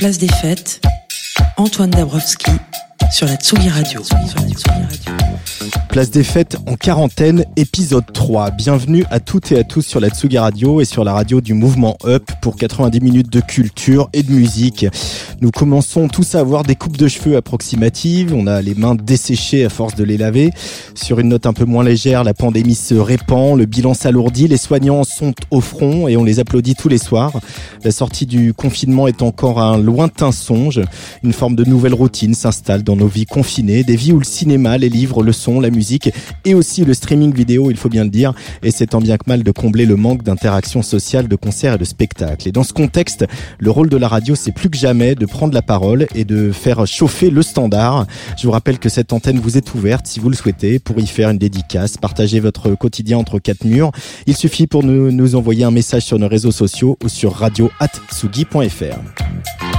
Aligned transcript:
Place 0.00 0.16
des 0.16 0.28
Fêtes, 0.28 0.80
Antoine 1.58 1.90
Dabrowski 1.90 2.52
sur 3.12 3.26
la 3.26 3.36
Tsugi 3.36 3.68
Radio. 3.68 4.02
Place 5.90 6.12
des 6.12 6.22
fêtes 6.22 6.56
en 6.68 6.76
quarantaine, 6.76 7.44
épisode 7.56 8.04
3. 8.12 8.52
Bienvenue 8.52 9.04
à 9.10 9.18
toutes 9.18 9.50
et 9.50 9.58
à 9.58 9.64
tous 9.64 9.82
sur 9.82 9.98
la 9.98 10.08
Tsugi 10.08 10.38
Radio 10.38 10.80
et 10.80 10.84
sur 10.84 11.02
la 11.02 11.12
radio 11.12 11.40
du 11.40 11.52
mouvement 11.52 11.98
Up 12.04 12.30
pour 12.42 12.54
90 12.54 13.00
minutes 13.00 13.32
de 13.32 13.40
culture 13.40 14.08
et 14.12 14.22
de 14.22 14.30
musique. 14.30 14.86
Nous 15.40 15.50
commençons 15.50 16.06
tous 16.06 16.36
à 16.36 16.40
avoir 16.40 16.62
des 16.62 16.76
coupes 16.76 16.96
de 16.96 17.08
cheveux 17.08 17.36
approximatives, 17.36 18.32
on 18.32 18.46
a 18.46 18.62
les 18.62 18.76
mains 18.76 18.94
desséchées 18.94 19.64
à 19.64 19.68
force 19.68 19.96
de 19.96 20.04
les 20.04 20.16
laver. 20.16 20.52
Sur 20.94 21.18
une 21.18 21.30
note 21.30 21.46
un 21.46 21.52
peu 21.52 21.64
moins 21.64 21.82
légère, 21.82 22.22
la 22.22 22.34
pandémie 22.34 22.76
se 22.76 22.94
répand, 22.94 23.58
le 23.58 23.66
bilan 23.66 23.92
s'alourdit, 23.92 24.46
les 24.46 24.58
soignants 24.58 25.02
sont 25.02 25.34
au 25.50 25.60
front 25.60 26.06
et 26.06 26.16
on 26.16 26.22
les 26.22 26.38
applaudit 26.38 26.76
tous 26.76 26.88
les 26.88 26.98
soirs. 26.98 27.32
La 27.82 27.90
sortie 27.90 28.26
du 28.26 28.54
confinement 28.54 29.08
est 29.08 29.22
encore 29.22 29.60
un 29.60 29.76
lointain 29.76 30.30
songe. 30.30 30.80
Une 31.24 31.32
forme 31.32 31.56
de 31.56 31.64
nouvelle 31.64 31.94
routine 31.94 32.34
s'installe 32.34 32.84
dans 32.84 32.96
nos 32.96 33.08
vies 33.08 33.26
confinées, 33.26 33.82
des 33.82 33.96
vies 33.96 34.12
où 34.12 34.20
le 34.20 34.24
cinéma, 34.24 34.78
les 34.78 34.88
livres, 34.88 35.24
le 35.24 35.32
son, 35.32 35.58
la 35.58 35.70
musique 35.70 35.79
et 36.44 36.54
aussi 36.54 36.84
le 36.84 36.94
streaming 36.94 37.34
vidéo, 37.34 37.70
il 37.70 37.76
faut 37.76 37.88
bien 37.88 38.04
le 38.04 38.10
dire, 38.10 38.32
et 38.62 38.70
c'est 38.70 38.88
tant 38.88 39.00
bien 39.00 39.16
que 39.16 39.24
mal 39.26 39.42
de 39.42 39.50
combler 39.50 39.86
le 39.86 39.96
manque 39.96 40.22
d'interaction 40.22 40.82
sociale, 40.82 41.28
de 41.28 41.36
concerts 41.36 41.74
et 41.74 41.78
de 41.78 41.84
spectacles. 41.84 42.48
Et 42.48 42.52
dans 42.52 42.64
ce 42.64 42.72
contexte, 42.72 43.26
le 43.58 43.70
rôle 43.70 43.88
de 43.88 43.96
la 43.96 44.08
radio, 44.08 44.34
c'est 44.34 44.52
plus 44.52 44.70
que 44.70 44.76
jamais 44.76 45.14
de 45.14 45.26
prendre 45.26 45.54
la 45.54 45.62
parole 45.62 46.06
et 46.14 46.24
de 46.24 46.52
faire 46.52 46.86
chauffer 46.86 47.30
le 47.30 47.42
standard. 47.42 48.06
Je 48.38 48.46
vous 48.46 48.52
rappelle 48.52 48.78
que 48.78 48.88
cette 48.88 49.12
antenne 49.12 49.38
vous 49.38 49.56
est 49.56 49.74
ouverte 49.74 50.06
si 50.06 50.20
vous 50.20 50.28
le 50.28 50.36
souhaitez 50.36 50.78
pour 50.78 50.98
y 50.98 51.06
faire 51.06 51.30
une 51.30 51.38
dédicace, 51.38 51.96
partager 51.96 52.40
votre 52.40 52.74
quotidien 52.74 53.18
entre 53.18 53.38
quatre 53.38 53.64
murs. 53.64 53.92
Il 54.26 54.36
suffit 54.36 54.66
pour 54.66 54.82
nous, 54.82 55.34
envoyer 55.34 55.64
un 55.64 55.70
message 55.70 56.02
sur 56.02 56.18
nos 56.18 56.28
réseaux 56.28 56.52
sociaux 56.52 56.98
ou 57.02 57.08
sur 57.08 57.34
radio@tsugi.fr. 57.34 59.69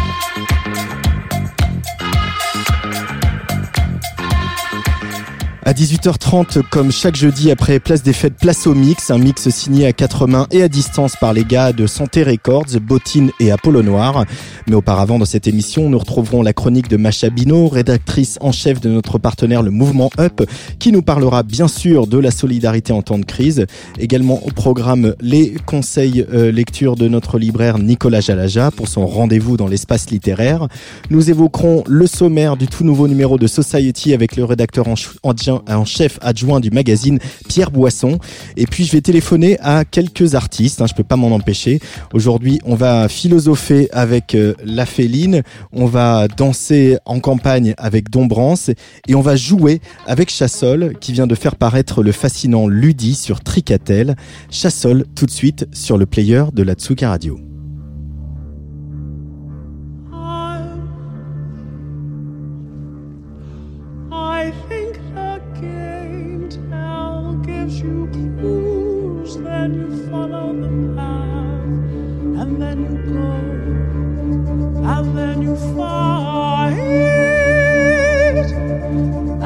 À 5.63 5.73
18h30, 5.73 6.63
comme 6.71 6.91
chaque 6.91 7.15
jeudi 7.15 7.51
après 7.51 7.79
Place 7.79 8.01
des 8.01 8.13
Fêtes, 8.13 8.33
place 8.33 8.65
au 8.65 8.73
mix, 8.73 9.11
un 9.11 9.19
mix 9.19 9.47
signé 9.49 9.85
à 9.85 9.93
quatre 9.93 10.25
mains 10.25 10.47
et 10.49 10.63
à 10.63 10.67
distance 10.67 11.15
par 11.15 11.33
les 11.33 11.43
gars 11.43 11.71
de 11.71 11.85
Santé 11.85 12.23
Records, 12.23 12.79
Bottine 12.81 13.29
et 13.39 13.51
Apollo 13.51 13.83
Noir. 13.83 14.25
Mais 14.65 14.73
auparavant, 14.73 15.19
dans 15.19 15.25
cette 15.25 15.47
émission, 15.47 15.87
nous 15.87 15.99
retrouverons 15.99 16.41
la 16.41 16.53
chronique 16.53 16.87
de 16.87 16.97
Macha 16.97 17.29
Bino, 17.29 17.67
rédactrice 17.67 18.39
en 18.41 18.51
chef 18.51 18.81
de 18.81 18.89
notre 18.89 19.19
partenaire 19.19 19.61
le 19.61 19.69
Mouvement 19.69 20.09
Up, 20.19 20.41
qui 20.79 20.91
nous 20.91 21.03
parlera 21.03 21.43
bien 21.43 21.67
sûr 21.67 22.07
de 22.07 22.17
la 22.17 22.31
solidarité 22.31 22.91
en 22.91 23.03
temps 23.03 23.19
de 23.19 23.25
crise. 23.25 23.67
Également 23.99 24.43
au 24.43 24.49
programme 24.49 25.13
les 25.21 25.53
conseils 25.67 26.25
euh, 26.33 26.51
lecture 26.51 26.95
de 26.95 27.07
notre 27.07 27.37
libraire 27.37 27.77
Nicolas 27.77 28.21
Jalaja 28.21 28.71
pour 28.71 28.87
son 28.87 29.05
rendez-vous 29.05 29.57
dans 29.57 29.67
l'espace 29.67 30.09
littéraire. 30.09 30.67
Nous 31.11 31.29
évoquerons 31.29 31.83
le 31.87 32.07
sommaire 32.07 32.57
du 32.57 32.65
tout 32.67 32.83
nouveau 32.83 33.07
numéro 33.07 33.37
de 33.37 33.45
Society 33.45 34.15
avec 34.15 34.35
le 34.37 34.43
rédacteur 34.43 34.87
en, 34.87 34.95
en 35.21 35.33
en 35.51 35.85
chef 35.85 36.19
adjoint 36.21 36.59
du 36.59 36.71
magazine 36.71 37.19
Pierre 37.47 37.71
Boisson. 37.71 38.19
Et 38.57 38.65
puis 38.65 38.85
je 38.85 38.91
vais 38.91 39.01
téléphoner 39.01 39.57
à 39.59 39.85
quelques 39.85 40.35
artistes, 40.35 40.81
hein, 40.81 40.87
je 40.87 40.93
peux 40.93 41.03
pas 41.03 41.15
m'en 41.15 41.31
empêcher. 41.31 41.79
Aujourd'hui, 42.13 42.59
on 42.65 42.75
va 42.75 43.09
philosopher 43.09 43.89
avec 43.91 44.35
euh, 44.35 44.53
La 44.63 44.85
Féline, 44.85 45.43
on 45.71 45.85
va 45.85 46.27
danser 46.27 46.97
en 47.05 47.19
campagne 47.19 47.73
avec 47.77 48.09
Dombrance 48.09 48.69
et 49.07 49.15
on 49.15 49.21
va 49.21 49.35
jouer 49.35 49.81
avec 50.07 50.29
Chassol 50.29 50.93
qui 50.99 51.13
vient 51.13 51.27
de 51.27 51.35
faire 51.35 51.55
paraître 51.55 52.03
le 52.03 52.11
fascinant 52.11 52.67
Ludi 52.67 53.15
sur 53.15 53.41
Tricatel. 53.41 54.15
Chassol 54.49 55.05
tout 55.15 55.25
de 55.25 55.31
suite 55.31 55.67
sur 55.73 55.97
le 55.97 56.05
player 56.05 56.43
de 56.53 56.63
la 56.63 56.73
Tsuka 56.73 57.09
Radio. 57.09 57.50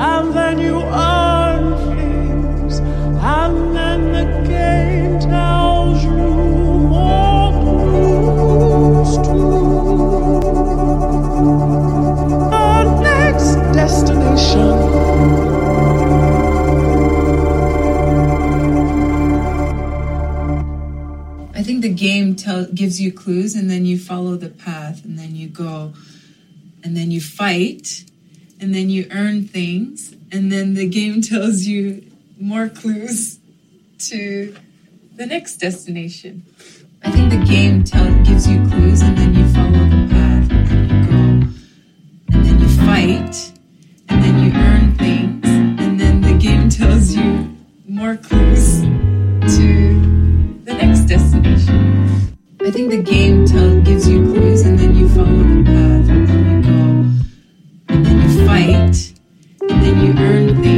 And 0.08 0.34
then 0.34 0.60
you 0.60 0.78
earn 0.82 1.66
things, 1.98 2.80
and 2.80 3.76
then 3.76 4.02
the 4.18 4.26
game 4.48 5.20
tells 5.20 6.04
you 6.04 6.12
more 6.94 7.52
clues 7.62 9.12
too. 9.26 9.56
The 12.54 12.84
next 13.02 13.52
destination. 13.74 14.70
I 21.56 21.64
think 21.64 21.82
the 21.82 21.90
game 21.90 22.36
tell, 22.36 22.66
gives 22.66 23.02
you 23.02 23.12
clues, 23.12 23.56
and 23.56 23.72
then 23.72 23.86
you 23.86 23.98
follow 23.98 24.36
the 24.36 24.50
path, 24.50 25.04
and 25.04 25.18
then 25.18 25.36
you 25.36 25.48
go, 25.48 25.94
and 26.84 26.96
then 26.96 27.10
you 27.10 27.22
fight, 27.22 28.06
and 28.66 28.74
then 28.74 28.90
you 28.90 29.08
earn 29.12 29.48
things, 29.48 30.16
and 30.32 30.52
then 30.52 30.74
the 30.74 30.90
game 30.90 31.22
tells 31.22 31.66
you 31.66 32.04
more 32.40 32.68
clues 32.68 33.38
to 34.00 34.56
the 35.16 35.26
next 35.28 35.58
destination. 35.58 36.44
I 37.04 37.12
think 37.12 37.30
the 37.30 37.46
game 37.46 37.84
tell, 37.84 38.12
gives 38.24 38.48
you 38.48 38.58
clues, 38.68 39.04
and 39.04 39.16
then 39.16 39.36
you 39.36 39.48
follow 39.50 39.84
the 39.88 40.08
path, 40.10 40.50
and 40.50 40.68
then 40.68 40.90
you 40.90 41.06
go, 41.06 41.18
and 42.34 42.44
then 42.44 42.60
you 42.60 42.68
fight, 42.70 43.54
and 44.10 44.24
then 44.24 44.44
you 44.44 44.52
earn 44.56 44.96
things, 44.96 45.48
and 45.80 46.00
then 46.00 46.22
the 46.22 46.34
game 46.34 46.68
tells 46.68 47.16
you 47.16 47.56
more 47.88 48.18
clues 48.18 48.82
to 49.58 49.94
the 50.64 50.74
next 50.74 51.02
destination. 51.02 52.36
I 52.62 52.72
think 52.72 52.90
the 52.90 53.04
game 53.04 53.46
tell, 53.46 53.80
gives 53.82 54.10
you 54.10 54.24
clues 54.24 54.66
and 54.66 54.80
then 54.80 54.96
you 54.96 55.08
follow 55.10 55.28
the 55.28 55.64
path 55.66 56.45
and 58.56 58.94
then 59.84 60.00
you 60.00 60.14
earn 60.18 60.62
the 60.62 60.75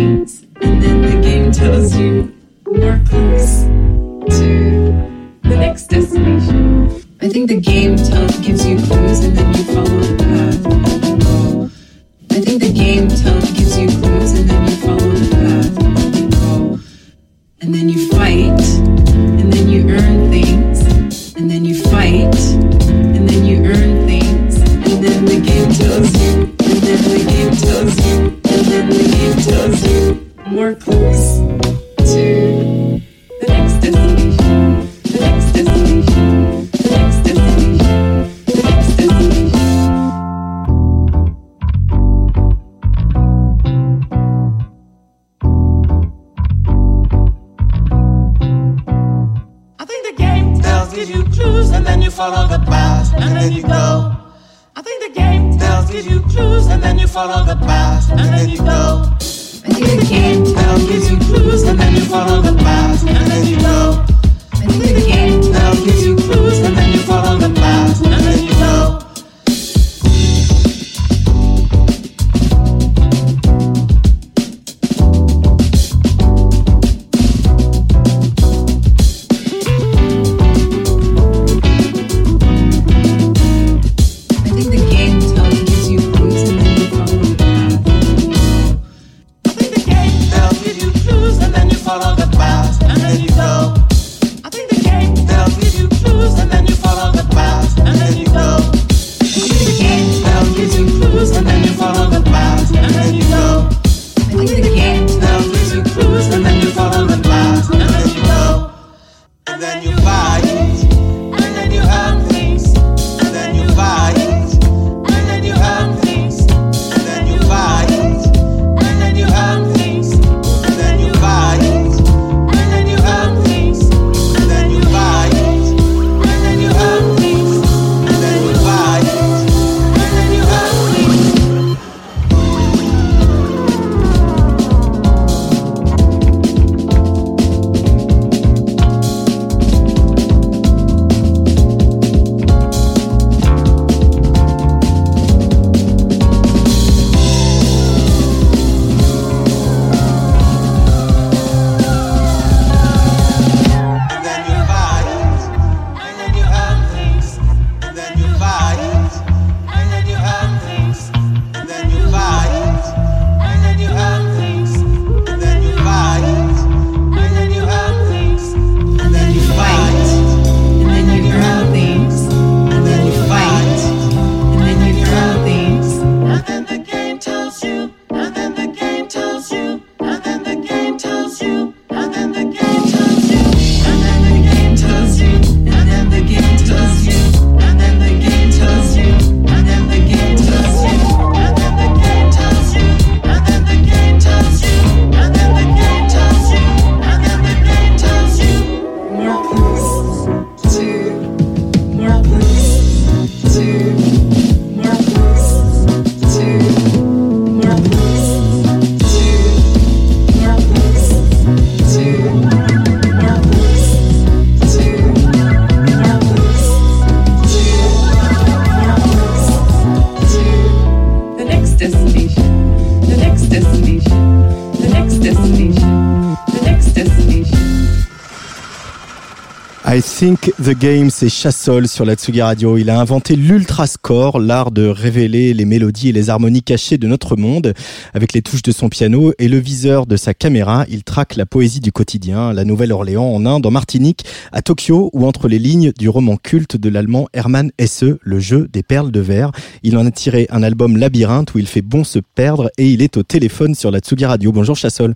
the 230.68 230.78
Game, 230.78 231.10
c'est 231.10 231.30
Chassol 231.30 231.88
sur 231.88 232.04
la 232.04 232.16
Tsugi 232.16 232.42
Radio. 232.42 232.78
Il 232.78 232.90
a 232.90 233.00
inventé 233.00 233.38
l'ultrascore, 233.38 234.38
l'art 234.42 234.72
de 234.72 234.86
révéler 234.86 235.54
les 235.54 235.64
mélodies 235.64 236.10
et 236.10 236.12
les 236.12 236.30
harmonies 236.30 236.62
cachées 236.62 236.98
de 236.98 237.08
notre 237.08 237.38
monde. 237.38 237.74
Avec 238.14 238.34
les 238.34 238.42
touches 238.42 238.64
de 238.64 238.74
son 238.74 238.90
piano 238.90 239.31
et 239.40 239.48
le 239.48 239.60
viseur 239.60 240.08
de 240.08 240.18
sa 240.18 240.34
caméra, 240.34 240.84
il 240.90 241.06
traque 241.06 241.38
la 241.38 241.46
poésie 241.46 241.80
du 241.80 241.94
quotidien, 241.94 242.52
la 242.52 242.66
Nouvelle-Orléans, 242.66 243.24
en 243.24 243.46
Inde, 243.46 243.66
en 243.66 243.72
Martinique, 243.72 244.25
à 244.52 244.62
Tokyo 244.62 245.10
ou 245.14 245.25
entre 245.25 245.48
les 245.48 245.58
lignes 245.58 245.94
du 245.98 246.10
roman 246.10 246.36
culte 246.36 246.75
de 246.75 246.90
l'allemand 246.90 247.30
Hermann 247.31 247.72
Hesse, 247.78 248.04
Le 248.22 248.40
jeu 248.40 248.68
des 248.74 248.84
perles 248.84 249.12
de 249.12 249.22
verre. 249.22 249.52
Il 249.84 249.98
en 249.98 250.06
a 250.06 250.12
tiré 250.12 250.48
un 250.50 250.64
album 250.64 250.98
labyrinthe 250.98 251.54
où 251.54 251.60
il 251.60 251.68
fait 251.68 251.81
bon 251.81 252.04
se 252.04 252.19
perdre 252.19 252.72
et 252.78 252.90
il 252.90 253.02
est 253.02 253.16
au 253.16 253.24
téléphone 253.24 253.74
sur 253.74 253.90
la 253.90 254.00
Tsugi 254.00 254.25
Radio. 254.25 254.52
Bonjour 254.52 254.75
Chassol. 254.75 255.14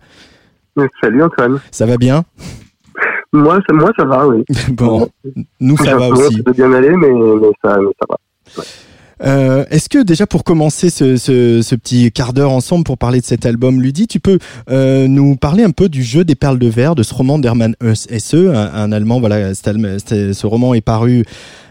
Salut 1.02 1.24
Antoine. 1.24 1.60
Ça 1.72 1.86
va 1.86 1.98
bien? 1.98 2.24
Moi, 3.34 3.60
ça, 3.68 3.74
moi, 3.74 3.92
ça 3.98 4.06
va, 4.06 4.28
oui. 4.28 4.44
Bon, 4.72 5.10
nous 5.60 5.78
ça 5.78 5.96
va 5.96 6.10
aussi. 6.10 6.38
Ça 6.38 6.44
peut 6.44 6.54
bien 6.54 6.74
aller, 6.74 6.96
mais, 6.96 7.12
mais, 7.12 7.48
ça, 7.64 7.78
mais 7.80 7.92
ça 8.00 8.06
va. 8.10 8.64
Euh, 9.24 9.66
Est-ce 9.70 9.88
que 9.88 10.02
déjà 10.04 10.26
pour 10.26 10.44
commencer 10.44 10.90
ce, 10.90 11.16
ce, 11.16 11.62
ce 11.62 11.76
petit 11.76 12.12
quart 12.12 12.34
d'heure 12.34 12.52
ensemble 12.52 12.84
pour 12.84 12.98
parler 12.98 13.22
de 13.22 13.26
cet 13.26 13.46
album 13.46 13.80
Ludi, 13.80 14.08
tu 14.08 14.20
peux 14.20 14.40
euh, 14.70 15.08
nous 15.08 15.36
parler 15.36 15.64
un 15.64 15.70
peu 15.70 15.90
du 15.90 16.02
jeu 16.04 16.24
des 16.24 16.36
perles 16.36 16.58
de 16.58 16.68
verre 16.68 16.96
de 16.96 17.04
ce 17.04 17.14
roman 17.14 17.38
d'Hermann 17.38 17.76
Hesse, 17.82 18.34
un, 18.34 18.54
un 18.74 18.92
Allemand. 18.92 19.20
Voilà, 19.20 19.54
ce 19.54 20.46
roman 20.48 20.74
est 20.74 20.82
paru 20.82 21.24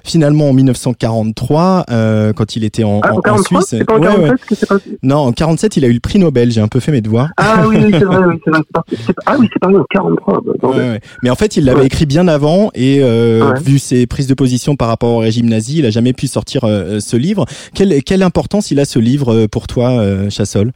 finalement 0.04 0.48
en 0.50 0.52
1943 0.52 1.86
euh, 1.90 2.32
quand 2.32 2.56
il 2.56 2.64
était 2.64 2.84
en, 2.84 3.00
ah, 3.02 3.12
en, 3.14 3.18
en 3.18 3.20
43, 3.20 3.58
en 3.58 3.62
Suisse. 3.62 3.84
Pas 3.86 3.94
en 3.96 4.00
47 4.00 4.44
que 4.46 4.54
c'est 4.54 4.66
passé 4.68 4.98
Non, 5.02 5.16
en 5.18 5.32
47 5.32 5.76
il 5.76 5.84
a 5.84 5.88
eu 5.88 5.92
le 5.92 6.00
prix 6.00 6.18
Nobel. 6.18 6.50
J'ai 6.50 6.60
un 6.60 6.68
peu 6.68 6.80
fait 6.80 6.92
mes 6.92 7.00
devoirs. 7.00 7.30
Ah 7.36 7.64
oui, 7.68 7.76
oui 7.82 7.90
c'est 7.98 8.04
vrai, 8.04 8.18
oui, 8.26 8.34
c'est 8.44 8.50
vrai. 8.50 8.60
Ah 9.26 9.36
oui, 9.38 9.48
c'est 9.52 9.58
paru 9.58 9.76
en 9.76 9.84
43. 9.90 10.40
bah. 10.44 10.68
Ouais, 10.68 10.76
ouais. 10.76 11.00
Mais 11.22 11.30
en 11.30 11.34
fait, 11.36 11.56
il 11.56 11.64
l'avait 11.64 11.80
Ouais. 11.80 11.86
écrit 11.86 12.06
bien 12.06 12.28
avant 12.28 12.70
et 12.74 13.00
euh, 13.02 13.50
Ouais. 13.52 13.60
vu 13.60 13.78
ses 13.78 14.06
prises 14.06 14.26
de 14.26 14.34
position 14.34 14.76
par 14.76 14.88
rapport 14.88 15.10
au 15.10 15.18
régime 15.18 15.48
nazi, 15.48 15.78
il 15.78 15.86
a 15.86 15.90
jamais 15.90 16.12
pu 16.12 16.26
sortir 16.26 16.64
euh, 16.64 17.00
ce 17.00 17.16
livre. 17.16 17.44
Quelle, 17.74 18.02
quelle 18.02 18.22
importance 18.22 18.70
il 18.70 18.80
a 18.80 18.84
ce 18.84 18.98
livre 18.98 19.32
euh, 19.34 19.46
pour 19.48 19.66
toi, 19.66 19.90
euh, 20.00 20.28
Chassol? 20.30 20.72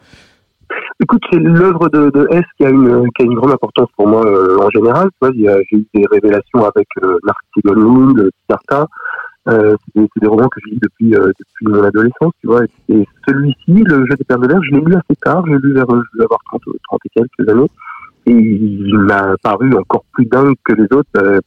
Écoute, 1.03 1.23
c'est 1.31 1.41
l'œuvre 1.41 1.89
de, 1.89 2.11
de 2.11 2.29
S 2.31 2.45
qui 2.57 2.65
a 2.65 2.71
une 2.71 3.09
qui 3.17 3.23
a 3.23 3.25
une 3.25 3.35
grande 3.35 3.51
importance 3.51 3.89
pour 3.97 4.07
moi 4.07 4.25
euh, 4.25 4.59
en 4.59 4.71
général. 4.71 5.09
J'ai 5.23 5.77
eu 5.77 5.87
des 5.93 6.05
révélations 6.11 6.65
avec 6.65 6.87
euh, 7.03 7.19
Narcisse 7.25 7.65
euh, 7.67 8.31
Siddhartha. 8.43 8.87
Euh, 9.47 9.77
c'est 9.95 10.21
des, 10.23 10.27
romans 10.27 10.49
que 10.49 10.61
je 10.65 10.71
lis 10.71 10.79
depuis 10.81 11.15
euh, 11.15 11.27
depuis 11.27 11.67
mon 11.67 11.83
adolescence, 11.83 12.33
tu 12.41 12.47
vois. 12.47 12.65
Et, 12.65 12.95
et 12.95 13.09
celui-ci, 13.27 13.83
le 13.85 14.07
jeu 14.07 14.17
des 14.17 14.25
perles 14.25 14.43
de 14.43 14.49
l'air, 14.49 14.63
je 14.63 14.71
l'ai 14.71 14.81
lu 14.81 14.95
assez 14.95 15.17
tard. 15.21 15.45
J'ai 15.47 15.59
lu 15.59 15.75
vers 15.75 15.91
euh, 15.91 16.01
je 16.13 16.17
devais 16.17 16.25
avoir 16.25 16.41
30, 16.47 16.63
30 16.63 17.01
et 17.05 17.09
quelques 17.11 17.49
années. 17.51 17.71
Et 18.27 18.33
il 18.33 18.99
m'a 18.99 19.35
paru 19.43 19.75
encore 19.75 20.05
plus 20.13 20.25
dingue 20.27 20.55
que 20.65 20.73
les 20.73 20.85
autres. 20.85 21.41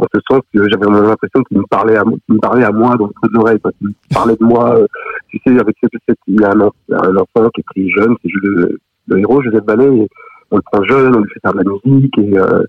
En 0.00 0.06
ce 0.14 0.20
sens 0.30 0.40
que 0.52 0.68
j'avais 0.68 0.86
vraiment 0.86 1.08
l'impression 1.08 1.42
qu'il 1.44 1.58
me 1.58 1.66
parlait 1.68 1.96
à 1.96 2.02
qu'il 2.02 2.34
me 2.34 2.40
parlait 2.40 2.64
à 2.64 2.72
moi 2.72 2.96
dans 2.96 3.06
le 3.06 3.12
creux 3.12 3.28
de 3.28 4.14
parlait 4.14 4.36
de 4.36 4.44
moi. 4.44 4.76
euh, 4.78 4.86
tu 5.28 5.38
sais, 5.46 5.58
avec 5.58 5.76
cette, 5.82 6.18
il 6.26 6.40
y 6.40 6.44
a 6.44 6.50
un, 6.50 6.60
un 6.60 7.16
enfant 7.16 7.48
qui 7.50 7.60
est 7.60 7.64
pris 7.64 7.90
jeune, 7.90 8.16
c'est 8.22 8.30
le, 8.42 8.78
le 9.08 9.18
héros, 9.18 9.42
Joseph 9.42 9.64
Ballet, 9.64 9.94
et 9.96 10.08
on 10.50 10.56
le 10.56 10.62
prend 10.62 10.82
jeune, 10.84 11.14
on 11.14 11.20
lui 11.20 11.30
fait 11.32 11.40
faire 11.40 11.52
de 11.52 11.58
la 11.58 11.64
musique, 11.84 12.18
et, 12.18 12.38
euh, 12.38 12.62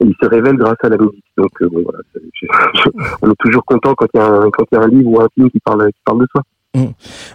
il 0.00 0.14
se 0.20 0.28
révèle 0.28 0.56
grâce 0.56 0.76
à 0.82 0.88
la 0.88 0.98
musique. 0.98 1.24
Donc, 1.36 1.50
euh, 1.62 1.68
bon, 1.68 1.82
voilà, 1.84 2.00
on 3.22 3.30
est 3.30 3.34
toujours 3.38 3.64
content 3.64 3.94
quand 3.94 4.06
il 4.14 4.18
y 4.18 4.74
y 4.74 4.76
a 4.76 4.82
un 4.82 4.88
livre 4.88 5.10
ou 5.10 5.20
un 5.20 5.28
film 5.34 5.50
qui 5.50 5.60
parle, 5.60 5.86
qui 5.86 6.00
parle 6.04 6.20
de 6.20 6.26
soi. 6.32 6.42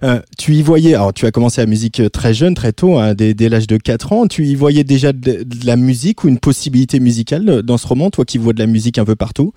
Euh, 0.04 0.20
tu 0.38 0.54
y 0.54 0.64
voyais, 0.64 0.96
alors 0.96 1.14
tu 1.14 1.26
as 1.28 1.32
commencé 1.32 1.62
la 1.62 1.68
musique 1.68 2.00
euh, 2.00 2.10
très 2.10 2.34
jeune, 2.34 2.56
très 2.56 2.72
tôt, 2.72 2.98
hein, 2.98 3.14
dès, 3.14 3.50
l'âge 3.50 3.68
de 3.68 3.78
4 3.78 4.14
ans. 4.14 4.28
Tu 4.28 4.44
y 4.46 4.56
voyais 4.56 4.84
déjà 4.84 5.14
de, 5.14 5.44
la 5.66 5.76
musique 5.76 6.24
ou 6.24 6.28
une 6.28 6.40
possibilité 6.40 7.00
musicale 7.00 7.48
euh, 7.48 7.62
dans 7.62 7.78
ce 7.78 7.88
roman, 7.88 8.10
toi 8.10 8.26
qui 8.26 8.40
vois 8.40 8.54
de 8.54 8.60
la 8.60 8.66
musique 8.66 8.98
un 8.98 9.06
peu 9.06 9.16
partout? 9.16 9.54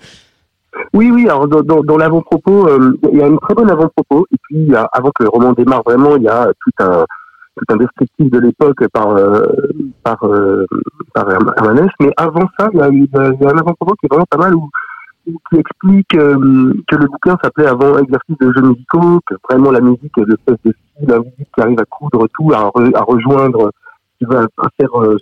Oui, 0.92 1.10
oui, 1.10 1.28
alors 1.28 1.49
dans, 1.49 1.96
l'avant-propos, 1.96 2.68
il 3.12 3.18
y 3.18 3.22
a 3.22 3.26
une 3.26 3.38
très 3.40 3.54
bonne 3.54 3.70
avant-propos, 3.70 4.26
et 4.32 4.37
puis 4.42 4.72
avant 4.92 5.10
que 5.10 5.25
le 5.25 5.28
roman 5.28 5.52
démarre 5.52 5.82
vraiment, 5.84 6.16
il 6.16 6.22
y 6.22 6.28
a 6.28 6.46
tout 6.46 6.84
un, 6.84 7.04
tout 7.56 7.75
un 7.75 7.76
descriptif 7.76 8.30
de 8.30 8.38
l'époque 8.38 8.87
par, 8.92 9.08
euh, 9.16 9.46
par, 10.04 10.18
par 11.12 11.28
Herm- 11.28 11.52
Hermann 11.56 11.78
Hesse, 11.78 11.92
mais 12.00 12.12
avant 12.16 12.49
ça, 12.58 12.68
il 12.72 12.78
y 12.78 12.82
a, 12.82 12.87
un 12.87 13.58
avant-propos 13.58 13.94
qui 13.94 14.06
est 14.06 14.08
vraiment 14.08 14.26
pas 14.30 14.38
mal, 14.38 14.54
qui 15.24 15.56
explique 15.58 16.14
euh, 16.16 16.72
que 16.88 16.96
le 16.96 17.06
bouquin 17.06 17.36
s'appelait 17.42 17.66
avant 17.66 17.98
exercice 17.98 18.36
de 18.40 18.52
jeux 18.52 18.62
musicaux, 18.62 19.20
que 19.26 19.34
vraiment 19.48 19.70
la 19.70 19.80
musique 19.80 20.16
est 20.18 20.24
l'espèce 20.26 20.56
de 20.64 21.12
la 21.12 21.18
musique 21.18 21.48
qui 21.54 21.60
arrive 21.60 21.78
à 21.80 21.84
coudre 21.84 22.26
tout, 22.34 22.52
à, 22.52 22.68
re- 22.70 22.96
à 22.96 23.02
rejoindre, 23.02 23.70
qui 24.18 24.24
va 24.24 24.46
faire 24.78 25.00
euh, 25.02 25.16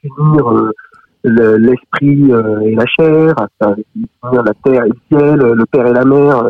s'unir 0.00 0.52
euh, 0.52 0.70
le- 1.24 1.56
l'esprit 1.56 2.32
euh, 2.32 2.60
et 2.60 2.74
la 2.74 2.86
chair, 2.86 3.34
à 3.38 3.48
faire 3.58 4.42
la 4.42 4.54
terre 4.64 4.84
et 4.84 4.88
le 4.88 4.96
ciel, 5.08 5.40
euh, 5.42 5.54
le 5.54 5.66
père 5.66 5.86
et 5.86 5.92
la 5.92 6.04
mère, 6.04 6.44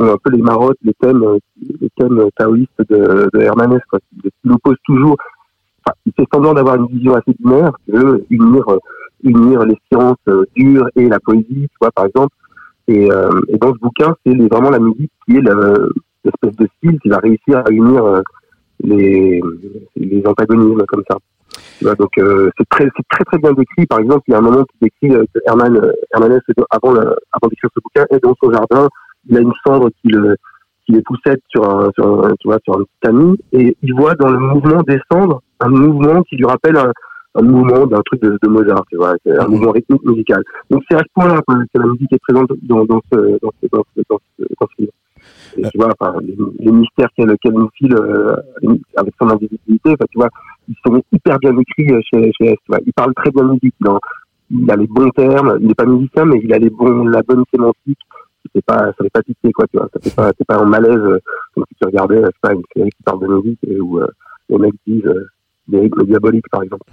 euh, 0.00 0.12
un 0.14 0.16
peu 0.22 0.30
les 0.30 0.42
marottes, 0.42 0.78
les 0.82 0.94
thèmes, 0.94 1.22
euh, 1.22 1.38
les 1.80 1.90
thèmes 1.98 2.20
taoïstes 2.36 2.82
de, 2.90 3.28
de 3.32 3.40
Hermann 3.40 3.72
Hesse, 3.72 3.82
quoi, 3.90 3.98
qui, 4.00 4.20
qui 4.22 4.50
oppose 4.50 4.76
toujours. 4.84 5.16
Enfin, 5.86 5.94
il 6.06 6.12
fait 6.12 6.26
semblant 6.32 6.54
d'avoir 6.54 6.76
une 6.76 6.86
vision 6.86 7.14
assez 7.14 7.34
binaire, 7.38 7.72
qui 7.84 7.92
veut 7.92 8.24
unir, 8.30 8.62
euh, 8.68 8.78
unir 9.22 9.64
les 9.64 9.76
sciences 9.90 10.16
euh, 10.28 10.44
dures 10.56 10.88
et 10.96 11.08
la 11.08 11.20
poésie, 11.20 11.46
tu 11.70 11.76
vois, 11.80 11.90
par 11.92 12.06
exemple. 12.06 12.34
Et, 12.86 13.10
euh, 13.10 13.30
et 13.48 13.58
dans 13.58 13.72
ce 13.74 13.78
bouquin, 13.78 14.14
c'est 14.24 14.34
vraiment 14.34 14.70
la 14.70 14.78
musique 14.78 15.12
qui 15.26 15.36
est 15.36 15.40
le- 15.40 15.92
l'espèce 16.24 16.56
de 16.56 16.68
style 16.76 16.98
qui 17.00 17.08
va 17.08 17.18
réussir 17.18 17.62
à 17.66 17.70
unir 17.70 18.04
euh, 18.04 18.22
les, 18.82 19.40
les 19.96 20.22
antagonismes 20.26 20.84
comme 20.86 21.02
ça. 21.10 21.16
Tu 21.78 21.84
donc 21.84 22.18
euh, 22.18 22.50
c'est 22.58 22.68
très, 22.68 22.88
très 23.10 23.24
très 23.24 23.38
bien 23.38 23.52
décrit. 23.52 23.86
Par 23.86 24.00
exemple, 24.00 24.22
il 24.28 24.32
y 24.32 24.34
a 24.34 24.38
un 24.38 24.42
moment 24.42 24.64
qui 24.64 24.76
décrit 24.82 25.14
euh, 25.16 25.24
que 25.32 25.40
Hermann, 25.46 25.80
Hermann 26.12 26.32
Hesse, 26.32 26.54
avant, 26.70 26.94
avant 26.94 27.48
d'écrire 27.48 27.70
ce 27.74 27.80
bouquin, 27.80 28.04
est 28.10 28.22
dans 28.22 28.34
son 28.42 28.52
jardin. 28.52 28.88
Il 29.28 29.36
a 29.36 29.40
une 29.40 29.52
cendre 29.66 29.90
qui 30.02 30.08
le 30.08 30.36
qui 30.86 30.92
les 30.92 31.02
poussette 31.02 31.42
sur 31.48 31.68
un, 31.68 31.90
sur 31.94 32.24
un, 32.24 32.34
tu 32.40 32.48
vois, 32.48 32.58
sur 32.64 32.74
un 32.74 32.82
petit 32.82 32.98
tamis, 33.02 33.36
et 33.52 33.76
il 33.82 33.94
voit 33.94 34.14
dans 34.14 34.30
le 34.30 34.38
mouvement 34.38 34.82
des 34.88 34.98
cendres 35.12 35.42
un 35.60 35.68
mouvement 35.68 36.22
qui 36.22 36.36
lui 36.36 36.46
rappelle 36.46 36.78
un, 36.78 36.90
un 37.38 37.42
mouvement 37.42 37.86
d'un 37.86 38.00
truc 38.02 38.20
de, 38.22 38.38
de 38.42 38.48
Mozart, 38.48 38.84
tu 38.90 38.96
vois, 38.96 39.14
un 39.26 39.44
Mhm. 39.44 39.50
mouvement 39.50 39.72
rythmique 39.72 40.04
musical. 40.04 40.42
Donc 40.70 40.82
c'est 40.90 40.96
à 40.96 41.00
ce 41.00 41.12
point-là 41.14 41.40
que 41.46 41.78
la 41.78 41.86
musique 41.86 42.12
est 42.12 42.18
présente 42.26 42.50
dans, 42.62 42.84
dans 42.84 43.00
ce, 43.12 43.16
dans 43.42 43.52
ce, 43.62 43.66
dans 43.72 43.84
ce, 43.96 44.02
dans 44.10 44.18
ce, 44.38 44.44
dans 44.60 44.66
ce 44.66 44.82
livre. 44.82 44.92
Et 45.56 45.62
tu 45.70 45.78
vois, 45.78 45.88
enfin, 45.98 46.16
les, 46.20 46.36
les 46.60 46.72
mystères 46.72 47.08
qu'elle 47.16 47.36
qu'elle 47.38 47.54
nous 47.54 47.70
file 47.74 47.94
euh, 47.94 48.36
avec 48.96 49.14
son 49.20 49.28
invisibilité, 49.28 49.90
enfin, 49.90 50.04
tu 50.10 50.18
vois, 50.18 50.28
ils 50.68 50.76
sont 50.86 51.02
hyper 51.12 51.38
bien 51.38 51.56
écrits 51.58 51.92
euh, 51.92 52.00
chez, 52.12 52.30
chez 52.38 52.46
S. 52.52 52.56
Tu 52.64 52.68
vois. 52.68 52.78
Il 52.86 52.92
parle 52.92 53.14
très 53.14 53.30
bien 53.30 53.44
musique, 53.44 53.74
en- 53.86 53.98
il 54.50 54.70
a 54.70 54.76
les 54.76 54.86
bons 54.86 55.10
termes, 55.10 55.58
il 55.60 55.66
n'est 55.68 55.74
pas 55.74 55.84
musicien, 55.86 56.24
mais 56.24 56.40
il 56.42 56.52
a 56.54 56.58
les 56.58 56.70
bons, 56.70 57.04
la 57.06 57.22
bonne 57.22 57.44
sémantique. 57.52 57.98
C'est 58.54 58.64
pas, 58.64 58.78
ça 58.86 58.94
fait 59.02 59.10
pas 59.10 59.22
pitié, 59.22 59.52
quoi, 59.52 59.66
tu 59.70 59.76
vois. 59.78 59.88
Ça 59.92 60.00
fait 60.00 60.14
pas, 60.14 60.30
c'est 60.38 60.46
pas 60.46 60.56
un 60.58 60.64
malaise 60.64 60.96
euh, 60.96 61.18
comme 61.54 61.64
si 61.68 61.74
tu 61.80 61.86
regardais, 61.86 62.20
je 62.20 62.26
sais 62.26 62.32
pas, 62.40 62.54
une 62.54 62.62
série 62.74 62.90
qui 62.90 63.02
parle 63.04 63.20
de 63.20 63.26
musique 63.26 63.58
et 63.66 63.78
où 63.80 64.00
euh, 64.00 64.06
les 64.48 64.58
mecs 64.58 64.74
disent 64.86 65.04
euh, 65.06 65.26
des 65.68 65.78
rythmes 65.80 66.04
diaboliques, 66.04 66.48
par 66.50 66.62
exemple. 66.62 66.84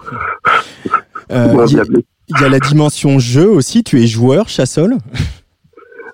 Euh, 1.30 1.66
Il 2.28 2.40
y, 2.40 2.44
a 2.44 2.48
la 2.48 2.58
dimension 2.58 3.18
jeu 3.18 3.48
aussi. 3.48 3.82
Tu 3.82 4.02
es 4.02 4.06
joueur, 4.06 4.48
Chassol 4.48 4.96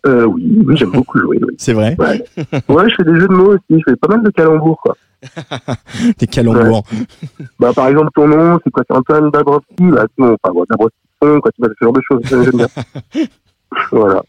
Euh, 0.07 0.25
oui, 0.25 0.62
oui, 0.66 0.76
j'aime 0.76 0.90
beaucoup 0.90 1.19
jouer, 1.19 1.38
oui. 1.42 1.54
C'est 1.59 1.73
vrai 1.75 1.97
Ouais. 1.99 2.25
ouais, 2.69 2.90
je 2.90 2.95
fais 2.97 3.04
des 3.04 3.21
jeux 3.21 3.28
de 3.28 3.35
mots 3.35 3.52
aussi, 3.54 3.62
je 3.71 3.90
fais 3.90 3.97
pas 3.97 4.09
mal 4.09 4.23
de 4.23 4.31
calembours, 4.31 4.81
quoi. 4.81 4.97
T'es 6.19 6.26
calembour. 6.26 6.85
Bah, 7.61 7.73
par 7.75 7.88
exemple, 7.88 8.11
ton 8.14 8.26
nom, 8.26 8.59
c'est 8.64 8.71
quoi? 8.71 8.83
C'est 8.88 8.97
Antoine 8.97 9.31
Dabrowski? 9.31 9.66
Bah, 9.78 10.07
non, 10.19 10.37
enfin, 10.42 10.52
bon, 10.52 10.64
Dabrowski, 10.69 10.97
quoi, 11.21 11.50
tu 11.52 11.62
vois, 11.62 11.69
ce 11.78 11.85
genre 11.85 11.92
de 11.92 12.00
choses, 12.02 12.69
voilà. 13.92 14.23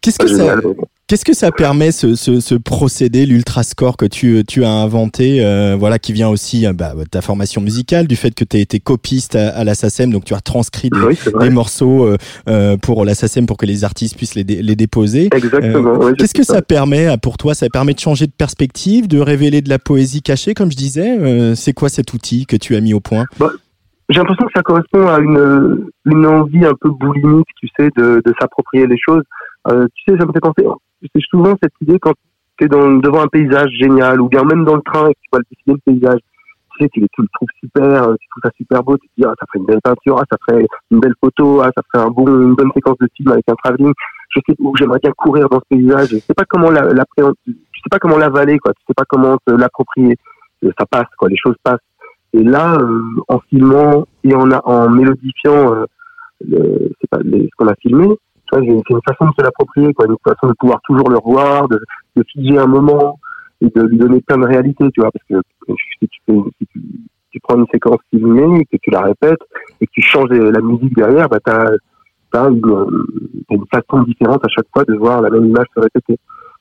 Qu'est-ce 0.00 0.18
que 0.18 0.28
ça, 0.28 0.56
bon. 0.56 0.76
Qu'est-ce 1.08 1.24
que 1.26 1.34
ça 1.34 1.52
permet 1.52 1.92
ce, 1.92 2.14
ce, 2.14 2.40
ce 2.40 2.54
procédé, 2.54 3.26
l'ultrascore 3.26 3.98
que 3.98 4.06
tu, 4.06 4.42
tu 4.48 4.64
as 4.64 4.70
inventé, 4.70 5.44
euh, 5.44 5.76
voilà, 5.78 5.98
qui 5.98 6.14
vient 6.14 6.30
aussi 6.30 6.66
euh, 6.66 6.72
bah, 6.72 6.94
de 6.94 7.04
ta 7.04 7.20
formation 7.20 7.60
musicale, 7.60 8.06
du 8.06 8.16
fait 8.16 8.30
que 8.34 8.44
tu 8.44 8.56
as 8.56 8.60
été 8.60 8.80
copiste 8.80 9.36
à, 9.36 9.50
à 9.50 9.64
la 9.64 9.74
SACEM, 9.74 10.10
donc 10.10 10.24
tu 10.24 10.32
as 10.32 10.40
transcrit 10.40 10.88
des, 10.88 10.98
Oui, 10.98 11.50
morceaux 11.50 12.16
euh, 12.48 12.76
pour 12.78 13.04
la 13.04 13.14
SACEM 13.14 13.44
pour 13.44 13.58
que 13.58 13.66
les 13.66 13.84
artistes 13.84 14.16
puissent 14.16 14.36
les, 14.36 14.44
dé- 14.44 14.62
les 14.62 14.74
déposer. 14.76 15.28
Exactement. 15.34 15.96
Euh, 16.02 16.06
oui, 16.06 16.12
Qu'est-ce 16.16 16.32
que 16.34 16.44
ça 16.44 16.62
permet 16.62 17.14
pour 17.18 17.36
toi? 17.36 17.54
Ça 17.54 17.68
permet 17.68 17.92
de 17.92 18.00
changer 18.00 18.26
de 18.26 18.32
perspective, 18.32 19.06
de 19.06 19.18
révéler 19.18 19.60
de 19.60 19.68
la 19.68 19.78
poésie 19.78 20.22
cachée, 20.22 20.54
comme 20.54 20.70
je 20.72 20.76
disais? 20.76 21.54
C'est 21.56 21.74
quoi 21.74 21.90
cet 21.90 22.14
outil 22.14 22.46
que 22.46 22.56
tu 22.56 22.74
as 22.74 22.80
mis 22.80 22.94
au 22.94 23.00
point? 23.00 23.26
J'ai 24.08 24.18
l'impression 24.18 24.46
que 24.46 24.52
ça 24.54 24.62
correspond 24.62 25.06
à 25.08 25.18
une, 25.20 25.86
une 26.06 26.26
envie 26.26 26.64
un 26.64 26.74
peu 26.80 26.90
boulimique, 26.90 27.46
tu 27.60 27.68
sais, 27.78 27.88
de, 27.96 28.22
de 28.24 28.34
s'approprier 28.40 28.86
les 28.86 28.98
choses. 28.98 29.22
Euh, 29.68 29.86
tu 29.94 30.04
sais, 30.12 30.18
ça 30.18 30.26
me 30.26 30.32
fait 30.32 30.40
penser, 30.40 30.66
c'est 31.14 31.22
souvent 31.30 31.54
cette 31.62 31.72
idée 31.80 31.98
quand 31.98 32.12
tu 32.58 32.64
es 32.64 32.68
dans, 32.68 32.92
devant 32.98 33.22
un 33.22 33.28
paysage 33.28 33.70
génial, 33.80 34.20
ou 34.20 34.28
bien 34.28 34.42
même 34.44 34.64
dans 34.64 34.76
le 34.76 34.82
train 34.82 35.08
et 35.08 35.14
que 35.14 35.20
tu 35.22 35.28
vois 35.32 35.40
le 35.40 35.44
décider 35.50 35.72
le 35.86 35.92
paysage, 35.92 36.20
tu 36.76 36.84
sais, 36.84 36.88
tu, 36.92 37.00
tu 37.12 37.22
le 37.22 37.28
trouves 37.34 37.48
super, 37.60 38.08
euh, 38.08 38.14
tu 38.20 38.28
trouves 38.28 38.42
ça 38.44 38.50
super 38.56 38.82
beau, 38.82 38.96
tu 38.98 39.06
te 39.08 39.12
dis, 39.18 39.24
ah, 39.24 39.34
ça 39.38 39.46
ferait 39.46 39.58
une 39.60 39.66
belle 39.66 39.80
peinture, 39.82 40.18
ah, 40.18 40.24
ça 40.30 40.36
ferait 40.48 40.66
une 40.90 41.00
belle 41.00 41.14
photo, 41.20 41.60
ah, 41.62 41.70
ça 41.76 41.82
ferait 41.92 42.04
un 42.06 42.10
bon, 42.10 42.26
une 42.26 42.54
bonne 42.54 42.72
séquence 42.74 42.96
de 43.00 43.08
film 43.16 43.30
avec 43.32 43.44
un 43.48 43.54
travelling. 43.62 43.92
Je 44.34 44.40
sais 44.48 44.56
où 44.58 44.74
j'aimerais 44.76 44.98
bien 45.02 45.12
courir 45.16 45.48
dans 45.50 45.58
ce 45.60 45.64
paysage, 45.68 46.08
je 46.10 46.16
sais 46.18 46.34
pas 46.34 46.44
comment 46.48 46.70
la- 46.70 46.92
l'appréhender, 46.92 47.36
tu 47.46 47.52
sais 47.52 47.90
pas 47.90 47.98
comment 47.98 48.16
l'avaler, 48.18 48.58
quoi, 48.58 48.72
tu 48.72 48.82
sais 48.88 48.94
pas 48.96 49.04
comment 49.08 49.36
l'approprier. 49.46 50.16
Euh, 50.64 50.70
Ça 50.78 50.86
passe, 50.86 51.08
quoi, 51.18 51.28
les 51.28 51.36
choses 51.36 51.56
passent. 51.62 51.80
Et 52.32 52.42
là, 52.42 52.76
euh, 52.80 53.02
en 53.28 53.40
filmant 53.50 54.06
et 54.24 54.34
en, 54.34 54.50
en 54.50 54.88
mélodifiant 54.88 55.74
euh, 55.74 55.84
le- 56.48 56.92
pas, 57.10 57.18
les- 57.22 57.44
ce 57.44 57.50
qu'on 57.58 57.68
a 57.68 57.74
filmé, 57.74 58.08
c'est 58.60 58.90
une 58.90 59.00
façon 59.06 59.26
de 59.26 59.32
se 59.38 59.42
l'approprier, 59.42 59.92
quoi, 59.94 60.06
une 60.06 60.16
façon 60.24 60.48
de 60.48 60.54
pouvoir 60.58 60.80
toujours 60.84 61.08
le 61.10 61.18
revoir, 61.18 61.68
de, 61.68 61.80
de 62.16 62.24
figer 62.32 62.58
un 62.58 62.66
moment 62.66 63.18
et 63.60 63.68
de 63.74 63.82
lui 63.82 63.96
donner 63.98 64.20
plein 64.20 64.38
de 64.38 64.46
réalité, 64.46 64.84
tu 64.92 65.00
vois, 65.00 65.10
parce 65.10 65.24
que 65.28 65.74
si 66.00 66.08
tu, 66.08 66.20
fais, 66.26 66.34
si 66.58 66.66
tu, 66.72 66.80
tu 67.30 67.40
prends 67.40 67.56
une 67.56 67.66
séquence 67.72 67.98
filmée, 68.10 68.64
que 68.70 68.76
tu 68.82 68.90
la 68.90 69.00
répètes 69.02 69.40
et 69.80 69.86
que 69.86 69.92
tu 69.92 70.02
changes 70.02 70.30
la 70.30 70.60
musique 70.60 70.94
derrière, 70.96 71.28
bah 71.28 71.38
t'as 71.44 71.70
t'as 72.32 72.48
une, 72.48 73.66
façon 73.70 74.02
différente 74.04 74.42
à 74.44 74.48
chaque 74.48 74.66
fois 74.72 74.84
de 74.84 74.94
voir 74.94 75.20
la 75.20 75.28
même 75.30 75.46
image 75.46 75.66
se 75.74 75.80
répéter. 75.80 76.18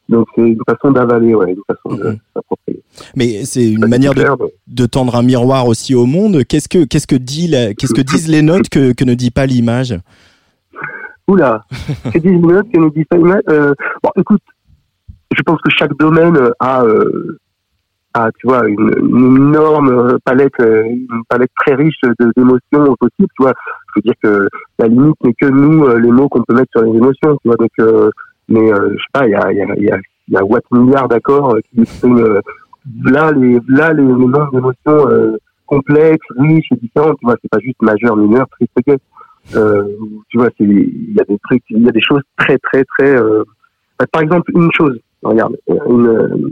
Donc 0.10 0.27
c'est 0.36 0.41
une 0.41 0.60
façon 0.69 0.91
d'avaler, 0.91 1.33
ouais, 1.33 1.51
une 1.51 1.62
façon 1.65 1.95
de 1.98 2.10
Mhm. 2.10 2.17
s'approprier. 2.33 2.83
Mais 3.15 3.45
c'est 3.45 3.71
une 3.71 3.88
manière 3.88 4.13
de, 4.13 4.21
mais- 4.24 4.51
de 4.67 4.86
tendre 4.86 5.15
un 5.15 5.24
miroir 5.24 5.67
aussi 5.67 5.95
au 5.95 6.05
monde. 6.05 6.43
Qu'est-ce 6.43 6.67
que 6.67 6.83
qu'est-ce 6.83 7.07
que 7.07 7.15
dit 7.15 7.50
qu'est-ce 7.77 7.93
que 7.93 8.01
disent 8.01 8.27
les 8.27 8.41
notes 8.41 8.67
que, 8.69 8.91
que 8.91 9.05
ne 9.05 9.13
dit 9.13 9.31
pas 9.31 9.45
l'image? 9.45 9.95
Oula, 11.31 11.63
que 12.11 12.19
disent 12.19 12.41
notes 12.41 12.69
que 12.73 12.77
nous 12.77 12.89
dit 12.89 13.05
ça 13.09 13.17
euh, 13.50 13.73
Bon, 14.03 14.09
écoute, 14.17 14.41
je 15.33 15.41
pense 15.43 15.61
que 15.61 15.69
chaque 15.69 15.95
domaine 15.97 16.38
a, 16.59 16.83
euh, 16.83 17.39
a 18.13 18.29
tu 18.33 18.47
vois, 18.47 18.67
une, 18.67 18.91
une 19.00 19.38
énorme 19.38 19.89
euh, 19.89 20.17
palette, 20.25 20.59
euh, 20.59 20.83
une 20.83 21.23
palette 21.29 21.51
très 21.65 21.75
riche 21.75 21.95
d'émotions 22.35 22.95
possibles. 23.00 23.29
Tu 23.38 23.43
vois, 23.43 23.53
je 23.88 23.93
veux 23.95 24.01
dire 24.01 24.13
que 24.21 24.50
la 24.79 24.88
limite 24.88 25.15
n'est 25.23 25.33
que 25.33 25.45
nous, 25.45 25.85
euh, 25.85 26.00
les 26.00 26.11
mots 26.11 26.27
qu'on 26.27 26.43
peut 26.43 26.53
mettre 26.53 26.71
sur 26.71 26.81
les 26.81 26.97
émotions. 26.97 27.38
Tu 27.41 27.47
vois, 27.47 27.55
donc, 27.55 27.71
euh, 27.79 28.11
mais 28.50 28.73
euh, 28.73 28.89
je 28.91 28.97
sais 28.97 29.11
pas, 29.13 29.27
il 29.27 29.31
y 29.31 29.35
a, 29.35 29.51
il 29.51 29.57
y 29.57 29.61
a, 29.61 29.75
il 29.77 29.83
y 29.83 29.91
a, 29.91 29.97
y 30.27 30.38
a 30.38 30.43
watt 30.43 30.63
milliards 30.71 31.07
d'accords 31.07 31.55
euh, 31.55 31.59
qui 31.61 31.81
expriment 31.81 32.19
euh, 32.19 32.41
là 33.05 33.31
les 33.31 33.59
là 33.69 33.93
les, 33.93 34.03
les 34.03 34.09
nombres 34.09 34.51
d'émotions 34.51 35.07
euh, 35.07 35.38
complexes, 35.65 36.27
riches 36.38 36.67
et 36.71 36.75
différentes. 36.75 37.17
Tu 37.19 37.25
vois, 37.25 37.38
c'est 37.41 37.50
pas 37.50 37.59
juste 37.59 37.81
majeur, 37.81 38.17
mineur, 38.17 38.47
triste, 38.50 38.73
gai. 38.85 38.97
Euh, 39.55 39.83
tu 40.29 40.38
vois, 40.38 40.50
il 40.60 41.13
y 41.15 41.19
a 41.19 41.24
des 41.24 41.38
trucs, 41.39 41.63
il 41.69 41.83
y 41.83 41.89
a 41.89 41.91
des 41.91 42.01
choses 42.01 42.21
très 42.38 42.57
très 42.60 42.83
très. 42.83 43.15
Euh, 43.15 43.43
bah, 44.00 44.05
par 44.12 44.21
exemple, 44.21 44.51
une 44.55 44.71
chose, 44.71 44.98
regarde, 45.24 45.57
une, 45.67 46.07
euh, 46.07 46.50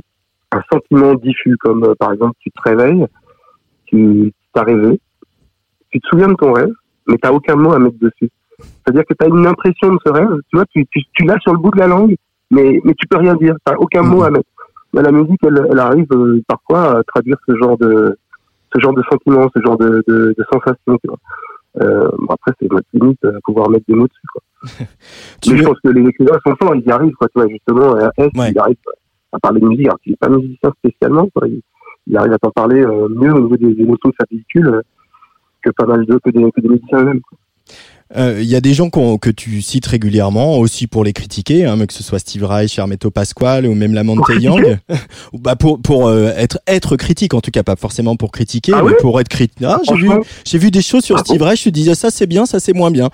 un 0.51 0.61
sentiment 0.71 1.13
diffus 1.15 1.55
comme 1.57 1.93
par 1.99 2.13
exemple 2.13 2.35
tu 2.39 2.51
te 2.51 2.61
réveilles, 2.61 3.05
tu 3.85 4.33
t'as 4.53 4.63
rêvé, 4.63 4.99
tu 5.91 5.99
te 5.99 6.07
souviens 6.07 6.27
de 6.27 6.33
ton 6.33 6.53
rêve, 6.53 6.73
mais 7.07 7.17
t'as 7.17 7.31
aucun 7.31 7.55
mot 7.55 7.71
à 7.73 7.79
mettre 7.79 7.99
dessus. 7.99 8.29
C'est-à-dire 8.59 9.03
que 9.05 9.13
tu 9.13 9.25
as 9.25 9.29
une 9.29 9.45
impression 9.45 9.93
de 9.93 9.99
ce 10.05 10.11
rêve, 10.11 10.35
tu 10.49 10.57
vois, 10.57 10.65
tu, 10.65 10.85
tu, 10.87 11.01
tu 11.13 11.25
l'as 11.25 11.39
sur 11.39 11.53
le 11.53 11.59
bout 11.59 11.71
de 11.71 11.79
la 11.79 11.87
langue, 11.87 12.15
mais 12.51 12.81
mais 12.83 12.93
tu 12.95 13.07
peux 13.07 13.17
rien 13.17 13.35
dire, 13.35 13.55
t'as 13.63 13.75
aucun 13.75 14.01
mot 14.01 14.23
à 14.23 14.31
mettre. 14.31 14.49
La 14.91 15.11
musique, 15.11 15.39
elle, 15.43 15.67
elle 15.71 15.79
arrive 15.79 16.07
euh, 16.13 16.41
parfois 16.47 16.97
à 16.99 17.03
traduire 17.03 17.37
ce 17.47 17.55
genre 17.55 17.77
de 17.77 18.17
ce 18.73 18.79
genre 18.79 18.93
de 18.93 19.03
sentiment, 19.09 19.47
ce 19.55 19.61
genre 19.61 19.77
de, 19.77 20.03
de, 20.07 20.33
de 20.37 20.45
sensation, 20.51 20.97
tu 20.97 21.07
vois. 21.07 21.17
Euh, 21.81 22.09
bon, 22.17 22.27
après, 22.33 22.51
c'est 22.59 22.71
notre 22.71 22.87
limite 22.93 23.23
à 23.25 23.31
pouvoir 23.43 23.69
mettre 23.69 23.85
des 23.87 23.95
mots 23.95 24.07
dessus, 24.07 24.27
quoi. 24.33 24.41
Tu 25.41 25.51
Mais 25.51 25.57
je 25.59 25.63
pense 25.63 25.79
que 25.83 25.89
les 25.89 26.07
écrivains 26.09 26.37
sont 26.45 26.55
forts, 26.61 26.75
ils 26.75 26.85
y 26.85 26.91
arrivent, 26.91 27.13
quoi, 27.15 27.27
tu 27.29 27.39
vois, 27.39 27.47
justement, 27.49 27.95
à 27.95 28.11
S, 28.17 28.29
Ouais. 28.35 28.51
ils 28.51 28.59
arrivent 28.59 28.75
à 29.31 29.39
parler 29.39 29.61
de 29.61 29.67
musique, 29.67 29.85
alors 29.87 29.99
qu'il 30.01 30.11
n'est 30.11 30.17
pas 30.17 30.29
musicien 30.29 30.71
spécialement, 30.79 31.27
quoi. 31.33 31.47
Il, 31.47 31.61
il 32.07 32.17
arrive 32.17 32.33
à 32.33 32.37
t'en 32.39 32.51
parler 32.51 32.81
euh, 32.83 33.07
mieux 33.09 33.33
au 33.33 33.39
niveau 33.39 33.55
des 33.57 33.71
émotions 33.81 34.09
que 34.09 34.15
ça 34.19 34.25
véhicule 34.29 34.67
euh, 34.67 34.81
que 35.61 35.69
pas 35.71 35.85
mal 35.85 36.05
de, 36.05 36.17
que 36.17 36.29
des, 36.31 36.51
que 36.51 36.61
des 36.61 36.69
musiciens 36.69 36.99
eux-mêmes. 37.01 37.21
quoi. 37.21 37.37
Euh, 38.17 38.39
Il 38.41 38.47
y 38.49 38.55
a 38.55 38.61
des 38.61 38.73
gens 38.73 38.89
que 38.89 39.29
tu 39.29 39.61
cites 39.61 39.85
régulièrement 39.85 40.57
aussi 40.57 40.87
pour 40.87 41.03
les 41.03 41.13
critiquer, 41.13 41.65
hein, 41.65 41.85
que 41.85 41.93
ce 41.93 42.03
soit 42.03 42.19
Steve 42.19 42.43
Reich, 42.43 42.77
Hermeto 42.79 43.11
Pasquale 43.11 43.67
ou 43.67 43.75
même 43.75 43.93
Lamont 43.93 44.15
Pour 44.15 44.31
Young. 44.31 44.79
Ou 45.33 45.37
bah 45.39 45.55
pour 45.55 45.79
pour 45.79 46.07
euh, 46.07 46.31
être 46.35 46.59
être 46.65 46.95
critique 46.95 47.33
en 47.35 47.41
tout 47.41 47.51
cas 47.51 47.61
pas 47.61 47.75
forcément 47.75 48.15
pour 48.15 48.31
critiquer 48.31 48.71
Ah 48.75 48.81
mais 48.83 48.93
pour 48.99 49.19
être 49.19 49.27
critique. 49.29 49.57
Ah, 49.63 49.79
j'ai 49.87 49.93
vu 49.95 50.05
Franchement, 50.07 50.25
j'ai 50.45 50.57
vu 50.57 50.71
des 50.71 50.81
choses 50.81 51.03
sur 51.03 51.17
Ah 51.17 51.23
Steve 51.23 51.41
Reich, 51.41 51.63
je 51.63 51.69
disais 51.69 51.93
ça 51.93 52.09
c'est 52.09 52.25
bien, 52.25 52.45
ça 52.47 52.59
c'est 52.59 52.73
moins 52.73 52.89
bien. 52.91 53.09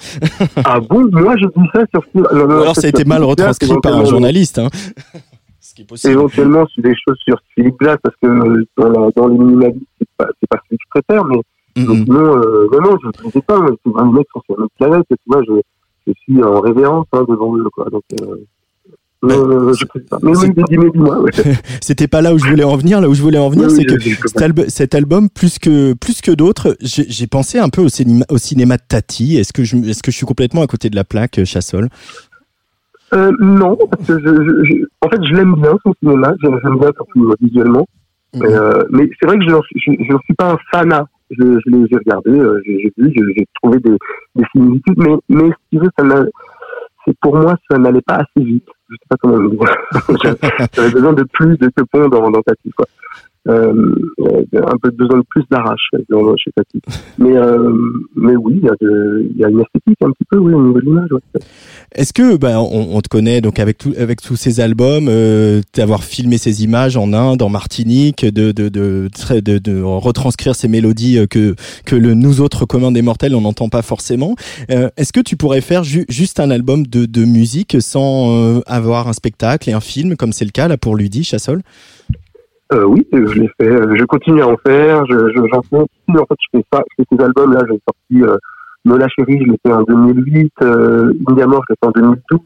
ah 0.63 0.79
bon, 0.79 1.09
moi 1.11 1.35
je 1.37 1.45
dis 1.45 1.67
ça 1.73 1.81
sur 1.91 2.01
Steve. 2.09 2.27
non, 2.33 2.47
non, 2.47 2.55
Ou 2.59 2.61
alors 2.61 2.75
ça 2.75 2.87
a 2.87 2.89
été 2.89 3.03
mal 3.03 3.23
retranscrit 3.23 3.73
par 3.83 3.97
un 3.97 4.05
journaliste. 4.05 4.59
Hein. 4.59 4.69
Ce 5.59 5.73
qui 5.73 5.81
est 5.81 5.85
possible. 5.85 6.13
Éventuellement, 6.13 6.65
sur 6.67 6.83
des 6.83 6.93
choses 7.05 7.17
sur 7.27 7.35
Philippe 7.53 7.75
Glass, 7.79 7.97
parce 8.01 8.15
que 8.21 8.27
euh, 8.27 8.65
dans, 8.77 8.87
la, 8.89 9.09
dans 9.15 9.27
les 9.27 9.37
minimalistes, 9.37 9.81
c'est 9.99 10.07
pas, 10.15 10.27
pas 10.49 10.57
celui 10.69 10.77
que 10.77 10.83
je 10.85 11.01
préfère, 11.01 11.25
mais 11.25 11.37
Sinon, 11.75 12.37
euh, 12.37 12.67
non, 12.71 12.81
non, 12.81 12.97
je 13.03 13.25
ne 13.25 13.31
sais 13.31 13.41
pas, 13.41 13.59
c'est 13.85 13.91
un 13.99 14.11
mec 14.11 14.27
sur 14.31 14.57
notre 14.59 14.73
planète, 14.79 15.05
tu 15.09 15.15
vois, 15.27 15.41
je, 15.47 15.53
je 16.07 16.13
suis 16.21 16.41
en 16.43 16.61
révérence 16.61 17.05
hein, 17.13 17.25
devant 17.27 17.55
eux, 17.57 17.65
quoi. 17.73 17.89
Donc, 17.91 18.03
euh, 18.21 18.37
non, 19.23 19.47
non, 19.47 19.59
non, 19.61 19.73
je 19.73 19.79
sais 19.79 19.85
pas. 20.09 20.19
Mais 20.21 20.31
ouais. 20.37 21.31
C'était 21.81 22.07
pas 22.07 22.21
là 22.21 22.33
où 22.33 22.37
je 22.37 22.47
voulais 22.47 22.63
en 22.63 22.77
venir. 22.77 23.01
Là 23.01 23.09
où 23.09 23.13
je 23.15 23.21
voulais 23.21 23.39
en 23.39 23.49
venir, 23.49 23.67
Oui, 23.69 23.75
c'est 23.75 23.91
oui, 23.91 24.15
que 24.15 24.27
cet, 24.29 24.41
albu- 24.41 24.69
cet 24.69 24.93
album, 24.95 25.29
plus 25.29 25.57
que 25.57 25.93
plus 25.93 26.21
que 26.21 26.31
d'autres, 26.31 26.77
j'ai 26.81 27.27
pensé 27.27 27.57
un 27.57 27.69
peu 27.69 27.81
au 27.81 27.89
cinéma, 27.89 28.23
au 28.29 28.37
cinéma 28.37 28.77
de 28.77 28.83
Tati. 28.87 29.37
Est-ce 29.37 29.51
que 29.51 29.63
je 29.63 29.77
est-ce 29.77 30.03
que 30.03 30.11
je 30.11 30.17
suis 30.17 30.25
complètement 30.27 30.61
à 30.61 30.67
côté 30.67 30.89
de 30.91 30.95
la 30.95 31.03
plaque, 31.05 31.39
euh, 31.39 31.45
Chassol? 31.45 31.89
Euh, 33.13 33.31
non, 33.39 33.77
parce 33.89 34.05
que 34.07 34.19
je, 34.19 34.25
je, 34.27 34.63
je- 34.65 34.85
en 35.01 35.09
fait, 35.09 35.23
je 35.23 35.33
l'aime 35.35 35.55
bien, 35.55 35.75
son 35.83 35.93
cinéma, 36.01 36.33
j'aime 36.41 36.59
bien 36.79 36.91
surtout 36.95 37.31
euh, 37.31 37.35
visuellement. 37.41 37.87
Mhm. 38.35 38.41
Mais, 38.43 38.53
euh, 38.53 38.83
mais 38.91 39.09
c'est 39.19 39.25
vrai 39.27 39.37
que 39.39 39.43
je 39.45 39.49
n'en 39.49 39.61
suis 40.19 40.33
pas 40.37 40.51
un 40.53 40.57
fanat. 40.71 41.07
Je, 41.31 41.59
je 41.65 41.69
l'ai 41.71 41.83
regardé, 41.97 42.31
euh, 42.31 42.61
j'ai 42.65 42.91
vu, 42.97 43.13
j'ai- 43.15 43.45
trouvé 43.61 43.79
des, 43.79 43.97
des 44.35 44.43
similitudes, 44.51 44.97
mais, 44.97 45.15
mais 45.29 45.49
si 45.49 45.55
tu 45.71 45.79
veux, 45.79 45.89
ça 45.97 46.05
n'a- 46.05 46.25
c'est 47.05 47.17
pour 47.19 47.35
moi, 47.37 47.55
ça 47.69 47.77
n'allait 47.77 48.01
pas 48.01 48.15
assez 48.15 48.45
vite. 48.45 48.67
Je 48.89 48.95
sais 48.95 49.05
pas 49.09 49.15
comment 49.19 49.37
le 49.37 49.49
dire. 49.49 49.59
J'avais 50.73 50.91
besoin 50.91 51.13
de 51.13 51.23
plus 51.23 51.57
de 51.57 51.69
pont 51.91 52.07
dans, 52.09 52.29
dans 52.31 52.41
Tati, 52.41 52.71
quoi. 52.71 52.85
Euh, 53.47 53.73
euh, 54.21 54.41
un 54.65 54.77
peu 54.81 54.89
besoin 54.89 55.19
de 55.19 55.23
plus 55.29 55.43
d'arrache 55.51 55.89
dans- 56.09 56.35
chez 56.35 56.49
Tati. 56.55 56.81
Mais, 57.19 57.37
euh, 57.37 57.71
mais 58.15 58.35
oui, 58.35 58.55
il 58.61 58.65
y, 58.65 58.69
a 58.69 58.73
de- 58.81 59.27
il 59.31 59.37
y 59.37 59.45
a 59.45 59.49
une 59.49 59.59
esthétique 59.61 59.97
un 60.03 60.09
petit 60.11 60.25
peu, 60.29 60.37
oui, 60.39 60.51
au 60.53 60.61
niveau 60.63 60.79
de 60.79 60.85
l'image. 60.85 61.11
Ouais. 61.11 61.19
Est-ce 61.93 62.11
que 62.11 62.37
bah, 62.37 62.59
on, 62.59 62.95
on 62.97 63.01
te 63.01 63.07
connaît 63.07 63.41
donc 63.41 63.59
avec 63.59 63.77
tout, 63.77 63.93
avec 63.97 64.19
tous 64.21 64.35
ces 64.35 64.59
albums, 64.61 65.07
euh, 65.09 65.61
d'avoir 65.75 66.03
filmé 66.03 66.37
ces 66.39 66.63
images 66.63 66.97
en 66.97 67.13
Inde, 67.13 67.41
en 67.43 67.49
Martinique, 67.49 68.25
de 68.25 68.51
de 68.51 68.67
de, 68.69 69.09
de, 69.41 69.57
de- 69.59 69.81
retranscrire 69.81 70.55
ces 70.55 70.67
mélodies 70.67 71.19
que 71.29 71.55
que 71.85 71.95
le 71.95 72.15
nous 72.15 72.41
autres 72.41 72.65
communs 72.65 72.91
des 72.91 73.01
mortels 73.03 73.35
on 73.35 73.41
n'entend 73.41 73.69
pas 73.69 73.83
forcément. 73.83 74.35
Euh, 74.71 74.89
Est-ce 74.97 75.13
que 75.13 75.19
tu 75.21 75.37
pourrais 75.37 75.61
faire 75.61 75.83
ju- 75.83 76.05
juste 76.09 76.39
un 76.39 76.49
album 76.49 76.85
de 76.87 77.05
de 77.05 77.23
musique 77.25 77.77
sans 77.79 78.31
euh, 78.57 78.61
avoir 78.65 79.07
un 79.07 79.13
spectacle 79.13 79.69
et 79.69 79.73
un 79.73 79.79
film 79.81 80.15
comme 80.15 80.33
c'est 80.33 80.45
le 80.45 80.51
cas 80.51 80.67
là 80.67 80.77
pour 80.77 80.95
Ludi 80.95 81.23
Chassol 81.23 81.61
Euh, 82.73 82.83
oui, 82.85 83.07
je 83.11 83.17
l'ai 83.39 83.49
fait. 83.59 83.69
Je 83.95 84.05
continue 84.05 84.41
à 84.41 84.47
en 84.47 84.57
faire. 84.57 85.05
Je, 85.05 85.13
je, 85.35 85.41
j'en 85.53 85.61
fais. 85.61 85.77
En 85.77 86.25
fait, 86.25 86.35
je 86.39 86.57
fais 86.57 86.65
ça. 86.73 86.81
Je 86.97 87.03
fais 87.03 87.15
ces 87.17 87.23
albums-là. 87.23 87.61
J'ai 87.69 87.79
sorti 87.87 88.23
euh, 88.31 88.37
Nola 88.85 89.07
Chérie, 89.09 89.39
je 89.45 89.51
l'ai 89.51 89.57
fait 89.65 89.71
en 89.73 89.83
2008. 89.83 90.51
Euh, 90.63 91.13
India 91.27 91.45
je 91.45 91.51
l'ai 91.51 91.75
fait 91.79 91.87
en 91.87 91.91
2012. 91.91 92.39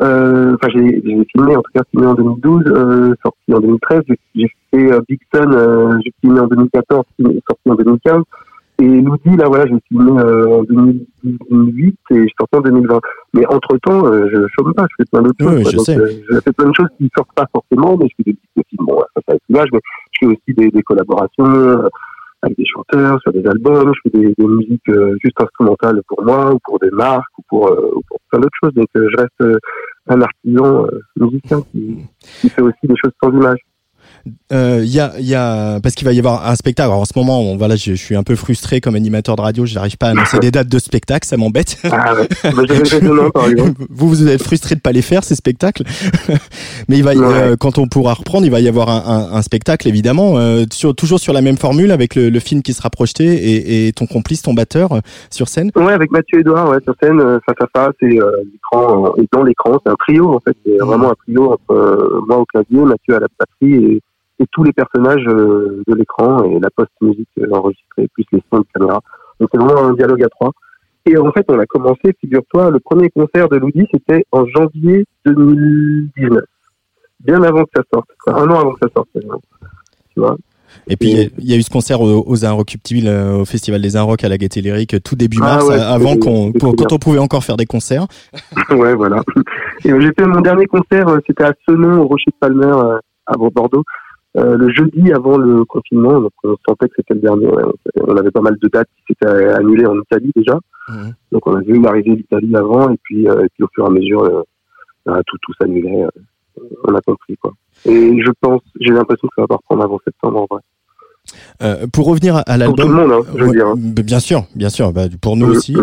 Euh, 0.00 0.54
Enfin, 0.54 0.68
j'ai, 0.74 1.02
j'ai 1.04 1.24
filmé, 1.32 1.56
en 1.56 1.62
tout 1.62 1.72
cas, 1.74 1.82
filmé 1.90 2.06
en 2.06 2.14
2012, 2.14 2.64
euh, 2.66 3.14
sorti 3.22 3.54
en 3.54 3.60
2013. 3.60 4.02
J'ai, 4.08 4.18
j'ai 4.34 4.48
fait 4.70 4.92
euh, 4.92 5.00
Big 5.08 5.18
Sun, 5.34 6.00
j'ai 6.04 6.12
filmé 6.20 6.40
en 6.40 6.46
2014, 6.46 7.04
filmé- 7.18 7.40
sorti 7.48 7.70
en 7.70 7.74
2015. 7.74 8.22
Et 8.78 9.00
Loudi, 9.00 9.36
là, 9.36 9.46
voilà, 9.48 9.64
j'ai 9.66 9.78
filmé 9.88 10.10
euh, 10.20 10.58
en 10.58 10.62
2018 10.64 11.98
et 12.10 12.14
je 12.14 12.20
suis 12.20 12.34
sorti 12.38 12.56
en 12.56 12.60
2020. 12.60 13.00
Mais 13.34 13.46
entre-temps, 13.46 14.06
euh, 14.06 14.28
je 14.32 14.46
chôme 14.58 14.74
pas, 14.74 14.86
je 14.90 14.96
fais 15.02 15.08
plein 15.10 15.22
d'autres 15.22 15.46
Oui, 15.46 15.62
choses. 15.64 15.72
je 15.72 15.78
sais. 15.78 15.96
euh, 15.98 16.10
je 16.30 16.40
fais 16.40 16.52
plein 16.52 16.68
de 16.68 16.74
choses 16.74 16.88
qui 16.98 17.10
sortent 17.16 17.32
pas 17.34 17.46
forcément, 17.52 17.96
mais 17.96 18.06
je 18.08 18.14
fais 18.18 18.30
des 18.32 18.36
petits 18.54 18.68
films. 18.68 18.86
Bon, 18.86 19.00
ça, 19.14 19.22
ça 19.28 19.34
l'image, 19.48 19.68
mais 19.72 19.80
je 20.12 20.18
fais 20.20 20.26
aussi 20.26 20.54
des, 20.56 20.70
des 20.70 20.82
collaborations 20.82 21.88
avec 22.42 22.58
des 22.58 22.66
chanteurs 22.66 23.18
sur 23.22 23.32
des 23.32 23.44
albums, 23.46 23.92
je 23.94 24.10
fais 24.10 24.18
des, 24.18 24.34
des 24.36 24.46
musiques 24.46 24.88
euh, 24.90 25.16
juste 25.24 25.40
instrumentales 25.40 26.02
pour 26.06 26.22
moi, 26.22 26.52
ou 26.54 26.58
pour 26.64 26.78
des 26.78 26.90
marques, 26.90 27.24
ou 27.38 27.42
pour, 27.48 27.68
euh, 27.68 27.90
ou 27.96 28.02
pour 28.06 28.18
plein 28.30 28.40
d'autres 28.40 28.56
choses. 28.62 28.74
Donc, 28.74 28.88
euh, 28.96 29.08
je 29.10 29.16
reste 29.16 29.60
un 30.08 30.20
artisan 30.20 30.84
euh, 30.86 31.00
musicien 31.18 31.62
qui, 31.72 31.96
qui 32.20 32.48
fait 32.50 32.62
aussi 32.62 32.76
des 32.84 32.94
choses 33.02 33.12
sans 33.22 33.32
image. 33.32 33.58
Euh, 34.52 34.80
Il 34.82 34.90
y 34.92 35.00
a, 35.00 35.12
il 35.18 35.26
y 35.26 35.34
a, 35.34 35.80
parce 35.80 35.94
qu'il 35.94 36.04
va 36.06 36.12
y 36.12 36.18
avoir 36.18 36.48
un 36.48 36.54
spectacle. 36.56 36.88
Alors, 36.90 37.00
en 37.00 37.04
ce 37.04 37.12
moment, 37.16 37.40
on, 37.40 37.56
voilà, 37.56 37.76
je, 37.76 37.92
je 37.92 38.02
suis 38.02 38.16
un 38.16 38.22
peu 38.22 38.34
frustré 38.36 38.80
comme 38.80 38.94
animateur 38.94 39.36
de 39.36 39.40
radio. 39.42 39.66
Je 39.66 39.74
n'arrive 39.74 39.96
pas 39.96 40.06
à 40.08 40.10
annoncer 40.10 40.38
des 40.38 40.50
dates 40.50 40.68
de 40.68 40.78
spectacle, 40.78 41.26
ça 41.26 41.36
m'embête. 41.36 41.76
Ah 41.84 42.14
ouais, 42.14 42.28
bah, 42.44 42.50
vous, 43.90 44.08
vous 44.08 44.28
êtes 44.28 44.42
frustré 44.42 44.74
de 44.74 44.80
pas 44.80 44.92
les 44.92 45.02
faire 45.02 45.24
ces 45.24 45.34
spectacles, 45.34 45.84
mais 46.88 46.98
il 46.98 47.04
va, 47.04 47.14
Ouais. 47.14 47.24
euh, 47.24 47.56
quand 47.56 47.78
on 47.78 47.86
pourra 47.88 48.14
reprendre, 48.14 48.44
il 48.44 48.50
va 48.50 48.60
y 48.60 48.68
avoir 48.68 48.88
un, 48.88 49.02
un, 49.32 49.36
un 49.36 49.42
spectacle 49.42 49.88
évidemment, 49.88 50.38
euh, 50.38 50.64
sur, 50.72 50.94
toujours 50.94 51.18
sur 51.20 51.32
la 51.32 51.40
même 51.40 51.56
formule 51.56 51.90
avec 51.90 52.14
le, 52.14 52.28
le 52.28 52.40
film 52.40 52.62
qui 52.62 52.72
sera 52.74 52.90
projeté 52.90 53.24
et, 53.24 53.86
et 53.88 53.92
ton 53.92 54.06
complice, 54.06 54.42
ton 54.42 54.54
batteur 54.54 54.92
euh, 54.92 55.00
sur 55.30 55.48
scène. 55.48 55.70
Ouais, 55.76 55.92
avec 55.92 56.10
Mathieu 56.10 56.40
Edouard, 56.40 56.68
ouais, 56.70 56.78
sur 56.84 56.94
scène, 57.02 57.20
euh, 57.20 57.38
face 57.46 57.56
à 57.60 57.66
face, 57.80 57.94
et 58.02 58.18
l'écran, 58.52 59.14
et 59.18 59.26
dans 59.32 59.42
l'écran, 59.42 59.78
c'est 59.84 59.90
un 59.92 59.96
trio, 59.96 60.34
en 60.34 60.40
fait, 60.40 60.56
c'est 60.64 60.72
Mhm. 60.72 60.86
vraiment 60.86 61.10
un 61.10 61.14
trio 61.26 61.52
entre 61.52 62.24
moi 62.28 62.38
au 62.38 62.44
clavier, 62.44 62.80
Mathieu 62.84 63.16
à 63.16 63.20
la 63.20 63.26
batterie, 63.38 63.84
et, 63.84 64.00
et 64.38 64.44
tous 64.52 64.64
les 64.64 64.72
personnages 64.72 65.24
euh, 65.28 65.82
de 65.86 65.94
l'écran, 65.94 66.44
et 66.44 66.58
la 66.60 66.70
post-musique 66.70 67.28
euh, 67.40 67.46
enregistrée, 67.52 68.08
plus 68.12 68.24
les 68.32 68.42
sons 68.52 68.60
de 68.60 68.66
caméra. 68.74 69.00
Donc 69.40 69.48
c'est 69.52 69.60
vraiment 69.60 69.84
un 69.84 69.92
dialogue 69.94 70.22
à 70.22 70.28
trois. 70.28 70.52
Et 71.06 71.16
en 71.16 71.30
fait, 71.32 71.44
on 71.48 71.58
a 71.58 71.66
commencé, 71.66 72.14
figure-toi, 72.20 72.70
le 72.70 72.80
premier 72.80 73.08
concert 73.10 73.48
de 73.48 73.56
Loudi, 73.56 73.86
c'était 73.92 74.24
en 74.32 74.44
janvier 74.46 75.06
2019. 75.24 76.42
Bien 77.20 77.42
avant 77.42 77.64
que 77.64 77.70
ça 77.76 77.82
sorte, 77.92 78.08
quoi. 78.22 78.34
un 78.40 78.50
an 78.50 78.58
avant 78.60 78.72
que 78.72 78.80
ça 78.82 78.88
sorte, 78.94 79.08
quasiment. 79.12 79.40
tu 80.12 80.20
vois. 80.20 80.36
Et 80.88 80.96
puis 80.96 81.10
il 81.10 81.16
y 81.16 81.20
a- 81.24 81.28
il 81.38 81.50
y, 81.50 81.54
a 81.54 81.56
eu 81.56 81.62
ce 81.62 81.70
concert 81.70 82.00
aux, 82.00 82.24
aux 82.26 82.44
euh, 82.44 83.32
au 83.40 83.44
Festival 83.44 83.80
des 83.80 83.96
Inrock 83.96 84.22
à 84.24 84.28
la 84.28 84.36
Gaîté 84.36 84.60
Lyrique, 84.60 85.00
tout 85.02 85.14
début 85.16 85.38
Ah 85.40 85.44
mars, 85.56 85.68
ouais, 85.68 85.76
euh, 85.76 85.88
avant 85.88 86.16
qu'on, 86.16 86.52
quand 86.52 86.92
on 86.92 86.98
pouvait 86.98 87.18
encore 87.20 87.44
faire 87.44 87.56
des 87.56 87.66
concerts. 87.66 88.06
ouais, 88.70 88.94
voilà. 88.94 89.22
Et 89.84 89.92
euh, 89.92 90.00
j'ai 90.00 90.12
fait 90.18 90.26
mon 90.26 90.40
dernier 90.40 90.66
concert, 90.66 91.08
euh, 91.08 91.18
c'était 91.26 91.44
à 91.44 91.52
Senon, 91.68 92.00
au 92.02 92.06
Rocher 92.08 92.30
de 92.30 92.36
Palmer, 92.40 92.66
euh, 92.66 92.98
à 93.26 93.36
Bordeaux, 93.36 93.84
euh, 94.36 94.56
le 94.56 94.68
jeudi 94.70 95.12
avant 95.12 95.38
le 95.38 95.64
confinement. 95.64 96.20
Donc 96.20 96.32
on 96.44 96.56
sentait 96.68 96.88
que 96.88 96.94
c'était 96.96 97.14
le 97.14 97.20
dernier. 97.20 97.46
ouais. 97.46 97.64
On 98.02 98.16
avait 98.16 98.30
pas 98.30 98.40
mal 98.42 98.56
de 98.60 98.68
dates 98.68 98.88
qui 98.96 99.14
s'étaient 99.14 99.52
annulées 99.52 99.86
en 99.86 99.98
Italie 99.98 100.32
déjà. 100.36 100.58
Mhm. 100.88 101.12
Donc 101.32 101.46
on 101.46 101.54
a 101.56 101.60
vu 101.60 101.80
l'arrivée 101.80 102.16
d'Italie 102.16 102.54
avant, 102.54 102.90
et 102.90 102.96
puis, 103.02 103.28
euh, 103.28 103.44
et 103.44 103.48
puis 103.54 103.64
au 103.64 103.68
fur 103.74 103.84
et 103.84 103.88
à 103.88 103.90
mesure, 103.90 104.22
euh, 104.24 104.42
bah, 105.04 105.20
tout, 105.26 105.36
tout 105.42 105.52
s'annulait. 105.60 106.04
euh, 106.04 106.10
on 106.84 106.94
a 106.94 107.00
compris 107.02 107.36
quoi. 107.36 107.52
Et 107.84 108.18
je 108.22 108.30
pense, 108.40 108.62
j'ai 108.80 108.92
l'impression 108.92 109.28
que 109.28 109.34
ça 109.36 109.42
va 109.42 109.48
pas 109.48 109.56
reprendre 109.56 109.84
avant 109.84 109.98
septembre 110.04 110.40
en 110.42 110.46
vrai. 110.50 110.62
Euh, 111.62 111.86
pour 111.92 112.06
revenir 112.06 112.36
à, 112.36 112.40
à 112.40 112.58
Pour 112.58 112.74
tout 112.76 112.82
l'album. 112.82 112.88
le 112.88 113.06
monde, 113.08 113.12
hein, 113.26 113.30
je 113.36 113.44
veux 113.44 113.52
dire. 113.52 113.66
hein. 113.66 113.74
b- 113.76 114.02
Bien 114.02 114.20
sûr, 114.20 114.44
bien 114.54 114.68
sûr. 114.68 114.92
Bah, 114.92 115.04
pour 115.20 115.36
nous 115.36 115.46
aussi. 115.46 115.76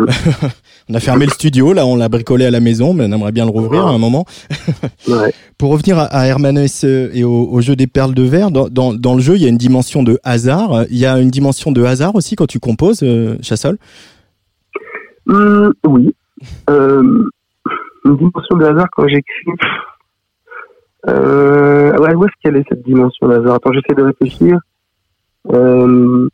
on 0.90 0.94
a 0.94 1.00
fermé 1.00 1.26
le 1.26 1.32
studio, 1.32 1.74
là, 1.74 1.86
on 1.86 1.96
l'a 1.96 2.10
bricolé 2.10 2.46
à 2.46 2.52
la 2.52 2.60
maison, 2.60 2.94
mais 2.94 3.06
on 3.06 3.12
aimerait 3.12 3.32
bien 3.32 3.46
le 3.46 3.52
rouvrir 3.52 3.86
à 3.88 3.92
un 3.92 3.98
moment. 3.98 4.26
Ouais. 5.08 5.34
Pour 5.58 5.72
revenir 5.72 6.00
à, 6.00 6.04
à 6.06 6.26
Hermanès 6.28 6.84
euh, 6.86 7.10
et 7.14 7.24
au, 7.26 7.50
au 7.52 7.60
jeu 7.62 7.76
des 7.76 7.88
perles 7.88 8.14
de 8.14 8.24
verre, 8.24 8.52
dans, 8.52 8.70
dans, 8.70 8.94
dans 8.94 9.16
le 9.16 9.22
jeu, 9.22 9.36
il 9.36 9.42
y 9.44 9.46
a 9.46 9.50
une 9.50 9.58
dimension 9.58 10.02
de 10.04 10.18
hasard. 10.24 10.86
Il 10.90 10.98
y 10.98 11.06
a 11.06 11.20
une 11.20 11.30
dimension 11.30 11.72
de 11.74 11.84
hasard 11.84 12.16
aussi 12.16 12.36
quand 12.36 12.48
tu 12.48 12.60
composes, 12.60 13.02
euh, 13.04 13.36
Chassol? 13.42 13.78
Oui. 15.28 16.16
Euh, 16.70 17.02
une 18.06 18.18
dimension 18.18 18.58
de 18.58 18.66
hasard 18.66 18.88
quand 18.96 19.08
j'écris. 19.08 19.52
Euh, 21.10 21.92
ouais, 21.98 22.14
où 22.16 22.26
est-ce 22.26 22.34
qu'elle 22.42 22.56
est 22.58 22.66
cette 22.70 22.84
dimension 22.86 23.28
de 23.28 23.34
hasard? 23.34 23.56
Attends, 23.56 23.72
j'essaie 23.74 23.96
de 23.96 24.04
réfléchir. 24.04 24.58
Euh, 25.52 26.28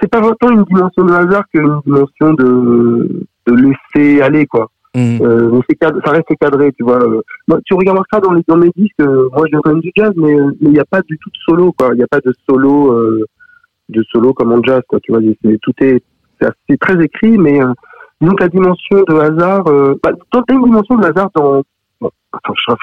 c'est 0.00 0.10
pas 0.10 0.20
vraiment 0.20 0.36
une 0.60 0.64
dimension 0.64 1.04
de 1.04 1.12
hasard 1.12 1.44
qu'une 1.52 1.80
dimension 1.84 2.34
de, 2.34 3.26
de 3.46 3.52
laisser 3.54 4.20
aller, 4.22 4.46
quoi. 4.46 4.70
Mhm. 4.96 5.18
Euh, 5.22 5.60
cadre- 5.80 6.00
ça 6.04 6.12
reste 6.12 6.28
cadré, 6.40 6.72
tu 6.72 6.84
vois. 6.84 7.00
Moi, 7.48 7.58
tu 7.64 7.74
regardes 7.74 7.98
ça 8.12 8.20
dans, 8.20 8.32
les, 8.32 8.42
dans 8.46 8.56
mes 8.56 8.70
disques, 8.76 8.94
euh, 9.00 9.28
moi 9.32 9.42
je 9.46 9.50
viens 9.50 9.60
quand 9.62 9.70
même 9.72 9.80
du 9.80 9.90
jazz, 9.96 10.12
mais 10.16 10.34
mais 10.36 10.68
il 10.68 10.70
n'y 10.70 10.78
a 10.78 10.84
pas 10.84 11.02
du 11.02 11.18
tout 11.18 11.30
de 11.30 11.36
solo, 11.44 11.72
quoi. 11.72 11.88
Il 11.92 11.96
n'y 11.96 12.02
a 12.04 12.06
pas 12.06 12.20
de 12.20 12.32
solo, 12.48 12.92
euh, 12.92 13.24
de 13.88 14.02
solo 14.12 14.32
comme 14.32 14.52
en 14.52 14.62
jazz, 14.62 14.82
quoi. 14.88 15.00
Tu 15.00 15.10
vois, 15.12 15.20
tout 15.62 15.72
est, 15.80 16.02
c'est 16.68 16.78
très 16.78 17.02
écrit, 17.02 17.38
mais 17.38 17.58
donc 18.20 18.40
la 18.40 18.48
dimension 18.48 19.02
de 19.08 19.14
hasard, 19.14 19.64
bah, 20.02 20.12
une 20.50 20.64
dimension 20.64 20.96
de 20.96 21.04
hasard 21.06 21.30
dans. 21.34 21.62
Je, 22.56 22.74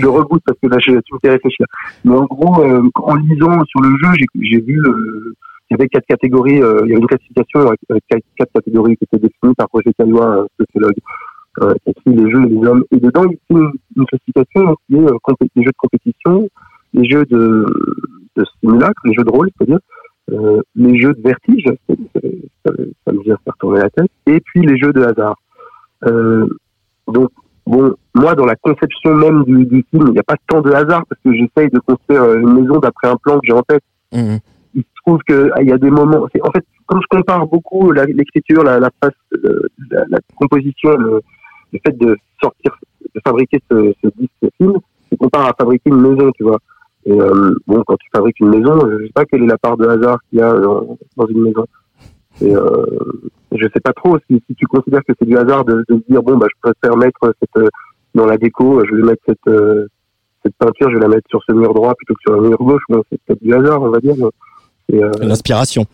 je, 0.00 0.06
reboot 0.06 0.42
parce 0.44 0.58
que 0.60 0.68
là, 0.68 0.78
je, 0.80 0.92
me 0.92 1.00
fais 1.22 1.30
réfléchir. 1.30 1.66
Mais 2.04 2.16
en 2.16 2.24
gros, 2.24 2.62
euh, 2.62 2.82
en 2.94 3.14
lisant 3.14 3.64
sur 3.64 3.80
le 3.80 3.90
jeu, 4.02 4.26
j'ai 4.40 4.60
vu. 4.60 4.80
Euh, 4.80 5.34
y 5.70 5.74
avait 5.74 5.88
quatre 5.88 6.06
catégories, 6.06 6.62
euh, 6.62 6.80
il 6.84 6.90
y 6.90 6.92
avait 6.92 7.00
une 7.00 7.06
classification 7.06 7.60
avec 7.60 7.80
avec 7.90 8.04
quatre, 8.36 8.52
catégories 8.54 8.96
qui 8.96 9.04
étaient 9.04 9.18
définies 9.18 9.54
par 9.54 9.66
Roger 9.72 9.92
Calois, 9.98 10.42
euh, 10.42 10.46
sociologue, 10.60 10.96
euh, 11.62 11.74
qui 11.84 12.10
les 12.10 12.30
jeux 12.30 12.44
et 12.44 12.48
les 12.48 12.66
hommes. 12.66 12.84
Et 12.92 13.00
dedans, 13.00 13.24
il 13.24 13.32
y 13.32 13.58
a 13.58 13.70
une, 13.96 14.06
classification 14.06 14.76
qui 14.86 14.96
est 14.96 14.98
euh, 14.98 15.46
les 15.56 15.62
jeux 15.64 15.70
de 15.70 15.76
compétition, 15.76 16.48
les 16.94 17.08
jeux 17.08 17.24
de, 17.26 17.66
de 18.36 18.44
simulacre, 18.60 19.00
les 19.04 19.14
jeux 19.14 19.24
de 19.24 19.30
rôle, 19.30 19.50
c'est-à-dire 19.56 19.80
euh, 20.32 20.60
les 20.74 21.00
jeux 21.00 21.14
de 21.14 21.22
vertige, 21.22 21.64
ça, 21.64 22.72
ça- 23.04 23.12
me 23.12 23.22
vient 23.22 23.38
faire 23.44 23.56
tourner 23.58 23.80
la 23.80 23.90
tête, 23.90 24.10
et 24.26 24.40
puis 24.40 24.60
les 24.62 24.76
jeux 24.76 24.92
de 24.92 25.02
hasard. 25.02 25.36
Euh, 26.04 26.46
donc, 27.08 27.30
bon, 27.66 27.94
moi, 28.14 28.34
dans 28.34 28.46
la 28.46 28.56
conception 28.56 29.14
même 29.14 29.44
du, 29.44 29.66
du 29.66 29.84
film, 29.90 30.04
il 30.08 30.12
n'y 30.12 30.18
a 30.18 30.22
pas 30.22 30.36
tant 30.48 30.60
de 30.60 30.70
hasard 30.72 31.04
parce 31.08 31.20
que 31.24 31.32
j'essaye 31.32 31.70
de 31.70 31.78
construire 31.80 32.22
euh, 32.22 32.38
une 32.38 32.54
maison 32.60 32.78
d'après 32.78 33.08
un 33.08 33.16
plan 33.16 33.34
que 33.38 33.46
j'ai 33.46 33.52
en 33.52 33.62
tête 33.62 33.82
Mhm. 34.12 34.38
il 34.74 34.82
se 34.82 34.88
trouve 35.04 35.18
que 35.26 35.50
ah, 35.54 35.62
y 35.62 35.72
a 35.72 35.78
des 35.78 35.90
moments. 35.90 36.26
c'est- 36.32 36.40
En 36.46 36.50
fait, 36.52 36.64
comme 36.86 37.00
je 37.02 37.16
compare 37.16 37.46
beaucoup 37.46 37.90
la- 37.90 38.04
l'écriture, 38.06 38.62
la, 38.62 38.78
la, 38.78 38.88
euh, 39.02 39.60
la, 39.90 40.04
la 40.08 40.18
composition, 40.36 40.96
le, 40.96 41.20
le 41.72 41.78
fait 41.84 41.96
de 41.98 42.16
sortir, 42.40 42.72
de 43.14 43.20
fabriquer 43.26 43.60
ce, 43.70 43.92
ce 44.02 44.08
disque 44.16 44.32
ce 44.42 44.48
film, 44.58 44.74
je 45.10 45.16
compare 45.16 45.46
à 45.48 45.54
fabriquer 45.58 45.90
une 45.90 46.00
maison, 46.00 46.30
tu 46.36 46.44
vois. 46.44 46.58
Et 47.04 47.12
euh, 47.20 47.54
bon, 47.66 47.82
quand 47.86 47.96
tu 47.96 48.08
fabriques 48.14 48.38
une 48.40 48.50
maison, 48.50 48.78
je 48.88 49.06
sais 49.06 49.12
pas 49.12 49.24
quelle 49.24 49.42
est 49.42 49.46
la 49.48 49.58
part 49.58 49.76
de 49.76 49.86
hasard 49.86 50.18
qu'il 50.30 50.38
y 50.38 50.42
a 50.42 50.52
dans, 50.54 50.96
dans 51.16 51.26
une 51.26 51.42
maison. 51.42 51.64
Et 52.42 52.54
euh, 52.54 52.86
je 53.58 53.66
sais 53.72 53.80
pas 53.80 53.92
trop 53.92 54.18
si, 54.28 54.42
si 54.48 54.54
tu 54.54 54.66
considères 54.66 55.02
que 55.06 55.12
c'est 55.18 55.26
du 55.26 55.36
hasard 55.36 55.64
de, 55.64 55.84
dire 56.08 56.22
bon 56.22 56.36
bah 56.36 56.46
je 56.50 56.70
préfère 56.70 56.96
mettre 56.96 57.18
cette 57.40 57.56
euh, 57.64 57.68
dans 58.14 58.26
la 58.26 58.36
déco, 58.38 58.82
je 58.88 58.94
vais 58.94 59.02
mettre 59.02 59.22
cette 59.26 59.46
euh, 59.48 59.86
cette 60.44 60.54
peinture, 60.56 60.88
je 60.90 60.94
vais 60.96 61.00
la 61.02 61.08
mettre 61.08 61.28
sur 61.28 61.40
ce 61.48 61.52
mur 61.52 61.74
droit 61.74 61.94
plutôt 61.94 62.14
que 62.14 62.20
sur 62.26 62.40
le 62.40 62.48
mur 62.48 62.58
gauche. 62.58 62.82
Bon, 62.88 63.02
c'est 63.10 63.20
peut-être 63.22 63.42
du 63.42 63.52
hasard, 63.52 63.82
on 63.82 63.90
va 63.90 63.98
dire. 63.98 64.14
Euh, 64.92 65.10
L'inspiration. 65.20 65.84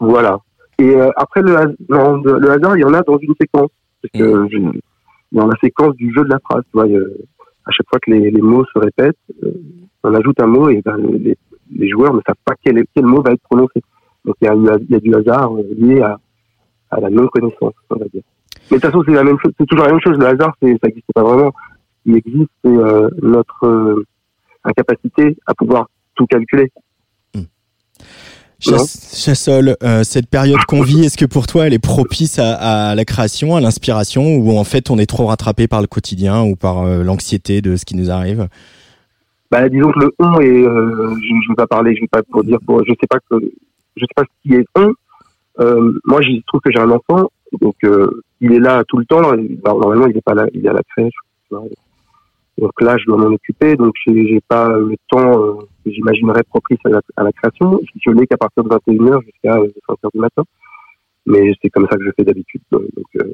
voilà. 0.00 0.38
Et 0.78 0.94
euh, 0.94 1.10
après 1.16 1.42
le, 1.42 1.76
le 1.88 2.50
hasard, 2.50 2.76
il 2.76 2.80
y 2.80 2.84
en 2.84 2.94
a 2.94 3.02
dans 3.02 3.18
une 3.18 3.34
séquence. 3.40 3.70
Parce 4.00 4.12
que 4.12 4.48
je- 4.50 4.78
dans 5.32 5.46
la 5.46 5.56
séquence 5.62 5.94
du 5.96 6.12
jeu 6.14 6.24
de 6.24 6.30
la 6.30 6.38
phrase, 6.38 6.62
tu 6.70 6.70
vois, 6.72 6.84
à 6.84 7.70
chaque 7.72 7.86
fois 7.90 7.98
que 8.00 8.10
les, 8.10 8.30
les 8.30 8.40
mots 8.40 8.64
se 8.72 8.78
répètent, 8.78 9.16
euh, 9.44 9.50
on 10.02 10.14
ajoute 10.14 10.40
un 10.40 10.46
mot 10.46 10.70
et 10.70 10.80
ben, 10.82 10.96
les, 10.96 11.36
les 11.74 11.88
joueurs 11.90 12.14
ne 12.14 12.20
savent 12.26 12.36
pas 12.46 12.54
quel, 12.64 12.82
quel 12.94 13.04
mot 13.04 13.20
va 13.20 13.32
être 13.32 13.42
prononcé. 13.42 13.82
Donc 14.24 14.36
il 14.40 14.46
y 14.46 14.48
a, 14.48 14.54
eu- 14.54 14.84
il 14.88 14.90
y 14.92 14.94
a 14.94 15.00
du 15.00 15.14
hasard 15.14 15.54
euh, 15.54 15.62
lié 15.76 16.00
à, 16.00 16.18
à 16.90 17.00
la 17.00 17.10
non-connaissance, 17.10 17.74
on 17.90 17.96
va 17.96 18.06
dire. 18.12 18.22
Mais 18.70 18.76
de 18.76 18.82
toute 18.82 18.90
façon, 18.90 19.02
c'est 19.06 19.12
la 19.12 19.24
même 19.24 19.38
chose. 19.42 19.52
C'est 19.58 19.66
toujours 19.66 19.84
la 19.84 19.92
même 19.92 20.00
chose. 20.00 20.18
Le 20.18 20.26
hasard, 20.26 20.54
c'est, 20.60 20.72
ça 20.72 20.86
n'existe 20.88 21.06
pas 21.14 21.22
vraiment. 21.22 21.52
Ce 22.06 22.10
qui 22.10 22.18
existe, 22.18 22.50
c'est 22.64 22.70
euh, 22.70 23.08
notre 23.22 23.66
euh, 23.66 24.06
incapacité 24.64 25.36
à 25.46 25.54
pouvoir 25.54 25.88
tout 26.14 26.26
calculer. 26.26 26.70
Chass- 28.60 29.14
Chassol, 29.24 29.76
euh, 29.84 30.02
cette 30.02 30.28
période 30.28 30.58
qu'on 30.66 30.82
vit, 30.82 31.04
est-ce 31.04 31.16
que 31.16 31.24
pour 31.24 31.46
toi 31.46 31.68
elle 31.68 31.74
est 31.74 31.78
propice 31.78 32.40
à, 32.40 32.90
à 32.90 32.94
la 32.96 33.04
création, 33.04 33.54
à 33.54 33.60
l'inspiration, 33.60 34.36
ou 34.36 34.58
en 34.58 34.64
fait 34.64 34.90
on 34.90 34.98
est 34.98 35.06
trop 35.06 35.26
rattrapé 35.26 35.68
par 35.68 35.80
le 35.80 35.86
quotidien 35.86 36.42
ou 36.42 36.56
par 36.56 36.84
l'anxiété 36.84 37.62
de 37.62 37.76
ce 37.76 37.84
qui 37.84 37.94
nous 37.94 38.10
arrive? 38.10 38.48
Bah, 39.52 39.68
disons 39.68 39.92
que 39.92 40.00
le 40.00 40.12
on 40.18 40.40
est, 40.40 40.46
je 40.46 40.64
ne 40.64 41.48
vais 41.50 41.54
pas 41.56 41.68
parler, 41.68 41.94
je 41.94 42.00
vais 42.00 42.08
pas 42.08 42.24
pour 42.24 42.42
dire, 42.42 42.58
pour, 42.66 42.84
je 42.84 42.92
sais 43.00 43.06
pas 43.08 43.18
que, 43.30 43.36
je 43.96 44.00
sais 44.00 44.14
pas 44.16 44.24
ce 44.24 44.48
qui 44.48 44.56
est 44.56 44.66
on. 44.74 44.92
Euh, 45.60 45.92
moi, 46.04 46.20
je 46.22 46.40
trouve 46.46 46.60
que 46.60 46.70
j'ai 46.72 46.80
un 46.80 46.90
enfant, 46.90 47.30
donc 47.60 47.76
euh, 47.84 48.22
il 48.40 48.52
est 48.52 48.60
là 48.60 48.84
tout 48.86 48.98
le 48.98 49.04
temps. 49.04 49.22
normalement, 49.64 50.06
il 50.06 50.16
est 50.16 50.22
pas 50.22 50.34
là, 50.34 50.46
il 50.52 50.64
est 50.64 50.68
à 50.68 50.72
la 50.72 50.82
crèche. 50.82 51.14
Donc 52.58 52.80
là, 52.80 52.96
je 52.98 53.04
dois 53.06 53.16
m'en 53.16 53.34
occuper, 53.34 53.76
donc 53.76 53.94
j'ai 54.06 54.40
pas 54.48 54.68
le 54.68 54.96
temps 55.08 55.40
euh, 55.40 55.54
que 55.84 55.90
j'imaginerais 55.90 56.42
propice 56.42 56.78
à 56.84 56.88
la, 56.88 57.00
à 57.16 57.22
la 57.22 57.32
création. 57.32 57.80
Je 58.04 58.10
l'ai 58.10 58.26
qu'à 58.26 58.36
partir 58.36 58.64
de 58.64 58.68
21h 58.68 59.24
jusqu'à 59.24 59.56
5h 59.56 60.12
du 60.12 60.20
matin. 60.20 60.42
Mais 61.26 61.52
c'est 61.62 61.70
comme 61.70 61.86
ça 61.90 61.96
que 61.96 62.04
je 62.04 62.10
fais 62.16 62.24
d'habitude. 62.24 62.62
Donc, 62.72 62.82
euh, 63.16 63.32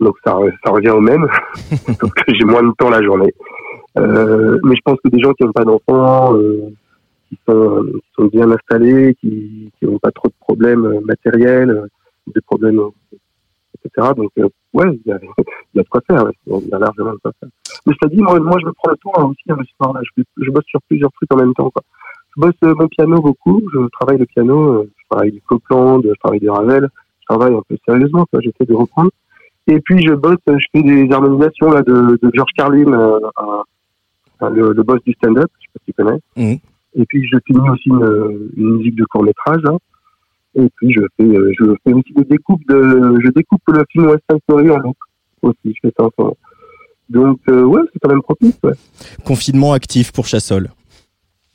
donc 0.00 0.16
ça, 0.24 0.34
revient 0.34 0.90
au 0.90 1.00
même, 1.00 1.26
sauf 2.00 2.10
que 2.12 2.34
j'ai 2.34 2.44
moins 2.44 2.62
de 2.62 2.72
temps 2.78 2.90
la 2.90 3.02
journée. 3.02 3.32
Euh, 3.98 4.58
mais 4.62 4.76
je 4.76 4.80
pense 4.84 4.98
que 5.02 5.08
des 5.08 5.20
gens 5.20 5.32
qui 5.32 5.44
n'ont 5.44 5.52
pas 5.52 5.64
d'enfants, 5.64 6.34
euh, 6.36 6.70
qui, 7.28 7.38
sont, 7.46 8.26
bien 8.32 8.50
installés, 8.50 9.14
qui 9.20 9.70
n'ont 9.82 9.98
pas 9.98 10.10
trop 10.10 10.28
de 10.28 10.34
problèmes 10.40 10.86
euh, 10.86 11.00
matériels, 11.00 11.70
euh, 11.70 11.86
de 12.26 12.40
problèmes, 12.40 12.78
euh, 12.78 12.90
etc. 13.74 14.08
Donc, 14.16 14.30
ouais, 14.72 15.00
il 15.04 15.10
y 15.10 15.12
a, 15.12 15.18
il 15.74 15.76
y 15.76 15.80
a 15.80 15.82
de 15.82 15.88
quoi 15.88 16.00
faire. 16.06 16.24
Il 16.46 16.68
y 16.68 16.74
a 16.74 16.78
largement 16.78 17.12
de 17.12 17.18
quoi 17.18 17.32
faire. 17.40 17.48
Mais 17.86 17.94
je 17.94 18.08
te 18.08 18.14
dis, 18.14 18.20
moi, 18.20 18.38
je 18.38 18.66
me 18.66 18.72
prends 18.72 18.90
le 18.90 18.96
temps 18.96 19.12
hein, 19.16 19.24
aussi 19.24 19.42
hein, 19.48 19.56
le 19.58 19.64
soir. 19.76 19.92
Là. 19.92 20.00
Je, 20.16 20.50
bosse 20.50 20.64
sur 20.66 20.80
plusieurs 20.82 21.12
trucs 21.12 21.32
en 21.32 21.36
même 21.36 21.54
temps. 21.54 21.72
Je 22.36 22.40
bosse 22.40 22.54
mon 22.62 22.88
piano 22.88 23.20
beaucoup. 23.20 23.62
Je 23.72 23.88
travaille 23.88 24.18
le 24.18 24.26
piano. 24.26 24.84
je 24.84 25.08
travaille 25.08 25.32
du 25.32 25.40
Copland, 25.42 26.02
je 26.04 26.14
travaille 26.20 26.40
du 26.40 26.50
Ravel. 26.50 26.88
Je 27.20 27.26
travaille 27.34 27.54
un 27.54 27.62
peu 27.68 27.76
sérieusement. 27.86 28.26
J'essaie 28.40 28.66
de 28.66 28.74
reprendre. 28.74 29.10
Et 29.66 29.80
puis 29.80 30.02
je 30.06 30.14
bosse, 30.14 30.38
je 30.46 30.64
fais 30.72 30.82
des 30.82 31.12
harmonisations 31.12 31.70
là 31.70 31.82
de, 31.82 32.18
de 32.22 32.30
George 32.32 32.52
Carlin, 32.56 33.20
le, 34.40 34.82
boss 34.82 35.02
du 35.04 35.12
stand-up, 35.12 35.50
je 35.60 35.66
sais 35.66 35.72
pas 35.74 35.80
si 35.80 35.84
tu 35.86 35.92
connais. 35.92 36.20
Mhm. 36.36 36.58
Et 36.94 37.04
puis 37.06 37.26
je 37.30 37.38
finis 37.46 37.68
aussi 37.70 37.88
une, 37.88 38.50
une 38.56 38.76
musique 38.78 38.96
de 38.96 39.04
court 39.04 39.22
métrage. 39.22 39.62
hein. 39.66 39.76
Et 40.54 40.68
puis 40.76 40.92
je 40.92 41.00
fais, 41.16 41.24
euh, 41.24 41.52
je 41.58 41.64
fais 41.84 41.92
aussi 41.92 42.12
des 42.14 42.24
découpes 42.24 42.62
de, 42.68 43.18
je 43.24 43.30
découpe 43.30 43.62
le 43.68 43.84
film 43.92 44.06
West 44.06 44.22
Side 44.30 44.40
Story 44.44 44.70
en 44.70 44.78
loop 44.78 44.96
aussi. 45.42 45.56
Je 45.66 45.72
fais 45.88 45.92
ça. 45.98 46.08
Donc 47.08 47.40
euh, 47.48 47.62
ouais, 47.64 47.82
c'est 47.92 47.98
quand 48.00 48.08
même 48.10 48.22
propice. 48.22 48.58
Ouais, 48.62 48.72
Confinement 49.24 49.72
actif 49.72 50.12
pour 50.12 50.26
Chassol. 50.26 50.70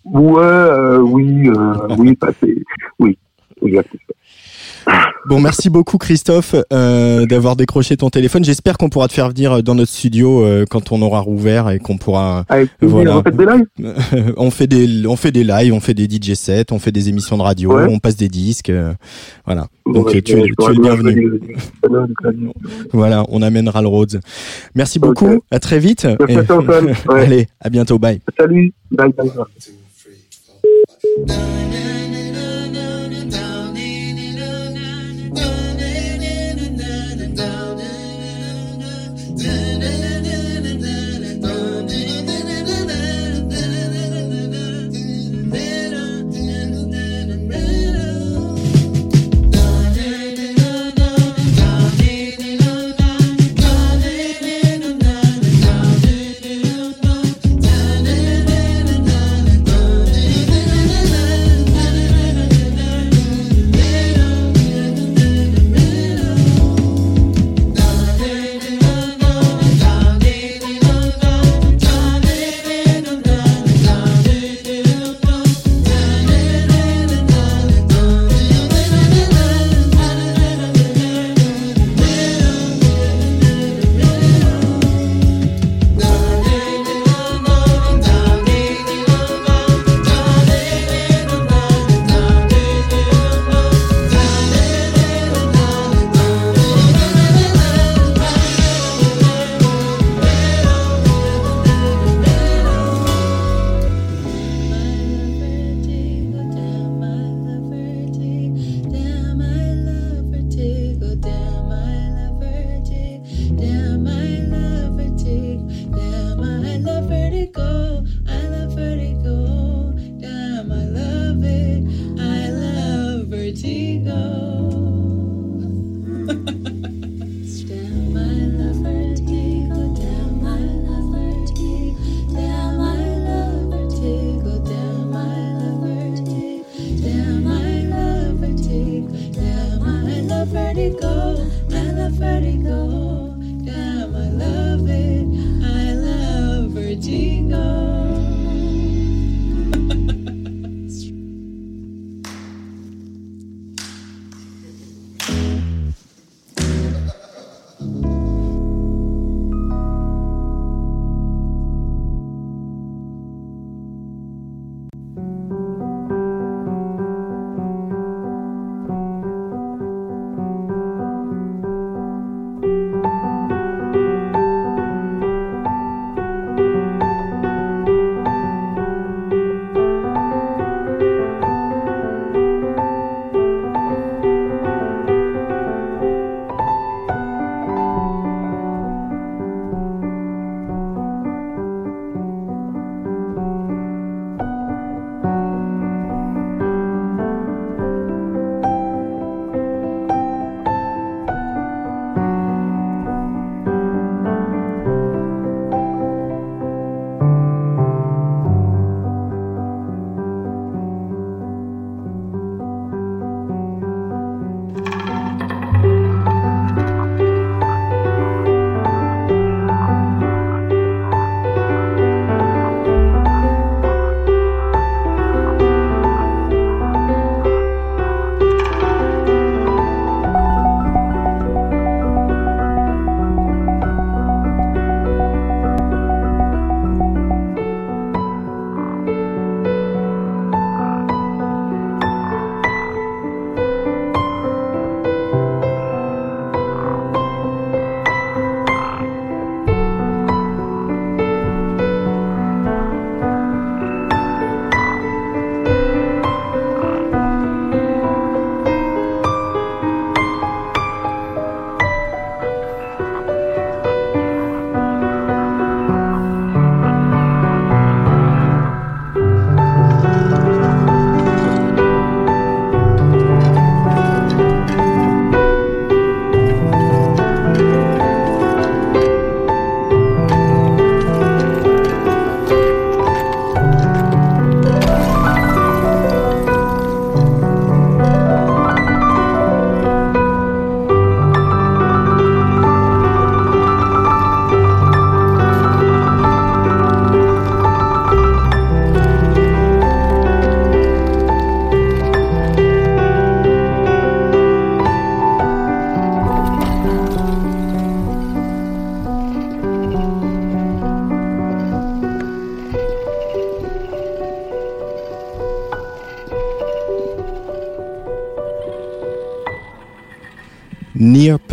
ouais 0.06 0.42
euh, 0.44 1.00
oui, 1.00 1.50
euh, 1.50 1.96
oui, 1.98 2.18
bah, 2.22 2.30
oui, 3.00 3.18
oui, 3.62 3.78
actif. 3.78 4.02
Bon, 5.30 5.40
merci 5.40 5.70
beaucoup 5.70 5.98
Christophe 5.98 6.54
euh, 6.74 7.26
d'avoir 7.26 7.56
décroché 7.56 7.96
ton 7.96 8.10
téléphone. 8.10 8.44
J'espère 8.44 8.78
qu'on 8.78 8.90
pourra 8.90 9.08
te 9.08 9.14
faire 9.14 9.30
venir 9.30 9.64
dans 9.64 9.74
notre 9.76 9.92
studio 9.92 10.44
euh, 10.44 10.66
quand 10.70 10.92
on 10.92 11.02
aura 11.02 11.22
rouvert 11.22 11.70
et 11.70 11.80
qu'on 11.80 11.98
pourra. 11.98 12.44
Avec 12.50 12.76
plaisir, 12.78 12.94
Voilà. 12.96 13.16
vous 13.16 13.22
faites 13.24 13.38
des 13.38 13.46
lives 13.46 14.34
on 14.38 14.52
fait 14.52 14.68
des, 14.68 15.08
on 15.08 15.16
fait 15.16 15.32
des 15.32 15.44
lives, 15.46 15.74
on 15.74 15.80
fait 15.80 15.94
des 15.94 16.06
DJ 16.06 16.34
sets, 16.34 16.66
on 16.72 16.80
fait 16.80 16.92
des 16.92 17.08
émissions 17.08 17.38
de 17.38 17.42
radio, 17.44 17.74
Ouais. 17.74 17.88
on 17.90 18.00
passe 18.00 18.18
des 18.18 18.28
disques, 18.28 18.70
euh, 18.70 18.94
voilà. 19.46 19.68
Donc 19.86 20.08
Ouais, 20.08 20.12
tu, 20.12 20.18
es- 20.20 20.24
tu 20.24 20.36
le 20.36 20.82
bien 20.82 20.96
bienvenu. 20.96 21.40
Voilà, 22.92 23.24
on 23.30 23.42
amènera 23.42 23.82
le 23.82 23.88
Rhodes. 23.88 24.20
Merci 24.76 25.00
beaucoup. 25.00 25.42
À 25.52 25.60
très 25.60 25.80
vite. 25.80 26.06
Et-. 26.28 26.38
Allez, 27.10 27.48
à 27.62 27.70
bientôt. 27.70 27.98
Bye. 27.98 28.20
Salut, 28.38 28.74
bye 28.92 29.14
bye. 29.14 29.30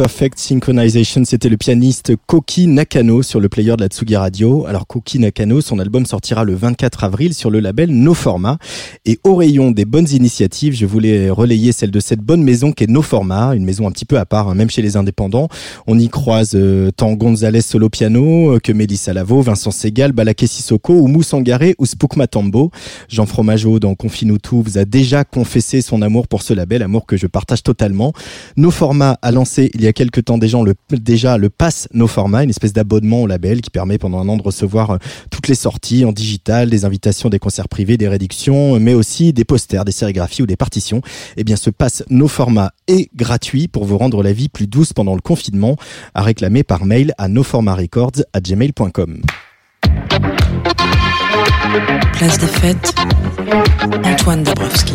Perfect 0.01 0.39
Synchronization, 0.39 1.27
c'était 1.27 1.51
le 1.51 1.59
pianiste 1.59 2.15
Koki 2.27 2.67
Nakano 2.69 3.23
sur 3.23 3.39
le 3.39 3.51
player 3.51 3.77
de 3.77 3.83
la 3.83 3.89
Tsugi 3.89 4.17
Radio. 4.17 4.65
Alors 4.67 4.87
Koki 4.87 5.19
Nakano, 5.19 5.61
son 5.61 5.79
album 5.79 6.07
sortira 6.07 6.43
le 6.45 6.55
24 6.55 7.05
avril 7.05 7.35
sur 7.35 7.51
le 7.51 7.61
label 7.61 7.91
No 7.91 8.15
Format. 8.15 8.57
Et 9.05 9.19
au 9.25 9.35
rayon 9.35 9.73
des 9.73 9.85
bonnes 9.85 10.09
initiatives, 10.11 10.75
je 10.75 10.87
voulais 10.87 11.29
relayer 11.29 11.73
celle 11.73 11.91
de 11.91 12.01
cette 12.01 12.21
bonne 12.21 12.43
maison 12.43 12.73
qui 12.73 12.85
est 12.85 12.87
No 12.87 13.03
Format, 13.03 13.55
une 13.55 13.67
maison 13.67 13.87
un 13.87 13.91
petit 13.91 14.07
peu 14.07 14.19
à 14.19 14.25
part, 14.25 14.49
hein, 14.49 14.55
même 14.55 14.71
chez 14.71 14.81
les 14.81 14.97
indépendants. 14.97 15.49
On 15.87 15.99
y 15.99 16.09
croise 16.09 16.53
euh, 16.55 16.91
tant 16.91 17.13
Gonzalez 17.13 17.61
solo 17.61 17.91
piano 17.91 18.55
euh, 18.55 18.59
que 18.59 18.73
Mélissa 18.73 19.13
Lavo, 19.13 19.43
Vincent 19.43 19.71
Segal, 19.71 20.13
Balaké 20.13 20.47
Sissoko, 20.47 20.95
ou 20.95 21.23
Sangaré 21.23 21.75
ou 21.79 21.85
Spook 21.85 22.17
Matambo. 22.17 22.71
Jean 23.11 23.27
Fromageau 23.27 23.79
dans 23.79 23.95
Confinutu 23.95 24.63
vous 24.63 24.79
a 24.79 24.87
déjà 24.87 25.25
confessé 25.25 25.83
son 25.83 26.01
amour 26.01 26.27
pour 26.27 26.41
ce 26.41 26.55
label, 26.55 26.83
amour 26.83 27.05
que 27.05 27.19
je 27.19 27.27
partage 27.27 27.63
totalement. 27.63 28.15
No 28.57 28.71
Format 28.71 29.19
a 29.21 29.31
lancé 29.31 29.71
il 29.75 29.83
y 29.83 29.87
a 29.87 29.90
quelques 29.93 30.25
temps 30.25 30.39
déjà 30.39 30.59
le, 30.63 30.75
déjà 30.91 31.39
le 31.39 31.51
Pass 31.51 31.89
No 31.93 32.07
Format, 32.07 32.45
une 32.45 32.51
espèce 32.51 32.73
d'abonnement 32.73 33.23
au 33.23 33.27
label 33.27 33.61
qui 33.61 33.71
permet 33.71 33.99
pendant 33.99 34.21
un 34.21 34.29
an 34.29 34.37
de 34.37 34.43
recevoir 34.43 34.91
euh, 34.91 34.99
toutes 35.31 35.49
les 35.49 35.55
sorties 35.55 36.05
en 36.05 36.13
digital, 36.13 36.71
des 36.71 36.85
invitations, 36.85 37.29
des 37.29 37.39
concerts 37.39 37.69
privés, 37.69 37.97
des 37.97 38.09
réductions, 38.09 38.79
mais 38.81 38.95
aussi 38.95 39.33
des 39.33 39.45
posters, 39.45 39.85
des 39.85 39.93
sérigraphies 39.93 40.43
ou 40.43 40.47
des 40.47 40.57
partitions. 40.57 41.03
Eh 41.37 41.45
bien, 41.45 41.57
ce 41.57 41.71
Pass 41.71 42.03
No 42.11 42.29
Format 42.29 42.73
est 42.89 43.09
gratuit 43.15 43.69
pour 43.69 43.85
vous 43.85 43.99
rendre 43.99 44.23
la 44.23 44.33
vie 44.33 44.49
plus 44.49 44.67
douce 44.67 44.93
pendant 44.93 45.15
le 45.15 45.21
confinement, 45.21 45.77
à 46.15 46.23
réclamer 46.23 46.63
par 46.63 46.85
mail 46.85 47.15
à 47.19 47.29
noformatrecords@gmail.com. 47.29 49.23
Place 52.13 52.39
des 52.39 52.47
fêtes, 52.47 52.95
Antoine 54.05 54.43
Dabrowski. 54.43 54.95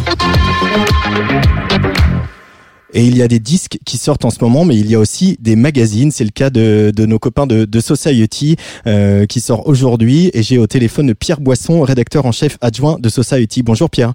Et 2.95 3.05
il 3.05 3.17
y 3.17 3.21
a 3.21 3.27
des 3.27 3.39
disques 3.39 3.77
qui 3.85 3.97
sortent 3.97 4.23
en 4.23 4.29
ce 4.29 4.41
moment, 4.41 4.63
mais 4.63 4.77
il 4.77 4.89
y 4.89 4.95
a 4.95 4.99
aussi 4.99 5.37
des 5.41 5.57
magazines. 5.57 6.11
C'est 6.11 6.23
le 6.23 6.29
cas 6.29 6.49
de, 6.49 6.93
de 6.95 7.05
nos 7.05 7.19
copains 7.19 7.45
de, 7.45 7.65
de 7.65 7.79
Society 7.81 8.55
euh, 8.87 9.25
qui 9.25 9.41
sort 9.41 9.67
aujourd'hui. 9.67 10.31
Et 10.33 10.41
j'ai 10.41 10.57
au 10.57 10.65
téléphone 10.65 11.13
Pierre 11.13 11.41
Boisson, 11.41 11.81
rédacteur 11.81 12.25
en 12.25 12.31
chef 12.31 12.57
adjoint 12.61 12.97
de 12.97 13.09
Society. 13.09 13.63
Bonjour 13.63 13.89
Pierre. 13.89 14.13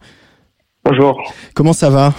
Bonjour. 0.83 1.21
Comment 1.55 1.75
ça 1.75 1.91
va? 1.91 2.15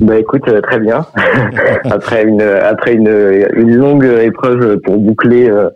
Bah 0.00 0.18
écoute, 0.18 0.42
euh, 0.48 0.60
très 0.60 0.80
bien. 0.80 1.06
après 1.84 2.24
une 2.24 2.42
après 2.42 2.94
une, 2.94 3.46
une 3.56 3.74
longue 3.76 4.04
épreuve 4.22 4.78
pour 4.84 4.98
boucler 4.98 5.48
euh, 5.48 5.68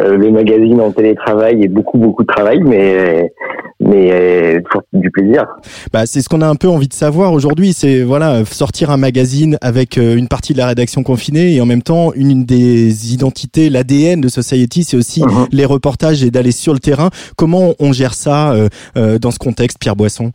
euh, 0.00 0.16
le 0.16 0.30
magazine 0.30 0.80
en 0.80 0.92
télétravail 0.92 1.62
et 1.62 1.68
beaucoup 1.68 1.98
beaucoup 1.98 2.22
de 2.22 2.28
travail, 2.28 2.60
mais 2.62 3.32
mais 3.80 4.10
euh, 4.12 4.60
toujours 4.64 4.82
du 4.92 5.10
plaisir. 5.10 5.44
bah, 5.92 6.06
C'est 6.06 6.20
ce 6.22 6.28
qu'on 6.28 6.40
a 6.40 6.46
un 6.46 6.54
peu 6.54 6.68
envie 6.68 6.86
de 6.88 6.94
savoir 6.94 7.32
aujourd'hui. 7.32 7.72
C'est 7.72 8.02
voilà 8.02 8.44
sortir 8.44 8.90
un 8.90 8.96
magazine 8.96 9.58
avec 9.60 9.98
euh, 9.98 10.16
une 10.16 10.28
partie 10.28 10.52
de 10.52 10.58
la 10.58 10.68
rédaction 10.68 11.02
confinée 11.02 11.54
et 11.54 11.60
en 11.60 11.66
même 11.66 11.82
temps 11.82 12.12
une 12.14 12.44
des 12.44 13.12
identités, 13.12 13.70
l'ADN 13.70 14.20
de 14.20 14.28
Society, 14.28 14.84
c'est 14.84 14.96
aussi 14.96 15.22
Mhm. 15.22 15.46
les 15.50 15.64
reportages 15.64 16.22
et 16.22 16.30
d'aller 16.30 16.52
sur 16.52 16.72
le 16.74 16.78
terrain. 16.78 17.10
Comment 17.36 17.74
on 17.80 17.92
gère 17.92 18.14
ça 18.14 18.52
euh, 18.52 18.68
euh, 18.96 19.18
dans 19.18 19.32
ce 19.32 19.38
contexte, 19.38 19.78
Pierre 19.80 19.96
Boisson? 19.96 20.30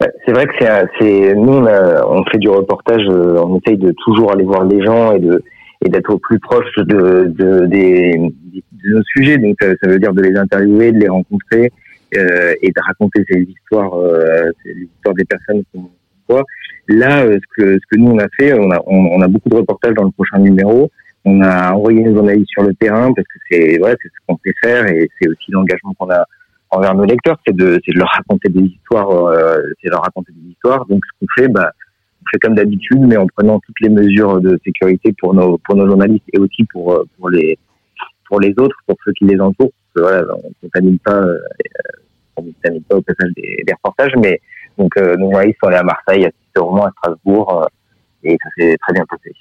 C'est 0.00 0.32
vrai 0.32 0.46
que 0.46 0.52
c'est 0.60 0.68
un- 0.68 0.86
c'est 1.00 1.34
nous 1.34 1.54
on, 1.54 1.66
a- 1.66 2.06
on 2.06 2.24
fait 2.26 2.38
du 2.38 2.48
reportage, 2.48 3.02
euh, 3.08 3.36
on 3.42 3.58
essaye 3.58 3.76
de 3.78 3.92
toujours 4.04 4.30
aller 4.32 4.44
voir 4.44 4.64
les 4.64 4.80
gens 4.84 5.12
et 5.12 5.18
de 5.18 5.42
et 5.84 5.88
d'être 5.88 6.12
au 6.12 6.18
plus 6.18 6.38
proche 6.40 6.72
de, 6.76 7.32
de 7.36 7.66
des 7.66 8.16
de 8.16 8.90
nos 8.90 9.02
sujets. 9.16 9.38
Donc 9.38 9.56
euh, 9.62 9.74
ça 9.82 9.88
veut 9.88 9.98
dire 9.98 10.12
de 10.12 10.22
les 10.22 10.36
interviewer, 10.36 10.92
de 10.92 10.98
les 11.00 11.08
rencontrer 11.08 11.72
euh, 12.16 12.54
et 12.62 12.68
de 12.68 12.80
raconter 12.86 13.24
ces 13.28 13.40
histoires, 13.40 13.92
euh, 13.94 14.50
les 14.64 14.84
histoires 14.96 15.14
des 15.14 15.24
personnes 15.24 15.62
qu'on 15.72 15.88
voit. 16.28 16.44
Là, 16.88 17.24
euh, 17.24 17.38
ce 17.40 17.62
que 17.62 17.74
ce 17.74 17.86
que 17.90 17.98
nous 17.98 18.12
on 18.12 18.18
a 18.18 18.28
fait, 18.38 18.52
on 18.54 18.70
a 18.70 18.80
on 18.86 19.20
a 19.20 19.26
beaucoup 19.28 19.48
de 19.48 19.56
reportages 19.56 19.94
dans 19.94 20.04
le 20.04 20.10
prochain 20.12 20.38
numéro. 20.38 20.90
On 21.24 21.42
a 21.42 21.72
envoyé 21.72 22.02
nos 22.04 22.14
journalistes 22.14 22.50
sur 22.50 22.62
le 22.62 22.72
terrain 22.74 23.12
parce 23.12 23.26
que 23.26 23.38
c'est 23.50 23.80
ouais, 23.82 23.94
c'est 24.00 24.08
ce 24.08 24.18
qu'on 24.26 24.38
sait 24.46 24.54
faire 24.62 24.86
et 24.86 25.08
c'est 25.20 25.28
aussi 25.28 25.50
l'engagement 25.50 25.92
qu'on 25.98 26.08
a 26.10 26.24
envers 26.70 26.94
nos 26.94 27.04
lecteurs, 27.04 27.36
c'est 27.46 27.54
de, 27.54 27.76
de 27.76 27.98
leur 27.98 28.08
raconter 28.08 28.48
des 28.48 28.62
histoires, 28.62 29.10
euh, 29.10 29.56
c'est 29.80 29.90
leur 29.90 30.02
raconter 30.02 30.32
des 30.32 30.50
histoires. 30.50 30.86
Donc 30.86 31.02
ce 31.04 31.18
qu'on 31.18 31.42
fait, 31.42 31.48
bah, 31.48 31.72
on 32.22 32.24
fait 32.30 32.38
comme 32.38 32.54
d'habitude, 32.54 33.00
mais 33.00 33.16
en 33.16 33.26
prenant 33.26 33.58
toutes 33.60 33.80
les 33.80 33.88
mesures 33.88 34.40
de 34.40 34.58
sécurité 34.64 35.14
pour 35.18 35.34
nos 35.34 35.58
pour 35.58 35.76
nos 35.76 35.86
journalistes 35.86 36.28
et 36.32 36.38
aussi 36.38 36.64
pour 36.64 36.92
euh, 36.92 37.04
pour 37.16 37.30
les 37.30 37.58
pour 38.28 38.40
les 38.40 38.54
autres, 38.58 38.76
pour 38.86 38.96
ceux 39.04 39.12
qui 39.12 39.24
les 39.24 39.40
entourent. 39.40 39.70
Parce 39.94 39.94
que, 39.94 40.00
voilà, 40.00 40.34
on 40.34 40.48
ne 40.48 40.54
contamine 40.62 40.98
pas, 40.98 41.16
euh, 41.16 41.38
on 42.36 42.42
ne 42.42 42.52
contamine 42.52 42.82
pas 42.82 42.96
au 42.96 43.02
passage 43.02 43.32
des, 43.36 43.64
des 43.66 43.72
reportages, 43.72 44.12
mais 44.22 44.40
donc 44.76 44.96
euh, 44.96 45.16
nos 45.16 45.30
journalistes 45.30 45.58
sont 45.62 45.68
allés 45.68 45.78
à 45.78 45.82
Marseille, 45.82 46.26
à 46.26 46.30
Cicéron, 46.30 46.84
à 46.84 46.90
Strasbourg, 46.90 47.62
euh, 47.62 47.66
et 48.24 48.36
ça 48.42 48.48
s'est 48.56 48.76
très 48.80 48.92
bien 48.92 49.04
passé. 49.08 49.32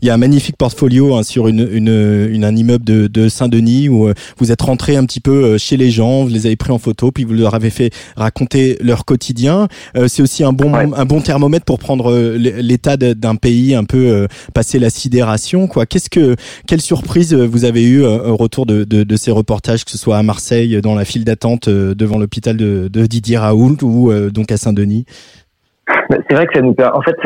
Il 0.00 0.06
y 0.08 0.10
a 0.10 0.14
un 0.14 0.16
magnifique 0.16 0.56
portfolio 0.56 1.14
hein, 1.14 1.22
sur 1.22 1.46
une, 1.46 1.60
une, 1.70 2.28
une- 2.32 2.44
un 2.44 2.56
immeuble 2.56 2.82
de, 2.84 3.08
de 3.08 3.28
Saint-Denis 3.28 3.90
où 3.90 4.08
euh, 4.08 4.14
vous 4.38 4.50
êtes 4.52 4.62
rentré 4.62 4.96
un 4.96 5.04
petit 5.04 5.20
peu 5.20 5.44
euh, 5.44 5.58
chez 5.58 5.76
les 5.76 5.90
gens, 5.90 6.22
vous 6.22 6.30
les 6.30 6.46
avez 6.46 6.56
pris 6.56 6.72
en 6.72 6.78
photo, 6.78 7.10
puis 7.12 7.24
vous 7.24 7.34
leur 7.34 7.54
avez 7.54 7.68
fait 7.68 7.90
raconter 8.16 8.78
leur 8.80 9.04
quotidien. 9.04 9.68
Euh, 9.98 10.08
c'est 10.08 10.22
aussi 10.22 10.42
un 10.44 10.54
bon, 10.54 10.72
Ouais. 10.72 10.86
un 10.96 11.04
bon 11.04 11.20
thermomètre 11.20 11.66
pour 11.66 11.78
prendre 11.78 12.10
euh, 12.10 12.36
l'état 12.38 12.96
d'un 12.96 13.36
pays 13.36 13.74
un 13.74 13.84
peu 13.84 13.98
euh, 14.08 14.26
passé 14.54 14.78
la 14.78 14.88
sidération. 14.88 15.66
Quoi. 15.66 15.84
Qu'est-ce 15.84 16.08
que, 16.08 16.36
quelle 16.66 16.80
surprise 16.80 17.34
vous 17.34 17.64
avez 17.66 17.82
eu 17.84 18.02
euh, 18.02 18.28
au 18.30 18.36
retour 18.36 18.64
de, 18.64 18.84
de, 18.84 19.02
de 19.04 19.16
ces 19.16 19.30
reportages, 19.30 19.84
que 19.84 19.90
ce 19.90 19.98
soit 19.98 20.16
à 20.16 20.22
Marseille, 20.22 20.80
dans 20.80 20.94
la 20.94 21.04
file 21.04 21.24
d'attente 21.24 21.68
euh, 21.68 21.94
devant 21.94 22.16
l'hôpital 22.18 22.56
de, 22.56 22.88
de 22.90 23.04
Didier 23.06 23.36
Raoult 23.36 23.76
ou 23.82 24.10
euh, 24.10 24.30
donc 24.30 24.50
à 24.52 24.56
Saint-Denis? 24.56 25.04
C'est 26.10 26.34
vrai 26.34 26.46
que 26.46 26.54
ça 26.54 26.62
nous. 26.62 26.74
En 26.92 27.02
fait, 27.02 27.16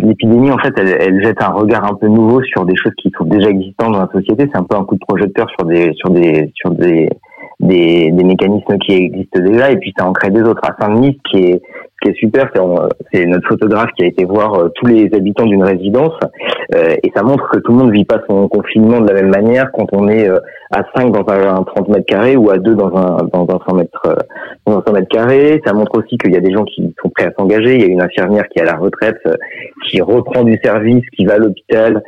l'épidémie, 0.00 0.50
en 0.50 0.58
fait, 0.58 0.74
elle, 0.76 1.22
jette 1.22 1.42
un 1.42 1.52
regard 1.52 1.84
un 1.84 1.94
peu 1.94 2.08
nouveau 2.08 2.42
sur 2.42 2.64
des 2.64 2.76
choses 2.76 2.92
qui 2.98 3.12
sont 3.16 3.24
déjà 3.24 3.48
existantes 3.48 3.92
dans 3.92 4.00
la 4.00 4.10
société. 4.12 4.48
C'est 4.52 4.58
un 4.58 4.64
peu 4.64 4.76
un 4.76 4.84
coup 4.84 4.96
de 4.96 5.04
projecteur 5.06 5.48
sur 5.50 5.66
des 5.66 5.92
sur 5.94 6.10
des 6.10 6.52
sur 6.54 6.70
des 6.70 7.08
des, 7.60 8.10
mécanismes 8.12 8.78
qui 8.78 8.92
existent 8.92 9.40
déjà, 9.40 9.70
et 9.70 9.76
puis 9.76 9.94
ça 9.96 10.06
en 10.06 10.12
crée 10.12 10.30
des 10.30 10.42
autres. 10.42 10.62
À 10.64 10.74
Saint-Denis, 10.80 11.20
qui 11.30 11.38
est 11.38 11.62
qui 12.02 12.10
est 12.10 12.14
super, 12.14 12.50
c'est 13.12 13.24
notre 13.26 13.46
photographe 13.48 13.90
qui 13.96 14.04
a 14.04 14.08
été 14.08 14.24
voir 14.24 14.54
euh, 14.54 14.68
tous 14.74 14.86
les 14.86 15.08
habitants 15.14 15.46
d'une 15.46 15.62
résidence, 15.64 16.14
euh, 16.74 16.94
et 17.02 17.10
ça 17.14 17.22
montre 17.22 17.48
que 17.50 17.58
tout 17.60 17.72
le 17.72 17.78
monde 17.78 17.92
vit 17.92 18.04
pas 18.04 18.20
son 18.28 18.48
confinement 18.48 19.00
de 19.00 19.08
la 19.08 19.14
même 19.22 19.30
manière 19.30 19.70
quand 19.72 19.86
on 19.92 20.08
est 20.08 20.28
euh, 20.28 20.38
à 20.70 20.82
5 20.96 21.12
dans 21.12 21.24
un, 21.32 21.56
un 21.56 21.62
30 21.62 21.88
mètres 21.88 22.06
carrés 22.06 22.36
ou 22.36 22.50
à 22.50 22.58
2 22.58 22.74
dans 22.74 22.94
un 22.96 23.18
dans 23.32 23.46
un 23.54 23.58
100 23.68 23.74
mètres 23.76 24.02
euh, 24.06 24.14
dans 24.66 24.78
un 24.78 24.82
100 24.86 24.92
mètres 24.94 25.08
carrés. 25.08 25.60
Ça 25.66 25.72
montre 25.74 25.98
aussi 25.98 26.16
qu'il 26.18 26.32
y 26.32 26.36
a 26.36 26.40
des 26.40 26.52
gens 26.52 26.64
qui 26.64 26.94
sont 27.02 27.10
prêts 27.10 27.26
à 27.26 27.32
s'engager. 27.38 27.74
Il 27.76 27.80
y 27.82 27.84
a 27.84 27.88
une 27.88 28.02
infirmière 28.02 28.48
qui 28.48 28.58
est 28.58 28.62
à 28.62 28.66
la 28.72 28.76
retraite, 28.76 29.18
euh, 29.26 29.34
qui 29.86 30.00
reprend 30.00 30.42
du 30.44 30.58
service, 30.64 31.04
qui 31.16 31.24
va 31.26 31.34
à 31.34 31.38
l'hôpital 31.38 32.02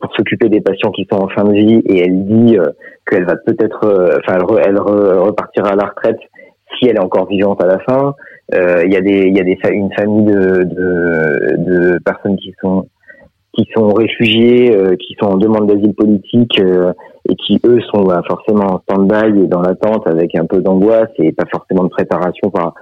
pour 0.00 0.14
s'occuper 0.14 0.48
des 0.48 0.60
patients 0.60 0.90
qui 0.90 1.06
sont 1.10 1.18
en 1.18 1.28
fin 1.28 1.44
de 1.44 1.52
vie, 1.52 1.82
et 1.86 2.04
elle 2.04 2.24
dit 2.26 2.56
qu'elle 3.08 3.24
va 3.24 3.34
peut-être, 3.36 3.80
enfin, 4.18 4.36
elle, 4.38 4.44
re- 4.44 4.62
elle 4.64 4.76
re- 4.76 5.18
repartira 5.18 5.70
à 5.70 5.76
la 5.76 5.86
retraite 5.86 6.18
si 6.78 6.86
elle 6.88 6.96
est 6.96 7.00
encore 7.00 7.26
vivante 7.26 7.62
à 7.62 7.66
la 7.66 7.78
fin. 7.80 8.14
Euh, 8.54 8.82
Il 8.84 8.92
y 8.92 8.96
a 8.96 9.00
des, 9.00 9.26
il 9.26 9.36
y 9.36 9.40
a 9.40 9.44
des, 9.44 9.58
une 9.70 9.92
famille 9.92 10.24
de, 10.24 10.64
de, 10.64 11.56
de 11.58 11.98
personnes 12.04 12.36
qui 12.36 12.54
sont 12.60 12.86
qui 13.52 13.68
sont 13.74 13.88
réfugiés, 13.88 14.74
euh, 14.76 14.96
qui 14.96 15.16
sont 15.20 15.26
en 15.26 15.36
demande 15.36 15.66
d'asile 15.66 15.94
politique 15.94 16.60
euh, 16.60 16.92
et 17.28 17.34
qui 17.34 17.60
eux 17.64 17.80
sont 17.92 18.04
bah, 18.04 18.22
forcément 18.28 18.74
en 18.74 18.80
stand-by 18.80 19.42
et 19.42 19.46
dans 19.46 19.60
l'attente 19.60 20.06
avec 20.06 20.34
un 20.36 20.46
peu 20.46 20.60
d'angoisse 20.60 21.10
et 21.18 21.32
pas 21.32 21.46
forcément 21.52 21.84
de 21.84 21.88
préparation 21.88 22.50
par, 22.50 22.74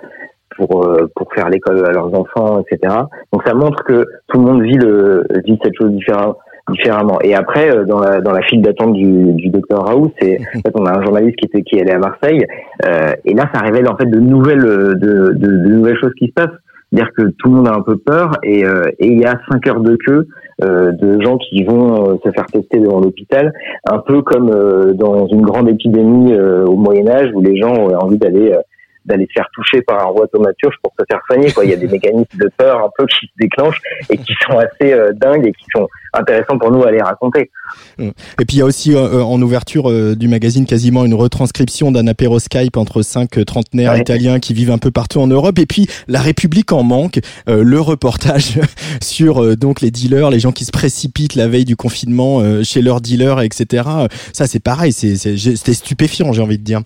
pour 0.56 0.84
euh, 0.84 1.10
pour 1.16 1.32
faire 1.32 1.48
l'école 1.48 1.84
à 1.86 1.92
leurs 1.92 2.12
enfants, 2.14 2.60
etc. 2.60 2.94
Donc 3.32 3.42
ça 3.46 3.54
montre 3.54 3.82
que 3.84 4.04
tout 4.28 4.38
le 4.38 4.44
monde 4.44 4.62
vit 4.62 4.76
le 4.76 5.24
vit 5.44 5.58
cette 5.62 5.74
chose 5.76 5.92
différemment 5.92 6.36
différemment. 6.70 7.18
Et 7.22 7.34
après, 7.34 7.70
euh, 7.70 7.84
dans 7.84 8.00
la 8.00 8.20
dans 8.20 8.32
la 8.32 8.42
file 8.42 8.62
d'attente 8.62 8.92
du, 8.92 9.32
du 9.34 9.48
docteur 9.50 9.84
Raoult, 9.84 10.12
c'est 10.20 10.38
en 10.56 10.60
fait 10.60 10.72
on 10.74 10.86
a 10.86 10.98
un 10.98 11.02
journaliste 11.02 11.36
qui 11.36 11.46
était 11.46 11.62
qui 11.62 11.80
allé 11.80 11.92
à 11.92 11.98
Marseille, 11.98 12.44
euh, 12.84 13.12
et 13.24 13.34
là 13.34 13.48
ça 13.52 13.60
révèle 13.60 13.88
en 13.88 13.96
fait 13.96 14.06
de 14.06 14.18
nouvelles 14.18 14.62
de, 14.62 14.94
de, 14.94 15.32
de 15.32 15.68
nouvelles 15.68 15.98
choses 15.98 16.14
qui 16.18 16.26
se 16.28 16.32
passent. 16.32 16.56
C'est-à-dire 16.90 17.12
que 17.14 17.22
tout 17.38 17.50
le 17.50 17.56
monde 17.56 17.68
a 17.68 17.74
un 17.74 17.82
peu 17.82 17.98
peur 17.98 18.30
et, 18.42 18.64
euh, 18.64 18.84
et 18.98 19.08
il 19.08 19.20
y 19.20 19.26
a 19.26 19.38
cinq 19.50 19.66
heures 19.66 19.80
de 19.80 19.96
queue 19.96 20.26
euh, 20.62 20.90
de 20.92 21.20
gens 21.20 21.36
qui 21.36 21.62
vont 21.62 22.12
euh, 22.12 22.14
se 22.24 22.30
faire 22.30 22.46
tester 22.46 22.80
devant 22.80 23.00
l'hôpital, 23.00 23.52
un 23.88 23.98
peu 23.98 24.22
comme 24.22 24.50
euh, 24.50 24.92
dans 24.94 25.26
une 25.26 25.42
grande 25.42 25.68
épidémie 25.68 26.32
euh, 26.32 26.64
au 26.64 26.76
Moyen 26.76 27.06
Âge 27.08 27.30
où 27.34 27.42
les 27.42 27.56
gens 27.58 27.74
ont 27.74 27.94
envie 27.94 28.18
d'aller 28.18 28.52
euh, 28.52 28.60
d'aller 29.08 29.26
se 29.26 29.32
faire 29.32 29.48
toucher 29.54 29.82
par 29.82 30.00
un 30.00 30.10
roi 30.10 30.26
thaumaturge 30.28 30.74
pour 30.82 30.92
se 30.98 31.04
faire 31.10 31.20
soigner. 31.26 31.50
Quoi. 31.52 31.64
Il 31.64 31.70
y 31.70 31.74
a 31.74 31.76
des 31.76 31.88
mécanismes 31.96 32.38
de 32.38 32.50
peur 32.56 32.84
un 32.84 32.90
peu 32.96 33.06
qui 33.06 33.26
se 33.26 33.32
déclenchent 33.40 33.80
et 34.10 34.16
qui 34.18 34.32
sont 34.46 34.58
assez 34.58 34.92
euh, 34.92 35.12
dingues 35.14 35.46
et 35.46 35.52
qui 35.52 35.64
sont 35.74 35.88
intéressants 36.12 36.58
pour 36.58 36.70
nous 36.70 36.82
à 36.84 36.90
les 36.90 37.02
raconter. 37.02 37.50
Et 37.98 38.12
puis 38.46 38.56
il 38.56 38.58
y 38.58 38.62
a 38.62 38.64
aussi 38.64 38.94
euh, 38.94 39.22
en 39.22 39.40
ouverture 39.42 39.90
euh, 39.90 40.14
du 40.14 40.28
magazine 40.28 40.64
quasiment 40.66 41.04
une 41.04 41.14
retranscription 41.14 41.90
d'un 41.92 42.06
apéro 42.06 42.38
Skype 42.38 42.76
entre 42.76 43.02
cinq 43.02 43.38
euh, 43.38 43.44
trentenaires 43.44 43.92
Ouais. 43.92 44.00
italiens 44.00 44.38
qui 44.40 44.54
vivent 44.54 44.70
un 44.70 44.78
peu 44.78 44.90
partout 44.90 45.20
en 45.20 45.26
Europe. 45.26 45.58
Et 45.58 45.66
puis 45.66 45.86
la 46.08 46.20
République 46.20 46.72
en 46.72 46.82
manque, 46.82 47.20
euh, 47.48 47.62
le 47.62 47.80
reportage 47.80 48.58
sur 49.02 49.42
euh, 49.42 49.56
donc 49.56 49.80
les 49.80 49.90
dealers, 49.90 50.30
les 50.30 50.40
gens 50.40 50.52
qui 50.52 50.64
se 50.64 50.70
précipitent 50.72 51.34
la 51.34 51.48
veille 51.48 51.64
du 51.64 51.76
confinement 51.76 52.40
euh, 52.40 52.62
chez 52.62 52.82
leurs 52.82 53.00
dealers, 53.00 53.40
etc. 53.40 53.84
Euh, 53.88 54.08
Ça 54.32 54.46
c'est 54.46 54.62
pareil, 54.62 54.92
c'est 54.92 55.16
c'est- 55.16 55.36
j'ai- 55.36 55.56
c'était 55.56 55.74
stupéfiant, 55.74 56.32
j'ai 56.32 56.42
envie 56.42 56.58
de 56.58 56.64
dire. 56.64 56.80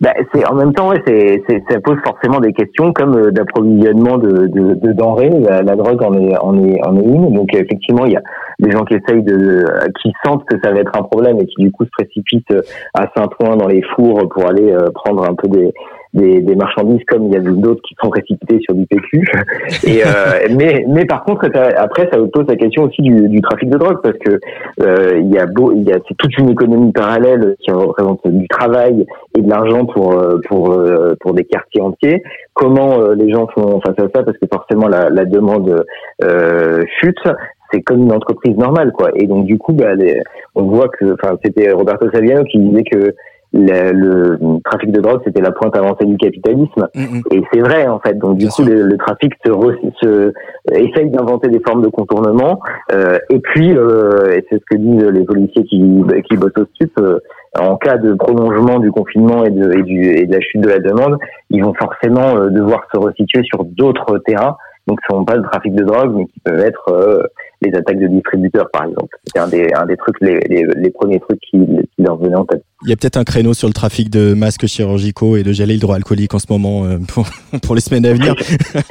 Bah, 0.00 0.12
c'est 0.32 0.46
en 0.46 0.54
même 0.54 0.72
temps, 0.72 0.90
ouais, 0.90 1.02
c'est, 1.06 1.42
ça 1.68 1.80
pose 1.80 1.98
forcément 2.04 2.40
des 2.40 2.52
questions 2.52 2.92
comme 2.92 3.16
euh, 3.16 3.30
d'approvisionnement 3.30 4.18
de, 4.18 4.46
de, 4.46 4.74
de 4.74 4.92
denrées. 4.92 5.30
La, 5.30 5.62
la 5.62 5.76
drogue 5.76 6.02
en 6.02 6.14
est, 6.14 6.36
en 6.38 6.58
est, 6.62 6.84
en 6.86 6.96
est 6.96 7.04
une. 7.04 7.34
Donc 7.34 7.54
effectivement, 7.54 8.04
il 8.06 8.12
y 8.12 8.16
a 8.16 8.22
des 8.58 8.70
gens 8.70 8.84
qui 8.84 8.94
essayent 8.94 9.22
de, 9.22 9.64
qui 10.02 10.12
sentent 10.24 10.44
que 10.44 10.56
ça 10.62 10.72
va 10.72 10.80
être 10.80 10.96
un 10.96 11.02
problème 11.02 11.38
et 11.40 11.46
qui 11.46 11.62
du 11.62 11.72
coup 11.72 11.84
se 11.84 11.90
précipitent 11.90 12.50
euh, 12.52 12.62
à 12.94 13.08
Saint-Ouen 13.16 13.56
dans 13.56 13.68
les 13.68 13.82
fours 13.94 14.28
pour 14.28 14.46
aller 14.48 14.72
euh, 14.72 14.90
prendre 14.94 15.24
un 15.28 15.34
peu 15.34 15.48
des, 15.48 15.72
des, 16.14 16.40
des 16.40 16.54
marchandises 16.54 17.04
comme 17.08 17.26
il 17.26 17.32
y 17.34 17.36
a 17.36 17.40
d'autres 17.40 17.82
qui 17.82 17.94
sont 18.02 18.08
précipités 18.10 18.58
sur 18.60 18.74
du 18.74 18.86
PQ. 18.86 19.22
Et 19.86 20.02
euh, 20.04 20.54
mais 20.56 20.84
mais 20.88 21.04
par 21.04 21.24
contre 21.24 21.46
ça- 21.54 21.68
après 21.76 22.08
ça 22.12 22.18
pose 22.32 22.46
la 22.48 22.56
question 22.56 22.84
aussi 22.84 23.02
du, 23.02 23.28
du 23.28 23.40
trafic 23.40 23.68
de 23.68 23.76
drogue 23.78 23.98
parce 24.02 24.16
que 24.18 24.38
euh, 24.82 25.18
il 25.20 25.32
y 25.32 25.38
a 25.38 25.46
beau 25.46 25.72
il 25.72 25.82
y 25.82 25.92
a 25.92 25.98
c'est 26.08 26.16
toute 26.16 26.36
une 26.38 26.48
économie 26.50 26.92
parallèle 26.92 27.56
qui 27.60 27.70
représente 27.70 28.26
du 28.26 28.48
travail 28.48 29.06
et 29.36 29.42
de 29.42 29.48
l'argent 29.48 29.84
pour 29.86 30.12
euh, 30.18 30.38
pour 30.48 30.72
euh, 30.72 31.14
pour 31.20 31.34
des 31.34 31.44
quartiers 31.44 31.82
entiers. 31.82 32.22
Comment 32.54 33.00
euh, 33.00 33.14
les 33.14 33.30
gens 33.30 33.46
font 33.54 33.80
face 33.80 33.98
à 33.98 34.08
ça? 34.14 34.22
Parce 34.22 34.36
que 34.38 34.46
forcément 34.52 34.88
la, 34.88 35.10
la 35.10 35.24
demande 35.24 35.84
euh, 36.24 36.82
chute. 37.00 37.18
C'est 37.70 37.82
comme 37.82 38.00
une 38.04 38.12
entreprise 38.14 38.56
normale, 38.56 38.92
quoi. 38.92 39.10
Et 39.14 39.26
donc 39.26 39.44
du 39.44 39.58
coup, 39.58 39.74
bah, 39.74 39.94
les- 39.94 40.22
on 40.54 40.62
voit 40.62 40.88
que, 40.88 41.12
enfin, 41.12 41.36
c'était 41.44 41.70
Roberto 41.70 42.06
Saviano 42.10 42.42
qui 42.44 42.58
disait 42.58 42.82
que 42.82 43.14
le, 43.52 43.92
le 43.92 44.60
trafic 44.62 44.92
de 44.92 45.00
drogue 45.00 45.20
c'était 45.24 45.40
la 45.40 45.52
pointe 45.52 45.74
avancée 45.76 46.04
du 46.04 46.16
capitalisme. 46.16 46.88
Mm, 46.94 47.00
mm. 47.00 47.22
Et 47.32 47.42
c'est 47.52 47.60
vrai 47.60 47.86
en 47.86 47.98
fait. 48.00 48.18
Donc 48.18 48.36
du 48.36 48.44
Bien 48.46 48.50
coup, 48.50 48.64
le, 48.64 48.82
le 48.82 48.96
trafic 48.96 49.32
se, 49.44 49.50
re- 49.50 49.92
se 50.02 50.32
essaye 50.72 51.10
d'inventer 51.10 51.48
des 51.48 51.60
formes 51.60 51.82
de 51.82 51.88
contournement. 51.88 52.60
Euh, 52.92 53.18
et 53.30 53.38
puis, 53.40 53.76
euh, 53.76 54.40
c'est 54.48 54.56
ce 54.56 54.64
que 54.70 54.76
disent 54.76 55.04
les 55.04 55.24
policiers 55.24 55.64
qui, 55.64 56.02
qui 56.28 56.36
bossent 56.36 56.52
au 56.58 56.64
stup, 56.74 56.92
euh, 56.98 57.18
en 57.58 57.76
cas 57.76 57.96
de 57.96 58.14
prolongement 58.14 58.78
du 58.78 58.90
confinement 58.90 59.44
et 59.44 59.50
de, 59.50 59.72
et, 59.78 59.82
du, 59.82 60.04
et 60.04 60.26
de 60.26 60.32
la 60.32 60.40
chute 60.40 60.60
de 60.60 60.68
la 60.68 60.78
demande, 60.78 61.18
ils 61.50 61.64
vont 61.64 61.74
forcément 61.74 62.36
euh, 62.36 62.50
devoir 62.50 62.86
se 62.92 62.98
resituer 62.98 63.42
sur 63.44 63.64
d'autres 63.64 64.18
terrains. 64.18 64.56
Donc, 64.86 64.98
ce 65.08 65.14
ne 65.14 65.18
sont 65.18 65.24
pas 65.24 65.36
le 65.36 65.42
trafic 65.42 65.74
de 65.74 65.84
drogue, 65.84 66.14
mais 66.16 66.26
qui 66.26 66.40
peuvent 66.40 66.60
être 66.60 66.88
euh, 66.90 67.22
les 67.62 67.74
attaques 67.74 67.98
de 67.98 68.06
distributeurs, 68.06 68.68
par 68.72 68.84
exemple. 68.84 69.16
C'est 69.32 69.40
un 69.40 69.48
des, 69.48 69.68
un 69.74 69.86
des 69.86 69.96
trucs, 69.96 70.16
les, 70.20 70.38
les, 70.48 70.64
les 70.76 70.90
premiers 70.90 71.18
trucs 71.20 71.40
qui, 71.40 71.58
qui 71.58 72.02
leur 72.02 72.16
venaient 72.16 72.36
en 72.36 72.44
tête. 72.44 72.62
Il 72.84 72.90
y 72.90 72.92
a 72.92 72.96
peut-être 72.96 73.16
un 73.16 73.24
créneau 73.24 73.54
sur 73.54 73.66
le 73.66 73.74
trafic 73.74 74.08
de 74.08 74.34
masques 74.34 74.66
chirurgicaux 74.66 75.36
et 75.36 75.42
de 75.42 75.52
gel 75.52 75.68
hydroalcoolique 75.72 76.32
en 76.34 76.38
ce 76.38 76.46
moment 76.48 76.84
euh, 76.84 76.98
pour, 77.08 77.26
pour 77.62 77.74
les 77.74 77.80
semaines 77.80 78.06
à 78.06 78.12
venir. 78.12 78.36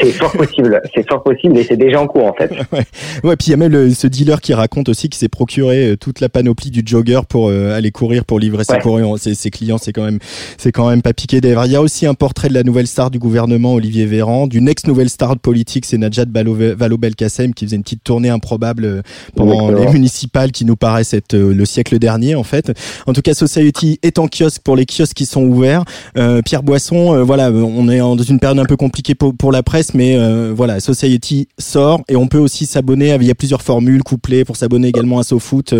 C'est 0.02 0.12
fort 0.12 0.34
possible. 0.34 0.82
C'est 0.94 1.08
fort 1.08 1.24
possible 1.24 1.58
et 1.58 1.64
c'est 1.64 1.78
déjà 1.78 2.02
en 2.02 2.08
cours, 2.08 2.26
en 2.26 2.34
fait. 2.34 2.52
Ouais, 3.24 3.36
puis 3.38 3.48
il 3.48 3.52
y 3.52 3.54
a 3.54 3.58
même 3.58 3.72
le- 3.72 3.90
ce 3.92 4.08
dealer 4.08 4.42
qui 4.42 4.54
raconte 4.54 4.90
aussi 4.90 5.08
qu'il 5.10 5.18
s'est 5.18 5.30
procuré 5.30 5.92
euh, 5.92 5.96
toute 5.98 6.20
la 6.20 6.28
panoplie 6.30 6.70
du 6.70 6.84
jogger 6.86 7.22
pour 7.28 7.48
euh, 7.50 7.74
aller 7.76 7.92
courir, 7.92 8.26
pour 8.26 8.40
livrer 8.40 8.64
ses, 8.66 8.74
Ouais. 8.74 8.80
courriers- 8.80 9.18
ses, 9.18 9.34
ses 9.36 9.50
clients. 9.50 9.78
C'est 9.78 9.94
quand 9.94 10.04
même, 10.04 10.20
c'est 10.58 10.72
quand 10.74 10.90
même 10.90 11.02
pas 11.02 11.14
piqué 11.14 11.40
verres. 11.40 11.66
Il 11.66 11.72
y 11.72 11.76
a 11.78 11.82
aussi 11.82 12.06
un 12.06 12.14
portrait 12.14 12.50
de 12.50 12.54
la 12.54 12.64
nouvelle 12.64 12.88
star 12.88 13.10
du 13.10 13.20
gouvernement, 13.20 13.74
Olivier 13.74 14.06
Véran, 14.06 14.48
d'une 14.48 14.68
ex-nouvelle 14.68 15.10
star 15.10 15.38
politique, 15.40 15.86
c'est 15.86 15.98
Najat 15.98 16.26
Vallaud-Belkacem, 16.30 17.54
qui 17.54 17.66
faisait 17.66 17.78
une 17.78 17.84
petite 17.84 18.04
tournée 18.04 18.30
improbable 18.30 18.57
euh, 18.86 19.02
pendant 19.36 19.54
Exactement. 19.54 19.86
les 19.86 19.92
municipales 19.94 20.52
qui 20.52 20.66
nous 20.66 20.76
paraissent 20.76 21.14
être 21.14 21.34
euh, 21.34 21.54
le 21.54 21.66
siècle 21.66 21.98
dernier, 22.00 22.36
en 22.36 22.44
fait. 22.44 22.72
En 23.06 23.14
tout 23.14 23.22
cas, 23.22 23.34
Society 23.34 24.00
est 24.04 24.20
en 24.20 24.28
kiosque 24.28 24.62
pour 24.64 24.76
les 24.76 24.86
kiosques 24.86 25.16
qui 25.16 25.26
sont 25.26 25.44
ouverts. 25.44 25.84
Euh, 26.18 26.42
Pierre 26.42 26.64
Boisson, 26.64 27.14
euh, 27.16 27.24
voilà, 27.24 27.52
on 27.52 27.90
est 27.90 28.00
dans 28.00 28.18
une 28.18 28.40
période 28.40 28.60
un 28.60 28.66
peu 28.66 28.78
compliquée 28.78 29.16
pour, 29.16 29.36
pour 29.36 29.52
la 29.52 29.64
presse, 29.64 29.94
mais 29.94 30.16
euh, 30.18 30.54
voilà, 30.56 30.80
Society 30.80 31.48
sort 31.58 32.02
et 32.10 32.16
on 32.16 32.28
peut 32.28 32.40
aussi 32.40 32.66
s'abonner. 32.66 33.16
Il 33.16 33.24
y 33.28 33.32
a 33.32 33.36
plusieurs 33.36 33.62
formules 33.62 34.04
couplées 34.04 34.46
pour 34.46 34.56
s'abonner 34.56 34.88
également 34.88 35.20
à 35.20 35.24
SoFoot. 35.24 35.74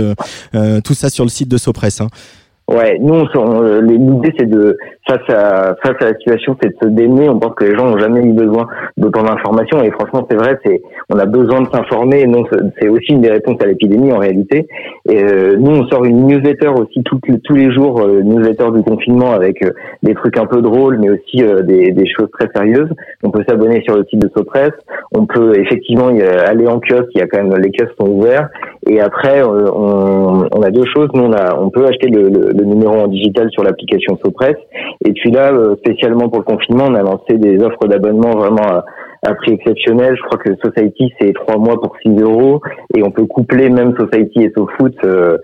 euh, 0.56 0.82
tout 0.82 0.94
ça 0.94 1.10
sur 1.10 1.24
le 1.24 1.30
site 1.30 1.50
de 1.50 1.58
Sopress. 1.58 2.02
Hein. 2.02 2.08
Ouais, 2.70 2.98
nous, 3.00 3.24
euh, 3.38 3.82
l'idée, 3.82 4.34
c'est 4.38 4.46
de, 4.50 4.78
face 5.08 5.22
à, 5.30 5.76
face 5.82 5.96
à 6.02 6.06
la 6.12 6.14
situation, 6.16 6.58
c'est 6.62 6.68
de 6.68 6.76
se 6.84 6.90
démener. 6.90 7.30
On 7.30 7.40
pense 7.40 7.56
que 7.56 7.64
les 7.64 7.74
gens 7.78 7.86
n'ont 7.90 7.98
jamais 7.98 8.22
eu 8.22 8.34
besoin 8.34 8.68
d'autant 8.98 9.24
d'informations. 9.24 9.82
Et 9.84 9.92
franchement, 9.92 10.28
c'est 10.30 10.36
vrai, 10.36 10.60
c'est, 10.66 10.82
on 11.10 11.18
a 11.18 11.26
besoin 11.26 11.62
de 11.62 11.70
s'informer. 11.70 12.28
Non, 12.28 12.44
c'est- 12.52 12.90
aussi 12.90 13.14
une 13.14 13.22
des 13.22 13.32
réponses 13.32 13.56
à 13.62 13.68
l'épidémie, 13.68 14.12
en 14.12 14.18
réalité. 14.18 14.68
Et 15.08 15.24
euh, 15.24 15.56
nous, 15.58 15.78
on 15.78 15.88
sort 15.88 16.04
une 16.04 16.28
newsletter 16.28 16.68
aussi 16.68 17.04
tous 17.04 17.56
les 17.56 17.72
jours, 17.72 18.02
euh, 18.02 18.22
newsletter 18.22 18.72
du 18.76 18.84
confinement 18.84 19.32
avec 19.32 19.64
euh, 19.64 19.72
des 20.04 20.14
trucs 20.14 20.38
un 20.38 20.46
peu 20.46 20.62
drôles, 20.62 20.98
mais 21.00 21.10
aussi 21.10 21.44
euh, 21.44 21.62
des, 21.62 21.92
des 21.94 22.06
choses 22.08 22.30
très 22.38 22.50
sérieuses. 22.54 22.90
On 23.24 23.32
peut 23.32 23.44
s'abonner 23.48 23.82
sur 23.84 23.96
le 23.96 24.04
site 24.10 24.20
de 24.20 24.30
Sopress. 24.36 24.72
On 25.16 25.26
peut 25.26 25.58
effectivement 25.58 26.10
y 26.10 26.22
aller 26.22 26.68
en 26.68 26.80
kiosque. 26.82 27.12
Il 27.16 27.20
y 27.20 27.24
a 27.24 27.28
quand 27.28 27.42
même, 27.42 27.56
les 27.62 27.72
kiosques 27.72 27.96
sont 27.98 28.10
ouverts. 28.10 28.50
Et 28.90 29.00
après, 29.02 29.42
euh, 29.42 29.70
on, 29.74 30.48
on 30.52 30.62
a 30.62 30.70
deux 30.72 30.86
choses. 30.96 31.10
Nous, 31.14 31.24
on, 31.24 31.34
a, 31.34 31.56
on 31.60 31.70
peut 31.70 31.86
acheter 31.86 32.08
le, 32.10 32.24
le- 32.30 32.52
le 32.58 32.64
numéro 32.66 32.94
en 32.96 33.08
digital 33.08 33.50
sur 33.52 33.64
l'application 33.64 34.18
Sopress. 34.24 34.56
Et 35.06 35.12
puis 35.14 35.32
là, 35.32 35.52
euh, 35.54 35.76
spécialement 35.78 36.30
pour 36.30 36.40
le 36.40 36.46
confinement, 36.46 36.86
on 36.90 36.96
a 36.96 37.02
lancé 37.04 37.38
des 37.38 37.62
offres 37.64 37.88
d'abonnement 37.88 38.32
vraiment 38.32 38.64
à, 38.68 38.86
à 39.26 39.34
prix 39.36 39.54
exceptionnel. 39.54 40.16
Je 40.16 40.22
crois 40.24 40.40
que 40.40 40.52
Society, 40.64 41.12
c'est 41.20 41.34
trois 41.34 41.58
mois 41.58 41.80
pour 41.82 41.96
6 42.06 42.22
euros. 42.22 42.62
Et 42.96 43.04
on 43.04 43.12
peut 43.12 43.26
coupler 43.26 43.70
même 43.70 43.94
Society 43.98 44.44
et 44.44 44.52
SoFoot 44.56 44.94
euh, 45.04 45.38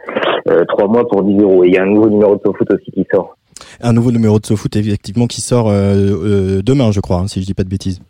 euh, 0.50 0.64
trois 0.70 0.88
mois 0.88 1.08
pour 1.08 1.24
10 1.24 1.42
euros. 1.42 1.64
Et 1.64 1.68
il 1.68 1.74
y 1.74 1.78
a 1.78 1.84
un 1.84 1.88
nouveau 1.88 2.10
numéro 2.10 2.36
de 2.36 2.42
SoFoot 2.46 2.72
aussi 2.74 2.92
qui 2.92 3.06
sort. 3.14 3.36
Un 3.82 3.94
nouveau 3.94 4.12
numéro 4.12 4.40
de 4.40 4.46
SoFoot 4.46 4.76
effectivement 4.76 5.28
qui 5.28 5.42
sort 5.42 5.70
euh, 5.70 5.74
euh, 5.74 6.62
demain, 6.64 6.92
je 6.92 7.00
crois, 7.00 7.18
hein, 7.18 7.28
si 7.28 7.42
je 7.42 7.46
dis 7.46 7.54
pas 7.54 7.64
de 7.64 7.70
bêtises. 7.70 8.02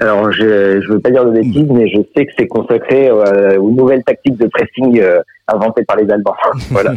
Alors, 0.00 0.32
je 0.32 0.80
je 0.80 0.92
veux 0.92 1.00
pas 1.00 1.10
dire 1.10 1.24
de 1.24 1.32
bêtises, 1.32 1.68
mais 1.70 1.88
je 1.88 1.98
sais 2.16 2.26
que 2.26 2.32
c'est 2.38 2.46
consacré 2.46 3.08
euh, 3.08 3.58
aux 3.58 3.70
nouvelles 3.70 4.02
tactiques 4.04 4.36
de 4.36 4.46
pressing 4.46 5.00
euh, 5.00 5.20
inventées 5.48 5.84
par 5.84 5.96
les 5.96 6.10
Allemands. 6.10 6.34
voilà. 6.70 6.94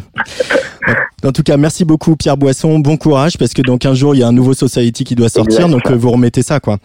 En 1.24 1.32
tout 1.32 1.44
cas, 1.44 1.58
merci 1.58 1.86
beaucoup 1.86 2.16
Pierre 2.16 2.38
Boisson. 2.38 2.80
Bon 2.80 2.98
courage 2.98 3.38
parce 3.38 3.54
que 3.54 3.62
dans 3.62 3.78
15 3.78 3.98
jours, 3.98 4.16
il 4.16 4.20
y 4.20 4.24
a 4.24 4.28
un 4.28 4.34
nouveau 4.34 4.54
Society 4.54 5.04
qui 5.04 5.16
doit 5.16 5.30
sortir, 5.30 5.68
donc 5.70 5.90
vous 5.90 6.12
remettez 6.12 6.42
ça, 6.42 6.60
quoi. 6.60 6.78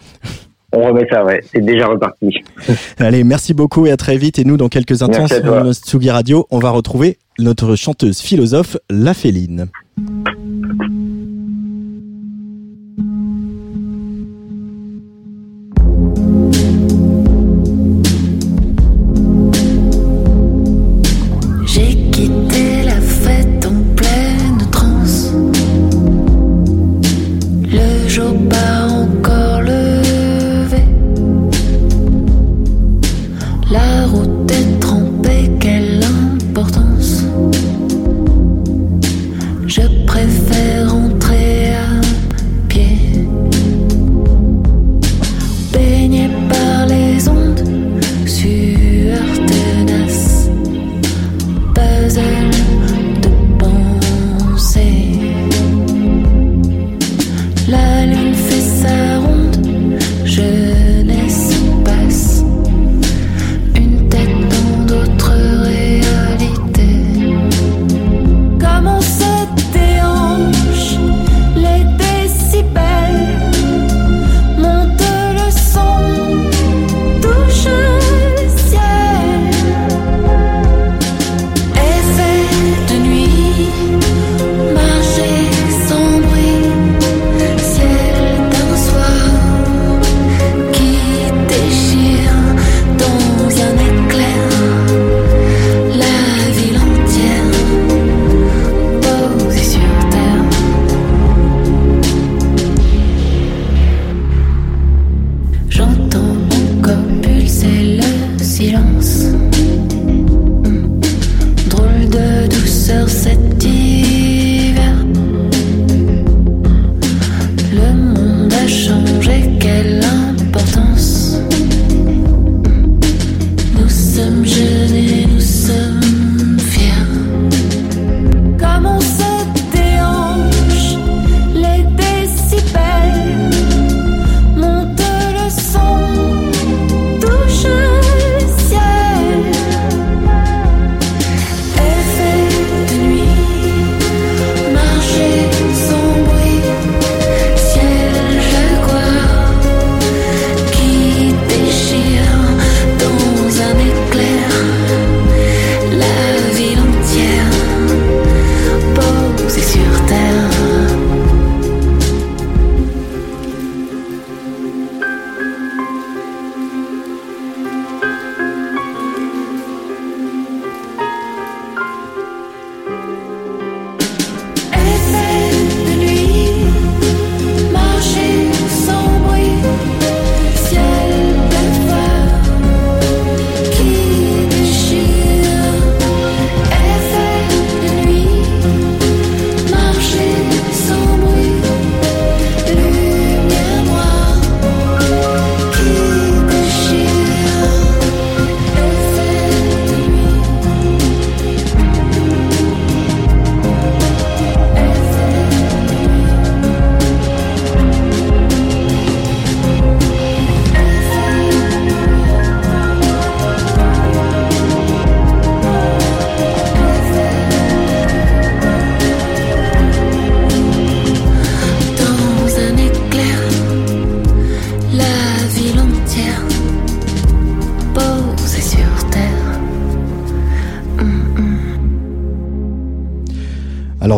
On 0.73 0.87
remet 0.87 1.05
ça, 1.09 1.25
ouais. 1.25 1.41
C'est 1.51 1.63
déjà 1.63 1.87
reparti. 1.87 2.33
Allez, 2.97 3.25
merci 3.25 3.53
beaucoup 3.53 3.87
et 3.87 3.91
à 3.91 3.97
très 3.97 4.17
vite. 4.17 4.39
Et 4.39 4.45
nous, 4.45 4.55
dans 4.55 4.69
quelques 4.69 5.01
instants 5.03 5.27
sur 5.27 5.73
Tsugi 5.73 6.09
Radio, 6.09 6.47
on 6.49 6.59
va 6.59 6.69
retrouver 6.69 7.17
notre 7.39 7.75
chanteuse 7.75 8.21
philosophe, 8.21 8.77
La 8.89 9.13
Féline. 9.13 9.67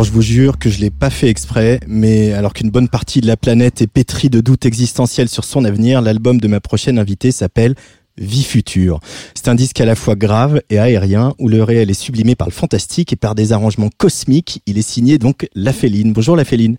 Alors 0.04 0.12
je 0.12 0.16
vous 0.16 0.22
jure 0.22 0.60
que 0.60 0.70
je 0.70 0.82
l'ai 0.82 0.90
pas 0.90 1.10
fait 1.10 1.30
exprès, 1.30 1.80
mais 1.88 2.34
alors 2.34 2.52
qu'une 2.52 2.70
bonne 2.70 2.90
partie 2.90 3.22
de 3.22 3.26
la 3.26 3.38
planète 3.38 3.82
est 3.82 3.88
pétrie 3.88 4.30
de 4.30 4.42
doutes 4.42 4.66
existentiels 4.66 5.30
sur 5.30 5.46
son 5.46 5.64
avenir, 5.64 6.02
l'album 6.02 6.42
de 6.42 6.48
ma 6.50 6.60
prochaine 6.60 7.00
invitée 7.00 7.32
s'appelle 7.32 7.74
Vie 8.18 8.44
future. 8.44 9.00
C'est 9.34 9.48
un 9.48 9.56
disque 9.56 9.80
à 9.80 9.86
la 9.86 9.96
fois 9.96 10.16
grave 10.16 10.62
et 10.70 10.78
aérien 10.78 11.34
où 11.40 11.48
le 11.48 11.64
réel 11.64 11.90
est 11.90 11.94
sublimé 11.94 12.36
par 12.36 12.50
le 12.50 12.52
fantastique 12.52 13.14
et 13.14 13.16
par 13.16 13.34
des 13.34 13.54
arrangements 13.54 13.88
cosmiques. 13.98 14.62
Il 14.66 14.78
est 14.78 14.82
signé 14.82 15.18
donc 15.20 15.48
La 15.56 15.72
Féline. 15.72 16.12
Bonjour 16.12 16.36
La 16.36 16.44
Féline. 16.44 16.76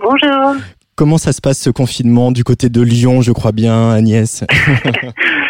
Bonjour. 0.00 0.54
Comment 0.94 1.18
ça 1.18 1.32
se 1.32 1.40
passe 1.40 1.58
ce 1.58 1.70
confinement 1.70 2.30
du 2.30 2.44
côté 2.44 2.68
de 2.68 2.80
Lyon, 2.80 3.20
je 3.20 3.32
crois 3.32 3.50
bien, 3.50 3.90
Agnès? 3.90 4.44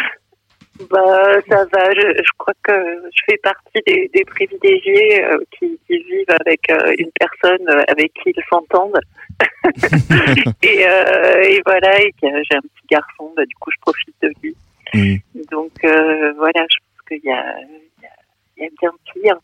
Bah, 0.89 1.33
ça 1.49 1.65
va. 1.71 1.91
Je, 1.93 2.23
je 2.23 2.31
crois 2.37 2.53
que 2.63 2.73
je 3.13 3.21
fais 3.29 3.37
partie 3.37 3.81
des, 3.85 4.09
des 4.13 4.23
privilégiés 4.25 5.23
euh, 5.25 5.37
qui, 5.57 5.79
qui 5.87 5.97
vivent 6.03 6.35
avec 6.45 6.61
euh, 6.71 6.93
une 6.97 7.11
personne 7.19 7.67
euh, 7.69 7.83
avec 7.87 8.11
qui 8.13 8.33
ils 8.35 8.43
s'entendent. 8.49 8.99
et, 10.63 10.87
euh, 10.87 11.43
et 11.43 11.61
voilà, 11.65 12.01
et 12.01 12.11
que 12.13 12.27
j'ai 12.27 12.55
un 12.57 12.61
petit 12.61 12.87
garçon, 12.89 13.31
bah, 13.35 13.45
du 13.45 13.55
coup, 13.55 13.69
je 13.71 13.79
profite 13.81 14.15
de 14.21 14.31
lui. 14.41 14.55
Mm. 14.93 15.15
Donc 15.51 15.71
euh, 15.85 16.33
voilà, 16.37 16.65
je 16.71 16.77
pense 16.77 17.07
qu'il 17.07 17.23
y 17.23 17.31
a, 17.31 17.55
il 17.61 18.03
y, 18.03 18.05
a, 18.05 18.09
il 18.57 18.63
y 18.63 18.65
a 18.65 18.69
bien 18.81 18.91
pire. 19.13 19.35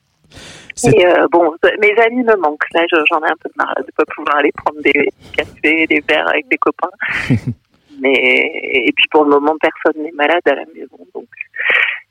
Et 0.91 1.06
euh, 1.06 1.28
bon, 1.32 1.54
mes 1.80 1.93
amis 2.02 2.24
me 2.24 2.36
manquent. 2.38 2.66
Là, 2.74 2.82
je- 2.91 3.06
j'en 3.10 3.22
ai 3.22 3.30
un 3.30 3.36
peu 3.41 3.50
marre 3.56 3.76
de 3.78 3.91
pas 3.96 4.04
pouvoir 4.14 4.38
aller 4.38 4.52
prendre 4.52 4.82
des 4.82 5.10
cafés, 5.38 5.86
des 5.88 6.04
verres 6.08 6.28
avec 6.28 6.48
des 6.50 6.58
copains. 6.58 6.89
Mais 8.00 8.14
et 8.14 8.91
puis 8.96 9.06
pour 9.12 9.24
le 9.24 9.32
moment, 9.32 9.56
personne 9.60 10.04
n'est 10.04 10.12
malade 10.12 10.41
à 10.46 10.56
la 10.56 10.66
maison, 10.74 10.98
donc 11.14 11.28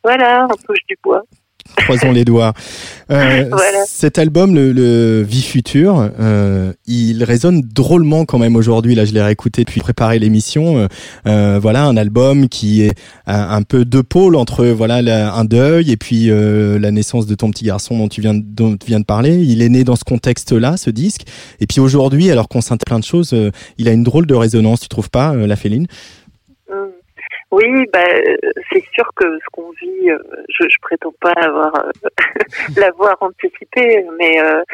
voilà, 0.03 0.47
on 0.51 0.57
touche 0.57 0.85
du 0.89 0.97
bois. 1.03 1.22
Croisons 1.77 2.12
les 2.12 2.25
doigts. 2.25 2.53
Euh, 3.11 3.45
Voilà. 3.51 3.85
Cet 3.87 4.19
album, 4.19 4.55
le, 4.55 4.73
le 4.73 5.23
Vie 5.23 5.43
future, 5.43 6.11
euh, 6.21 6.73
il 6.87 7.25
résonne 7.25 7.62
drôlement 7.62 8.25
quand 8.25 8.39
même 8.39 8.55
aujourd'hui. 8.57 8.95
Là, 8.95 9.05
je 9.05 9.12
l'ai 9.12 9.23
réécouté 9.23 9.65
depuis 9.65 9.81
préparer 9.81 10.19
l'émission. 10.19 10.79
Euh, 10.79 10.87
euh, 11.27 11.59
voilà, 11.61 11.85
un 11.85 11.97
album 11.97 12.49
qui 12.49 12.83
est 12.83 12.93
un, 13.27 13.51
un 13.57 13.62
peu 13.62 13.85
deux 13.85 14.03
pôles 14.03 14.37
entre 14.37 14.67
voilà 14.67 15.03
la- 15.03 15.35
un 15.35 15.45
deuil 15.45 15.91
et 15.91 15.97
puis 15.97 16.31
euh, 16.31 16.79
la 16.79 16.91
naissance 16.91 17.27
de 17.27 17.35
ton 17.35 17.51
petit 17.51 17.65
garçon 17.65 17.99
dont 17.99 18.09
tu 18.09 18.21
viens 18.21 18.35
de, 18.35 18.43
dont 18.45 18.77
tu 18.77 18.87
viens 18.87 19.01
de 19.01 19.05
parler. 19.05 19.37
Il 19.43 19.62
est 19.62 19.69
né 19.69 19.85
dans 19.85 19.97
ce 19.97 20.05
contexte-là, 20.05 20.77
ce 20.77 20.91
disque. 20.91 21.23
Et 21.61 21.67
puis 21.67 21.81
aujourd'hui, 21.81 22.31
alors 22.31 22.49
qu'on 22.49 22.61
s'intéresse 22.61 22.85
plein 22.87 22.99
de 22.99 23.05
choses, 23.05 23.33
euh, 23.33 23.51
il 23.79 23.89
a 23.89 23.93
une 23.93 24.03
drôle 24.05 24.27
de 24.27 24.35
résonance. 24.35 24.81
Tu 24.81 24.89
trouves 24.89 25.11
pas, 25.11 25.33
euh, 25.35 25.47
la 25.47 25.57
Féline? 25.57 25.87
Oui, 27.55 27.86
bah, 27.92 28.02
c'est 28.72 28.84
sûr 28.92 29.09
que 29.14 29.38
ce 29.38 29.44
qu'on 29.52 29.70
vit, 29.80 30.11
euh, 30.11 30.18
je, 30.48 30.64
je 30.68 30.76
prétends 30.82 31.14
pas 31.20 31.32
avoir 31.36 31.72
euh, 31.76 31.90
l'avoir 32.76 33.16
anticipé, 33.20 34.05
mais 34.18 34.42
euh, 34.42 34.64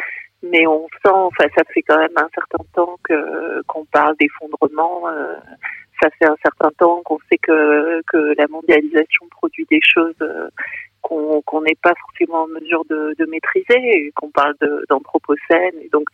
mais 0.41 0.65
on 0.65 0.87
sent, 1.05 1.11
enfin, 1.11 1.45
ça 1.55 1.63
fait 1.71 1.83
quand 1.83 1.99
même 1.99 2.17
un 2.17 2.29
certain 2.33 2.63
temps 2.73 2.97
que 3.03 3.61
qu'on 3.67 3.85
parle 3.85 4.15
d'effondrement. 4.19 5.03
ça 6.01 6.09
fait 6.17 6.25
un 6.25 6.37
certain 6.43 6.71
temps 6.79 7.03
qu'on 7.05 7.19
sait 7.29 7.37
que 7.37 8.01
que 8.07 8.33
la 8.35 8.47
mondialisation 8.47 9.27
produit 9.29 9.67
des 9.69 9.81
choses 9.83 10.15
qu'on 11.03 11.61
n'est 11.61 11.77
pas 11.83 11.93
forcément 12.01 12.43
en 12.43 12.47
mesure 12.47 12.83
de, 12.89 13.13
de 13.19 13.25
maîtriser, 13.25 14.11
qu'on 14.15 14.31
parle 14.31 14.55
d'anthropocène, 14.89 15.75
donc 15.91 16.07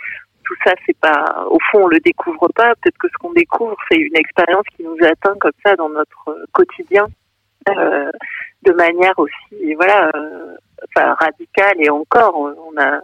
tout 0.48 0.56
ça, 0.66 0.74
c'est 0.86 0.98
pas, 0.98 1.46
au 1.50 1.58
fond, 1.70 1.84
on 1.84 1.88
le 1.88 2.00
découvre 2.00 2.48
pas. 2.56 2.74
Peut-être 2.76 2.98
que 2.98 3.10
ce 3.10 3.18
qu'on 3.20 3.34
découvre, 3.34 3.76
c'est 3.92 3.98
une 3.98 4.16
expérience 4.16 4.66
qui 4.76 4.84
nous 4.84 4.98
atteint 5.02 5.36
comme 5.40 5.52
ça 5.66 5.76
dans 5.76 5.90
notre 5.90 6.30
euh, 6.30 6.46
quotidien, 6.54 7.06
euh, 7.70 8.10
de 8.64 8.72
manière 8.72 9.14
aussi, 9.18 9.74
voilà, 9.76 10.10
euh, 10.16 10.56
enfin, 10.88 11.16
radicale. 11.20 11.76
Et 11.80 11.90
encore, 11.90 12.40
on 12.40 12.82
a, 12.82 13.02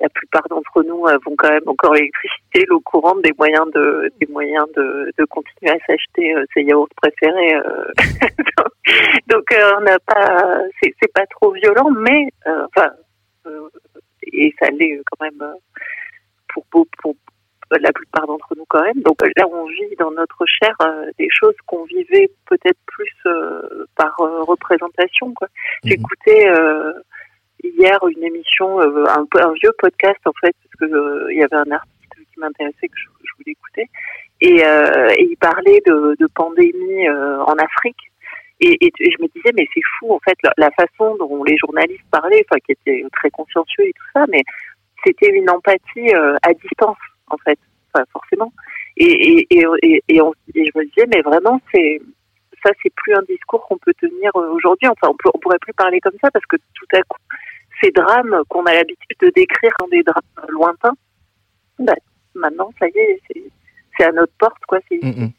la 0.00 0.08
plupart 0.08 0.42
d'entre 0.48 0.82
nous 0.82 1.06
avons 1.06 1.36
quand 1.36 1.50
même 1.50 1.68
encore 1.68 1.94
l'électricité, 1.94 2.64
l'eau 2.68 2.80
courante, 2.80 3.22
des 3.22 3.34
moyens 3.38 3.70
de, 3.72 4.10
des 4.20 4.26
moyens 4.26 4.66
de, 4.76 5.12
de 5.16 5.24
continuer 5.26 5.70
à 5.70 5.78
s'acheter 5.86 6.34
ses 6.52 6.62
yaourts 6.62 6.88
préférés. 6.96 7.54
donc, 9.28 9.44
on 9.76 9.80
n'a 9.82 9.98
pas, 10.00 10.62
c'est, 10.82 11.12
pas 11.14 11.26
trop 11.26 11.52
violent, 11.52 11.90
mais, 11.90 12.28
enfin, 12.46 12.90
et 14.32 14.52
ça 14.58 14.68
l'est 14.70 15.00
quand 15.06 15.24
même. 15.24 15.54
Pour, 16.52 16.64
pour, 16.66 16.86
pour 17.02 17.14
la 17.78 17.92
plupart 17.92 18.26
d'entre 18.26 18.54
nous 18.56 18.64
quand 18.68 18.82
même. 18.82 19.00
Donc 19.02 19.22
là, 19.36 19.46
on 19.50 19.66
vit 19.66 19.96
dans 19.98 20.10
notre 20.10 20.44
chair 20.46 20.74
euh, 20.82 21.10
des 21.18 21.28
choses 21.30 21.54
qu'on 21.66 21.84
vivait 21.84 22.30
peut-être 22.46 22.78
plus 22.86 23.14
euh, 23.26 23.86
par 23.96 24.14
euh, 24.20 24.42
représentation. 24.42 25.32
Quoi. 25.34 25.48
J'écoutais 25.84 26.48
euh, 26.48 26.92
hier 27.62 27.98
une 28.08 28.24
émission, 28.24 28.80
un, 28.80 29.52
vieux 29.62 29.72
podcast 29.78 30.20
en 30.24 30.32
fait, 30.40 30.54
parce 30.64 30.90
que 30.90 31.30
il 31.30 31.38
y 31.38 31.42
avait 31.42 31.56
un 31.56 31.70
artiste 31.70 32.14
qui 32.32 32.40
m'intéressait 32.40 32.88
que 32.88 32.98
je, 32.98 33.08
je 33.22 33.32
voulais 33.38 33.52
écouter, 33.52 33.86
et, 34.40 34.60
et 35.20 35.30
il 35.30 35.36
parlait 35.36 35.82
de, 35.86 36.16
de 36.18 36.26
pandémie 36.34 37.08
en 37.10 37.54
Afrique. 37.54 37.98
Et, 38.62 38.76
et, 38.84 38.92
et 39.00 39.10
je 39.10 39.22
me 39.22 39.28
disais, 39.28 39.52
mais 39.54 39.66
c'est 39.72 39.80
fou, 39.98 40.12
en 40.12 40.18
fait, 40.20 40.36
la, 40.42 40.52
la 40.58 40.70
façon 40.72 41.16
dont 41.16 41.44
les 41.44 41.56
journalistes 41.56 42.04
parlaient, 42.10 42.44
enfin, 42.46 42.60
qui 42.60 42.72
étaient 42.72 43.04
très 43.12 43.30
consciencieux 43.30 43.86
et 43.86 43.92
tout 43.92 44.06
ça, 44.12 44.26
mais 44.28 44.42
c'était 45.04 45.30
une 45.30 45.48
empathie 45.50 46.14
euh, 46.14 46.36
à 46.42 46.52
distance, 46.54 46.98
en 47.28 47.36
fait, 47.38 47.58
enfin, 47.92 48.04
forcément. 48.12 48.52
Et, 48.96 49.04
et, 49.04 49.46
et, 49.50 49.64
et, 49.82 50.02
et 50.08 50.20
on- 50.20 50.34
et 50.54 50.64
je 50.66 50.78
me 50.78 50.84
disais, 50.84 51.06
mais 51.14 51.22
vraiment, 51.22 51.60
c'est 51.72 52.00
ça, 52.62 52.70
c'est 52.82 52.92
plus 52.94 53.14
un 53.14 53.22
discours 53.22 53.66
qu'on 53.66 53.78
peut 53.78 53.94
tenir 53.94 54.30
euh, 54.36 54.50
aujourd'hui. 54.50 54.88
Enfin, 54.88 55.08
on, 55.10 55.14
peut, 55.16 55.30
on 55.32 55.38
pourrait 55.38 55.58
plus 55.60 55.72
parler 55.72 55.98
comme 56.00 56.16
ça 56.20 56.30
parce 56.30 56.44
que 56.46 56.56
tout 56.74 56.86
à 56.92 57.00
coup, 57.02 57.18
ces 57.82 57.90
drames 57.90 58.42
qu'on 58.50 58.64
a 58.66 58.74
l'habitude 58.74 59.16
de 59.20 59.30
décrire 59.30 59.72
comme 59.78 59.88
des 59.90 60.02
drames 60.02 60.46
lointains, 60.50 60.92
bah, 61.78 61.94
maintenant, 62.34 62.70
ça 62.78 62.86
y 62.88 62.98
est, 62.98 63.20
c'est, 63.28 63.42
c'est 63.96 64.04
à 64.04 64.12
notre 64.12 64.32
porte, 64.38 64.62
quoi. 64.68 64.78
C'est, 64.88 65.00
Mm, 65.02 65.30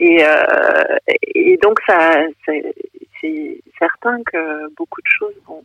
et, 0.00 0.22
euh, 0.24 0.96
et 1.34 1.56
donc, 1.62 1.78
ça, 1.86 2.18
c'est, 2.44 2.74
c'est 3.20 3.60
certain 3.78 4.22
que 4.24 4.68
beaucoup 4.76 5.00
de 5.00 5.08
choses 5.08 5.34
vont, 5.46 5.64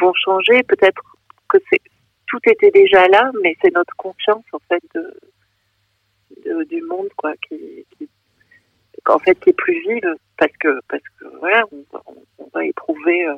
vont 0.00 0.12
changer. 0.14 0.62
Peut-être 0.64 1.00
que 1.48 1.56
c'est, 1.70 1.80
tout 2.28 2.38
était 2.46 2.70
déjà 2.70 3.08
là, 3.08 3.30
mais 3.42 3.56
c'est 3.62 3.74
notre 3.74 3.94
conscience, 3.96 4.44
en 4.52 4.58
fait, 4.68 4.82
de, 4.94 5.14
de- 6.44 6.64
du 6.64 6.82
monde, 6.82 7.08
quoi, 7.16 7.32
qui, 7.48 7.86
qui, 7.96 8.08
en 9.06 9.18
fait, 9.18 9.34
qui 9.40 9.50
est 9.50 9.54
plus 9.54 9.80
vive 9.88 10.14
parce 10.36 10.52
que, 10.60 10.80
parce 10.88 11.02
que, 11.18 11.24
voilà, 11.38 11.64
on, 11.72 11.84
va- 11.92 12.02
on, 12.06 12.16
on 12.38 12.48
va 12.52 12.64
éprouver, 12.64 13.26
euh, 13.26 13.34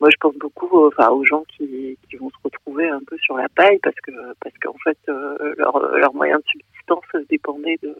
moi, 0.00 0.10
je 0.10 0.16
pense 0.20 0.36
beaucoup 0.36 0.84
euh, 0.84 0.88
enfin, 0.88 1.10
aux 1.10 1.24
gens 1.24 1.42
qui, 1.48 1.98
qui 2.08 2.16
vont 2.16 2.30
se 2.30 2.36
retrouver 2.44 2.88
un 2.88 3.00
peu 3.04 3.18
sur 3.18 3.36
la 3.36 3.48
paille 3.48 3.78
parce 3.82 3.96
que, 3.96 4.12
parce 4.40 4.56
qu'en 4.62 4.76
fait, 4.84 4.98
euh, 5.08 5.54
leur, 5.58 5.78
leur 5.96 6.14
moyen 6.14 6.36
de 6.38 6.44
subsistance 6.46 7.26
dépendait 7.28 7.78
de 7.82 7.96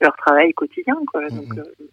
leur 0.00 0.14
travail 0.16 0.52
quotidien, 0.54 0.96
quoi. 1.10 1.28
Donc, 1.28 1.52
Mhm. 1.54 1.58
euh, 1.58 1.84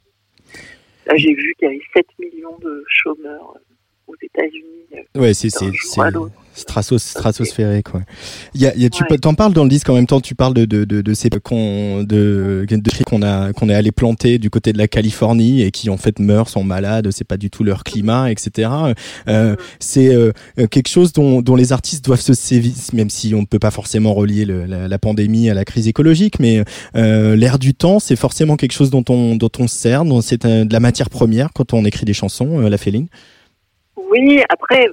là, 1.07 1.15
j'ai 1.15 1.33
vu 1.33 1.55
qu'il 1.57 1.67
y 1.69 1.71
avait 1.71 1.81
7 1.95 2.05
millions 2.19 2.57
de 2.59 2.83
chômeurs 2.87 3.55
aux 4.12 4.16
États-Unis. 4.22 5.05
euh, 5.16 5.20
Ouais, 5.22 5.34
c'est 5.34 5.49
stratos, 6.53 7.01
stratosphérique. 7.01 7.93
Ouais. 7.93 8.01
Il 8.53 8.62
y 8.62 8.68
a, 8.68 8.76
il 8.76 8.82
y 8.82 8.86
a, 8.86 8.89
tu 8.89 9.03
Ouais. 9.09 9.18
t'en 9.18 9.34
parles 9.34 9.53
dans 9.53 9.64
le 9.64 9.70
disque 9.70 9.89
en 9.89 9.93
même 9.95 10.05
temps. 10.05 10.20
Tu 10.20 10.36
parles 10.36 10.53
de 10.53 10.66
de 10.66 10.84
de, 10.84 11.01
de 11.01 11.14
ces 11.14 11.30
qu'on 11.30 12.03
de 12.03 12.66
qu'on 13.05 13.22
a 13.22 13.53
qu'on 13.53 13.70
est 13.70 13.74
allé 13.74 13.91
planter 13.91 14.38
du 14.38 14.49
côté 14.49 14.74
de 14.74 14.78
la 14.78 14.88
Californie 14.88 15.62
et 15.62 15.72
qui 15.72 15.89
en 15.89 15.95
fait 15.97 16.20
meurent, 16.20 16.49
sont 16.49 16.64
malades. 16.64 17.09
C'est 17.12 17.24
pas 17.24 17.38
du 17.38 17.49
tout 17.49 17.64
leur 17.64 17.84
climat, 17.86 18.30
etc. 18.32 18.70
Euh, 19.30 19.55
c'est 19.80 20.14
euh, 20.14 20.34
quelque 20.70 20.89
chose 20.89 21.14
dont 21.14 21.41
dont 21.41 21.55
les 21.55 21.72
artistes 21.72 22.03
doivent 22.03 22.22
se 22.22 22.34
sévir, 22.34 22.74
même 22.93 23.09
si 23.09 23.34
on 23.34 23.41
ne 23.41 23.45
peut 23.45 23.59
pas 23.59 23.72
forcément 23.72 24.14
relier 24.14 24.43
le, 24.45 24.66
la, 24.66 24.88
la 24.89 24.99
pandémie 24.99 25.49
à 25.49 25.53
la 25.53 25.64
crise 25.66 25.88
écologique, 25.88 26.39
mais 26.39 26.64
euh, 26.95 27.36
l'air 27.38 27.59
du 27.59 27.74
temps, 27.74 27.99
c'est 27.99 28.18
forcément 28.18 28.57
quelque 28.57 28.74
chose 28.74 28.89
dont 28.89 29.05
on 29.09 29.36
dont 29.36 29.49
on 29.57 29.68
se 29.68 29.76
sert, 29.76 30.03
dont 30.03 30.20
c'est 30.22 30.45
de 30.45 30.72
la 30.72 30.80
matière 30.82 31.09
première 31.09 31.49
quand 31.53 31.74
on 31.74 31.86
écrit 31.86 32.05
des 32.05 32.14
chansons. 32.14 32.59
La 32.59 32.78
Féline. 32.78 33.07
Oui, 34.12 34.43
après, 34.49 34.89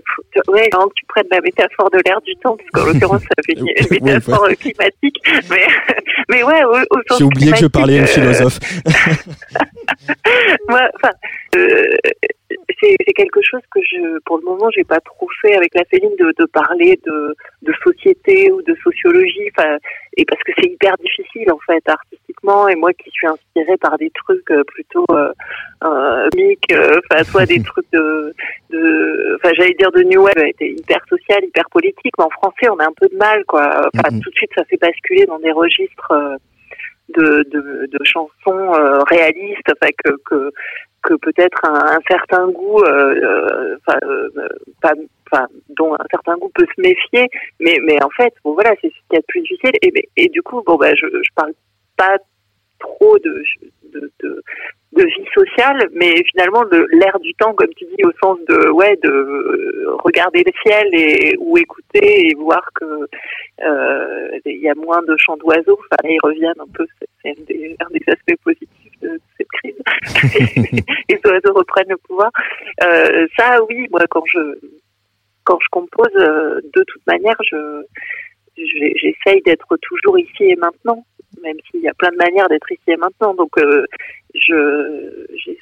ouais, 0.47 0.69
avant 0.73 0.87
que 0.87 0.95
tu 0.95 1.05
prennes 1.07 1.27
la 1.33 1.41
métaphore 1.41 1.91
de 1.91 1.99
l'air 2.07 2.21
du 2.21 2.37
temps, 2.37 2.57
parce 2.57 2.71
qu'en 2.71 2.85
l'occurrence, 2.93 3.23
ça 3.23 3.43
fait 3.45 3.55
une 3.55 4.05
métaphore 4.05 4.49
climatique, 4.61 5.21
mais, 5.51 5.67
mais 6.29 6.43
ouais, 6.45 6.65
au, 6.65 6.77
au 6.77 7.03
sens 7.09 7.19
J'ai 7.19 7.25
oublié 7.25 7.51
que 7.51 7.59
je 7.59 7.67
parlais 7.67 7.95
à 7.95 7.99
une 7.99 8.05
euh, 8.05 8.07
philosophe. 8.07 8.61
moi, 10.69 10.83
enfin, 10.95 11.11
euh, 11.57 11.97
c'est 12.81 12.97
c'est 13.05 13.13
quelque 13.13 13.41
chose 13.43 13.63
que 13.73 13.81
je, 13.91 14.21
pour 14.25 14.39
le 14.39 14.45
moment, 14.45 14.71
j'ai 14.75 14.85
pas 14.85 15.01
trop 15.01 15.29
fait 15.43 15.57
avec 15.57 15.75
la 15.75 15.85
Féline 15.85 16.15
de, 16.17 16.33
de 16.39 16.45
parler 16.47 17.01
de, 17.05 17.35
de 17.63 17.75
société 17.83 18.53
ou 18.53 18.63
de 18.63 18.77
sociologie, 18.85 19.51
et 20.17 20.25
parce 20.25 20.43
que 20.45 20.53
c'est 20.59 20.71
hyper 20.71 20.97
difficile 20.99 21.51
en 21.51 21.59
fait 21.67 21.83
artistiquement, 21.89 22.28
et 22.69 22.75
moi 22.77 22.93
qui 22.93 23.11
suis 23.11 23.27
inspirée 23.27 23.77
par 23.77 23.99
des 23.99 24.11
trucs 24.11 24.51
euh, 24.51 24.63
plutôt 24.65 25.05
euh, 25.11 25.33
euh, 25.85 26.29
mic, 26.37 26.61
euh, 26.73 27.01
enfin, 27.11 27.25
soit 27.25 27.47
des 27.47 27.63
trucs 27.71 27.91
de, 27.93 28.35
de, 28.71 29.37
enfin, 29.37 29.53
j'allais 29.57 29.75
dire 29.75 29.91
de 29.93 30.03
New 30.03 30.23
Wave, 30.23 30.39
était 30.47 30.71
hyper 30.71 31.01
social, 31.09 31.45
hyper 31.45 31.69
politique, 31.71 32.13
mais 32.19 32.25
en 32.25 32.31
français, 32.31 32.69
on 32.71 32.79
a 32.79 32.85
un 32.85 32.93
peu 33.01 33.09
de 33.09 33.17
mal, 33.17 33.45
quoi. 33.47 33.89
Enfin, 33.95 34.09
tout 34.21 34.31
de 34.31 34.35
suite, 34.37 34.51
ça 34.57 34.65
fait 34.65 34.81
basculer 34.81 35.27
dans 35.27 35.39
des 35.39 35.53
registres. 35.53 36.13
euh, 36.13 36.37
de, 37.17 37.43
de, 37.51 37.89
de 37.91 38.05
chansons 38.05 38.75
euh, 38.75 38.99
réalistes, 39.09 39.67
enfin 39.73 39.91
que, 40.05 40.11
que 40.27 40.51
que 41.03 41.15
peut-être 41.15 41.65
un, 41.65 41.97
un 41.97 42.01
certain 42.11 42.49
goût, 42.51 42.83
euh, 42.83 43.77
pas, 43.87 45.47
dont 45.77 45.95
un 45.95 46.05
certain 46.11 46.37
goût 46.37 46.51
peut 46.55 46.67
se 46.75 46.81
méfier, 46.81 47.29
mais, 47.61 47.79
mais 47.85 48.03
en 48.03 48.11
fait, 48.11 48.33
bon 48.45 48.55
voilà, 48.55 48.71
c'est 48.81 48.89
ce 48.89 48.95
qu'il 49.09 49.15
y 49.15 49.17
a 49.17 49.21
de 49.21 49.27
plus 49.29 49.41
difficile. 49.43 49.73
Et, 49.83 50.09
et 50.17 50.29
du 50.29 50.43
coup, 50.43 50.63
bon 50.67 50.77
bah, 50.77 50.95
je, 50.95 51.07
je 51.07 51.31
parle 51.35 51.53
pas 51.99 52.17
trop 52.79 53.19
de, 53.19 53.43
de, 53.93 54.11
de, 54.23 54.43
de 54.93 55.05
vie 55.05 55.29
sociale, 55.35 55.89
mais 55.93 56.15
finalement 56.31 56.65
de 56.65 56.87
l'air 56.93 57.19
du 57.21 57.35
temps, 57.35 57.53
comme 57.55 57.73
tu 57.77 57.85
dis, 57.85 58.05
au 58.05 58.13
sens 58.23 58.39
de 58.49 58.71
ouais, 58.71 58.97
de 59.03 59.87
regarder 60.05 60.45
le 60.45 60.53
ciel 60.63 60.89
et 60.93 61.37
ou 61.39 61.59
écouter 61.59 62.29
et 62.29 62.35
voir 62.35 62.63
que 62.75 63.09
euh, 63.65 64.39
il 64.47 64.59
y 64.59 64.69
a 64.69 64.75
moins 64.75 65.03
de 65.03 65.17
chants 65.19 65.37
d'oiseaux. 65.37 65.79
Enfin, 65.79 66.09
ils 66.09 66.19
reviennent 66.23 66.61
un 66.61 66.73
peu, 66.73 66.87
c'est 67.23 67.31
un 67.31 67.45
des, 67.47 67.77
un 67.81 67.91
des 67.91 68.05
aspects 68.07 68.43
positifs 68.45 69.01
de 69.03 69.21
cette 69.37 69.49
crise. 69.49 69.77
les 71.09 71.21
oiseaux 71.27 71.55
reprennent 71.55 71.91
le 71.91 71.97
pouvoir. 71.99 72.31
Euh, 72.83 73.27
ça, 73.37 73.63
oui, 73.69 73.89
moi, 73.91 74.01
quand 74.09 74.25
je 74.27 74.59
quand 75.45 75.59
je 75.63 75.69
compose, 75.71 76.15
euh, 76.17 76.61
de 76.75 76.85
toute 76.87 77.07
manière, 77.07 77.37
je 77.51 77.83
j'essaye 78.67 79.43
d'être 79.43 79.77
toujours 79.83 80.19
ici 80.19 80.45
et 80.45 80.57
maintenant, 80.57 81.05
même 81.43 81.57
s'il 81.71 81.81
y 81.81 81.89
a 81.89 81.95
plein 81.95 82.11
de 82.11 82.17
manières 82.17 82.49
d'être 82.49 82.71
ici 82.73 82.83
et 82.89 82.97
maintenant. 82.97 83.35
Donc, 83.35 83.51
euh, 83.59 83.85
je, 84.35 85.27
je- 85.45 85.53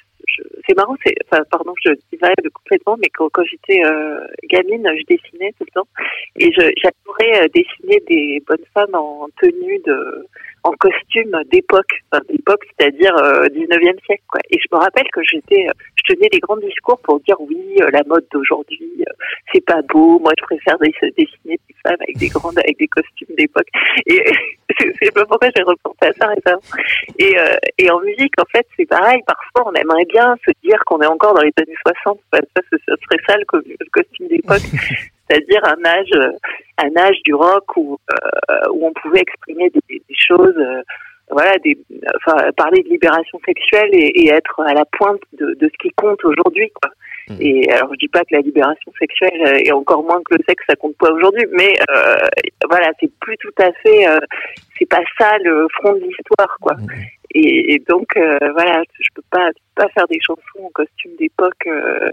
c'est 0.69 0.77
marrant, 0.77 0.97
c'est, 1.07 1.15
enfin, 1.31 1.43
pardon, 1.51 1.73
je 1.85 1.93
divague 2.13 2.35
complètement, 2.53 2.97
mais 2.99 3.09
quand, 3.15 3.29
quand 3.33 3.45
j'étais 3.45 3.81
euh, 3.87 4.21
gamine, 4.51 4.87
je 4.99 5.05
dessinais 5.15 5.53
tout 5.53 5.65
le 5.65 5.73
temps, 5.73 5.89
et 6.37 6.51
j'adorais 6.53 7.45
euh, 7.45 7.49
dessiner 7.55 8.03
des 8.09 8.43
bonnes 8.47 8.65
femmes 8.75 8.95
en 8.95 9.29
tenue 9.41 9.79
de, 9.87 10.27
en 10.65 10.73
costume 10.73 11.41
d'époque, 11.51 12.03
enfin, 12.11 12.23
d'époque, 12.29 12.65
c'est-à-dire 12.79 13.15
euh, 13.23 13.47
19e 13.47 14.05
siècle, 14.05 14.25
quoi. 14.29 14.41
Et 14.51 14.59
je 14.59 14.67
me 14.73 14.79
rappelle 14.81 15.07
que 15.13 15.21
j'étais, 15.23 15.69
je 15.95 16.15
tenais 16.15 16.29
des 16.29 16.41
grands 16.41 16.57
discours 16.57 16.99
pour 17.03 17.21
dire 17.21 17.37
oui, 17.41 17.77
euh, 17.81 17.89
la 17.93 18.03
mode 18.07 18.27
d'aujourd'hui, 18.33 18.91
euh, 19.09 19.13
c'est 19.55 19.65
pas 19.65 19.81
beau, 19.83 20.19
moi 20.19 20.33
je 20.39 20.43
préfère 20.45 20.77
dess- 20.79 21.15
dessiner 21.17 21.59
des 21.66 21.66
femmes 21.87 22.01
avec 22.01 22.17
des 22.19 22.29
grandes, 22.29 22.59
avec 22.59 22.79
des 22.79 22.89
costumes 22.89 23.35
d'époque. 23.37 23.69
Et 24.07 24.23
c'est 25.03 25.15
pas 25.15 25.25
pourquoi 25.27 25.49
j'ai 25.57 25.63
repensé 25.63 25.99
à 26.03 26.13
ça 26.13 26.27
récemment. 26.29 26.63
Et, 27.19 27.39
euh, 27.39 27.57
et 27.79 27.91
en 27.91 28.01
musique, 28.01 28.33
en 28.41 28.45
fait, 28.53 28.67
c'est 28.77 28.87
pareil. 28.87 29.21
Parfois, 29.27 29.71
on 29.71 29.75
aimerait 29.75 30.05
bien 30.09 30.35
se 30.47 30.51
dire 30.63 30.79
qu'on 30.87 31.01
est 31.01 31.07
encore 31.07 31.35
dans 31.35 31.43
les 31.43 31.53
années 31.61 31.77
60. 32.05 32.19
Enfin, 32.33 32.43
ça, 32.57 32.63
ce 32.71 32.77
serait 32.79 33.23
ça 33.27 33.37
le, 33.37 33.45
co- 33.45 33.59
le 33.67 33.87
costume 33.93 34.29
d'époque. 34.29 34.63
C'est-à-dire 35.29 35.61
un 35.65 35.85
âge, 35.85 36.11
euh, 36.15 36.31
un 36.79 36.97
âge 37.01 37.17
du 37.25 37.35
rock 37.35 37.77
où, 37.77 37.99
euh, 38.13 38.71
où 38.73 38.87
on 38.87 38.93
pouvait 38.93 39.21
exprimer 39.21 39.71
des, 39.71 39.81
des 39.99 40.15
choses, 40.17 40.55
euh, 40.57 40.83
voilà, 41.31 41.59
des, 41.65 41.77
enfin, 42.17 42.53
parler 42.57 42.83
de 42.85 42.89
libération 42.89 43.41
sexuelle 43.45 43.91
et, 43.93 44.07
et 44.23 44.29
être 44.31 44.61
à 44.61 44.73
la 44.73 44.85
pointe 44.85 45.21
de, 45.33 45.55
de 45.55 45.69
ce 45.69 45.77
qui 45.83 45.91
compte 45.97 46.25
aujourd'hui, 46.25 46.71
quoi. 46.81 46.93
Et 47.41 47.69
alors, 47.73 47.93
je 47.95 47.99
dis 47.99 48.09
pas 48.09 48.21
que 48.21 48.33
la 48.35 48.41
libération 48.41 48.93
sexuelle 48.99 49.43
euh, 49.47 49.61
et 49.65 49.73
encore 49.73 50.03
moins 50.05 50.21
que 50.25 50.35
le 50.37 50.45
sexe, 50.49 50.63
ça 50.69 50.77
compte 50.77 50.97
pas 50.97 51.11
aujourd'hui, 51.11 51.45
mais 51.53 51.75
euh, 51.91 52.17
voilà, 52.71 52.91
c'est 53.01 53.11
plus 53.21 53.37
tout 53.39 53.53
à 53.59 53.73
fait, 53.73 54.07
euh, 54.09 54.19
c'est 54.79 54.89
pas 54.89 55.03
ça 55.19 55.37
le 55.39 55.67
front 55.75 55.93
de 55.95 56.01
l'histoire, 56.01 56.57
quoi. 56.61 56.77
Et, 57.35 57.75
et 57.75 57.79
donc, 57.89 58.07
euh, 58.17 58.39
voilà, 58.53 58.83
je 58.99 59.09
peux 59.15 59.23
pas, 59.31 59.51
pas 59.75 59.89
faire 59.89 60.07
des 60.09 60.21
chansons 60.21 60.65
en 60.65 60.71
costume 60.71 61.17
d'époque. 61.19 61.67
euh, 61.67 62.11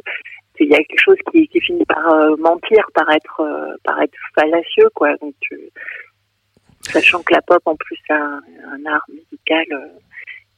il 0.60 0.68
y 0.70 0.74
a 0.76 0.78
quelque 0.78 1.00
chose 1.04 1.18
qui, 1.32 1.48
qui 1.48 1.60
finit 1.62 1.86
par 1.86 2.14
euh, 2.14 2.36
mentir, 2.38 2.86
par 2.94 3.10
être, 3.12 3.40
euh, 3.42 3.76
par 3.84 4.02
être 4.02 4.18
fallacieux, 4.36 4.90
quoi. 4.94 5.16
Donc, 5.18 5.34
tu- 5.42 5.70
sachant 6.82 7.22
que 7.24 7.34
la 7.34 7.42
pop, 7.42 7.62
en 7.66 7.76
plus, 7.76 7.98
a 8.10 8.16
un, 8.16 8.42
un 8.74 8.86
art 8.86 9.06
musical 9.10 9.66
euh, 9.72 9.88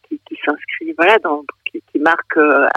qui, 0.08 0.20
qui 0.28 0.38
s'inscrit, 0.46 0.94
voilà, 0.98 1.18
dans, 1.20 1.44
qui, 1.66 1.82
qui 1.92 2.00
marque 2.00 2.38
euh, 2.38 2.68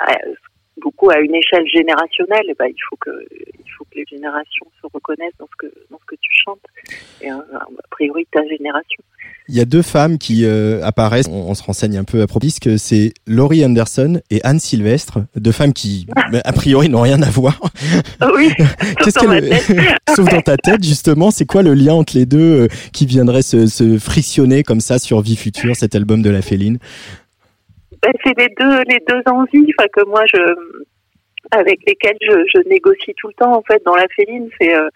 beaucoup 0.80 1.10
à 1.10 1.18
une 1.18 1.34
échelle 1.34 1.66
générationnelle. 1.66 2.46
Et 2.48 2.54
ben, 2.58 2.66
il 2.68 2.82
faut 2.88 2.96
que, 2.96 3.10
il 3.30 3.70
faut 3.76 3.84
que 3.84 3.98
les 3.98 4.06
générations 4.06 4.66
se 4.80 4.86
reconnaissent 4.92 5.36
dans 5.38 5.46
ce 5.46 5.66
que, 5.66 5.72
dans 5.90 5.98
ce 5.98 6.06
que 6.06 6.16
tu 6.20 6.30
chantes. 6.44 6.64
Et 7.20 7.30
euh, 7.30 7.36
a 7.36 7.88
priori, 7.90 8.26
ta 8.32 8.46
génération. 8.46 9.02
Il 9.50 9.56
y 9.56 9.60
a 9.60 9.64
deux 9.64 9.82
femmes 9.82 10.18
qui 10.18 10.44
euh, 10.44 10.84
apparaissent, 10.84 11.28
on, 11.28 11.48
on 11.48 11.54
se 11.54 11.62
renseigne 11.62 11.96
un 11.96 12.04
peu 12.04 12.20
à 12.20 12.26
propos, 12.26 12.48
que 12.60 12.76
c'est 12.76 13.14
Laurie 13.26 13.64
Anderson 13.64 14.20
et 14.30 14.40
Anne 14.44 14.60
Sylvestre, 14.60 15.20
deux 15.36 15.52
femmes 15.52 15.72
qui, 15.72 16.06
a 16.44 16.52
priori, 16.52 16.88
n'ont 16.90 17.00
rien 17.00 17.20
à 17.22 17.30
voir. 17.30 17.58
Ah 18.20 18.30
oui, 18.34 18.52
Qu'est-ce 19.02 19.18
qu'elle-. 19.18 19.58
Sauf 20.14 20.28
dans 20.28 20.42
ta 20.42 20.56
tête, 20.56 20.84
justement, 20.84 21.30
c'est 21.30 21.46
quoi 21.46 21.62
le 21.62 21.74
lien 21.74 21.94
entre 21.94 22.16
les 22.16 22.26
deux 22.26 22.64
euh, 22.64 22.68
qui 22.92 23.06
viendrait 23.06 23.42
se, 23.42 23.66
se 23.66 23.98
frictionner 23.98 24.62
comme 24.62 24.80
ça 24.80 24.98
sur 24.98 25.20
Vie 25.22 25.36
Future, 25.36 25.74
cet 25.76 25.94
album 25.94 26.22
de 26.22 26.30
la 26.30 26.42
Féline? 26.42 26.78
Ben, 28.02 28.12
c'est 28.24 28.38
les 28.38 28.48
deux, 28.58 28.82
les 28.84 29.00
deux 29.08 29.22
envies 29.26 29.72
enfin, 29.78 29.88
que 29.92 30.04
moi, 30.06 30.22
je, 30.26 30.54
avec 31.50 31.78
lesquelles 31.86 32.18
je, 32.20 32.44
je 32.54 32.68
négocie 32.68 33.14
tout 33.16 33.28
le 33.28 33.34
temps, 33.34 33.56
en 33.56 33.62
fait, 33.62 33.82
dans 33.84 33.96
la 33.96 34.06
féline. 34.14 34.48
C'est 34.60 34.74
euh, 34.74 34.88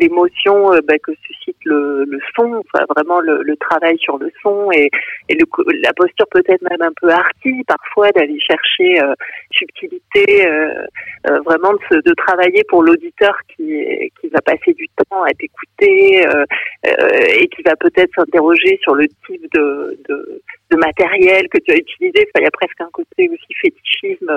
l'émotion 0.00 0.72
euh, 0.72 0.80
ben, 0.86 0.98
que 1.02 1.12
suscite 1.22 1.56
le, 1.64 2.04
le 2.04 2.18
son, 2.36 2.62
enfin, 2.72 2.84
vraiment 2.96 3.20
le, 3.20 3.42
le 3.42 3.56
travail 3.56 3.98
sur 3.98 4.18
le 4.18 4.30
son 4.42 4.70
et, 4.72 4.90
et 5.28 5.34
le, 5.34 5.44
la 5.82 5.92
posture 5.94 6.26
peut-être 6.30 6.62
même 6.62 6.82
un 6.82 6.92
peu 7.00 7.08
arty, 7.10 7.64
parfois, 7.66 8.10
d'aller 8.12 8.38
chercher 8.40 9.02
euh, 9.02 9.14
subtilité, 9.52 10.46
euh, 10.46 10.84
euh, 11.30 11.40
vraiment 11.40 11.72
de, 11.72 11.78
se- 11.90 12.02
de 12.08 12.14
travailler 12.14 12.62
pour 12.68 12.82
l'auditeur 12.82 13.36
qui, 13.56 13.84
qui 14.20 14.28
va 14.28 14.40
passer 14.40 14.72
du 14.74 14.86
temps 14.88 15.22
à 15.22 15.30
t'écouter 15.30 16.26
euh, 16.26 16.44
euh, 16.86 17.18
et 17.40 17.48
qui 17.48 17.62
va 17.62 17.74
peut-être 17.76 18.10
s'interroger 18.14 18.78
sur 18.82 18.94
le 18.94 19.06
type 19.26 19.46
de, 19.54 19.98
de, 20.08 20.42
de 20.70 20.76
matériel 20.76 21.48
que 21.48 21.58
tu 21.58 21.72
as 21.72 21.76
utilisé. 21.76 22.18
Enfin, 22.28 22.40
il 22.40 22.44
y 22.44 22.46
a 22.46 22.50
presque 22.50 22.80
un 22.80 22.90
côté 22.92 23.28
aussi 23.28 23.54
fétichisme. 23.60 24.30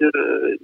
De, 0.00 0.10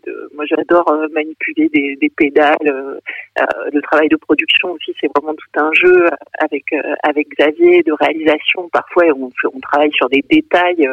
de, 0.06 0.30
moi, 0.34 0.44
j'adore 0.46 0.88
euh, 0.92 1.08
manipuler 1.12 1.68
des, 1.70 1.96
des 1.96 2.10
pédales. 2.10 2.56
euh, 2.66 2.98
euh, 3.40 3.44
le 3.72 3.80
travail 3.82 4.08
de 4.08 4.16
production 4.16 4.72
aussi, 4.72 4.94
c'est 5.00 5.10
vraiment 5.16 5.34
tout 5.34 5.60
un 5.60 5.72
jeu 5.72 6.06
avec 6.40 6.64
avec 7.02 7.28
Xavier 7.38 7.82
de 7.82 7.92
réalisation. 7.92 8.68
Parfois, 8.72 9.04
on, 9.16 9.30
on 9.52 9.60
travaille 9.60 9.92
sur 9.92 10.08
des 10.08 10.22
détails. 10.30 10.86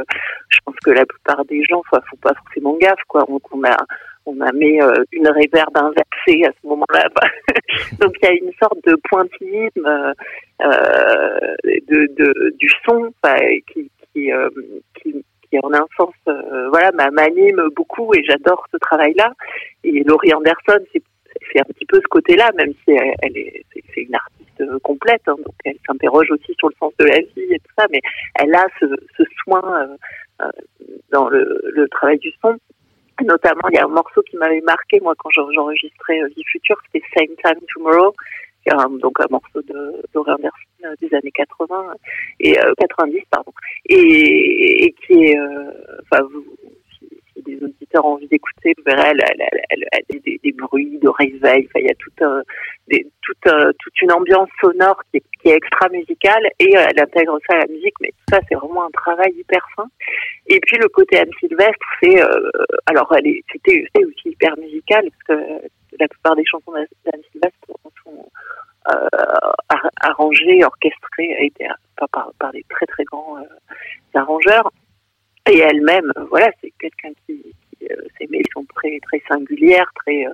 je 0.50 0.60
pense 0.66 0.76
que 0.84 0.92
la 0.92 1.06
plupart 1.06 1.44
des 1.46 1.64
gens, 1.70 1.80
enfin, 1.80 2.02
font 2.10 2.18
pas 2.18 2.34
forcément 2.34 2.78
gaffe, 2.78 3.04
quoi. 3.08 3.24
Donc, 3.28 3.42
on 3.54 3.64
a 3.64 3.78
on 4.28 4.40
a 4.40 4.52
mis 4.54 4.80
une 5.12 5.28
réverbe 5.28 5.76
inversée 5.76 6.46
à 6.48 6.52
ce 6.62 6.68
moment-là. 6.68 7.10
Donc 8.00 8.16
il 8.22 8.26
y 8.26 8.30
a 8.30 8.34
une 8.34 8.52
sorte 8.62 8.78
de 8.86 8.96
pointillisme 9.10 10.14
euh, 10.64 11.56
de, 11.66 12.08
de, 12.16 12.56
du 12.58 12.70
son 12.86 13.12
qui, 13.68 13.90
qui, 14.14 14.32
euh, 14.32 14.50
qui, 15.02 15.24
qui 15.52 15.60
en 15.60 15.74
un 15.74 15.86
sens 15.98 16.14
euh, 16.28 16.70
voilà 16.70 16.92
m'a- 16.94 17.12
m'anime 17.12 17.62
beaucoup 17.76 18.14
et 18.16 18.24
j'adore 18.24 18.66
ce 18.72 18.78
travail-là. 18.78 19.34
Et 19.84 20.04
Laurie 20.04 20.34
Anderson, 20.34 20.80
c'est 20.94 21.60
un 21.60 21.64
petit 21.64 21.86
peu 21.86 21.98
ce 21.98 22.08
côté-là, 22.08 22.50
même 22.58 22.74
si 22.84 22.92
elle, 23.22 23.38
est 23.38 23.64
c'est 23.94 24.02
une 24.02 24.16
artiste 24.16 24.82
complète, 24.84 25.22
hein, 25.28 25.36
donc 25.38 25.56
elle 25.66 25.78
s'interroge 25.86 26.32
aussi 26.32 26.54
sur 26.58 26.70
le 26.70 26.76
sens 26.80 26.94
de 27.00 27.06
la 27.06 27.20
vie 27.20 27.54
et 27.54 27.60
tout 27.60 27.74
ça, 27.78 27.86
mais 27.92 28.00
elle 28.36 28.54
a 28.56 28.66
ce, 28.80 28.86
soin 29.44 29.62
euh, 29.82 30.46
euh, 30.46 30.50
dans 31.12 31.28
le, 31.30 31.88
travail 31.90 32.20
du 32.20 32.32
son. 32.42 32.58
Notamment, 33.24 33.68
il 33.70 33.76
y 33.76 33.78
a 33.80 33.86
un 33.86 33.88
morceau 33.90 34.22
qui 34.24 34.36
m'avait 34.38 34.62
marqué, 34.62 35.00
moi, 35.00 35.14
quand 35.18 35.30
j'en- 35.32 35.52
j'enregistrais 35.52 36.22
euh, 36.22 36.30
Future, 36.48 36.78
c'était 36.92 37.06
Same 37.16 37.36
Time 37.44 37.60
Tomorrow, 37.74 38.14
qui 38.64 38.70
est 38.70 38.74
un- 38.74 38.90
donc 38.98 39.20
un 39.20 39.28
morceau 39.30 39.62
de 39.62 40.02
Laurie 40.14 40.32
Anderson 40.32 40.72
euh, 40.86 40.96
des 41.02 41.14
années 41.16 41.32
80 41.32 41.94
et 42.40 42.60
euh, 42.60 42.74
90, 42.80 43.22
pardon, 43.30 43.52
et, 43.90 44.96
qui 45.06 45.14
est, 45.26 45.38
euh, 45.38 45.72
enfin, 46.04 46.28
si, 47.00 47.44
des 47.44 47.64
auditeurs 47.64 48.06
ont 48.06 48.14
envie 48.14 48.28
d'écouter, 48.28 48.74
vous 48.78 48.84
verrez, 48.86 49.12
elle, 49.12 49.84
a 49.92 49.98
des, 50.10 50.52
bruits 50.54 51.00
de 51.00 51.10
réveil, 51.10 51.68
il 51.76 51.86
y 51.86 51.90
a 51.90 51.96
toute, 51.96 52.22
euh, 52.22 52.42
une 54.02 54.12
ambiance 54.12 54.50
sonore 54.60 55.02
qui 55.12 55.18
est, 55.50 55.56
extra 55.56 55.90
musicale 55.90 56.48
et 56.60 56.78
euh, 56.78 56.86
elle 56.90 57.02
intègre 57.02 57.40
ça 57.48 57.56
à 57.56 57.60
la 57.60 57.68
musique, 57.68 57.96
mais 58.02 58.10
tout 58.10 58.36
ça, 58.36 58.40
c'est 58.48 58.56
vraiment 58.56 58.86
un 58.86 58.92
travail 58.92 59.32
hyper 59.38 59.66
fin. 59.76 59.86
Et 60.48 60.60
puis 60.60 60.78
le 60.78 60.88
côté 60.90 61.18
Anne 61.20 61.32
Sylvestre, 61.40 61.86
c'est 62.02 62.22
euh, 62.22 62.50
alors 62.86 63.14
c'était 63.52 63.86
aussi 63.98 64.30
hyper 64.30 64.56
musical 64.58 65.08
parce 65.28 65.40
que 65.40 65.68
la 66.00 66.08
plupart 66.08 66.36
des 66.36 66.46
chansons 66.46 66.72
d'Anne 66.72 67.22
Sylvestre 67.32 67.72
sont 68.04 68.30
euh, 68.90 69.08
ar- 69.70 69.92
arrangées, 70.02 70.64
orchestrées, 70.64 71.36
été- 71.46 71.68
par, 71.98 72.32
par, 72.40 72.52
des 72.52 72.66
très 72.70 72.86
très 72.88 73.04
grands 73.04 73.38
euh, 73.38 74.20
arrangeurs. 74.20 74.72
Et 75.50 75.60
elle-même, 75.60 76.12
euh, 76.18 76.26
voilà, 76.30 76.52
c'est 76.62 76.72
quelqu'un 76.80 77.12
qui, 77.26 77.44
ses 77.80 78.28
mails 78.28 78.46
sont 78.54 78.66
très 78.76 79.00
très 79.00 79.22
singulières, 79.28 79.92
très 79.96 80.26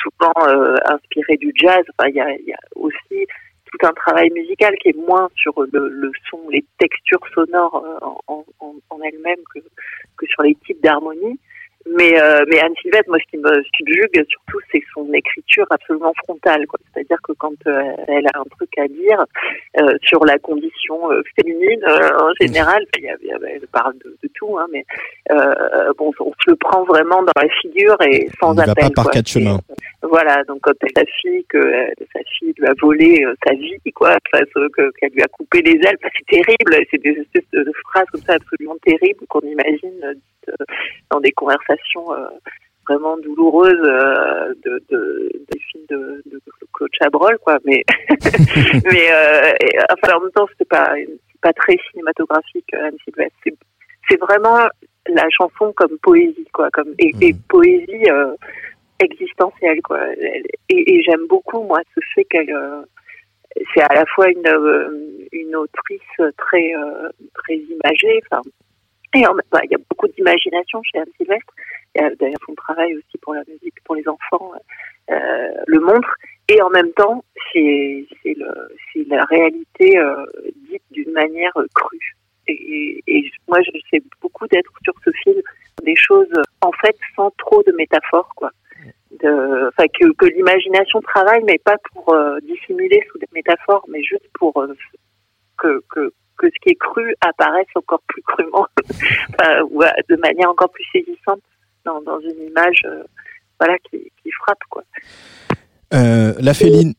souvent 0.00 0.32
euh, 0.48 0.76
inspirées 0.86 1.36
du 1.36 1.52
jazz. 1.54 1.84
Enfin, 1.98 2.08
il 2.08 2.16
y 2.16 2.52
a, 2.52 2.58
aussi 2.76 3.26
tout 3.70 3.86
un 3.86 3.92
travail 3.92 4.30
musical 4.30 4.74
qui 4.80 4.88
est 4.88 4.96
moins 4.96 5.28
sur 5.36 5.52
le, 5.70 6.10
son, 6.30 6.48
les 6.50 6.64
textures 6.78 7.26
sonores 7.34 7.84
en, 8.26 8.44
en, 8.60 8.74
en 8.90 9.02
elles-mêmes 9.02 9.42
que, 9.54 9.60
que 10.16 10.26
sur 10.26 10.42
les 10.42 10.54
types 10.54 10.82
d'harmonie. 10.82 11.38
Mais 11.86 12.20
euh, 12.20 12.44
mais 12.48 12.60
Anne 12.60 12.74
Sylvestre, 12.82 13.08
moi, 13.08 13.18
ce 13.24 13.30
qui 13.30 13.38
me 13.38 13.62
subjugue 13.76 14.24
surtout, 14.28 14.58
c'est 14.72 14.82
son 14.92 15.10
écriture 15.12 15.66
absolument 15.70 16.12
frontale. 16.24 16.66
quoi. 16.66 16.78
C'est-à-dire 16.92 17.18
que 17.22 17.32
quand 17.32 17.54
euh, 17.66 17.80
elle 18.08 18.26
a 18.34 18.40
un 18.40 18.44
truc 18.56 18.70
à 18.78 18.86
dire 18.88 19.24
euh, 19.80 19.96
sur 20.02 20.24
la 20.24 20.38
condition 20.38 21.10
euh, 21.10 21.22
féminine 21.36 21.82
euh, 21.84 22.08
en 22.20 22.32
général, 22.40 22.84
il 22.98 23.04
y 23.04 23.08
a- 23.08 23.16
y 23.22 23.32
a- 23.32 23.38
elle 23.54 23.66
parle 23.68 23.94
de, 24.04 24.16
de 24.22 24.28
tout, 24.34 24.58
hein, 24.58 24.66
mais 24.72 24.84
euh, 25.30 25.92
bon, 25.96 26.12
on 26.20 26.32
se 26.32 26.50
le 26.50 26.56
prend 26.56 26.84
vraiment 26.84 27.22
dans 27.22 27.32
la 27.42 27.48
figure 27.60 27.96
et 28.02 28.28
sans 28.40 28.50
On 28.50 28.52
n'y 28.52 28.56
va 28.66 28.72
appel. 28.72 28.84
pas 28.84 28.90
par 28.94 29.04
quoi. 29.04 29.12
quatre 29.12 29.28
chemins. 29.28 29.58
Voilà, 30.02 30.44
donc 30.44 30.60
quand 30.62 30.72
elle 30.82 30.90
sa 30.96 31.04
fille 31.20 31.44
que 31.48 31.58
euh, 31.58 31.86
sa 32.12 32.20
fille 32.38 32.52
lui 32.58 32.66
a 32.66 32.72
volé 32.80 33.24
sa 33.46 33.54
vie, 33.54 33.76
quoi, 33.94 34.16
que- 34.32 34.90
qu'elle 34.98 35.10
lui 35.12 35.22
a 35.22 35.28
coupé 35.28 35.62
les 35.62 35.72
ailes, 35.72 35.96
Enfin, 36.02 36.08
c'est 36.18 36.26
terrible. 36.26 36.86
C'est 36.90 37.02
des 37.02 37.20
espèces 37.20 37.50
de, 37.52 37.72
phrases 37.88 38.06
comme 38.12 38.20
ça 38.22 38.34
absolument 38.34 38.76
terribles 38.84 39.24
qu'on 39.28 39.40
imagine 39.40 40.20
dans 41.10 41.20
des 41.20 41.32
conversations 41.32 42.12
euh, 42.12 42.28
vraiment 42.88 43.16
douloureuses 43.18 43.72
euh, 43.84 44.54
de, 44.64 44.82
de, 44.90 45.30
des 45.50 45.58
films 45.58 45.84
de, 45.90 46.22
de 46.26 46.40
Claude 46.72 46.90
Chabrol, 47.00 47.38
quoi. 47.38 47.58
Mais 47.64 47.84
mais 48.10 49.12
euh, 49.12 49.52
et, 49.60 49.78
enfin 49.92 50.16
en 50.16 50.20
même 50.20 50.32
temps 50.32 50.48
c'est 50.56 50.68
pas 50.68 50.94
pas 51.42 51.52
très 51.52 51.76
cinématographique 51.90 52.72
euh, 52.74 52.86
Anne 52.86 52.96
Sylvestre. 53.04 53.36
C'est 54.08 54.20
vraiment 54.20 54.68
la 55.06 55.24
chanson 55.30 55.72
comme 55.76 55.98
poésie, 56.02 56.48
quoi, 56.52 56.68
comme 56.72 56.94
et, 56.98 57.12
et 57.20 57.34
poésie. 57.48 58.10
euh, 58.10 58.34
existentielle 59.00 59.80
quoi 59.82 60.00
et, 60.16 60.42
et 60.68 61.02
j'aime 61.02 61.26
beaucoup 61.28 61.62
moi 61.62 61.78
ce 61.94 62.00
fait 62.14 62.24
qu'elle 62.24 62.50
euh, 62.52 62.82
c'est 63.74 63.82
à 63.82 63.94
la 63.94 64.04
fois 64.06 64.28
une 64.28 64.46
euh, 64.46 65.26
une 65.32 65.54
autrice 65.56 66.00
très 66.36 66.74
euh, 66.74 67.08
très 67.34 67.56
imagée 67.56 68.20
enfin 68.30 68.42
et 69.14 69.26
en 69.26 69.34
bah, 69.50 69.60
il 69.64 69.70
y 69.70 69.74
a 69.74 69.78
beaucoup 69.90 70.08
d'imagination 70.08 70.82
chez 70.82 70.98
Anne 70.98 71.06
Sylvestre. 71.16 71.52
A 71.98 72.10
d'ailleurs 72.16 72.38
son 72.46 72.54
travail 72.54 72.94
aussi 72.96 73.18
pour 73.22 73.34
la 73.34 73.42
musique 73.48 73.74
pour 73.84 73.96
les 73.96 74.06
enfants 74.08 74.52
euh, 75.10 75.48
le 75.66 75.80
montre. 75.80 76.14
Et 76.48 76.60
en 76.62 76.70
même 76.70 76.92
temps 76.92 77.24
c'est 77.52 78.06
la 79.06 79.24
réalité 79.24 79.98
euh, 79.98 80.24
dite 80.68 80.82
d'une 80.90 81.12
manière 81.12 81.56
euh, 81.56 81.66
crue. 81.74 82.16
Et, 82.46 83.02
et, 83.06 83.30
moi 83.46 83.58
j'essaie 83.62 84.02
beaucoup 84.22 84.46
d'être 84.48 84.72
sur 84.82 84.94
ce 85.04 85.10
film 85.22 85.40
des 85.82 85.96
choses 85.96 86.32
en 86.62 86.72
fait 86.72 86.96
sans 87.16 87.30
trop 87.38 87.62
de 87.62 87.72
métaphores 87.72 88.32
quoi. 88.36 88.50
De, 89.10 89.70
que, 89.98 90.12
que 90.12 90.26
l'imagination 90.26 91.00
travaille, 91.00 91.42
mais 91.44 91.58
pas 91.58 91.76
pour 91.92 92.14
euh, 92.14 92.38
dissimuler 92.42 93.02
sous 93.10 93.18
des 93.18 93.26
métaphores, 93.32 93.84
mais 93.88 94.02
juste 94.02 94.28
pour 94.34 94.56
euh, 94.58 94.72
que, 95.56 95.82
que 95.90 96.12
que 96.38 96.46
ce 96.46 96.58
qui 96.62 96.70
est 96.70 96.78
cru 96.78 97.14
apparaisse 97.20 97.66
encore 97.74 98.00
plus 98.06 98.22
crûment, 98.22 98.66
enfin, 98.88 99.62
ou 99.70 99.82
euh, 99.82 99.88
de 100.08 100.16
manière 100.16 100.50
encore 100.50 100.70
plus 100.70 100.84
saisissante 100.92 101.40
dans, 101.84 102.00
dans 102.02 102.20
une 102.20 102.48
image, 102.48 102.82
euh, 102.86 103.02
voilà, 103.58 103.76
qui, 103.90 104.10
qui 104.22 104.30
frappe 104.30 104.62
quoi. 104.70 104.82
Euh, 105.94 106.34
la 106.38 106.54
féline. 106.54 106.94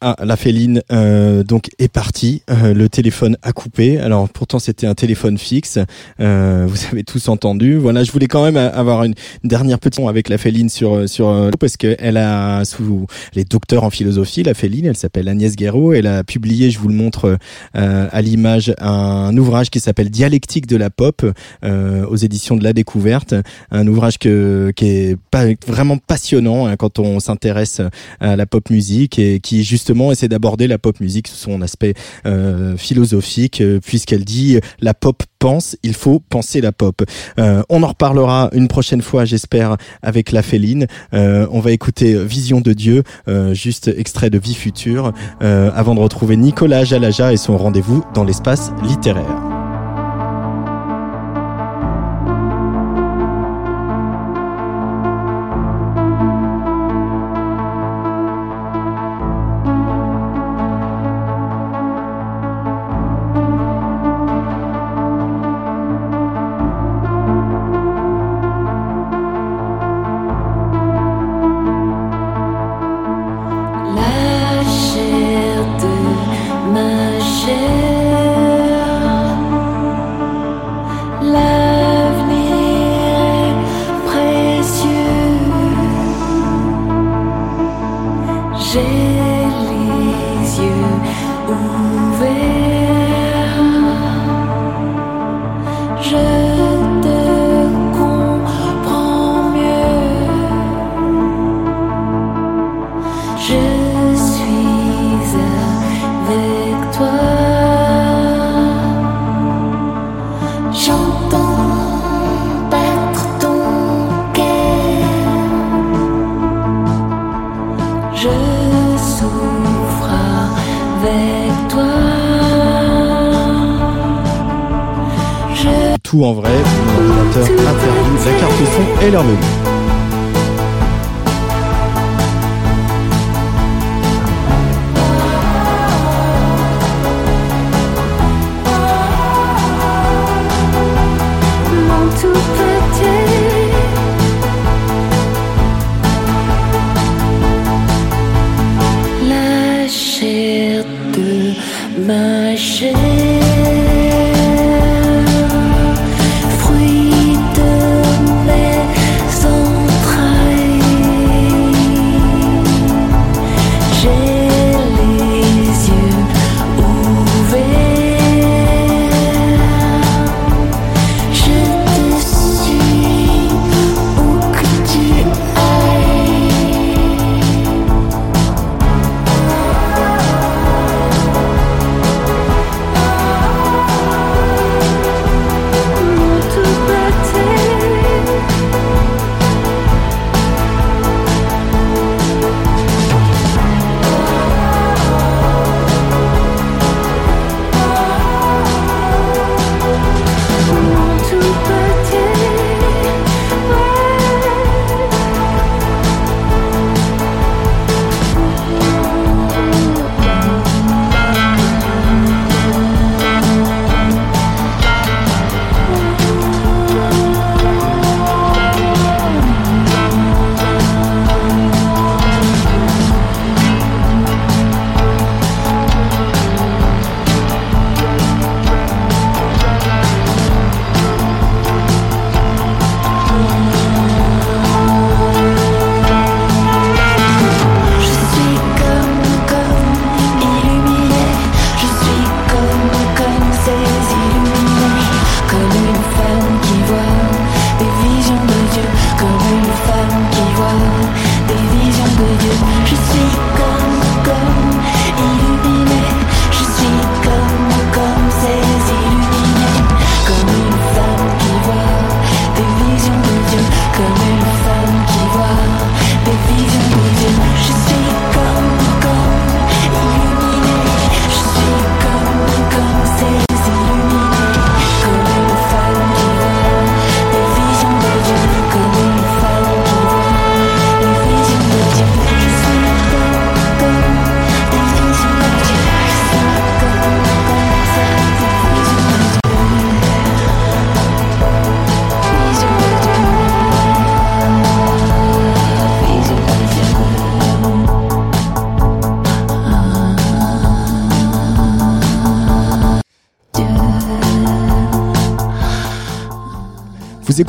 Ah, 0.00 0.16
la 0.24 0.36
féline 0.36 0.82
euh, 0.90 1.44
donc 1.44 1.70
est 1.78 1.88
partie. 1.88 2.42
Euh, 2.50 2.74
le 2.74 2.88
téléphone 2.88 3.36
a 3.42 3.52
coupé. 3.52 3.98
Alors 3.98 4.28
pourtant 4.28 4.58
c'était 4.58 4.86
un 4.86 4.94
téléphone 4.94 5.38
fixe. 5.38 5.78
Euh, 6.18 6.66
vous 6.68 6.78
avez 6.90 7.04
tous 7.04 7.28
entendu. 7.28 7.76
Voilà, 7.76 8.02
je 8.02 8.10
voulais 8.10 8.26
quand 8.26 8.42
même 8.42 8.56
avoir 8.56 9.04
une, 9.04 9.14
dernière 9.44 9.78
petite 9.78 9.92
avec 10.00 10.28
la 10.28 10.38
féline 10.38 10.68
sur 10.68 11.08
sur 11.08 11.28
euh, 11.28 11.50
parce 11.58 11.76
que 11.76 11.96
elle 11.98 12.16
a 12.16 12.64
sous 12.64 13.06
les 13.34 13.44
docteurs 13.44 13.84
en 13.84 13.90
philosophie. 13.90 14.42
La 14.42 14.54
féline, 14.54 14.86
elle 14.86 14.96
s'appelle 14.96 15.28
Agnès 15.28 15.54
Guéraud. 15.54 15.92
Elle 15.92 16.06
a 16.06 16.24
publié, 16.24 16.70
je 16.70 16.78
vous 16.78 16.88
le 16.88 16.94
montre 16.94 17.38
euh, 17.76 18.08
à 18.10 18.22
l'image, 18.22 18.74
un 18.78 19.36
ouvrage 19.36 19.70
qui 19.70 19.80
s'appelle 19.80 20.10
Dialectique 20.10 20.66
de 20.66 20.76
la 20.76 20.90
pop 20.90 21.24
euh, 21.64 22.06
aux 22.06 22.16
éditions 22.16 22.56
de 22.56 22.64
la 22.64 22.72
Découverte. 22.72 23.34
Un 23.70 23.86
ouvrage 23.86 24.18
que 24.18 24.72
qui 24.74 24.86
est 24.86 25.16
pas 25.30 25.44
vraiment 25.66 25.98
passionnant 25.98 26.66
hein, 26.66 26.76
quand 26.76 26.98
on 26.98 27.20
s'intéresse 27.20 27.80
à 28.20 28.36
la 28.36 28.46
pop 28.46 28.70
musique 28.70 29.18
et 29.18 29.40
qui 29.40 29.64
justement 29.82 30.12
essaie 30.12 30.28
d'aborder 30.28 30.68
la 30.68 30.78
pop 30.78 31.00
musique 31.00 31.26
sous 31.26 31.34
son 31.34 31.60
aspect 31.60 31.94
euh, 32.24 32.76
philosophique 32.76 33.60
euh, 33.60 33.80
puisqu'elle 33.80 34.24
dit 34.24 34.60
la 34.80 34.94
pop 34.94 35.24
pense, 35.40 35.76
il 35.82 35.94
faut 35.94 36.20
penser 36.20 36.60
la 36.60 36.70
pop. 36.70 37.02
Euh, 37.40 37.64
on 37.68 37.82
en 37.82 37.88
reparlera 37.88 38.48
une 38.52 38.68
prochaine 38.68 39.02
fois, 39.02 39.24
j'espère, 39.24 39.76
avec 40.00 40.30
la 40.30 40.40
Féline. 40.40 40.86
Euh, 41.14 41.48
on 41.50 41.58
va 41.58 41.72
écouter 41.72 42.14
Vision 42.24 42.60
de 42.60 42.72
Dieu, 42.72 43.02
euh, 43.26 43.52
juste 43.52 43.88
extrait 43.88 44.30
de 44.30 44.38
Vie 44.38 44.54
future, 44.54 45.12
euh, 45.42 45.72
avant 45.74 45.96
de 45.96 46.00
retrouver 46.00 46.36
Nicolas 46.36 46.84
Jalaja 46.84 47.32
et 47.32 47.36
son 47.36 47.58
rendez-vous 47.58 48.04
dans 48.14 48.22
l'espace 48.22 48.70
littéraire. 48.84 49.51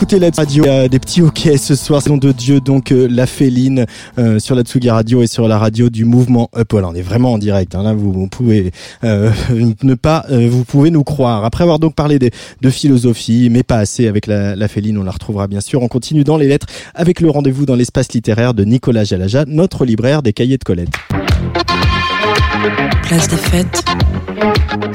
Écoutez 0.04 0.20
la 0.20 0.32
radio, 0.36 0.66
il 0.66 0.68
y 0.68 0.70
a 0.70 0.90
des 0.90 1.00
petits 1.00 1.22
hockey 1.22 1.56
ce 1.56 1.76
soir, 1.76 2.02
nom 2.10 2.18
de 2.18 2.34
Dieu, 2.34 2.60
donc 2.60 2.92
euh, 2.92 3.08
la 3.10 3.26
féline 3.26 3.86
euh, 4.18 4.38
sur 4.38 4.54
la 4.54 4.64
Tsugi 4.64 4.90
Radio 4.90 5.22
et 5.22 5.28
sur 5.28 5.48
la 5.48 5.58
radio 5.58 5.90
du 5.90 6.04
mouvement 6.04 6.50
Up. 6.58 6.68
Voilà, 6.72 6.90
on 6.90 6.94
est 6.94 7.02
vraiment 7.02 7.32
en 7.32 7.38
direct. 7.38 7.74
Hein, 7.74 7.84
là, 7.84 7.94
vous, 7.94 8.12
vous 8.12 8.28
pouvez 8.28 8.74
euh, 9.06 9.32
ne 9.82 9.94
pas, 9.94 10.26
euh, 10.30 10.50
vous 10.52 10.66
pouvez 10.66 10.92
nous 10.92 11.06
croire. 11.06 11.46
Après 11.46 11.64
avoir 11.64 11.80
donc 11.80 11.96
parlé 11.96 12.20
de, 12.20 12.32
de 12.62 12.70
philosophie, 12.70 13.48
mais 13.50 13.64
pas 13.64 13.78
assez 13.78 14.10
avec 14.10 14.28
la, 14.28 14.58
la 14.58 14.68
féline, 14.68 14.98
on 14.98 15.04
la 15.04 15.12
retrouvera 15.12 15.48
bien 15.48 15.62
sûr. 15.62 15.82
On 15.82 15.88
continue 15.88 16.26
dans 16.26 16.36
les 16.36 16.50
lettres 16.50 16.68
avec 16.96 17.22
le 17.22 17.30
rendez-vous 17.30 17.66
dans 17.66 17.76
l'espace 17.76 18.12
littéraire 18.12 18.54
de 18.54 18.66
Nicolas 18.66 19.06
Jalaja, 19.06 19.46
notre 19.48 19.86
libraire 19.86 20.22
des 20.22 20.34
cahiers 20.34 20.58
de 20.58 20.66
Colette. 20.66 20.90
Place 23.04 23.30
des 23.30 23.38
fêtes 23.38 23.86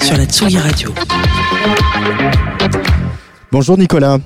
sur 0.03 0.19
la 0.19 0.27
Tsugi 0.27 0.59
Radio. 0.59 0.93
Bonjour 3.51 3.79
Nicolas. 3.79 4.19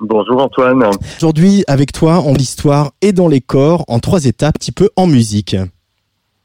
Bonjour 0.00 0.40
Antoine. 0.40 0.84
Aujourd'hui, 1.16 1.64
avec 1.66 1.90
toi, 1.90 2.18
en 2.18 2.32
l'histoire 2.32 2.92
et 3.02 3.12
dans 3.12 3.26
les 3.26 3.40
corps, 3.40 3.84
en 3.88 3.98
trois 3.98 4.26
étapes, 4.26 4.54
un 4.54 4.58
petit 4.58 4.70
peu 4.70 4.90
en 4.94 5.08
musique. 5.08 5.56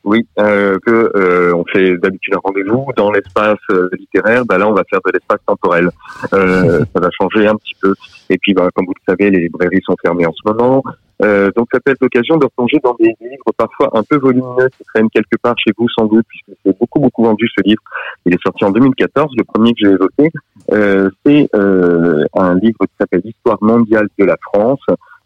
Oui, 0.04 0.26
euh, 0.40 0.78
que 0.86 1.12
euh, 1.16 1.56
on 1.56 1.64
fait 1.66 1.98
d'habitude 1.98 2.34
un 2.34 2.40
rendez-vous 2.44 2.88
dans 2.98 3.12
l'espace 3.12 3.60
euh, 3.70 3.90
littéraire. 3.98 4.44
Bah 4.46 4.58
là, 4.58 4.68
on 4.68 4.74
va 4.74 4.84
faire 4.90 5.00
de 5.06 5.12
l'espace 5.12 5.40
temporel. 5.46 5.90
Euh, 6.34 6.84
ça 6.94 7.00
va 7.00 7.10
changer 7.12 7.48
un 7.48 7.56
petit 7.56 7.76
peu. 7.80 7.94
Et 8.30 8.38
puis, 8.40 8.54
bah, 8.54 8.70
comme 8.74 8.86
vous 8.86 8.94
le 8.94 9.14
savez, 9.14 9.30
les 9.30 9.42
librairies 9.44 9.82
sont 9.86 9.96
fermées 10.02 10.26
en 10.26 10.34
ce 10.34 10.52
moment. 10.52 10.84
Euh, 11.24 11.52
donc, 11.56 11.68
ça 11.72 11.80
peut 11.80 11.92
être 11.92 12.02
l'occasion 12.02 12.38
de 12.38 12.46
replonger 12.46 12.78
dans 12.84 12.96
des 13.00 13.16
livres 13.22 13.52
parfois 13.58 13.90
un 13.94 14.04
peu 14.04 14.18
volumineux 14.18 14.70
qui 14.78 14.84
traînent 14.84 15.10
quelque 15.10 15.38
part 15.42 15.56
chez 15.58 15.72
vous 15.78 15.88
sans 15.98 16.06
doute, 16.06 16.26
puisque 16.28 16.58
c'est 16.66 16.78
beaucoup 16.78 17.00
beaucoup 17.00 17.24
vendu 17.24 17.48
ce 17.56 17.64
livre. 17.64 17.82
Il 18.26 18.34
est 18.34 18.44
sorti 18.44 18.66
en 18.66 18.72
2014. 18.72 19.34
Le 19.38 19.44
premier 19.44 19.74
que 19.74 19.80
j'ai 19.80 19.92
évoqué, 19.92 20.32
euh, 20.72 21.10
c'est 21.26 21.50
euh, 21.56 22.26
un 22.36 22.56
livre 22.56 22.80
qui 22.82 22.94
s'appelle 23.00 23.22
L'histoire 23.24 23.58
mondiale 23.62 24.08
de 24.18 24.26
la 24.26 24.36
France 24.42 24.82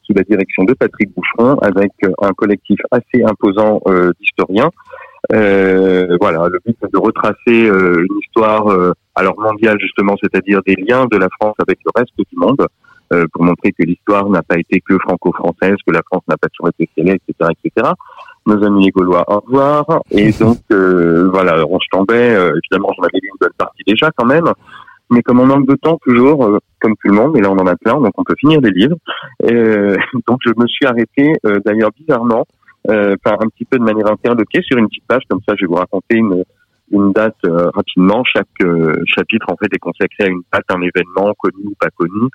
sous 0.07 0.13
la 0.13 0.23
direction 0.23 0.63
de 0.63 0.73
Patrick 0.73 1.09
Boucheron, 1.15 1.57
avec 1.59 1.91
euh, 2.03 2.11
un 2.21 2.31
collectif 2.31 2.79
assez 2.91 3.23
imposant 3.23 3.81
euh, 3.87 4.11
d'historiens. 4.19 4.71
Euh, 5.33 6.17
voilà, 6.21 6.47
le 6.47 6.59
but 6.65 6.77
c'est 6.81 6.91
de 6.91 6.97
retracer 6.97 7.67
une 7.67 8.17
histoire 8.23 8.65
alors 9.15 9.37
mondiale 9.39 9.77
justement, 9.79 10.15
c'est-à-dire 10.21 10.61
des 10.65 10.75
liens 10.75 11.05
de 11.11 11.17
la 11.17 11.27
France 11.39 11.55
avec 11.59 11.79
le 11.83 11.91
reste 11.93 12.13
du 12.17 12.37
monde, 12.37 12.65
pour 13.33 13.43
montrer 13.43 13.71
que 13.71 13.83
l'histoire 13.83 14.29
n'a 14.29 14.41
pas 14.41 14.57
été 14.57 14.81
que 14.81 14.97
franco-française, 14.99 15.75
que 15.85 15.93
la 15.93 16.01
France 16.03 16.23
n'a 16.27 16.37
pas 16.37 16.47
toujours 16.49 16.69
été 16.69 16.89
scellée, 16.95 17.19
etc., 17.27 17.51
etc. 17.63 17.91
Nos 18.45 18.63
amis 18.63 18.85
les 18.85 18.91
Gaulois, 18.91 19.23
au 19.27 19.39
revoir. 19.41 19.85
Et 20.11 20.31
donc 20.39 20.59
euh, 20.71 21.29
voilà, 21.31 21.65
on 21.67 21.79
se 21.79 21.87
tombait. 21.91 22.35
euh, 22.35 22.57
évidemment, 22.63 22.91
j'en 22.97 23.03
avais 23.03 23.19
lu 23.21 23.29
une 23.29 23.37
bonne 23.39 23.55
partie 23.57 23.83
déjà 23.85 24.09
quand 24.15 24.25
même. 24.25 24.51
Mais 25.09 25.21
comme 25.21 25.39
on 25.39 25.45
manque 25.45 25.67
de 25.67 25.75
temps 25.75 25.97
toujours, 26.03 26.45
euh, 26.45 26.59
comme 26.81 26.95
tout 27.01 27.07
le 27.07 27.13
monde, 27.13 27.37
et 27.37 27.41
là 27.41 27.49
on 27.49 27.57
en 27.57 27.67
a 27.67 27.75
plein, 27.75 27.99
donc 27.99 28.11
on 28.17 28.23
peut 28.23 28.35
finir 28.39 28.61
des 28.61 28.71
livres. 28.71 28.97
Euh, 29.49 29.95
donc 30.27 30.39
je 30.45 30.51
me 30.57 30.67
suis 30.67 30.85
arrêté, 30.85 31.33
euh, 31.45 31.59
d'ailleurs 31.65 31.91
bizarrement, 31.97 32.45
euh, 32.89 33.15
par 33.23 33.35
un 33.41 33.47
petit 33.47 33.65
peu 33.65 33.77
de 33.77 33.83
manière 33.83 34.11
interloquée 34.11 34.61
sur 34.63 34.77
une 34.77 34.87
petite 34.87 35.05
page, 35.07 35.23
comme 35.29 35.39
ça 35.47 35.55
je 35.57 35.61
vais 35.65 35.67
vous 35.67 35.75
raconter 35.75 36.17
une, 36.17 36.43
une 36.91 37.11
date 37.13 37.35
euh, 37.45 37.69
rapidement. 37.73 38.23
Chaque 38.25 38.47
euh, 38.61 38.93
chapitre 39.05 39.45
en 39.49 39.55
fait 39.55 39.73
est 39.73 39.79
consacré 39.79 40.25
à 40.25 40.27
une 40.27 40.41
date, 40.51 40.65
un 40.69 40.81
événement 40.81 41.33
connu 41.37 41.65
ou 41.65 41.73
pas 41.79 41.89
connu, 41.95 42.27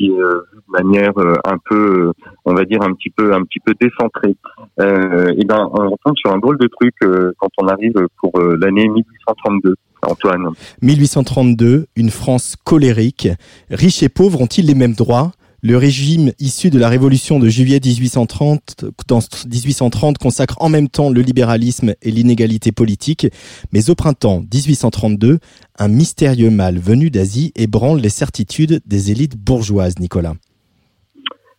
qui 0.00 0.06
est 0.06 0.18
euh, 0.18 0.46
de 0.54 0.72
manière 0.82 1.12
euh, 1.18 1.34
un 1.44 1.58
peu, 1.68 2.08
euh, 2.08 2.12
on 2.46 2.54
va 2.54 2.64
dire 2.64 2.82
un 2.82 2.92
petit 2.94 3.10
peu, 3.10 3.34
un 3.34 3.42
petit 3.42 3.60
peu 3.60 3.74
décentrée. 3.78 4.34
Et 4.78 5.44
ben 5.44 5.68
on 5.72 5.96
tombe 6.04 6.16
sur 6.16 6.32
un 6.32 6.38
drôle 6.38 6.58
de 6.58 6.68
truc 6.68 6.94
quand 7.38 7.48
on 7.58 7.68
arrive 7.68 7.94
pour 8.18 8.32
l'année 8.40 8.88
1832. 8.88 9.74
Antoine. 10.02 10.48
1832, 10.80 11.86
une 11.94 12.08
France 12.08 12.56
colérique. 12.64 13.28
Riches 13.68 14.02
et 14.02 14.08
pauvres 14.08 14.40
ont-ils 14.40 14.64
les 14.64 14.74
mêmes 14.74 14.94
droits? 14.94 15.32
Le 15.62 15.76
régime 15.76 16.32
issu 16.38 16.70
de 16.70 16.78
la 16.78 16.88
révolution 16.88 17.38
de 17.38 17.48
juillet 17.50 17.80
1830, 17.84 18.86
dans 19.06 19.18
1830 19.18 20.16
consacre 20.16 20.56
en 20.60 20.70
même 20.70 20.88
temps 20.88 21.10
le 21.10 21.20
libéralisme 21.20 21.94
et 22.00 22.10
l'inégalité 22.10 22.72
politique. 22.72 23.26
Mais 23.72 23.90
au 23.90 23.94
printemps 23.94 24.40
1832, 24.52 25.38
un 25.78 25.88
mystérieux 25.88 26.50
mal 26.50 26.78
venu 26.78 27.10
d'Asie 27.10 27.52
ébranle 27.56 28.00
les 28.00 28.08
certitudes 28.08 28.80
des 28.86 29.10
élites 29.10 29.36
bourgeoises, 29.36 29.98
Nicolas. 29.98 30.32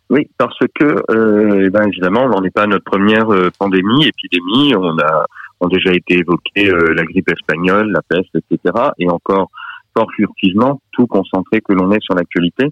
Oui, 0.09 0.29
parce 0.37 0.59
que, 0.75 0.95
euh, 1.11 1.67
eh 1.67 1.69
ben 1.69 1.87
évidemment, 1.87 2.23
on 2.23 2.29
n'en 2.29 2.43
est 2.43 2.49
pas 2.49 2.63
à 2.63 2.67
notre 2.67 2.83
première 2.83 3.31
euh, 3.31 3.49
pandémie, 3.57 4.05
épidémie. 4.05 4.75
On 4.75 4.97
a, 4.97 5.25
déjà 5.69 5.93
été 5.93 6.17
évoqués 6.17 6.69
euh, 6.69 6.93
la 6.95 7.03
grippe 7.03 7.29
espagnole, 7.29 7.91
la 7.91 8.01
peste, 8.01 8.35
etc. 8.35 8.87
Et 8.97 9.07
encore 9.09 9.51
fort 9.95 10.07
furtivement, 10.15 10.81
tout 10.91 11.07
concentré 11.07 11.61
que 11.61 11.73
l'on 11.73 11.91
est 11.91 12.01
sur 12.01 12.15
l'actualité. 12.15 12.69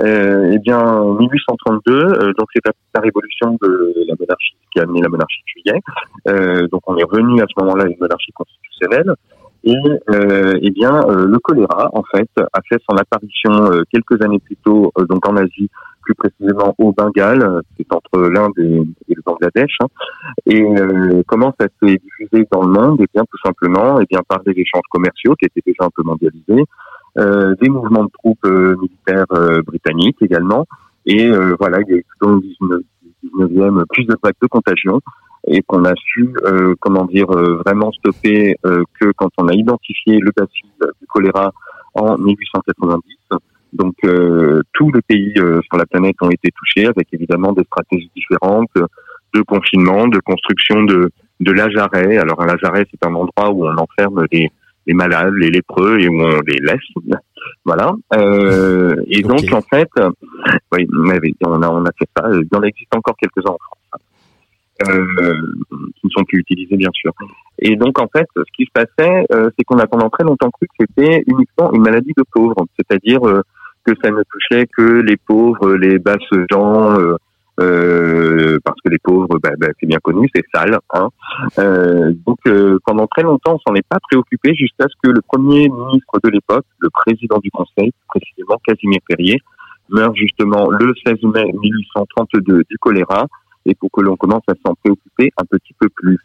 Euh, 0.00 0.52
eh 0.52 0.58
bien, 0.58 0.82
1832, 1.18 1.92
euh, 1.92 2.32
donc 2.38 2.48
c'est 2.54 2.62
la, 2.64 3.00
révolution 3.00 3.58
de 3.62 3.94
la 4.08 4.14
monarchie 4.18 4.56
qui 4.72 4.80
a 4.80 4.82
amené 4.82 5.00
la 5.00 5.08
monarchie 5.08 5.42
de 5.42 5.60
juillet. 5.60 5.80
Euh, 6.28 6.68
donc 6.68 6.82
on 6.86 6.96
est 6.96 7.04
revenu 7.04 7.40
à 7.40 7.46
ce 7.48 7.62
moment-là 7.62 7.84
à 7.84 7.86
une 7.88 7.98
monarchie 8.00 8.32
constitutionnelle. 8.32 9.12
Et 9.64 9.74
euh, 10.10 10.58
eh 10.60 10.70
bien, 10.70 11.02
euh, 11.08 11.26
le 11.26 11.38
choléra, 11.38 11.90
en 11.92 12.02
fait, 12.02 12.28
a 12.36 12.60
fait 12.68 12.80
son 12.88 12.96
apparition 12.96 13.72
euh, 13.72 13.82
quelques 13.92 14.20
années 14.22 14.40
plus 14.40 14.56
tôt, 14.56 14.92
donc 15.08 15.26
en 15.28 15.36
Asie, 15.36 15.70
plus 16.02 16.14
précisément 16.14 16.74
au 16.78 16.92
Bengale, 16.92 17.60
c'est 17.76 17.86
entre 17.92 18.28
l'Inde 18.28 18.52
et, 18.58 18.82
et 19.08 19.14
le 19.14 19.22
Bangladesh. 19.24 19.76
hein. 19.82 19.86
Et 20.46 20.60
euh, 20.62 21.22
comment 21.28 21.54
ça 21.60 21.68
s'est 21.80 21.96
diffusé 21.98 22.46
dans 22.50 22.62
le 22.62 22.72
monde? 22.72 22.98
Eh 23.00 23.06
bien, 23.14 23.22
tout 23.30 23.38
simplement, 23.44 24.00
eh 24.00 24.06
bien, 24.10 24.20
par 24.26 24.42
des 24.42 24.52
échanges 24.52 24.82
commerciaux 24.90 25.34
qui 25.36 25.46
étaient 25.46 25.62
déjà 25.64 25.84
un 25.84 25.90
peu 25.94 26.02
mondialisés, 26.02 26.64
euh, 27.18 27.54
des 27.60 27.68
mouvements 27.68 28.04
de 28.04 28.10
troupes 28.18 28.44
euh, 28.46 28.76
militaires 28.80 29.26
britanniques 29.64 30.20
également. 30.22 30.66
Et 31.06 31.30
voilà, 31.58 31.78
il 31.80 31.90
y 31.90 31.94
a 31.94 31.96
eu 31.98 32.04
tout 32.04 32.26
au 32.26 32.30
long 32.30 32.36
du 32.38 32.48
19 32.48 32.80
19e 33.24 33.84
plus 33.90 34.04
de 34.04 34.16
vagues 34.22 34.34
de 34.40 34.46
contagion 34.46 35.00
et 35.46 35.62
qu'on 35.62 35.84
a 35.84 35.94
su, 35.96 36.32
euh, 36.44 36.74
comment 36.80 37.04
dire, 37.04 37.30
euh, 37.30 37.60
vraiment 37.64 37.90
stopper 37.92 38.56
euh, 38.64 38.84
que 39.00 39.12
quand 39.16 39.30
on 39.38 39.48
a 39.48 39.54
identifié 39.54 40.18
le 40.18 40.30
bacille 40.36 40.70
du 41.00 41.06
choléra 41.06 41.52
en 41.94 42.16
1890. 42.16 43.18
Donc 43.72 43.94
euh, 44.04 44.62
tous 44.74 44.92
les 44.92 45.00
pays 45.02 45.32
euh, 45.38 45.60
sur 45.62 45.78
la 45.78 45.86
planète 45.86 46.16
ont 46.20 46.30
été 46.30 46.50
touchés 46.54 46.86
avec 46.86 47.08
évidemment 47.12 47.52
des 47.52 47.64
stratégies 47.64 48.10
différentes 48.14 48.70
de 49.34 49.40
confinement, 49.42 50.08
de 50.08 50.18
construction 50.20 50.82
de, 50.84 51.10
de 51.40 51.52
lajarets. 51.52 52.18
Alors 52.18 52.40
un 52.42 52.46
lajaret, 52.46 52.86
c'est 52.90 53.06
un 53.06 53.14
endroit 53.14 53.50
où 53.50 53.66
on 53.66 53.76
enferme 53.76 54.26
les, 54.30 54.50
les 54.86 54.94
malades, 54.94 55.34
les 55.34 55.50
lépreux 55.50 55.98
et 56.00 56.08
où 56.08 56.20
on 56.20 56.40
les 56.46 56.58
laisse. 56.58 57.18
Voilà. 57.64 57.94
Euh, 58.14 58.94
et 59.06 59.22
donc 59.22 59.44
en 59.52 59.62
fait, 59.62 59.88
oui, 60.72 60.86
on 61.44 61.62
a 61.62 61.70
on 61.70 61.84
a 61.84 61.92
fait 61.98 62.08
ça. 62.16 62.28
Il 62.30 62.56
en 62.56 62.62
existe 62.62 62.94
encore 62.94 63.16
quelques-uns 63.16 63.52
en 63.52 63.58
France. 63.58 63.81
Euh, 64.88 65.34
qui 65.96 66.06
ne 66.06 66.10
sont 66.10 66.24
plus 66.24 66.40
utilisés 66.40 66.76
bien 66.76 66.90
sûr. 66.92 67.12
Et 67.58 67.76
donc 67.76 68.00
en 68.00 68.08
fait, 68.08 68.26
ce 68.36 68.42
qui 68.56 68.64
se 68.64 68.70
passait, 68.72 69.24
euh, 69.32 69.50
c'est 69.56 69.64
qu'on 69.64 69.78
a 69.78 69.86
pendant 69.86 70.10
très 70.10 70.24
longtemps 70.24 70.50
cru 70.50 70.66
que 70.66 70.74
c'était 70.80 71.24
uniquement 71.26 71.72
une 71.72 71.82
maladie 71.82 72.12
de 72.16 72.24
pauvres, 72.32 72.66
c'est-à-dire 72.76 73.26
euh, 73.26 73.42
que 73.84 73.92
ça 74.02 74.10
ne 74.10 74.22
touchait 74.30 74.66
que 74.66 75.00
les 75.00 75.16
pauvres, 75.16 75.74
les 75.74 75.98
basses 75.98 76.20
gens, 76.50 76.96
euh, 77.60 78.58
parce 78.64 78.80
que 78.82 78.88
les 78.88 78.98
pauvres, 78.98 79.38
bah, 79.42 79.50
bah, 79.58 79.68
c'est 79.78 79.86
bien 79.86 79.98
connu, 80.02 80.28
c'est 80.34 80.44
sale. 80.54 80.78
Hein. 80.94 81.08
Euh, 81.58 82.12
donc 82.26 82.38
euh, 82.46 82.78
pendant 82.86 83.06
très 83.06 83.22
longtemps, 83.22 83.54
on 83.54 83.70
s'en 83.70 83.74
est 83.74 83.86
pas 83.86 83.98
préoccupé 84.10 84.54
jusqu'à 84.54 84.86
ce 84.88 84.94
que 85.02 85.10
le 85.10 85.20
premier 85.20 85.68
ministre 85.68 86.18
de 86.24 86.30
l'époque, 86.30 86.64
le 86.78 86.88
président 86.90 87.38
du 87.38 87.50
Conseil, 87.50 87.92
précisément 88.08 88.58
Casimir 88.66 89.00
Perrier, 89.06 89.38
meurt 89.90 90.14
justement 90.16 90.70
le 90.70 90.94
16 91.04 91.16
mai 91.34 91.52
1832 91.60 92.62
du 92.68 92.78
choléra 92.78 93.26
et 93.66 93.74
pour 93.74 93.90
que 93.90 94.00
l'on 94.00 94.16
commence 94.16 94.42
à 94.48 94.54
s'en 94.64 94.74
préoccuper 94.74 95.30
un 95.36 95.44
petit 95.44 95.74
peu 95.78 95.88
plus. 95.88 96.18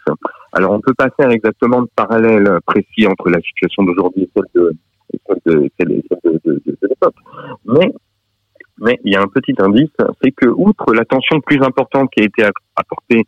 Alors 0.53 0.71
on 0.71 0.79
peut 0.81 0.93
pas 0.93 1.09
faire 1.17 1.29
exactement 1.31 1.81
de 1.81 1.89
parallèle 1.95 2.59
précis 2.65 3.07
entre 3.07 3.29
la 3.29 3.39
situation 3.41 3.83
d'aujourd'hui 3.83 4.23
et 4.23 4.29
celle 4.35 4.45
de 4.55 5.63
l'époque. 6.79 7.15
Mais 7.65 7.93
mais 8.79 8.99
il 9.03 9.13
y 9.13 9.15
a 9.15 9.21
un 9.21 9.27
petit 9.27 9.55
indice, 9.57 9.89
c'est 10.21 10.31
que 10.31 10.47
outre 10.47 10.93
l'attention 10.93 11.41
plus 11.41 11.61
importante 11.63 12.11
qui 12.11 12.21
a 12.21 12.25
été 12.25 12.43
app- 12.43 12.53
apportée 12.75 13.23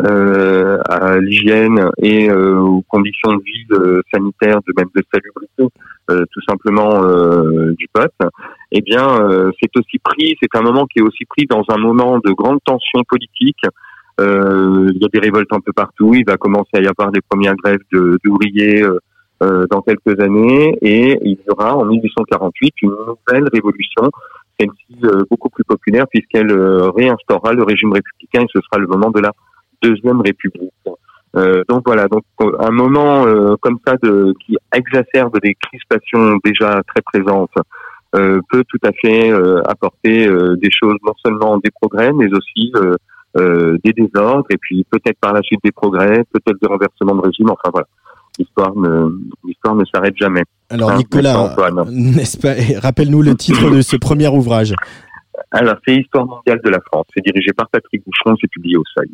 euh, 0.00 0.78
à 0.88 1.18
l'hygiène 1.18 1.90
et 1.98 2.30
euh, 2.30 2.58
aux 2.58 2.82
conditions 2.82 3.34
de 3.34 3.42
vie 3.42 3.66
euh, 3.72 4.00
sanitaires, 4.12 4.60
de 4.66 4.72
même 4.76 4.88
de 4.94 5.02
salubrité, 5.12 5.74
euh, 6.10 6.24
tout 6.32 6.40
simplement 6.48 7.02
euh, 7.04 7.74
du 7.76 7.88
peuple, 7.92 8.28
eh 8.72 8.80
bien, 8.80 9.06
euh, 9.20 9.50
c'est 9.60 9.70
aussi 9.76 9.98
pris, 9.98 10.36
c'est 10.40 10.56
un 10.56 10.62
moment 10.62 10.86
qui 10.86 11.00
est 11.00 11.02
aussi 11.02 11.24
pris 11.24 11.46
dans 11.46 11.64
un 11.68 11.78
moment 11.78 12.18
de 12.18 12.30
grande 12.32 12.60
tension 12.64 13.02
politique. 13.08 13.62
Il 14.20 14.98
y 15.00 15.04
a 15.04 15.08
des 15.12 15.20
révoltes 15.20 15.52
un 15.52 15.60
peu 15.60 15.72
partout. 15.72 16.12
Il 16.12 16.24
va 16.26 16.36
commencer 16.36 16.74
à 16.74 16.80
y 16.80 16.88
avoir 16.88 17.12
des 17.12 17.20
premières 17.20 17.54
grèves 17.54 17.78
d'ouvriers 17.92 18.84
dans 19.40 19.80
quelques 19.82 20.20
années, 20.20 20.76
et 20.82 21.16
il 21.22 21.38
y 21.38 21.50
aura 21.50 21.76
en 21.76 21.84
1848 21.84 22.74
une 22.82 22.90
nouvelle 22.90 23.48
révolution, 23.52 24.10
celle-ci 24.58 24.96
beaucoup 25.30 25.50
plus 25.50 25.62
populaire 25.62 26.06
puisqu'elle 26.08 26.52
réinstaurera 26.52 27.52
le 27.52 27.62
régime 27.62 27.92
républicain 27.92 28.42
et 28.42 28.48
ce 28.52 28.60
sera 28.60 28.80
le 28.80 28.88
moment 28.88 29.12
de 29.12 29.20
la 29.20 29.30
deuxième 29.82 30.20
république. 30.20 30.72
Euh, 31.36 31.62
donc 31.68 31.82
voilà, 31.84 32.08
donc 32.08 32.24
euh, 32.40 32.52
un 32.60 32.70
moment 32.70 33.26
euh, 33.26 33.54
comme 33.60 33.78
ça 33.86 33.96
de, 34.02 34.34
qui 34.44 34.56
exacerbe 34.74 35.38
des 35.42 35.54
crispations 35.54 36.38
déjà 36.42 36.80
très 36.86 37.02
présentes 37.02 37.50
euh, 38.14 38.40
peut 38.50 38.64
tout 38.68 38.78
à 38.82 38.92
fait 38.92 39.30
euh, 39.30 39.60
apporter 39.66 40.26
euh, 40.26 40.56
des 40.56 40.70
choses, 40.70 40.96
non 41.04 41.12
seulement 41.24 41.58
des 41.58 41.70
progrès, 41.70 42.12
mais 42.12 42.28
aussi 42.32 42.72
euh, 42.76 42.94
euh, 43.36 43.76
des 43.84 43.92
désordres, 43.92 44.46
et 44.50 44.56
puis 44.58 44.86
peut-être 44.90 45.18
par 45.20 45.34
la 45.34 45.42
suite 45.42 45.60
des 45.62 45.72
progrès, 45.72 46.24
peut-être 46.32 46.58
des 46.60 46.66
renversements 46.66 47.14
de 47.16 47.20
régime. 47.20 47.50
Enfin 47.50 47.70
voilà, 47.70 47.86
l'histoire 48.38 48.74
ne 48.74 49.08
l'histoire 49.44 49.74
ne 49.74 49.84
s'arrête 49.84 50.16
jamais. 50.16 50.44
Alors 50.70 50.90
Hein, 50.90 50.96
Nicolas, 50.96 51.54
n'est-ce 51.90 52.38
pas, 52.38 52.54
Rappelle-nous 52.80 53.22
le 53.22 53.34
titre 53.34 53.70
de 53.70 53.82
ce 53.82 53.96
premier 53.96 54.28
ouvrage. 54.28 54.74
Alors, 55.50 55.76
c'est 55.86 55.96
Histoire 55.96 56.26
mondiale 56.26 56.60
de 56.64 56.70
la 56.70 56.78
France. 56.86 57.06
C'est 57.14 57.24
dirigé 57.24 57.52
par 57.52 57.68
Patrick 57.68 58.02
Bouchon, 58.04 58.36
c'est 58.40 58.50
publié 58.50 58.76
au 58.76 58.84
Seuil. 58.94 59.08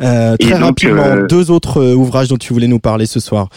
Euh, 0.00 0.36
très 0.36 0.52
donc, 0.52 0.62
rapidement, 0.62 1.02
euh, 1.02 1.26
deux 1.26 1.50
autres 1.50 1.80
euh, 1.80 1.94
ouvrages 1.94 2.28
dont 2.28 2.36
tu 2.36 2.52
voulais 2.52 2.66
nous 2.66 2.78
parler 2.78 3.06
ce 3.06 3.20
soir. 3.20 3.48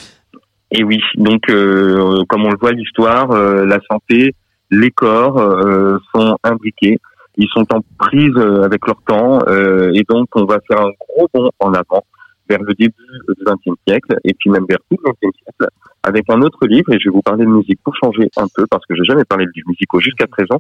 Et 0.71 0.83
oui, 0.83 0.99
donc 1.15 1.49
euh, 1.49 2.23
comme 2.29 2.45
on 2.45 2.49
le 2.49 2.57
voit, 2.59 2.71
l'histoire, 2.71 3.31
euh, 3.31 3.65
la 3.65 3.79
santé, 3.89 4.33
les 4.69 4.89
corps 4.89 5.37
euh, 5.37 5.97
sont 6.15 6.37
imbriqués. 6.43 6.97
Ils 7.37 7.47
sont 7.53 7.65
en 7.73 7.81
prise 7.97 8.37
avec 8.63 8.85
leur 8.87 9.01
temps, 9.07 9.39
euh, 9.47 9.91
et 9.93 10.03
donc 10.07 10.27
on 10.35 10.45
va 10.45 10.59
faire 10.67 10.81
un 10.81 10.91
gros 10.99 11.29
bond 11.33 11.49
en 11.59 11.73
avant 11.73 12.03
vers 12.51 12.61
le 12.61 12.73
début 12.73 12.93
du 13.37 13.43
XXe 13.45 13.79
siècle, 13.87 14.15
et 14.23 14.33
puis 14.33 14.49
même 14.49 14.65
vers 14.67 14.79
tout 14.89 14.97
le 15.03 15.11
XXe 15.11 15.37
siècle, 15.43 15.67
avec 16.03 16.25
un 16.29 16.41
autre 16.41 16.65
livre, 16.67 16.91
et 16.93 16.99
je 16.99 17.09
vais 17.09 17.13
vous 17.13 17.21
parler 17.21 17.45
de 17.45 17.49
musique 17.49 17.79
pour 17.83 17.95
changer 17.95 18.29
un 18.37 18.47
peu, 18.53 18.65
parce 18.69 18.85
que 18.85 18.95
j'ai 18.95 19.03
jamais 19.03 19.23
parlé 19.23 19.45
de 19.45 19.51
musique 19.67 19.89
jusqu'à 19.99 20.27
présent. 20.27 20.59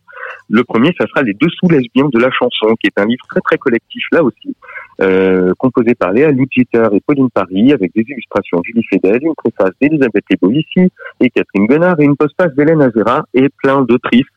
Le 0.49 0.63
premier, 0.63 0.91
ça 0.99 1.07
sera 1.07 1.23
Les 1.23 1.33
Dessous 1.33 1.67
lesbiens 1.69 2.09
de 2.13 2.19
la 2.19 2.29
chanson, 2.31 2.75
qui 2.79 2.87
est 2.87 2.99
un 2.99 3.05
livre 3.05 3.25
très 3.27 3.41
très 3.41 3.57
collectif 3.57 4.03
là 4.11 4.23
aussi, 4.23 4.55
euh, 5.01 5.53
composé 5.57 5.95
par 5.95 6.11
Léa 6.11 6.31
Lutiter 6.31 6.87
et 6.93 7.01
Pauline 7.05 7.29
Paris, 7.29 7.73
avec 7.73 7.91
des 7.93 8.05
illustrations 8.07 8.61
Julie 8.63 8.85
Fedel, 8.89 9.19
une 9.21 9.35
préface 9.35 9.71
d'Elisabeth 9.81 10.23
Lebolici 10.29 10.91
et 11.19 11.29
Catherine 11.29 11.67
Guenard, 11.67 11.99
et 11.99 12.05
une 12.05 12.15
postface 12.15 12.53
d'Hélène 12.55 12.81
Azera, 12.81 13.25
et 13.33 13.49
plein 13.63 13.81
d'autrices 13.81 14.31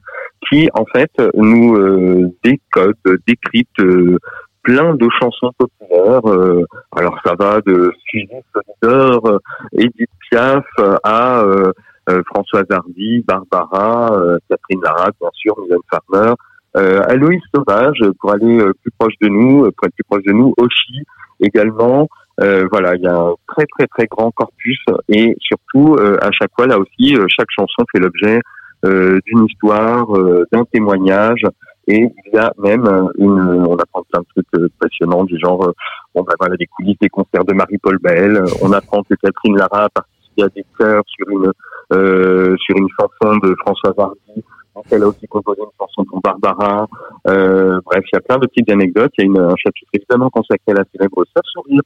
qui, 0.48 0.68
en 0.74 0.84
fait, 0.86 1.12
nous 1.34 1.76
euh, 1.76 2.28
décodent, 2.42 3.18
décryptent 3.26 3.80
euh, 3.80 4.18
plein 4.64 4.94
de 4.94 5.06
chansons 5.20 5.52
populaires. 5.56 6.26
euh, 6.26 6.64
alors, 6.96 7.16
ça 7.24 7.34
va 7.38 7.60
de 7.60 7.92
Suzy 8.08 8.28
Solidor, 8.52 9.26
euh, 9.26 9.38
Edith 9.72 10.10
Piaf, 10.28 10.64
euh, 10.80 10.96
à 11.04 11.42
euh, 11.42 11.72
euh, 12.10 12.22
Françoise 12.26 12.66
Hardy, 12.70 13.24
Barbara, 13.26 14.12
euh, 14.12 14.38
Catherine 14.48 14.82
Lara, 14.82 15.10
bien 15.20 15.30
sûr, 15.34 15.54
Mylène 15.60 15.78
Farmer, 15.90 16.34
euh, 16.76 17.02
Aloïs 17.06 17.42
Sauvage, 17.54 18.00
pour 18.18 18.32
aller 18.32 18.58
plus 18.82 18.90
proche 18.98 19.14
de 19.20 19.28
nous, 19.28 19.70
pour 19.72 19.86
être 19.86 19.94
plus 19.94 20.04
proche 20.08 20.24
de 20.24 20.32
nous, 20.32 20.52
Oshi 20.58 21.04
également. 21.40 22.08
Voilà, 22.38 22.96
il 22.96 23.02
y 23.02 23.06
a 23.06 23.16
un 23.16 23.34
très 23.46 23.64
très 23.78 23.86
très 23.86 24.06
grand 24.06 24.32
corpus 24.32 24.82
et 25.08 25.36
surtout 25.38 25.96
à 26.20 26.32
chaque 26.32 26.50
fois 26.56 26.66
là 26.66 26.80
aussi 26.80 27.16
chaque 27.28 27.46
chanson 27.56 27.84
fait 27.92 28.00
l'objet 28.00 28.40
d'une 28.82 29.46
histoire, 29.46 30.08
d'un 30.52 30.64
témoignage 30.72 31.44
et 31.88 32.08
il 32.26 32.34
y 32.34 32.38
a 32.38 32.52
même 32.58 32.86
euh, 32.86 33.08
une 33.18 33.40
on 33.66 33.76
apprend 33.76 34.02
plein 34.10 34.20
de 34.20 34.26
trucs 34.34 34.46
euh, 34.56 34.68
passionnants 34.80 35.24
du 35.24 35.38
genre 35.38 35.66
euh, 35.66 35.72
on 36.14 36.22
va 36.22 36.32
voilà 36.38 36.56
des 36.56 36.66
coulisses 36.66 36.98
des 37.00 37.08
concerts 37.08 37.44
de 37.44 37.54
Marie-Paul 37.54 37.98
Bell, 37.98 38.36
Euh, 38.36 38.46
on 38.62 38.72
apprend 38.72 39.02
que 39.02 39.14
Catherine 39.14 39.56
Lara 39.56 39.84
a 39.84 39.88
participé 39.88 40.42
à 40.42 40.48
des 40.48 40.64
chœurs 40.78 41.02
sur 41.06 41.28
une 41.28 41.52
euh, 41.92 42.56
sur 42.58 42.76
une 42.76 42.88
chanson 42.98 43.36
de 43.38 43.54
Françoise 43.64 43.94
Hardy 43.98 44.42
elle 44.90 45.02
a 45.02 45.08
aussi 45.08 45.26
composé 45.28 45.60
une 45.62 45.70
chanson 45.78 46.04
pour 46.04 46.20
Barbara. 46.20 46.86
Euh, 47.28 47.80
bref, 47.84 48.02
il 48.12 48.16
y 48.16 48.18
a 48.18 48.20
plein 48.20 48.38
de 48.38 48.46
petites 48.46 48.70
anecdotes. 48.70 49.12
Il 49.18 49.22
y 49.22 49.24
a 49.24 49.26
une, 49.26 49.38
un 49.38 49.54
chapitre 49.56 49.88
évidemment 49.92 50.30
consacré 50.30 50.72
à 50.72 50.74
la 50.74 50.84
célèbre 50.92 51.24
Sœur 51.32 51.42
Sourire, 51.46 51.80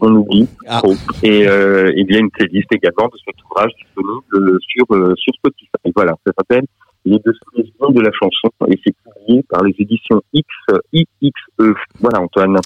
qu'on 0.00 0.14
oublie 0.14 0.48
Ah. 0.66 0.80
trop. 0.82 0.94
Et 1.22 1.46
euh, 1.46 1.92
il 1.96 2.10
y 2.10 2.16
a 2.16 2.20
une 2.20 2.30
playlist 2.30 2.72
également 2.72 3.08
de 3.08 3.18
cet 3.24 3.34
ouvrage 3.44 3.72
disponible 3.78 4.58
sur, 4.62 4.86
euh, 4.90 5.14
sur 5.16 5.34
Spotify. 5.34 5.92
Voilà, 5.94 6.12
ça 6.26 6.32
s'appelle 6.38 6.64
Les 7.04 7.18
deux 7.18 7.32
solutions 7.52 7.90
de 7.90 8.00
la 8.00 8.10
chanson 8.12 8.48
et 8.68 8.78
c'est 8.84 8.94
publié 9.04 9.42
par 9.48 9.62
les 9.62 9.74
éditions 9.78 10.22
X, 10.32 10.48
IXE. 10.92 11.32
Voilà, 12.00 12.20
Antoine. 12.20 12.56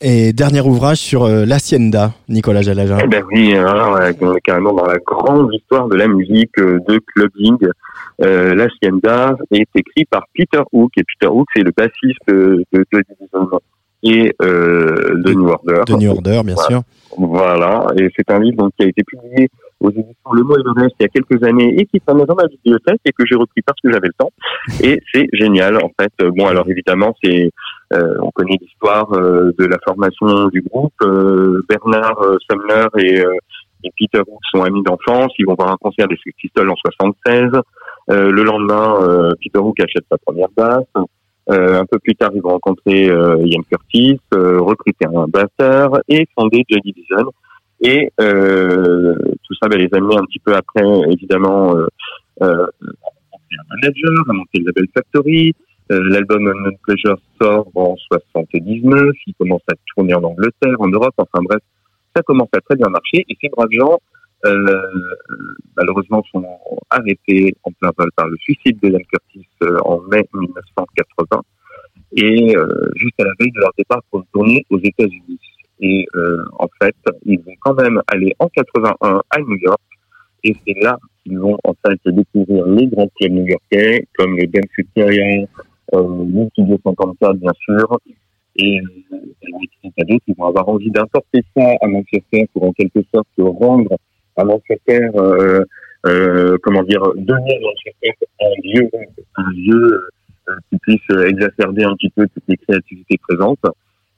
Et 0.00 0.32
dernier 0.32 0.62
ouvrage 0.62 0.98
sur 0.98 1.24
euh, 1.24 1.44
l'Hacienda, 1.44 2.12
Nicolas 2.28 2.62
Jalaja. 2.62 2.98
Eh 3.02 3.06
ben 3.06 3.22
oui, 3.30 3.54
hein, 3.54 4.14
on 4.20 4.34
est 4.34 4.40
carrément 4.40 4.72
dans 4.72 4.86
la 4.86 4.98
grande 4.98 5.52
histoire 5.52 5.88
de 5.88 5.96
la 5.96 6.08
musique 6.08 6.58
euh, 6.58 6.78
de 6.88 6.98
clubbing. 7.14 7.58
Euh, 8.22 8.54
L'Hacienda 8.54 9.36
est 9.50 9.68
écrit 9.74 10.04
par 10.04 10.24
Peter 10.34 10.62
Hook 10.72 10.92
et 10.96 11.02
Peter 11.02 11.30
Hook 11.30 11.46
c'est 11.54 11.62
le 11.62 11.72
bassiste 11.76 12.28
euh, 12.30 12.62
de 12.72 12.84
Joy 12.92 13.02
Division 13.08 13.48
et 14.02 14.34
euh, 14.42 15.14
de 15.24 15.32
New 15.32 15.48
Order. 15.48 15.82
de 15.86 15.94
New 15.94 16.10
Order, 16.10 16.40
bien 16.44 16.54
Voilà. 16.54 16.68
sûr. 16.68 16.82
Voilà, 17.16 17.86
et 17.96 18.08
c'est 18.16 18.28
un 18.32 18.40
livre 18.40 18.56
donc, 18.56 18.72
qui 18.76 18.84
a 18.84 18.88
été 18.88 19.02
publié 19.04 19.48
aux 19.80 19.90
éditions 19.90 20.32
Le 20.32 20.42
Mot 20.42 20.56
et 20.58 20.62
le 20.64 20.72
Reste 20.72 20.96
il 20.98 21.04
y 21.04 21.06
a 21.06 21.08
quelques 21.08 21.42
années 21.44 21.72
et 21.78 21.86
qui 21.86 22.00
traînait 22.00 22.24
dans 22.24 22.34
ma 22.34 22.46
bibliothèque 22.48 23.00
et 23.04 23.12
que 23.12 23.24
j'ai 23.24 23.36
repris 23.36 23.62
parce 23.64 23.78
que 23.80 23.92
j'avais 23.92 24.08
le 24.08 24.14
temps. 24.18 24.30
Et 24.82 25.00
c'est 25.12 25.28
génial 25.32 25.76
en 25.76 25.90
fait. 26.00 26.12
Bon 26.36 26.46
alors 26.46 26.68
évidemment 26.68 27.14
c'est 27.22 27.52
euh, 27.92 28.14
on 28.20 28.30
connaît 28.32 28.56
l'histoire 28.60 29.12
euh, 29.12 29.52
de 29.58 29.64
la 29.66 29.76
formation 29.86 30.48
du 30.48 30.62
groupe. 30.62 30.92
Euh, 31.02 31.62
Bernard 31.68 32.20
euh, 32.22 32.36
Sumner 32.50 32.86
et, 32.98 33.20
euh, 33.24 33.30
et 33.84 33.92
Peter 33.96 34.20
Hook 34.26 34.40
sont 34.52 34.62
amis 34.64 34.82
d'enfance. 34.82 35.32
Ils 35.38 35.46
vont 35.46 35.54
voir 35.56 35.70
un 35.70 35.76
concert 35.80 36.08
des 36.08 36.16
Sex 36.16 36.34
Pistols 36.36 36.68
en 36.70 36.74
76. 36.76 37.50
Euh, 38.10 38.30
le 38.32 38.42
lendemain, 38.42 38.96
euh, 39.02 39.30
Peter 39.40 39.58
Hook 39.60 39.78
achète 39.80 40.04
sa 40.10 40.18
première 40.18 40.48
basse. 40.56 40.84
Euh, 41.50 41.80
un 41.80 41.86
peu 41.86 41.98
plus 41.98 42.14
tard, 42.14 42.30
ils 42.34 42.40
vont 42.40 42.50
rencontrer 42.50 43.08
euh, 43.10 43.36
Ian 43.44 43.62
Curtis, 43.70 44.18
euh, 44.32 44.60
recruter 44.60 45.06
un 45.06 45.26
batteur 45.28 46.00
et 46.08 46.26
fonder 46.34 46.64
Joy 46.68 46.80
Division. 46.80 47.30
Et 47.80 48.10
tout 48.16 49.54
ça 49.60 49.68
va 49.68 49.76
les 49.76 49.88
amener 49.92 50.16
un 50.16 50.24
petit 50.24 50.38
peu 50.38 50.54
après, 50.54 50.84
évidemment, 51.10 51.74
à 52.40 52.46
rencontrer 52.46 53.56
un 53.58 53.76
manager, 53.76 54.24
à 54.28 54.32
monter 54.32 54.60
le 54.60 54.66
label 54.66 54.86
Factory. 54.94 55.54
Euh, 55.92 56.00
L'album 56.08 56.46
Unknown 56.48 56.76
Pleasure 56.82 57.18
sort 57.40 57.68
en 57.74 57.94
79. 57.96 59.10
Il 59.26 59.34
commence 59.34 59.60
à 59.70 59.74
tourner 59.94 60.14
en 60.14 60.22
Angleterre, 60.22 60.76
en 60.78 60.88
Europe. 60.88 61.14
Enfin 61.18 61.42
bref, 61.42 61.60
ça 62.16 62.22
commence 62.22 62.48
à 62.56 62.60
très 62.60 62.76
bien 62.76 62.88
marcher. 62.88 63.24
Et 63.28 63.36
ces 63.40 63.48
braves 63.50 63.68
gens, 63.70 63.98
euh, 64.44 64.82
malheureusement, 65.76 66.22
sont 66.32 66.58
arrêtés 66.90 67.54
en 67.62 67.70
plein 67.72 67.90
vol 67.96 68.10
par 68.16 68.28
le 68.28 68.36
suicide 68.38 68.78
de 68.80 68.90
Ian 68.90 69.00
Curtis 69.10 69.46
euh, 69.62 69.78
en 69.84 70.00
mai 70.02 70.28
1980 70.34 71.42
et 72.16 72.56
euh, 72.56 72.90
juste 72.96 73.18
à 73.20 73.24
la 73.24 73.32
veille 73.38 73.52
de 73.52 73.60
leur 73.60 73.72
départ 73.76 74.02
pour 74.10 74.20
une 74.20 74.26
tournée 74.32 74.64
aux 74.70 74.78
États-Unis. 74.78 75.40
Et 75.80 76.06
euh, 76.14 76.44
en 76.58 76.68
fait, 76.80 76.94
ils 77.24 77.40
vont 77.40 77.54
quand 77.60 77.74
même 77.74 78.00
aller 78.06 78.34
en 78.38 78.48
81 78.48 79.22
à 79.30 79.38
New 79.40 79.56
York, 79.56 79.80
et 80.44 80.54
c'est 80.66 80.80
là 80.80 80.98
qu'ils 81.22 81.38
vont 81.38 81.58
en 81.64 81.74
fait 81.84 81.98
découvrir 82.06 82.66
les 82.66 82.86
grands 82.86 83.08
clubs 83.18 83.32
new-yorkais, 83.32 84.06
comme 84.16 84.36
le 84.36 84.46
Dance 84.46 84.70
Superior, 84.74 85.48
euh, 85.94 86.24
le 86.24 86.48
Studio 86.50 86.78
54 86.84 87.36
bien 87.36 87.52
sûr, 87.64 87.98
et 88.56 88.80
euh, 88.80 89.16
d'autres 89.98 90.24
qui 90.24 90.32
vont 90.38 90.46
avoir 90.46 90.68
envie 90.68 90.90
d'importer 90.90 91.42
ça 91.56 91.74
à 91.80 91.86
Manchester 91.88 92.46
pour 92.52 92.64
en 92.64 92.72
quelque 92.72 93.00
sorte 93.12 93.26
rendre 93.38 93.96
à 94.36 94.44
Manchester, 94.44 95.08
euh, 95.16 95.64
euh, 96.06 96.56
comment 96.62 96.82
dire, 96.82 97.02
donner 97.16 97.60
Manchester 97.60 98.14
un 98.40 98.62
lieu, 98.62 98.90
un 99.36 99.50
lieu 99.52 100.00
euh, 100.48 100.52
qui 100.70 100.78
puisse 100.78 101.26
exacerber 101.26 101.84
un 101.84 101.94
petit 101.94 102.10
peu 102.10 102.26
toutes 102.28 102.44
les 102.48 102.56
créativités 102.56 103.18
présentes. 103.28 103.64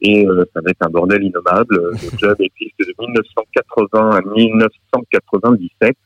Et 0.02 0.26
euh, 0.26 0.44
ça 0.52 0.60
va 0.62 0.70
être 0.70 0.86
un 0.86 0.90
bordel 0.90 1.22
innommable. 1.22 1.74
Le 1.92 2.16
club 2.18 2.36
existe 2.40 2.78
de 2.80 2.94
1980 2.98 4.10
à 4.10 4.20
1997. 4.20 5.96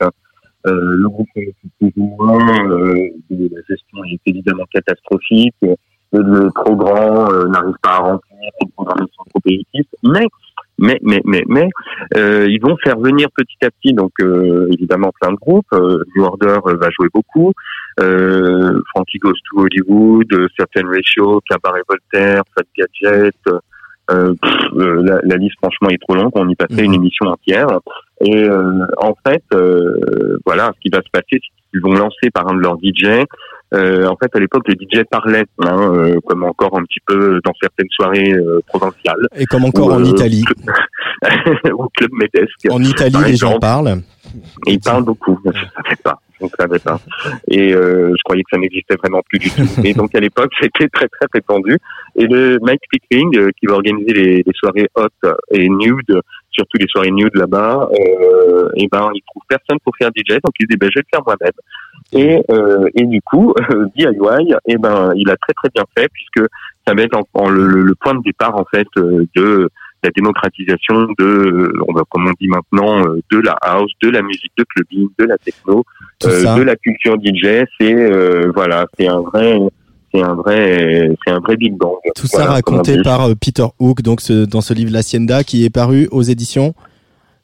Euh, 0.67 0.73
le 0.73 1.09
groupe 1.09 1.29
est 1.37 1.55
plus 1.79 1.93
ou 1.97 2.17
moins, 2.19 2.71
euh, 2.71 3.09
la 3.31 3.63
gestion 3.67 4.05
est 4.05 4.21
évidemment 4.27 4.65
catastrophique. 4.73 5.55
Le, 5.63 5.75
le 6.13 6.51
trop 6.55 6.77
grand 6.77 7.33
euh, 7.33 7.49
n'arrive 7.49 7.77
pas 7.83 7.93
à 7.93 7.99
remplir 7.99 8.37
les 8.61 8.69
programmations 8.75 9.25
trop 9.31 9.41
élitistes. 9.47 9.97
Mais, 10.03 10.27
mais, 10.81 10.99
mais, 11.03 11.21
mais, 11.25 11.45
mais, 11.49 11.69
euh, 12.17 12.47
ils 12.49 12.61
vont 12.61 12.77
faire 12.83 12.99
venir 12.99 13.29
petit 13.37 13.57
à 13.65 13.71
petit, 13.71 13.93
donc 13.93 14.13
euh, 14.21 14.67
évidemment 14.73 15.13
plein 15.21 15.31
de 15.31 15.37
groupes. 15.37 15.67
Euh, 15.73 16.03
New 16.17 16.25
Order 16.25 16.59
euh, 16.67 16.77
va 16.77 16.89
jouer 16.91 17.09
beaucoup. 17.15 17.53
Euh, 18.01 18.81
Frankie 18.95 19.19
Goes 19.19 19.35
to 19.51 19.61
Hollywood, 19.61 20.27
euh, 20.33 20.49
Certain 20.59 20.89
Ratio, 20.89 21.41
Cabaret 21.49 21.83
Voltaire, 21.89 22.43
Fat 22.57 22.65
Gadget. 22.77 23.35
Euh, 24.11 24.35
pff, 24.43 24.53
euh, 24.77 25.03
la, 25.05 25.21
la 25.23 25.37
liste 25.37 25.57
franchement 25.63 25.89
est 25.91 26.01
trop 26.01 26.17
longue. 26.17 26.33
On 26.35 26.49
y 26.49 26.57
passerait 26.57 26.83
Mhm. 26.83 26.87
une 26.87 26.95
émission 26.95 27.27
entière. 27.27 27.69
Et 28.23 28.45
euh, 28.45 28.85
en 28.99 29.15
fait, 29.27 29.45
euh, 29.55 30.39
voilà, 30.45 30.73
ce 30.75 30.81
qui 30.81 30.89
va 30.91 30.99
se 31.03 31.11
passer, 31.13 31.27
c'est 31.31 31.71
qu'ils 31.71 31.81
vont 31.83 31.93
lancer 31.95 32.31
par 32.35 32.49
un 32.49 32.55
de 32.55 32.61
leurs 32.61 32.77
DJ. 32.83 33.25
Euh, 33.73 34.07
en 34.07 34.17
fait, 34.17 34.35
à 34.35 34.41
l'époque, 34.41 34.67
les 34.69 34.75
DJ 34.75 35.05
parlaient, 35.09 35.47
hein, 35.61 35.93
euh, 35.95 36.21
comme 36.27 36.43
encore 36.45 36.77
un 36.77 36.83
petit 36.83 37.01
peu 37.07 37.41
dans 37.45 37.53
certaines 37.61 37.89
soirées 37.91 38.33
euh, 38.33 38.61
provinciales, 38.67 39.29
Et 39.37 39.47
comme 39.47 39.65
encore 39.65 39.93
en 39.93 40.01
euh, 40.01 40.09
Italie. 40.09 40.45
au 41.73 41.89
club 41.89 42.11
Médesque. 42.13 42.67
En 42.71 42.83
Italie, 42.83 43.17
les 43.27 43.37
gens 43.37 43.59
parlent. 43.59 44.03
Et 44.67 44.73
ils 44.73 44.81
parlent 44.81 45.05
beaucoup. 45.05 45.39
Je 45.45 45.51
ne 45.51 45.55
savais 45.55 45.97
pas. 46.03 46.21
Je 46.41 46.47
savais 46.59 46.79
pas. 46.79 47.01
Et 47.49 47.75
euh, 47.75 48.13
je 48.17 48.23
croyais 48.25 48.43
que 48.43 48.51
ça 48.53 48.59
n'existait 48.59 48.97
vraiment 48.97 49.23
plus 49.29 49.39
du 49.39 49.51
tout. 49.51 49.69
Et 49.85 49.93
donc 49.93 50.15
à 50.15 50.21
l'époque, 50.21 50.51
c'était 50.61 50.89
très 50.89 51.09
très 51.09 51.27
répandu. 51.33 51.77
Et 52.17 52.27
le 52.27 52.59
Mike 52.63 52.81
Pickering, 52.91 53.37
euh, 53.37 53.51
qui 53.59 53.67
va 53.67 53.75
organiser 53.75 54.13
les, 54.13 54.37
les 54.39 54.53
soirées 54.55 54.89
hot 54.95 55.29
et 55.53 55.69
nude, 55.69 56.21
surtout 56.61 56.79
les 56.79 56.87
soirées 56.89 57.11
nude 57.11 57.35
là-bas, 57.35 57.89
euh, 57.93 58.69
et 58.75 58.89
ben 58.91 59.11
il 59.15 59.23
trouve 59.27 59.43
personne 59.49 59.79
pour 59.85 59.95
faire 59.97 60.11
DJ, 60.15 60.35
donc 60.45 60.55
il 60.59 60.65
se 60.65 60.69
dit 60.69 60.77
ben 60.77 60.89
je 60.93 61.01
vais 61.01 61.05
le 61.05 61.17
faire 61.17 61.23
moi-même. 61.27 61.53
Et, 62.13 62.43
euh, 62.51 62.89
et 62.95 63.07
du 63.07 63.21
coup, 63.23 63.55
DIY, 63.97 64.55
eh 64.67 64.77
ben, 64.79 65.13
il 65.15 65.31
a 65.31 65.37
très 65.37 65.53
très 65.53 65.69
bien 65.75 65.85
fait 65.97 66.09
puisque 66.13 66.51
ça 66.87 66.95
met 66.95 67.09
en, 67.15 67.23
en 67.35 67.49
le, 67.49 67.95
point 68.01 68.15
de 68.15 68.23
départ 68.23 68.57
en 68.57 68.65
fait 68.65 68.89
euh, 68.97 69.27
de 69.37 69.69
la 70.03 70.11
démocratisation 70.11 71.09
de, 71.19 71.73
on 71.87 71.93
va 71.93 72.03
comme 72.09 72.27
on 72.27 72.33
dit 72.41 72.49
maintenant, 72.49 73.05
euh, 73.05 73.21
de 73.31 73.39
la 73.39 73.57
house, 73.61 73.93
de 74.03 74.09
la 74.09 74.23
musique 74.23 74.53
de 74.57 74.65
clubbing, 74.65 75.09
de 75.19 75.25
la 75.25 75.37
techno, 75.39 75.85
euh, 76.25 76.57
de 76.57 76.63
la 76.63 76.77
culture 76.77 77.17
DJ. 77.17 77.67
C'est 77.79 77.95
euh, 77.95 78.51
voilà, 78.55 78.87
c'est 78.99 79.09
un 79.09 79.21
vrai, 79.21 79.59
c'est 80.13 80.23
un 80.23 80.35
vrai, 80.35 81.11
c'est 81.25 81.33
un 81.33 81.41
vrai 81.41 81.57
big 81.57 81.75
bang. 81.77 81.93
Tout 82.15 82.27
ça 82.27 82.39
Voilà, 82.39 82.53
raconté 82.53 83.01
par 83.03 83.29
euh, 83.29 83.35
Peter 83.41 83.67
Hook, 83.79 84.03
donc 84.03 84.21
ce- 84.21 84.45
dans 84.45 84.61
ce 84.61 84.75
livre 84.75 84.93
L'Hacienda 84.93 85.45
qui 85.45 85.65
est 85.65 85.71
paru 85.71 86.09
aux 86.11 86.23
éditions? 86.23 86.75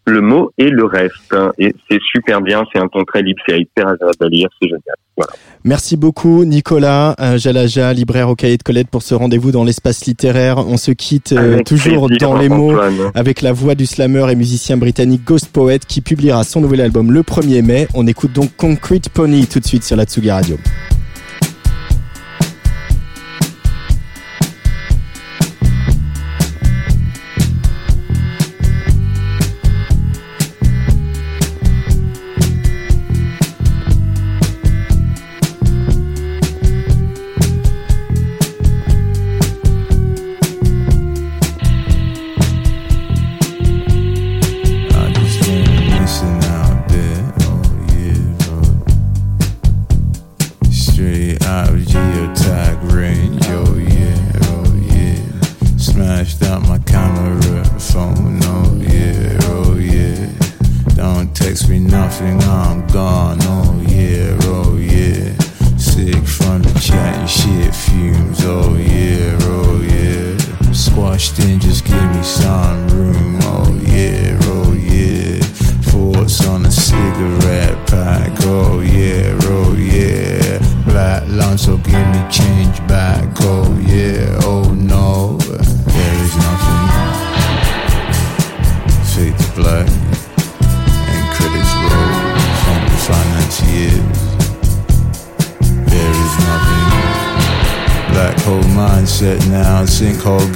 le 0.09 0.21
mot 0.21 0.53
et 0.57 0.69
le 0.71 0.85
reste. 0.85 1.33
hein. 1.33 1.51
Et 1.59 1.75
c'est 1.91 1.99
super 2.13 2.41
bien, 2.41 2.63
c'est 2.73 2.79
un 2.79 2.87
ton 2.87 3.05
très 3.05 3.23
libre, 3.23 3.41
c'est 3.49 3.59
hyper 3.59 3.89
agréable 3.89 4.15
à 4.21 4.29
lire, 4.29 4.49
c'est 4.63 4.69
génial. 4.69 4.95
Voilà. 5.17 5.33
Merci 5.65 5.97
beaucoup 5.97 6.45
Nicolas 6.45 7.17
euh, 7.19 7.39
Jalaja, 7.39 7.93
libraire 7.93 8.29
au 8.29 8.37
cahier 8.37 8.57
de 8.57 8.63
Colette 8.63 8.87
pour 8.89 9.03
ce 9.03 9.17
rendez-vous 9.17 9.51
dans 9.51 9.65
l'espace 9.65 10.07
littéraire. 10.07 10.59
On 10.59 10.77
se 10.77 10.93
quitte 10.93 11.33
euh, 11.33 11.61
toujours 11.65 12.07
plaisir, 12.07 12.29
dans 12.29 12.39
les 12.39 12.49
mots 12.49 12.71
Antoine. 12.75 13.11
avec 13.17 13.43
la 13.43 13.53
voix 13.53 13.75
du 13.75 13.85
slammer 13.85 14.31
et 14.31 14.37
musicien 14.37 14.77
britannique 14.77 15.25
Ghost 15.25 15.49
Poet 15.53 15.81
qui 15.81 16.01
publiera 16.03 16.45
son 16.45 16.61
nouvel 16.61 16.83
album 16.83 17.11
le 17.11 17.23
1er 17.23 17.63
mai. 17.63 17.89
On 17.95 18.07
écoute 18.07 18.33
donc 18.33 18.55
Concrete 18.57 19.09
Pony 19.09 19.49
tout 19.49 19.59
de 19.59 19.67
suite 19.67 19.83
sur 19.83 19.97
la 19.97 20.05
Tsugi 20.05 20.31
Radio. 20.31 20.57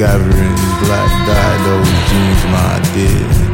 Sinkhole 0.01 0.09
gatherings, 0.09 0.61
black 0.81 1.27
dye, 1.27 1.59
those 1.65 1.89
jeans, 2.09 2.45
my 2.53 2.81
dear. 2.95 3.50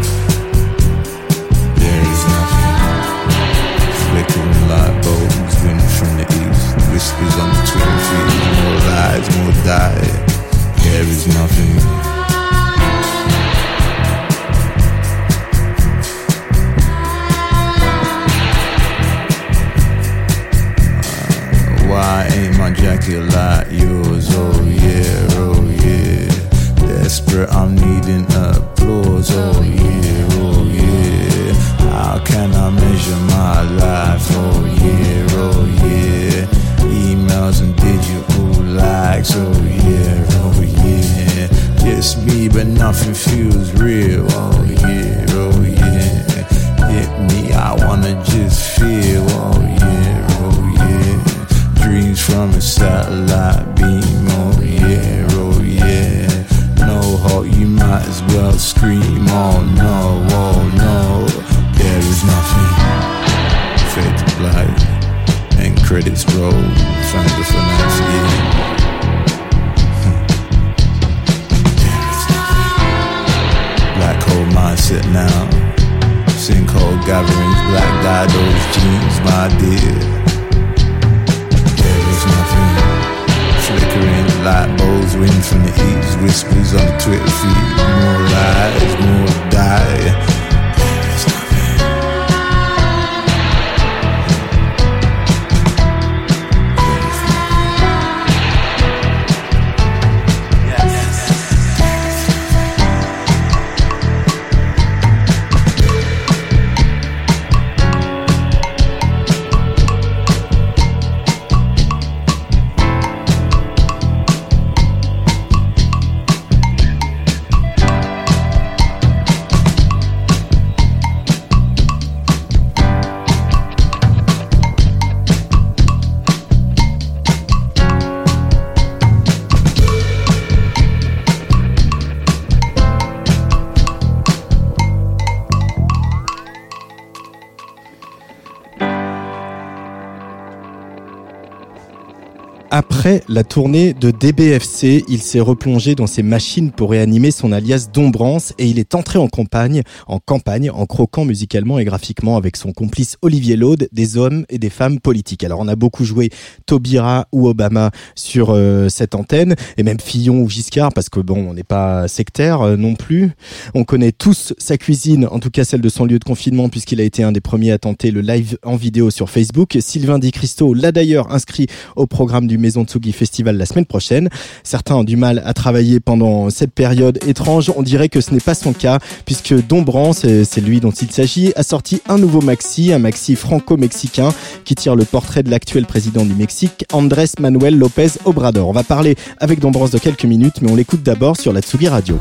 Après 142.71 143.23
la 143.29 143.45
tournée 143.45 143.95
de 143.95 144.11
DBFC, 144.11 145.05
il 145.09 145.23
s'est 145.23 145.41
replongé 145.41 145.95
dans 145.95 146.09
ses 146.09 146.25
machines 146.25 146.73
pour 146.73 146.91
réanimer 146.91 147.31
son 147.31 147.53
alias 147.53 147.89
Dombrance 147.93 148.55
et 148.59 148.67
il 148.67 148.81
est 148.81 148.97
entré 148.97 149.21
en 149.21 149.29
campagne, 149.29 149.83
en 150.09 150.19
campagne, 150.19 150.71
en 150.71 150.85
croquant 150.85 151.25
musicalement 151.25 151.79
et 151.79 151.85
graphiquement 151.85 152.37
avec 152.37 152.57
son 152.57 152.73
complice 152.73 153.19
Olivier 153.23 153.55
Laude, 153.55 153.89
des 153.93 154.17
hommes 154.17 154.45
et 154.49 154.59
des 154.59 154.71
femmes 154.71 154.99
politiques. 154.99 155.45
Alors 155.45 155.61
on 155.61 155.69
a 155.69 155.77
beaucoup 155.77 156.05
joué 156.05 156.31
Taubira 156.67 157.29
ou 157.31 157.47
Obama 157.47 157.93
sur 158.17 158.51
euh, 158.51 158.89
cette 158.89 159.15
antenne 159.15 159.55
et 159.77 159.85
même 159.85 160.01
Fillon 160.01 160.41
ou 160.41 160.49
Giscard 160.51 160.93
parce 160.93 161.09
que 161.09 161.21
bon, 161.21 161.51
on 161.51 161.55
n'est 161.55 161.63
pas 161.63 162.09
sectaire 162.09 162.63
euh, 162.63 162.77
non 162.77 162.97
plus. 162.97 163.31
On 163.75 163.85
connaît 163.85 164.13
tous 164.13 164.55
sa 164.59 164.77
cuisine, 164.77 165.29
en 165.31 165.39
tout 165.39 165.51
cas 165.51 165.63
celle 165.63 165.83
de 165.83 165.89
son 165.89 166.05
lieu 166.05 166.19
de 166.19 166.25
confinement 166.25 166.69
puisqu'il 166.69 167.01
a 167.01 167.05
été 167.05 167.23
un 167.23 167.31
des 167.31 167.41
premiers 167.41 167.71
à 167.71 167.79
tenter 167.79 168.11
le 168.11 168.23
live 168.23 168.59
en 168.65 168.75
vidéo 168.75 169.11
sur 169.11 169.31
Facebook. 169.31 169.77
Sylvain 169.79 170.19
Di 170.19 170.33
Cristo 170.33 170.75
l'a 170.75 170.91
d'ailleurs 170.91 171.33
inscrit 171.33 171.69
au 171.95 172.09
programme 172.09 172.49
du 172.49 172.56
Maison 172.59 172.85
Tsugi 172.85 173.13
Festival 173.13 173.57
la 173.57 173.67
semaine 173.67 173.87
prochaine. 173.87 174.29
Certains 174.63 174.97
ont 174.97 175.05
du 175.05 175.17
mal 175.17 175.43
à 175.45 175.55
travailler 175.55 176.01
pendant 176.01 176.51
cette 176.51 176.73
période 176.73 177.19
étrange. 177.27 177.73
On 177.77 177.83
dirait 177.83 178.09
que 178.09 178.21
ce 178.21 178.33
n'est 178.33 178.41
pas 178.41 178.55
son 178.55 178.73
cas 178.73 178.99
puisque 179.25 179.55
Dombran, 179.67 180.13
c'est 180.13 180.61
lui 180.61 180.81
dont 180.81 180.91
il 180.91 181.11
s'agit, 181.11 181.53
a 181.57 181.63
sorti 181.63 182.01
un 182.09 182.19
nouveau 182.19 182.41
maxi, 182.41 182.93
un 182.93 182.99
maxi 182.99 183.37
franco-mexicain 183.37 184.31
qui 184.65 184.75
tire 184.75 184.97
le 184.97 185.05
portrait 185.05 185.43
de 185.43 185.51
l'actuel 185.51 185.87
président 185.87 186.25
du 186.25 186.35
Mexique, 186.35 186.85
Andrés 186.93 187.27
Manuel 187.39 187.79
López 187.79 188.13
Obrador. 188.25 188.69
On 188.69 188.73
va 188.73 188.85
parler 188.85 189.17
avec 189.39 189.61
Dombrance 189.61 189.91
de 189.91 189.99
quelques 189.99 190.25
minutes, 190.25 190.63
mais 190.63 190.71
on 190.71 190.77
l'écoute 190.77 191.03
d'abord 191.03 191.37
sur 191.37 191.53
la 191.53 191.61
Tsugi 191.61 191.89
Radio. 191.89 192.19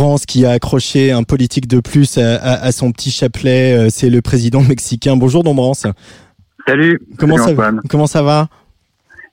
Dombrance 0.00 0.24
qui 0.24 0.46
a 0.46 0.52
accroché 0.52 1.12
un 1.12 1.24
politique 1.24 1.68
de 1.68 1.78
plus 1.78 2.16
à, 2.16 2.36
à- 2.36 2.64
à 2.64 2.72
son 2.72 2.90
petit 2.90 3.10
chapelet, 3.10 3.74
euh, 3.76 3.88
c'est 3.90 4.08
le 4.08 4.22
président 4.22 4.62
mexicain. 4.68 5.14
Bonjour 5.14 5.44
Dombrance. 5.44 5.86
Salut. 6.66 7.02
Comment 7.18 7.36
Salut, 7.36 7.56
ça, 7.58 7.70
comment 7.90 8.06
ça 8.06 8.22
va? 8.22 8.48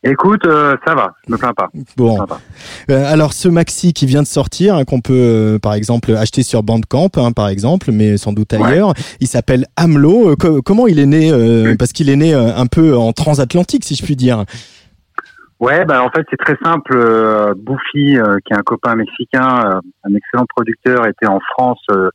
Écoute, 0.03 0.41
euh, 0.45 0.76
ça 0.85 0.94
va, 0.94 1.14
je 1.26 1.31
me 1.31 1.38
plains 1.38 1.53
pas. 1.53 1.69
Bon. 1.95 2.18
Euh, 2.91 3.06
alors 3.11 3.31
ce 3.31 3.48
maxi 3.48 3.94
qui 3.94 4.06
vient 4.06 4.22
de 4.22 4.27
sortir, 4.27 4.76
hein, 4.76 4.84
qu'on 4.84 4.99
peut 4.99 5.14
euh, 5.14 5.57
par 5.60 5.73
exemple 5.73 6.14
acheter 6.18 6.44
sur 6.44 6.64
Bandcamp, 6.64 7.11
hein, 7.15 7.31
par 7.31 7.48
exemple, 7.48 7.91
mais 7.94 8.18
sans 8.18 8.34
doute 8.34 8.53
ailleurs, 8.53 8.94
il 9.22 9.27
s'appelle 9.27 9.68
Amlo. 9.77 10.35
Co- 10.35 10.61
comment 10.61 10.88
il 10.88 10.99
est 10.99 11.06
né 11.06 11.31
Parce 11.80 11.94
qu'il 11.94 12.10
est 12.10 12.15
né 12.18 12.34
un 12.34 12.65
peu 12.68 12.95
en 12.98 13.14
transatlantique, 13.14 13.85
si 13.85 13.95
je 13.95 14.03
puis 14.03 14.18
dire? 14.18 14.44
Ouais, 15.60 15.86
bah 15.86 16.04
en 16.04 16.10
fait 16.10 16.26
c'est 16.30 16.38
très 16.38 16.56
simple. 16.64 16.96
Euh, 16.96 17.54
Bouffi, 17.58 18.18
euh, 18.20 18.38
qui 18.46 18.54
est 18.54 18.58
un 18.58 18.62
copain 18.62 18.96
mexicain, 18.96 19.72
euh, 19.74 19.80
un 20.04 20.14
excellent 20.16 20.46
producteur, 20.56 21.08
était 21.08 21.28
en 21.28 21.40
France 21.54 21.82
euh, 21.92 22.10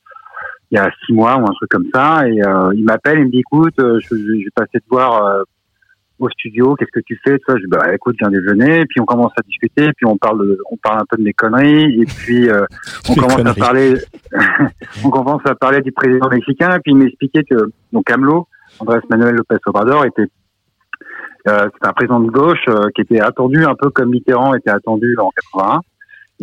il 0.71 0.77
y 0.77 0.79
a 0.79 0.91
six 1.05 1.13
mois 1.13 1.37
ou 1.37 1.43
un 1.43 1.53
truc 1.53 1.69
comme 1.71 1.89
ça, 1.93 2.27
et 2.29 2.41
euh, 2.43 2.71
il 2.75 2.85
m'appelle, 2.85 3.19
il 3.19 3.27
me 3.27 3.31
dit 3.31 3.41
écoute, 3.41 3.75
euh, 3.81 3.99
je, 4.01 4.17
je 4.17 4.45
vais 4.45 4.51
passer 4.55 4.79
te 4.79 4.89
voir 4.89 5.25
euh, 5.27 5.43
au 6.19 6.29
studio, 6.31 6.77
qu'est-ce 6.77 6.93
que 6.93 7.05
tu 7.05 7.19
fais 7.27 7.37
ça 7.47 7.55
Je 7.57 7.63
dis 7.65 7.69
bah 7.69 7.93
écoute, 7.93 8.15
je 8.21 8.25
viens 8.27 8.31
déjeuner, 8.41 8.81
et 8.81 8.87
puis 8.87 9.01
on 9.01 9.05
commence 9.05 9.33
à 9.37 9.43
discuter, 9.43 9.91
puis 9.97 10.07
on 10.07 10.17
parle, 10.17 10.39
de- 10.47 10.59
on 10.71 10.77
parle 10.77 11.01
un 11.01 11.05
peu 11.11 11.17
de 11.17 11.23
mes 11.25 11.33
conneries, 11.33 12.01
et 12.01 12.07
puis 12.07 12.49
euh, 12.49 12.65
on 13.11 13.15
commence 13.15 13.37
conneries. 13.37 13.61
à 13.61 13.65
parler, 13.65 13.95
on 15.05 15.11
commence 15.11 15.43
à 15.47 15.55
parler 15.57 15.81
du 15.83 15.91
président 15.93 16.29
mexicain, 16.31 16.77
et 16.77 16.79
puis 16.81 16.93
il 16.93 16.97
m'expliquait 16.99 17.43
que 17.43 17.57
donc 17.93 18.09
AMLO, 18.11 18.47
Andrés 18.79 19.01
Manuel 19.11 19.35
López 19.35 19.57
Obrador, 19.67 20.05
était 20.07 20.27
euh, 21.49 21.69
c'est 21.73 21.89
un 21.89 21.93
président 21.93 22.21
de 22.21 22.31
gauche 22.31 22.65
euh, 22.69 22.89
qui 22.95 23.03
était 23.03 23.21
attendu 23.21 23.65
un 23.65 23.75
peu 23.75 23.91
comme 23.91 24.11
Mitterrand 24.11 24.55
était 24.55 24.71
attendu 24.71 25.17
en 25.19 25.31
81. 25.53 25.81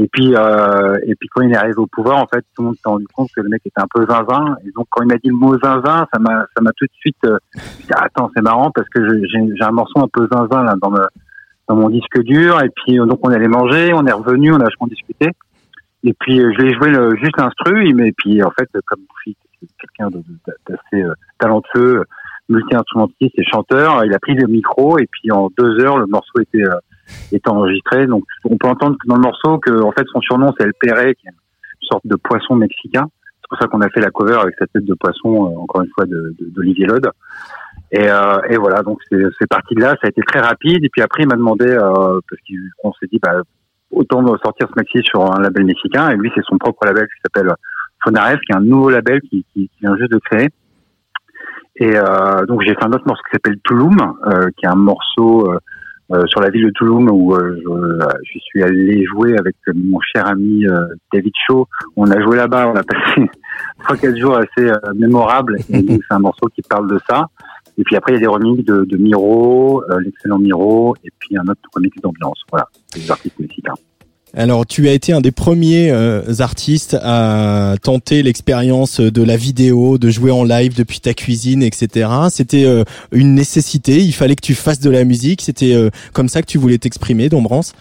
Et 0.02 0.08
puis, 0.08 0.34
euh, 0.34 0.98
et 1.04 1.14
puis 1.16 1.28
quand 1.28 1.42
il 1.42 1.52
est 1.52 1.58
arrivé 1.58 1.76
au 1.76 1.86
pouvoir, 1.86 2.20
en 2.20 2.28
fait, 2.28 2.40
tout 2.56 2.62
le 2.62 2.68
monde 2.68 2.76
s'est 2.76 2.90
rendu 2.90 3.06
compte 3.14 3.28
que 3.36 3.42
le 3.42 3.50
mec 3.50 3.62
était 3.66 3.82
un 3.82 3.88
peu 3.94 4.06
zinzin. 4.06 4.56
Et 4.66 4.72
donc, 4.72 4.88
quand 4.90 5.04
il 5.04 5.10
m'a 5.10 5.18
dit 5.18 5.28
le 5.28 5.36
mot 5.36 5.60
zinzin, 5.60 6.08
ça 6.14 6.20
m'a, 6.20 6.46
ça 6.56 6.62
m'a 6.62 6.72
tout 6.72 6.86
de 6.86 6.92
suite. 6.94 7.18
Euh, 7.26 7.38
dit, 7.56 7.92
attends, 7.94 8.32
c'est 8.34 8.42
marrant 8.42 8.72
parce 8.72 8.88
que 8.88 9.02
j'ai, 9.28 9.40
un 9.60 9.72
morceau 9.72 10.00
un 10.00 10.08
peu 10.08 10.26
zinzin 10.32 10.64
là 10.64 10.76
dans, 10.82 10.90
me, 10.90 11.06
dans 11.68 11.76
mon 11.76 11.90
disque 11.90 12.18
dur. 12.22 12.62
Et 12.64 12.70
puis, 12.70 12.98
euh, 12.98 13.06
donc, 13.06 13.20
on 13.24 13.30
allait 13.30 13.50
manger, 13.50 13.92
on 13.94 14.06
est 14.06 14.14
revenu, 14.14 14.54
on 14.54 14.62
a 14.62 14.64
vachement 14.64 14.88
discuté. 14.88 15.32
Et 16.04 16.14
puis, 16.18 16.40
euh, 16.40 16.54
je 16.58 16.64
ai 16.64 16.74
joué 16.76 16.92
le, 16.92 17.18
juste 17.18 17.38
l'instru. 17.38 17.90
Et 17.90 18.14
puis, 18.14 18.42
en 18.42 18.52
fait, 18.52 18.70
comme 18.86 19.00
Bouffi, 19.02 19.36
c'est 19.60 19.68
quelqu'un 19.82 20.18
d'assez 20.66 21.04
talentueux, 21.40 22.06
multi-instrumentiste 22.50 23.34
et 23.38 23.44
chanteur. 23.44 24.04
Il 24.06 24.14
a 24.14 24.20
pris 24.20 24.34
le 24.36 24.48
micro 24.48 24.98
et 25.00 25.08
puis 25.12 25.32
en 25.32 25.50
deux 25.58 25.80
heures, 25.84 25.98
le 25.98 26.08
morceau 26.08 26.40
était 26.42 26.64
euh, 26.64 26.76
était 27.32 27.50
enregistré. 27.50 28.08
Donc 28.08 28.24
on 28.46 28.58
peut 28.58 28.68
entendre 28.68 28.98
dans 29.06 29.16
le 29.16 29.22
morceau 29.22 29.58
que 29.60 29.82
en 29.82 29.92
fait 29.92 30.06
son 30.12 30.22
surnom 30.22 30.52
c'est 30.58 30.66
El 30.66 30.74
Pere, 30.80 31.14
qui 31.16 31.28
est 31.28 31.32
une 31.32 31.88
sorte 31.90 32.06
de 32.06 32.16
poisson 32.16 32.56
mexicain. 32.56 33.06
C'est 33.42 33.48
pour 33.50 33.58
ça 33.60 33.68
qu'on 33.68 33.82
a 33.82 33.90
fait 33.90 34.02
la 34.02 34.12
cover 34.12 34.38
avec 34.42 34.56
sa 34.60 34.68
tête 34.68 34.86
de 34.86 34.94
poisson, 34.94 35.46
euh, 35.46 35.60
encore 35.60 35.82
une 35.84 35.90
fois 35.96 36.06
de 36.06 36.36
de- 36.40 36.50
d'Olivier 36.50 36.86
Lode. 36.86 37.10
Et, 37.92 38.08
euh, 38.08 38.38
et 38.50 38.58
voilà, 38.58 38.84
donc 38.84 39.00
c'est 39.10 39.22
c'est 39.40 39.48
parti 39.50 39.74
de 39.74 39.82
là. 39.82 39.90
Ça 40.02 40.06
a 40.06 40.10
été 40.10 40.22
très 40.22 40.40
rapide. 40.40 40.84
Et 40.86 40.90
puis 40.90 41.02
après, 41.02 41.24
il 41.24 41.28
m'a 41.28 41.36
demandé 41.36 41.66
euh, 41.66 42.20
parce 42.30 42.42
qu'on 42.82 42.94
s'est 42.94 43.08
dit 43.12 43.20
bah 43.22 43.42
autant 43.92 44.24
sortir 44.44 44.68
ce 44.70 44.74
maxi 44.76 45.00
sur 45.04 45.22
un 45.34 45.42
label 45.42 45.66
mexicain. 45.66 46.12
Et 46.12 46.16
lui, 46.16 46.32
c'est 46.36 46.44
son 46.46 46.60
propre 46.60 46.86
label 46.86 47.06
qui 47.08 47.20
s'appelle 47.26 47.52
Fonaref, 48.04 48.40
qui 48.42 48.52
est 48.52 48.56
un 48.56 48.62
nouveau 48.62 48.92
label 48.92 49.20
qui, 49.22 49.44
qui, 49.52 49.68
qui 49.68 49.80
vient 49.82 49.98
juste 49.98 50.12
de 50.12 50.20
créer. 50.20 50.50
Et 51.80 51.96
euh, 51.96 52.46
donc 52.46 52.62
j'ai 52.62 52.74
fait 52.74 52.84
un 52.84 52.92
autre 52.92 53.08
morceau 53.08 53.22
qui 53.30 53.32
s'appelle 53.34 53.60
Touloum, 53.64 53.98
euh, 54.28 54.50
qui 54.58 54.66
est 54.66 54.70
un 54.70 54.76
morceau 54.76 55.50
euh, 55.50 55.60
euh, 56.12 56.26
sur 56.28 56.42
la 56.42 56.50
ville 56.50 56.66
de 56.66 56.72
Touloum 56.72 57.10
où 57.10 57.36
euh, 57.36 57.62
je, 57.64 58.34
je 58.34 58.40
suis 58.40 58.64
allé 58.64 59.06
jouer 59.06 59.38
avec 59.38 59.56
mon 59.74 60.00
cher 60.02 60.28
ami 60.28 60.66
euh, 60.66 60.88
David 61.14 61.34
Shaw. 61.48 61.68
On 61.96 62.10
a 62.12 62.22
joué 62.22 62.36
là-bas, 62.36 62.68
on 62.68 62.76
a 62.76 62.84
passé 62.84 63.30
trois 63.84 63.96
quatre 63.96 64.18
jours 64.18 64.36
assez 64.36 64.68
euh, 64.70 64.78
mémorables. 64.96 65.58
Et 65.70 65.82
donc 65.84 66.02
c'est 66.08 66.16
un 66.16 66.20
morceau 66.20 66.48
qui 66.48 66.62
parle 66.64 66.90
de 66.90 67.00
ça. 67.10 67.28
Et 67.78 67.84
puis 67.84 67.96
après 67.96 68.14
il 68.14 68.16
y 68.16 68.18
a 68.18 68.22
des 68.22 68.28
remixes 68.28 68.66
de, 68.66 68.84
de 68.84 68.98
Miro, 68.98 69.84
euh, 69.90 70.00
l'excellent 70.02 70.40
Miro, 70.40 70.96
et 71.06 71.12
puis 71.18 71.38
un 71.38 71.44
autre 71.44 71.62
remix 71.74 71.96
d'ambiance. 72.02 72.42
Voilà, 72.52 72.68
des 72.94 73.10
artistes 73.10 73.40
mexicains. 73.40 73.76
Alors, 74.36 74.66
tu 74.66 74.88
as 74.88 74.94
été 74.94 75.12
un 75.12 75.22
des 75.22 75.32
premiers 75.32 75.90
euh, 75.90 76.22
artistes 76.40 76.96
à 77.02 77.76
tenter 77.82 78.22
l'expérience 78.22 79.00
de 79.00 79.24
la 79.24 79.38
vidéo, 79.38 79.98
de 79.98 80.10
jouer 80.12 80.30
en 80.30 80.44
live 80.44 80.76
depuis 80.76 81.00
ta 81.00 81.16
cuisine, 81.16 81.64
etc. 81.64 82.10
C'était 82.30 82.66
euh, 82.66 82.84
une 83.12 83.34
nécessité. 83.34 83.98
Il 83.98 84.14
fallait 84.14 84.36
que 84.36 84.46
tu 84.46 84.54
fasses 84.54 84.80
de 84.80 84.90
la 84.92 85.04
musique. 85.04 85.42
C'était 85.42 85.74
euh, 85.74 85.90
comme 86.14 86.30
ça 86.30 86.42
que 86.42 86.48
tu 86.48 86.60
voulais 86.60 86.78
t'exprimer, 86.78 87.30
Dombrance? 87.30 87.74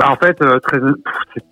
Bah 0.00 0.06
en 0.10 0.16
fait 0.16 0.40
euh, 0.40 0.58
très 0.60 0.78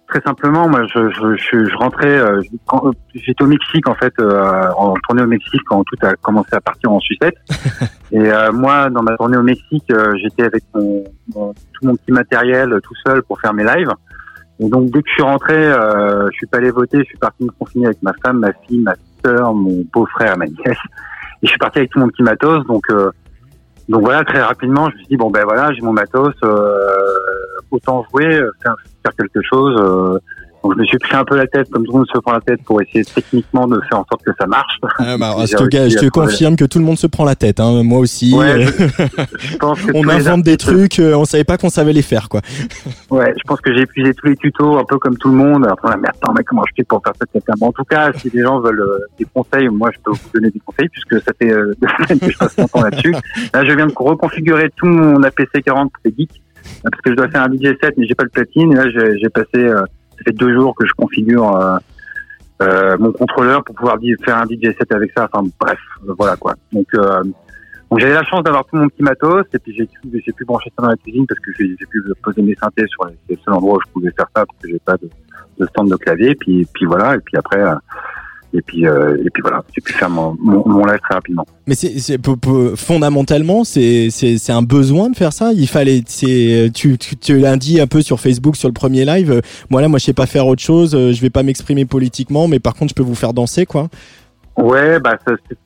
très 0.08 0.22
simplement 0.22 0.70
moi 0.70 0.80
je 0.86 1.10
je 1.10 1.36
je, 1.36 1.66
je 1.66 1.76
rentrais 1.76 2.16
euh, 2.18 2.40
euh, 2.72 2.92
j'étais 3.14 3.44
au 3.44 3.46
Mexique 3.46 3.86
en 3.86 3.94
fait 3.94 4.14
en 4.22 4.94
tournée 5.06 5.22
au 5.22 5.26
Mexique 5.26 5.60
quand 5.68 5.84
tout 5.84 5.96
a 6.00 6.14
commencé 6.14 6.48
à 6.54 6.60
partir 6.62 6.90
en 6.90 6.98
sucette 6.98 7.34
et 8.10 8.18
euh, 8.18 8.50
moi 8.50 8.88
dans 8.88 9.02
ma 9.02 9.18
tournée 9.18 9.36
au 9.36 9.42
Mexique 9.42 9.84
j'étais 10.22 10.44
avec 10.44 10.64
mon, 10.74 11.04
mon- 11.34 11.52
tout 11.52 11.86
mon 11.86 11.94
petit 11.96 12.10
matériel 12.10 12.80
tout 12.82 12.94
seul 13.06 13.22
pour 13.24 13.38
faire 13.38 13.52
mes 13.52 13.64
lives. 13.64 13.92
Et 14.60 14.68
donc 14.70 14.90
dès 14.92 15.02
que 15.02 15.08
je 15.10 15.12
suis 15.12 15.22
rentré 15.22 15.54
euh, 15.54 16.28
je 16.32 16.36
suis 16.38 16.46
pas 16.46 16.56
allé 16.56 16.70
voter 16.70 17.00
je 17.00 17.04
suis 17.04 17.18
parti 17.18 17.44
me 17.44 17.50
confiner 17.50 17.84
avec 17.88 18.02
ma 18.02 18.14
femme 18.24 18.38
ma 18.38 18.52
fille 18.66 18.80
ma 18.80 18.94
sœur 19.22 19.52
mon 19.52 19.84
beau-frère 19.92 20.38
ma 20.38 20.46
nièce. 20.46 20.82
Et 21.42 21.46
je 21.46 21.48
suis 21.48 21.58
parti 21.58 21.80
avec 21.80 21.90
tout 21.90 21.98
mon 22.00 22.08
petit 22.08 22.22
matos 22.22 22.64
donc 22.66 22.84
euh, 22.88 23.10
donc 23.88 24.02
voilà, 24.02 24.22
très 24.22 24.42
rapidement, 24.42 24.90
je 24.90 24.94
me 24.96 24.98
suis 24.98 25.06
dit 25.08 25.16
bon 25.16 25.30
ben 25.30 25.44
voilà, 25.44 25.72
j'ai 25.72 25.80
mon 25.80 25.94
matos, 25.94 26.34
euh, 26.44 26.76
autant 27.70 28.04
jouer, 28.10 28.26
euh, 28.36 28.50
faire, 28.62 28.74
faire 29.02 29.12
quelque 29.16 29.40
chose. 29.48 29.76
euh. 29.80 30.18
donc 30.64 30.74
je 30.74 30.80
me 30.80 30.86
suis 30.86 30.98
pris 30.98 31.16
un 31.16 31.24
peu 31.24 31.36
la 31.36 31.46
tête, 31.46 31.70
comme 31.70 31.84
tout 31.84 31.92
le 31.92 31.98
monde 31.98 32.06
se 32.12 32.18
prend 32.18 32.32
la 32.32 32.40
tête, 32.40 32.60
pour 32.64 32.82
essayer 32.82 33.04
techniquement 33.04 33.68
de 33.68 33.80
faire 33.88 34.00
en 34.00 34.06
sorte 34.10 34.22
que 34.24 34.32
ça 34.38 34.46
marche. 34.46 34.78
Ah, 34.98 35.16
bah, 35.16 35.36
je 35.46 35.56
te, 35.56 35.88
je 35.88 35.98
te 35.98 36.08
confirme 36.08 36.56
que 36.56 36.64
tout 36.64 36.78
le 36.80 36.84
monde 36.84 36.98
se 36.98 37.06
prend 37.06 37.24
la 37.24 37.36
tête. 37.36 37.60
Hein. 37.60 37.82
Moi 37.84 38.00
aussi. 38.00 38.34
Ouais, 38.34 38.66
Je 39.38 39.56
pense 39.56 39.80
que 39.80 39.92
on 39.94 40.08
invente 40.08 40.42
des 40.42 40.56
trucs, 40.56 40.98
euh, 40.98 41.14
on 41.14 41.24
savait 41.24 41.44
pas 41.44 41.58
qu'on 41.58 41.70
savait 41.70 41.92
les 41.92 42.02
faire, 42.02 42.28
quoi. 42.28 42.40
Ouais, 43.10 43.32
je 43.36 43.42
pense 43.46 43.60
que 43.62 43.72
j'ai 43.74 43.82
épuisé 43.82 44.12
tous 44.14 44.26
les 44.26 44.36
tutos, 44.36 44.76
un 44.78 44.84
peu 44.84 44.98
comme 44.98 45.16
tout 45.16 45.28
le 45.30 45.36
monde. 45.36 45.66
Après, 45.70 45.96
mais 45.96 46.08
attends, 46.08 46.34
mais 46.36 46.44
comment 46.44 46.62
je 46.68 46.72
fais 46.76 46.84
pour 46.84 47.02
faire 47.02 47.14
ça 47.18 47.54
Bon, 47.58 47.68
En 47.68 47.72
tout 47.72 47.84
cas, 47.84 48.10
si 48.14 48.28
les 48.30 48.42
gens 48.42 48.60
veulent 48.60 48.84
des 49.18 49.26
conseils, 49.32 49.68
moi, 49.68 49.90
je 49.94 49.98
peux 50.04 50.10
vous 50.10 50.30
donner 50.34 50.50
des 50.50 50.60
conseils 50.60 50.88
puisque 50.90 51.22
ça 51.24 51.32
fait 51.40 51.48
deux 51.48 51.88
semaines 52.04 52.18
que 52.20 52.30
je 52.30 52.36
passe 52.36 52.58
mon 52.58 52.66
temps 52.68 52.82
là-dessus. 52.82 53.14
Là, 53.54 53.64
je 53.64 53.72
viens 53.72 53.86
de 53.86 53.92
reconfigurer 53.96 54.70
tout 54.76 54.86
mon 54.86 55.22
APC 55.22 55.62
40 55.64 55.90
pour 55.90 56.00
les 56.04 56.12
geeks 56.18 56.42
parce 56.82 57.02
que 57.02 57.10
je 57.10 57.16
dois 57.16 57.28
faire 57.28 57.42
un 57.42 57.52
DJ 57.52 57.76
set, 57.82 57.94
mais 57.96 58.06
j'ai 58.06 58.14
pas 58.14 58.24
le 58.24 58.30
platine. 58.30 58.72
Et 58.72 58.76
là, 58.76 58.88
j'ai 58.90 59.28
passé, 59.28 59.48
euh, 59.56 59.80
ça 60.16 60.24
fait 60.24 60.32
deux 60.32 60.52
jours 60.54 60.74
que 60.74 60.86
je 60.86 60.92
configure 60.92 61.56
euh, 61.56 61.78
euh, 62.60 62.96
mon 62.98 63.12
contrôleur 63.12 63.62
pour 63.62 63.74
pouvoir 63.74 63.98
faire 64.24 64.36
un 64.36 64.44
DJ 64.44 64.76
set 64.76 64.92
avec 64.92 65.12
ça. 65.16 65.28
Enfin, 65.32 65.48
bref, 65.60 65.78
euh, 66.08 66.14
voilà 66.18 66.36
quoi. 66.36 66.54
Donc, 66.72 66.86
euh, 66.94 67.22
donc 67.90 68.00
j'avais 68.00 68.14
la 68.14 68.24
chance 68.24 68.42
d'avoir 68.42 68.64
tout 68.66 68.76
mon 68.76 68.88
petit 68.88 69.02
matos 69.02 69.46
et 69.54 69.58
puis 69.58 69.74
j'ai 69.74 69.88
j'ai 70.12 70.32
pu 70.32 70.44
brancher 70.44 70.70
ça 70.76 70.82
dans 70.82 70.90
la 70.90 70.96
cuisine 70.96 71.26
parce 71.26 71.40
que 71.40 71.52
j'ai 71.56 71.86
pu 71.86 72.02
poser 72.22 72.42
mes 72.42 72.54
synthés 72.56 72.86
sur 72.88 73.06
les, 73.06 73.36
seuls 73.36 73.54
endroits 73.54 73.76
où 73.76 73.80
je 73.86 73.92
pouvais 73.92 74.10
faire 74.10 74.26
ça 74.34 74.44
parce 74.44 74.58
que 74.60 74.68
j'ai 74.68 74.78
pas 74.80 74.96
de, 74.96 75.08
de 75.58 75.66
stand 75.66 75.88
de 75.88 75.96
clavier. 75.96 76.34
Puis, 76.34 76.66
puis 76.74 76.84
voilà. 76.84 77.14
Et 77.14 77.20
puis 77.20 77.36
après, 77.36 77.62
et 78.54 78.62
puis 78.62 78.86
euh, 78.86 79.16
et 79.24 79.30
puis 79.30 79.42
voilà, 79.42 79.62
j'ai 79.74 79.80
pu 79.82 79.92
faire 79.92 80.08
mon, 80.10 80.36
mon, 80.40 80.66
mon 80.66 80.84
live 80.86 80.98
très 81.02 81.14
rapidement. 81.14 81.44
Mais 81.66 81.74
c'est 81.74 82.18
fondamentalement, 82.76 83.64
c'est 83.64 84.08
c'est 84.10 84.38
c'est 84.38 84.52
un 84.52 84.62
besoin 84.62 85.10
de 85.10 85.16
faire 85.16 85.32
ça. 85.32 85.52
Il 85.52 85.68
fallait, 85.68 86.02
c'est 86.06 86.70
tu 86.74 86.96
tu, 86.98 87.16
tu 87.16 87.38
l'as 87.38 87.56
dit 87.56 87.80
un 87.80 87.86
peu 87.86 88.00
sur 88.00 88.20
Facebook 88.20 88.56
sur 88.56 88.68
le 88.68 88.74
premier 88.74 89.04
live. 89.04 89.30
euh, 89.30 89.40
Moi 89.70 89.80
là, 89.82 89.88
moi 89.88 89.98
je 89.98 90.04
sais 90.06 90.12
pas 90.14 90.26
faire 90.26 90.46
autre 90.46 90.62
chose. 90.62 90.94
euh, 90.94 91.12
Je 91.12 91.20
vais 91.20 91.30
pas 91.30 91.42
m'exprimer 91.42 91.84
politiquement, 91.84 92.48
mais 92.48 92.58
par 92.58 92.74
contre 92.74 92.90
je 92.90 92.94
peux 92.94 93.02
vous 93.02 93.14
faire 93.14 93.32
danser, 93.34 93.66
quoi. 93.66 93.88
Ouais, 94.56 94.98
bah 95.00 95.16
c'est- 95.26 95.56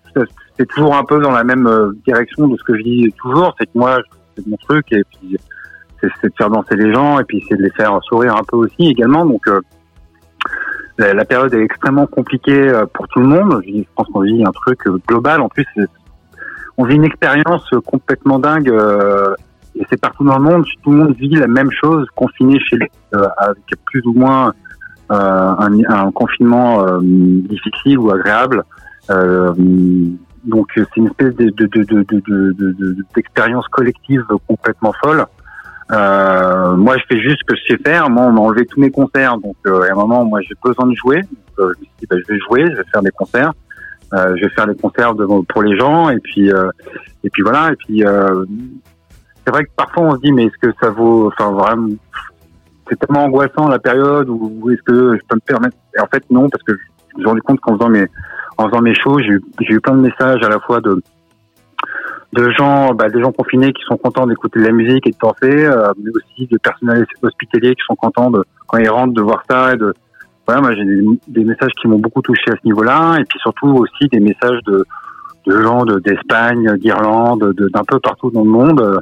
toujours 0.69 0.95
un 0.95 1.05
peu 1.05 1.21
dans 1.21 1.33
la 1.33 1.43
même 1.43 1.67
euh, 1.67 1.91
direction 2.07 2.47
de 2.47 2.57
ce 2.57 2.63
que 2.63 2.77
je 2.79 2.83
dis 2.83 3.13
toujours, 3.21 3.53
c'est 3.59 3.67
que 3.67 3.77
moi 3.77 3.99
c'est 4.37 4.47
mon 4.47 4.57
truc 4.59 4.87
et 4.93 5.03
puis 5.11 5.37
c'est 6.01 6.09
c'est 6.21 6.29
de 6.29 6.35
faire 6.39 6.51
danser 6.51 6.77
les 6.77 6.93
gens 6.95 7.19
et 7.19 7.25
puis 7.25 7.43
c'est 7.49 7.57
de 7.57 7.63
les 7.63 7.71
faire 7.71 7.99
sourire 8.05 8.37
un 8.37 8.45
peu 8.47 8.57
aussi 8.59 8.87
également. 8.89 9.27
Donc 9.27 9.47
euh, 9.49 9.61
la, 11.13 11.25
période 11.25 11.53
est 11.55 11.63
extrêmement 11.63 12.07
compliquée 12.07 12.69
euh, 12.69 12.87
pour 12.93 13.09
tout 13.09 13.21
le 13.21 13.27
monde. 13.27 13.63
Je, 13.67 13.83
pense 13.95 14.07
qu'on 14.09 14.21
vit 14.21 14.45
un 14.45 14.53
truc 14.53 14.87
euh, 14.87 14.99
global. 15.07 15.41
En 15.41 15.49
plus, 15.49 15.67
on 16.77 16.85
vit 16.85 16.97
une 16.97 17.05
expérience 17.05 17.65
euh, 17.73 17.81
complètement 17.81 18.39
dingue 18.39 18.73
et 19.75 19.87
c'est 19.91 20.01
partout 20.01 20.25
dans 20.25 20.39
le 20.39 20.45
monde. 20.45 20.65
Tout 20.83 20.91
le 20.91 20.99
monde 20.99 21.17
vit 21.17 21.31
la 21.31 21.47
même 21.47 21.71
chose, 21.71 22.07
confiné 22.15 22.59
chez 22.61 22.77
lui, 22.77 22.91
avec 23.39 23.65
plus 23.87 24.03
ou 24.05 24.13
moins 24.13 24.53
un, 25.09 26.11
confinement 26.13 26.85
difficile 27.01 27.99
ou 27.99 28.11
agréable. 28.11 28.65
Donc 29.09 30.67
c'est 30.75 30.97
une 30.97 31.07
espèce 31.07 31.35
de, 31.37 31.49
de, 31.51 31.67
de, 31.67 32.03
de, 32.03 32.97
d'expérience 33.15 33.67
collective 33.69 34.25
complètement 34.47 34.93
folle. 35.03 35.25
Euh, 35.91 36.77
moi, 36.77 36.97
je 36.99 37.03
fais 37.09 37.21
juste 37.21 37.39
ce 37.41 37.45
que 37.45 37.57
je 37.57 37.75
sais 37.75 37.83
faire. 37.83 38.09
Moi, 38.09 38.25
on 38.25 38.33
m'a 38.33 38.41
enlevé 38.41 38.67
tous 38.67 38.81
mes 38.81 38.91
concerts, 38.91 39.39
donc 39.39 39.57
euh, 39.67 39.83
à 39.89 39.93
un 39.93 39.95
moment, 39.95 40.25
moi, 40.25 40.41
j'ai 40.43 40.55
besoin 40.63 40.87
de 40.87 40.95
jouer. 40.95 41.21
Euh, 41.59 41.73
je 41.75 41.81
me 41.81 41.85
suis 41.85 41.91
dit, 42.01 42.07
bah, 42.09 42.17
je 42.19 42.33
vais 42.33 42.39
jouer, 42.39 42.71
je 42.71 42.77
vais 42.77 42.89
faire 42.93 43.03
des 43.03 43.11
concerts. 43.11 43.53
Euh, 44.15 44.37
je 44.37 44.45
vais 44.45 44.51
faire 44.51 44.67
des 44.67 44.75
concerts 44.75 45.15
devant, 45.15 45.43
pour 45.43 45.63
les 45.63 45.77
gens, 45.77 46.11
et 46.11 46.19
puis 46.21 46.53
euh, 46.53 46.71
et 47.25 47.31
puis 47.31 47.43
voilà. 47.43 47.73
Et 47.73 47.77
puis 47.77 48.05
c'est 49.45 49.51
vrai 49.51 49.65
que 49.65 49.71
parfois 49.75 50.03
on 50.05 50.15
se 50.17 50.21
dit, 50.21 50.33
mais 50.33 50.45
est-ce 50.45 50.59
que 50.59 50.73
ça 50.81 50.91
vaut, 50.91 51.29
enfin 51.29 51.51
vraiment, 51.51 51.89
c'est 52.89 52.99
tellement 52.99 53.25
angoissant 53.25 53.69
la 53.69 53.79
période 53.79 54.29
où 54.29 54.71
est-ce 54.71 54.83
que 54.83 55.17
je 55.17 55.21
peux 55.29 55.37
me 55.37 55.41
permettre? 55.41 55.77
Et 55.97 56.01
en 56.01 56.07
fait, 56.07 56.23
non, 56.31 56.49
parce 56.51 56.63
que 56.63 56.73
je 56.75 57.17
me 57.17 57.21
suis 57.21 57.27
rendu 57.27 57.41
compte 57.41 57.61
qu'en 57.61 57.79
faisant 57.79 57.89
mes 57.89 58.07
en 58.59 58.69
faisant 58.69 58.83
mes 58.83 58.95
shows, 58.95 59.19
j'ai 59.21 59.29
eu, 59.31 59.43
j'ai 59.61 59.75
eu 59.75 59.81
plein 59.81 59.95
de 59.95 60.03
messages 60.03 60.43
à 60.43 60.49
la 60.49 60.61
fois 60.61 60.81
de 60.81 61.03
de 62.33 62.51
gens, 62.51 62.95
bah, 62.95 63.09
des 63.11 63.21
gens 63.21 63.31
confinés 63.33 63.73
qui 63.73 63.83
sont 63.85 63.97
contents 63.99 64.27
d'écouter 64.27 64.59
de 64.61 64.65
la 64.65 64.73
musique 64.73 65.07
et 65.07 65.11
de 65.11 65.17
danser, 65.21 65.67
euh, 65.67 65.93
mais 66.03 66.11
aussi 66.11 66.47
de 66.47 66.57
personnels 66.59 67.07
hospitaliers 67.23 67.75
qui 67.75 67.83
sont 67.87 67.95
contents 67.97 68.31
de 68.31 68.43
quand 68.67 68.79
ils 68.79 68.89
rentrent 68.89 69.13
de 69.15 69.21
voir 69.21 69.43
ça 69.51 69.75
et 69.75 69.77
de 69.77 69.93
voilà, 70.47 70.61
moi 70.63 70.75
j'ai 70.75 70.85
des, 70.85 71.05
des 71.29 71.45
messages 71.45 71.71
qui 71.81 71.87
m'ont 71.89 71.99
beaucoup 71.99 72.23
touché 72.23 72.43
à 72.51 72.53
ce 72.61 72.65
niveau-là, 72.65 73.19
et 73.21 73.25
puis 73.25 73.39
surtout 73.39 73.69
aussi 73.69 74.09
des 74.11 74.21
messages 74.21 74.59
de 74.67 74.85
de 75.47 75.61
gens 75.61 75.85
de 75.85 75.99
d'Espagne, 75.99 76.77
d'Irlande, 76.79 77.53
de- 77.57 77.69
d'un 77.69 77.85
peu 77.85 77.99
partout 78.01 78.31
dans 78.31 78.45
le 78.45 78.51
monde. 78.51 79.01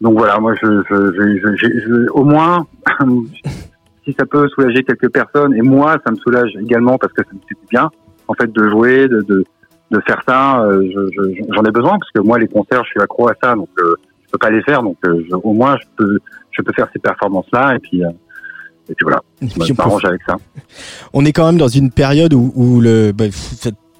Donc 0.00 0.18
voilà, 0.18 0.38
moi 0.40 0.54
je, 0.60 0.66
je- 0.90 1.38
je- 1.56 1.56
je- 1.80 2.10
au 2.12 2.24
moins 2.24 2.66
si 4.04 4.12
ça 4.18 4.26
peut 4.26 4.48
soulager 4.48 4.82
quelques 4.82 5.10
personnes, 5.12 5.54
et 5.54 5.62
moi 5.62 5.96
ça 6.04 6.10
me 6.10 6.16
soulage 6.16 6.50
également 6.60 6.98
parce 6.98 7.12
que 7.12 7.22
ça 7.22 7.30
me 7.32 7.38
fait 7.40 7.54
du 7.60 7.66
bien 7.70 7.90
en 8.28 8.34
fait 8.34 8.50
de 8.52 8.68
jouer, 8.70 9.08
de 9.08 9.20
de, 9.22 9.44
de 9.90 10.00
faire 10.06 10.20
ça. 10.26 10.60
euh, 10.62 10.82
je- 10.94 11.10
je- 11.12 11.42
j'en 11.54 11.62
ai 11.64 11.70
besoin 11.70 11.98
parce 11.98 12.10
que 12.14 12.20
moi 12.20 12.38
les 12.38 12.48
concerts, 12.48 12.84
je 12.84 12.90
suis 12.90 13.00
accro 13.00 13.28
à 13.28 13.32
ça, 13.42 13.54
donc 13.54 13.68
euh, 13.78 13.94
je 14.26 14.30
peux 14.32 14.38
pas 14.38 14.50
les 14.50 14.62
faire, 14.62 14.82
donc 14.82 14.96
euh, 15.06 15.24
je- 15.28 15.34
au 15.36 15.52
moins 15.52 15.76
je 15.80 15.86
peux 15.96 16.18
je 16.52 16.62
peux 16.62 16.72
faire 16.74 16.88
ces 16.92 16.98
performances 16.98 17.46
là, 17.52 17.74
et 17.74 17.78
puis 17.80 18.04
euh, 18.04 18.08
et 18.88 18.94
puis 18.94 19.04
voilà, 19.04 19.20
je 19.40 19.46
puis 19.48 19.72
m'arrange 19.78 20.04
avec 20.04 20.20
ça. 20.26 20.36
On 21.12 21.24
est 21.24 21.32
quand 21.32 21.46
même 21.46 21.58
dans 21.58 21.68
une 21.68 21.90
période 21.90 22.34
où, 22.34 22.52
où 22.56 22.80
le 22.80 23.12
bah, 23.12 23.26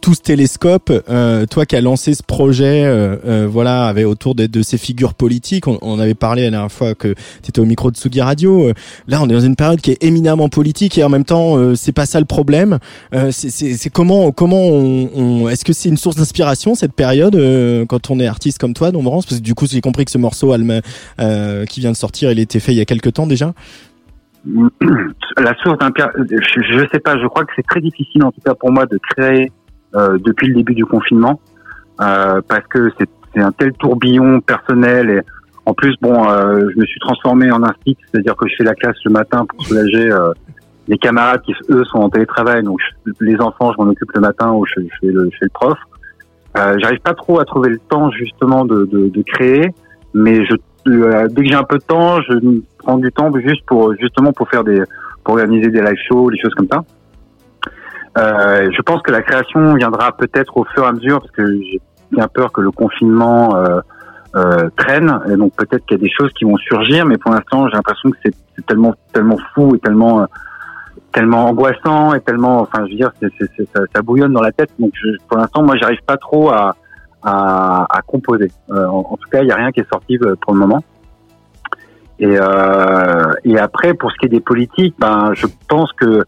tout 0.01 0.15
ce 0.15 0.21
télescope, 0.23 0.91
euh, 1.09 1.47
toi 1.47 1.67
qui 1.67 1.77
as 1.77 1.81
lancé 1.81 2.15
ce 2.15 2.23
projet, 2.23 2.85
euh, 2.85 3.17
euh, 3.27 3.47
voilà, 3.51 3.87
avec 3.87 4.07
autour 4.07 4.35
de, 4.35 4.47
de 4.47 4.63
ces 4.63 4.79
figures 4.79 5.15
politiques, 5.15 5.67
on, 5.69 5.79
on 5.83 5.99
avait 5.99 6.15
parlé 6.15 6.43
la 6.45 6.51
dernière 6.51 6.73
fois 6.73 6.95
que 6.95 7.09
tu 7.43 7.49
étais 7.49 7.61
au 7.61 7.65
micro 7.65 7.91
de 7.91 7.97
Sugi 7.97 8.21
Radio. 8.21 8.69
euh, 8.69 8.73
là, 9.09 9.21
on 9.23 9.29
est 9.29 9.33
dans 9.33 9.41
une 9.41 9.57
période 9.57 9.81
qui 9.81 9.91
est 9.91 10.03
éminemment 10.03 10.49
politique 10.49 10.97
et 10.99 11.05
en 11.05 11.09
même 11.09 11.25
temps, 11.25 11.57
euh, 11.59 11.75
c'est 11.75 11.93
pas 11.93 12.07
ça 12.07 12.19
le 12.19 12.27
problème. 12.27 12.79
C'est- 13.31 13.91
comment, 13.91 14.33
comment 14.33 14.61
on, 14.63 15.11
on- 15.15 15.49
est-ce 15.49 15.65
que 15.65 15.73
c'est 15.73 15.89
une 15.89 15.97
source 15.97 16.17
d'inspiration 16.17 16.75
cette 16.75 16.93
période 16.95 17.37
quand 17.89 18.11
on 18.11 18.19
est 18.21 18.27
artiste 18.27 18.59
comme 18.59 18.75
toi, 18.75 18.91
Dombrance 18.93 19.27
Parce 19.27 19.41
que 19.41 19.45
du 19.45 19.55
coup, 19.55 19.67
j'ai 19.67 19.81
compris 19.81 20.05
que 20.05 20.11
ce 20.11 20.19
morceau 20.19 20.53
euh, 21.21 21.65
qui 21.67 21.81
vient 21.81 21.93
de 21.93 21.97
sortir, 21.97 22.31
il 22.33 22.39
était 22.39 22.61
fait 22.61 22.73
il 22.73 22.79
y 22.79 22.81
a 22.81 22.85
quelques 22.85 23.13
temps 23.13 23.27
déjà. 23.27 23.53
la 25.37 25.55
source 25.63 25.79
d'un 25.79 25.91
je, 25.97 26.61
je 26.63 26.87
sais 26.93 27.01
pas, 27.01 27.19
je 27.21 27.27
crois 27.27 27.45
que 27.45 27.53
c'est 27.57 27.67
très 27.67 27.81
difficile 27.81 28.25
en 28.25 28.33
tout 28.33 28.41
cas 28.45 28.55
pour 28.55 28.73
moi 28.73 28.87
de 28.87 28.99
créer 29.11 29.53
depuis 29.95 30.49
le 30.49 30.55
début 30.55 30.75
du 30.75 30.85
confinement. 30.87 31.41
euh, 32.01 32.41
parce 32.49 32.67
que 32.69 32.91
c'est 32.99 33.41
un 33.41 33.53
tel 33.53 33.73
tourbillon 33.75 34.41
personnel 34.41 35.11
et 35.11 35.21
en 35.67 35.75
plus 35.75 35.95
bon 36.01 36.29
euh, 36.29 36.69
je 36.75 36.81
me 36.81 36.85
suis 36.87 36.99
transformé 37.01 37.51
en 37.53 37.63
institut 37.63 38.03
c'est-à-dire 38.11 38.35
que 38.37 38.49
je 38.49 38.55
fais 38.57 38.65
la 38.65 38.75
classe 38.75 38.97
le 39.05 39.11
matin 39.13 39.45
pour 39.47 39.63
soulager 39.65 40.11
euh, 40.11 40.33
les 40.89 40.99
camarades 40.99 41.43
qui 41.43 41.53
eux 41.71 41.85
sont 41.85 41.99
en 41.99 42.09
télétravail 42.11 42.63
donc 42.65 42.79
je- 43.07 43.13
les 43.25 43.37
enfants 43.41 43.73
je 43.73 43.83
m'en 43.83 43.91
occupe 43.91 44.11
le 44.15 44.21
matin 44.23 44.51
ou 44.53 44.65
je, 44.67 44.75
fais 45.01 45.07
le 45.09 45.27
je 45.33 45.37
fais 45.39 45.45
le 45.45 45.51
prof 45.51 45.79
euh, 46.59 46.77
j'arrive 46.81 47.01
pas 47.01 47.15
trop 47.15 47.39
à 47.39 47.45
trouver 47.45 47.69
le 47.71 47.79
temps 47.79 48.11
justement 48.11 48.65
de, 48.65 48.85
de, 48.87 49.09
de 49.09 49.23
créer 49.23 49.69
mais 50.15 50.45
je 50.47 50.55
euh, 50.89 51.29
dès 51.29 51.43
que 51.43 51.49
j'ai 51.49 51.55
un 51.55 51.63
peu 51.65 51.79
de 51.79 51.85
temps 51.85 52.21
je 52.23 52.35
prends 52.79 52.97
du 52.99 53.13
temps 53.13 53.31
juste 53.39 53.65
pour 53.67 53.95
justement 54.01 54.33
pour 54.33 54.49
faire 54.49 54.65
des 54.65 54.83
pour 55.23 55.35
organiser 55.35 55.69
des 55.69 55.83
live 55.83 55.99
shows 56.09 56.31
des 56.31 56.39
choses 56.39 56.55
comme 56.55 56.69
ça 56.73 56.83
euh, 58.19 58.69
je 58.77 58.83
pense 58.83 59.03
que 59.03 59.13
la 59.13 59.23
création 59.23 59.75
viendra 59.75 60.13
peut-être 60.17 60.57
au 60.57 60.65
fur 60.65 60.85
et 60.85 60.87
à 60.89 60.93
mesure 60.93 61.21
parce 61.21 61.31
que 61.33 61.47
j'ai 61.63 61.81
bien 62.11 62.27
peur 62.29 62.51
que 62.53 62.61
le 62.61 62.71
confinement 62.73 63.55
euh, 63.57 63.81
euh, 64.35 64.69
traîne 64.77 65.21
et 65.29 65.37
donc 65.37 65.53
peut-être 65.55 65.85
qu'il 65.87 65.97
y 65.97 66.01
a 66.01 66.03
des 66.03 66.11
choses 66.11 66.33
qui 66.33 66.45
vont 66.45 66.57
surgir 66.57 67.07
mais 67.07 67.19
pour 67.19 67.31
l'instant 67.33 67.69
j'ai 67.69 67.75
l'impression 67.77 68.11
que 68.11 68.17
c'est 68.25 68.67
tellement 68.67 68.95
tellement 69.13 69.37
fou 69.55 69.75
et 69.77 69.79
tellement 69.79 70.23
euh, 70.23 70.27
tellement 71.13 71.47
angoissant 71.47 72.15
et 72.15 72.21
tellement 72.21 72.61
enfin 72.61 72.85
je 72.87 72.91
veux 72.93 72.97
dire 72.97 73.11
c'est, 73.21 73.29
c'est, 73.39 73.51
c'est- 73.57 73.69
ça, 73.95 74.03
bouillonne 74.03 74.33
dans 74.33 74.43
la 74.43 74.53
tête. 74.53 74.71
Donc 74.79 74.91
je, 74.95 75.09
pour 75.29 75.39
l'instant 75.39 75.63
moi 75.63 75.77
j'arrive 75.77 76.03
pas 76.07 76.17
trop 76.17 76.51
à 76.51 76.75
à, 77.23 77.87
à 77.91 78.03
composer. 78.03 78.51
Euh, 78.71 78.87
en, 78.87 79.01
en 79.11 79.17
tout 79.17 79.29
cas 79.31 79.43
il 79.43 79.49
y 79.49 79.53
a 79.53 79.57
rien 79.57 79.71
qui 79.73 79.81
est 79.81 79.89
sorti 79.93 80.19
euh, 80.23 80.35
pour 80.41 80.53
le 80.55 80.59
moment. 80.61 80.83
Et 82.19 82.35
et 83.45 83.59
après 83.59 83.95
pour 83.95 84.11
ce 84.13 84.17
qui 84.19 84.27
est 84.27 84.31
des 84.31 84.41
politiques 84.41 84.95
ben 84.99 85.31
je 85.35 85.47
pense 85.69 85.91
que 85.93 86.25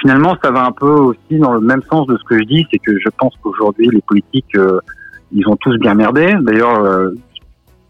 finalement 0.00 0.36
ça 0.42 0.50
va 0.50 0.64
un 0.64 0.72
peu 0.72 0.90
aussi 0.90 1.38
dans 1.38 1.52
le 1.54 1.60
même 1.60 1.82
sens 1.90 2.06
de 2.06 2.16
ce 2.16 2.24
que 2.24 2.38
je 2.38 2.44
dis 2.44 2.66
c'est 2.70 2.78
que 2.78 2.98
je 2.98 3.08
pense 3.18 3.34
qu'aujourd'hui 3.42 3.88
les 3.92 4.02
politiques 4.02 4.54
euh, 4.56 4.80
ils 5.32 5.46
ont 5.48 5.56
tous 5.56 5.76
bien 5.78 5.94
merdé. 5.94 6.34
D'ailleurs, 6.40 6.80
euh, 6.80 7.10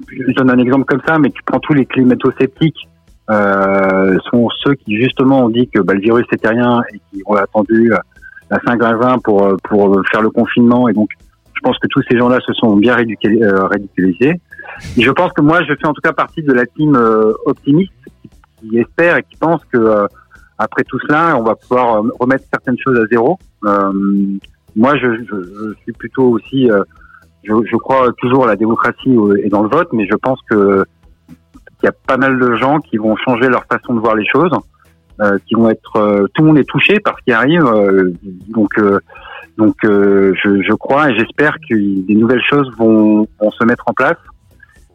je 0.08 0.32
donne 0.32 0.50
un 0.50 0.58
exemple 0.58 0.84
comme 0.84 1.02
ça, 1.06 1.18
mais 1.18 1.30
tu 1.30 1.42
prends 1.44 1.60
tous 1.60 1.74
les 1.74 1.86
climato-sceptiques, 1.86 2.88
euh, 3.30 4.16
sont 4.30 4.48
ceux 4.62 4.74
qui 4.74 4.96
justement 4.96 5.44
ont 5.44 5.48
dit 5.48 5.68
que 5.68 5.80
bah, 5.80 5.94
le 5.94 6.00
virus 6.00 6.24
c'était 6.30 6.48
rien 6.48 6.80
et 6.92 7.00
qui 7.10 7.22
ont 7.26 7.34
attendu 7.34 7.92
euh, 7.92 7.96
la 8.50 8.58
5-20 8.58 9.20
pour 9.22 9.44
euh, 9.44 9.56
pour 9.64 10.00
faire 10.10 10.22
le 10.22 10.30
confinement. 10.30 10.88
Et 10.88 10.92
donc, 10.92 11.10
je 11.54 11.60
pense 11.60 11.78
que 11.78 11.88
tous 11.88 12.02
ces 12.08 12.18
gens-là 12.18 12.38
se 12.46 12.52
sont 12.52 12.76
bien 12.76 12.96
euh, 12.96 13.66
ridiculisés. 13.66 14.40
Et 14.96 15.02
je 15.02 15.10
pense 15.10 15.32
que 15.32 15.40
moi, 15.40 15.62
je 15.64 15.74
fais 15.74 15.86
en 15.86 15.92
tout 15.92 16.02
cas 16.02 16.12
partie 16.12 16.42
de 16.42 16.52
la 16.52 16.66
team 16.66 16.96
optimiste 17.46 17.92
qui, 18.60 18.78
espère 18.78 19.16
et 19.16 19.22
qui 19.22 19.36
pense 19.36 19.64
que 19.72 20.06
après 20.58 20.84
tout 20.84 20.98
cela, 21.00 21.36
on 21.36 21.42
va 21.42 21.54
pouvoir 21.54 21.96
euh, 21.96 22.08
remettre 22.18 22.44
certaines 22.52 22.78
choses 22.78 22.98
à 22.98 23.06
zéro. 23.06 23.38
Euh, 23.64 23.92
moi, 24.74 24.96
je, 24.96 25.16
je, 25.24 25.42
je 25.42 25.74
suis 25.82 25.92
plutôt 25.92 26.24
aussi 26.30 26.70
euh, 26.70 26.82
je, 27.44 27.52
je 27.64 27.76
crois 27.76 28.12
toujours 28.18 28.44
à 28.44 28.48
la 28.48 28.56
démocratie 28.56 29.16
et 29.42 29.48
dans 29.48 29.62
le 29.62 29.68
vote, 29.68 29.88
mais 29.92 30.06
je 30.06 30.16
pense 30.16 30.40
que 30.50 30.84
il 31.82 31.86
y 31.86 31.88
a 31.88 31.92
pas 32.06 32.16
mal 32.16 32.38
de 32.38 32.54
gens 32.54 32.80
qui 32.80 32.96
vont 32.96 33.16
changer 33.16 33.48
leur 33.48 33.64
façon 33.66 33.94
de 33.94 34.00
voir 34.00 34.14
les 34.14 34.26
choses, 34.26 34.52
euh, 35.20 35.38
qui 35.46 35.54
vont 35.54 35.68
être 35.68 35.96
euh, 35.96 36.26
tout 36.34 36.42
le 36.42 36.48
monde 36.48 36.58
est 36.58 36.68
touché 36.68 37.00
par 37.00 37.16
ce 37.18 37.24
qui 37.24 37.32
arrive, 37.32 37.64
euh, 37.66 38.12
donc 38.48 38.80
donc 39.58 39.76
je, 39.82 40.62
je 40.62 40.74
crois 40.74 41.10
et 41.10 41.18
j'espère 41.18 41.56
que 41.68 41.74
des 41.74 42.14
nouvelles 42.14 42.42
choses 42.42 42.70
vont, 42.76 43.26
vont 43.40 43.50
se 43.50 43.64
mettre 43.64 43.84
en 43.86 43.92
place 43.92 44.18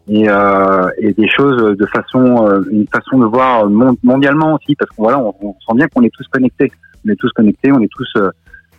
et, 0.08 0.28
euh, 0.28 0.88
et 0.98 1.12
des 1.12 1.28
choses 1.28 1.76
de 1.76 1.86
façon 1.86 2.46
euh, 2.48 2.62
une 2.70 2.86
façon 2.88 3.18
de 3.18 3.26
voir 3.26 3.68
mon- 3.68 3.96
mondialement 4.02 4.54
aussi 4.54 4.74
parce 4.74 4.90
qu'on 4.90 5.04
voilà 5.04 5.18
on, 5.20 5.32
on 5.40 5.52
sent 5.54 5.76
bien 5.76 5.86
qu'on 5.88 6.02
est 6.02 6.12
tous 6.12 6.26
connectés, 6.28 6.70
on 7.06 7.10
est 7.12 7.16
tous 7.16 7.30
connectés, 7.32 7.70
on 7.72 7.80
est 7.80 7.90
tous 7.90 8.10
euh, 8.16 8.30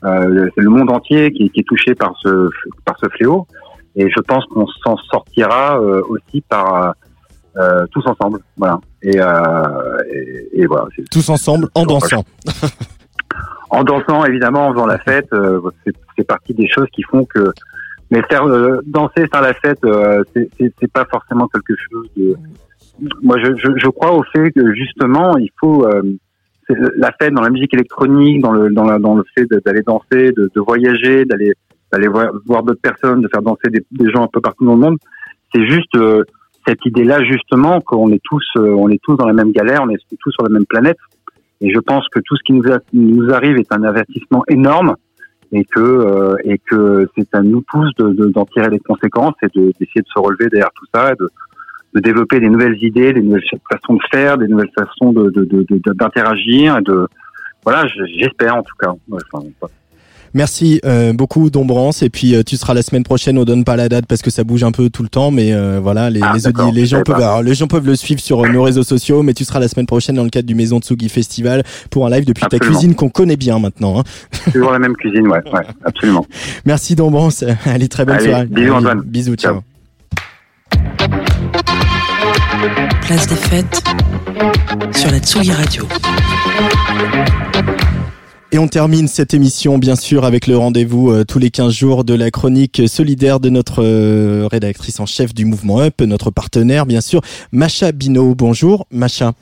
euh, 0.03 0.49
c'est 0.53 0.61
le 0.61 0.69
monde 0.69 0.91
entier 0.91 1.31
qui, 1.31 1.49
qui 1.49 1.61
est 1.61 1.67
touché 1.67 1.95
par 1.95 2.13
ce 2.21 2.49
par 2.85 2.97
ce 3.01 3.07
fléau. 3.09 3.47
Et 3.95 4.09
je 4.09 4.19
pense 4.21 4.43
qu'on 4.47 4.65
s'en 4.83 4.97
sortira 4.97 5.79
euh, 5.79 6.01
aussi 6.09 6.41
par 6.41 6.93
euh, 7.55 7.85
tous 7.91 8.03
ensemble. 8.07 8.39
Voilà. 8.57 8.79
Et, 9.03 9.21
euh, 9.21 9.97
et, 10.11 10.61
et 10.61 10.65
voilà 10.65 10.85
Tous 11.11 11.29
ensemble 11.29 11.69
en 11.75 11.85
dansant. 11.85 12.23
en 13.69 13.83
dansant 13.83 14.25
évidemment 14.25 14.67
en 14.67 14.73
faisant 14.73 14.87
la 14.87 14.97
fête 15.07 15.27
euh, 15.33 15.61
c'est 15.85 15.93
c'est 16.17 16.27
partie 16.27 16.53
des 16.53 16.67
choses 16.67 16.87
qui 16.93 17.03
font 17.03 17.23
que 17.25 17.51
mais 18.13 18.21
faire 18.29 18.45
euh, 18.45 18.79
danser 18.85 19.27
faire 19.31 19.41
la 19.41 19.53
fête 19.55 19.83
euh, 19.83 20.23
c'est 20.35 20.91
pas 20.93 21.05
forcément 21.09 21.47
quelque 21.47 21.75
chose 21.89 22.07
de 22.15 22.35
moi 23.23 23.37
je, 23.43 23.55
je, 23.55 23.69
je 23.75 23.87
crois 23.87 24.13
au 24.13 24.23
fait 24.23 24.51
que 24.51 24.73
justement 24.73 25.35
il 25.37 25.49
faut 25.59 25.85
euh, 25.85 26.01
la 26.95 27.11
fête 27.19 27.33
dans 27.33 27.41
la 27.41 27.49
musique 27.49 27.73
électronique 27.73 28.41
dans 28.41 28.51
le 28.51 28.69
dans 28.69 28.85
la, 28.85 28.99
dans 28.99 29.15
le 29.15 29.23
fait 29.35 29.45
d'aller 29.65 29.81
danser 29.81 30.31
de, 30.31 30.49
de 30.53 30.61
voyager 30.61 31.25
d'aller 31.25 31.53
d'aller 31.91 32.07
voir, 32.07 32.63
d'autres 32.63 32.81
personnes 32.81 33.21
de 33.21 33.27
faire 33.27 33.41
danser 33.41 33.69
des, 33.69 33.85
des 33.91 34.09
gens 34.11 34.23
un 34.23 34.27
peu 34.27 34.41
partout 34.41 34.65
dans 34.65 34.73
le 34.73 34.79
monde. 34.79 34.97
C'est 35.53 35.67
juste 35.67 35.95
euh, 35.95 36.23
cette 36.67 36.83
idée 36.85 37.03
là 37.03 37.23
justement 37.23 37.81
qu'on 37.81 38.11
est 38.11 38.21
tous 38.23 38.45
euh, 38.57 38.73
on 38.75 38.89
est 38.89 39.01
tous 39.03 39.15
dans 39.15 39.27
la 39.27 39.33
même 39.33 39.51
galère 39.51 39.83
on 39.83 39.89
est 39.89 39.99
tous 40.19 40.31
sur 40.31 40.43
la 40.43 40.49
même 40.49 40.65
planète. 40.65 40.97
Et 41.61 41.71
je 41.71 41.79
pense 41.79 42.07
que 42.09 42.19
tout 42.19 42.35
ce 42.35 42.43
qui 42.43 42.53
nous, 42.53 42.63
nous 42.93 43.33
arrive 43.33 43.57
est 43.57 43.71
un 43.71 43.83
avertissement 43.83 44.43
énorme 44.49 44.95
et 45.53 45.63
que 45.65 45.79
euh, 45.79 46.35
et 46.43 46.57
que 46.57 47.07
c'est 47.15 47.33
à 47.35 47.41
nous 47.41 47.63
tous 47.71 47.89
de- 47.99 48.11
de- 48.13 48.27
d'en 48.27 48.45
tirer 48.45 48.69
les 48.69 48.79
conséquences 48.79 49.35
et 49.43 49.47
de- 49.57 49.71
d'essayer 49.79 50.01
de 50.01 50.07
se 50.13 50.19
relever 50.19 50.49
derrière 50.49 50.71
tout 50.75 50.85
ça 50.93 51.11
et 51.11 51.15
de, 51.15 51.29
de 51.93 51.99
développer 51.99 52.39
des 52.39 52.49
nouvelles 52.49 52.77
idées, 52.83 53.13
des 53.13 53.21
nouvelles 53.21 53.43
façons 53.71 53.93
de 53.93 54.01
faire, 54.11 54.37
des 54.37 54.47
nouvelles 54.47 54.71
façons 54.77 55.11
de 55.13 55.29
de- 55.29 55.45
de- 55.45 55.65
de- 55.69 55.93
d'interagir 55.93 56.81
de 56.81 57.07
voilà, 57.63 57.85
je- 57.87 58.03
j'espère 58.17 58.55
en 58.57 58.63
tout 58.63 58.75
cas. 58.79 58.93
Merci 60.33 60.81
euh, 60.83 61.13
beaucoup 61.13 61.49
Dombrance 61.51 62.01
et 62.01 62.09
puis 62.09 62.33
euh, 62.33 62.41
tu 62.43 62.57
seras 62.57 62.73
la 62.73 62.81
semaine 62.81 63.03
prochaine 63.03 63.37
on 63.37 63.45
donne 63.45 63.63
pas 63.63 63.75
la 63.75 63.87
date 63.87 64.05
parce 64.07 64.21
que 64.23 64.31
ça 64.31 64.43
bouge 64.43 64.63
un 64.63 64.71
peu 64.71 64.89
tout 64.89 65.03
le 65.03 65.09
temps 65.09 65.29
mais 65.29 65.53
euh, 65.53 65.79
voilà 65.81 66.09
les 66.09 66.21
Ah, 66.23 66.33
les, 66.73 66.85
gens 66.87 67.03
peuvent 67.03 67.15
alors, 67.17 67.43
les 67.43 67.53
gens 67.53 67.67
peuvent 67.67 67.85
le 67.85 67.95
suivre 67.95 68.19
sur 68.19 68.43
euh, 68.43 68.49
nos 68.49 68.63
réseaux 68.63 68.83
sociaux 68.83 69.21
mais 69.21 69.33
tu 69.35 69.45
seras 69.45 69.59
la 69.59 69.67
semaine 69.67 69.85
prochaine 69.85 70.15
dans 70.15 70.23
le 70.23 70.31
cadre 70.31 70.47
du 70.47 70.55
Maison 70.55 70.79
Tsugi 70.79 71.09
Festival 71.09 71.63
pour 71.91 72.07
un 72.07 72.09
live 72.09 72.25
depuis 72.25 72.45
ta 72.47 72.57
cuisine 72.57 72.95
qu'on 72.95 73.09
connaît 73.09 73.35
bien 73.37 73.59
maintenant 73.59 73.99
hein. 73.99 74.03
toujours 74.51 74.71
la 74.71 74.79
même 74.79 74.95
cuisine, 74.95 75.27
ouais, 75.27 75.41
ouais, 75.53 75.61
absolument. 75.85 76.25
Merci 76.65 76.95
Dombrance 76.95 77.43
allez 77.65 77.87
très 77.87 78.05
bonne 78.05 78.15
Allez, 78.15 78.29
soirée 78.29 78.45
bisous, 78.47 78.73
Antoine. 78.73 79.01
bisous 79.01 79.35
ciao. 79.35 79.61
Place 83.01 83.27
des 83.27 83.35
fêtes 83.35 83.83
sur 84.93 85.11
la 85.11 85.19
Tsugi 85.19 85.51
Radio. 85.51 85.87
Et 88.53 88.59
on 88.59 88.67
termine 88.67 89.07
cette 89.07 89.33
émission, 89.33 89.79
bien 89.79 89.95
sûr, 89.95 90.25
avec 90.25 90.45
le 90.45 90.55
rendez-vous 90.55 91.09
euh, 91.09 91.23
tous 91.23 91.39
les 91.39 91.49
15 91.49 91.73
jours 91.73 92.03
de 92.03 92.13
la 92.13 92.29
chronique 92.29 92.87
solidaire 92.87 93.39
de 93.39 93.49
notre 93.49 93.83
euh, 93.83 94.45
rédactrice 94.45 94.99
en 94.99 95.07
chef 95.07 95.33
du 95.33 95.45
mouvement 95.45 95.81
Up, 95.81 95.99
notre 96.01 96.29
partenaire, 96.29 96.85
bien 96.85 97.01
sûr, 97.01 97.21
Macha 97.51 97.91
Bino. 97.91 98.35
Bonjour, 98.35 98.85
Macha. 98.91 99.33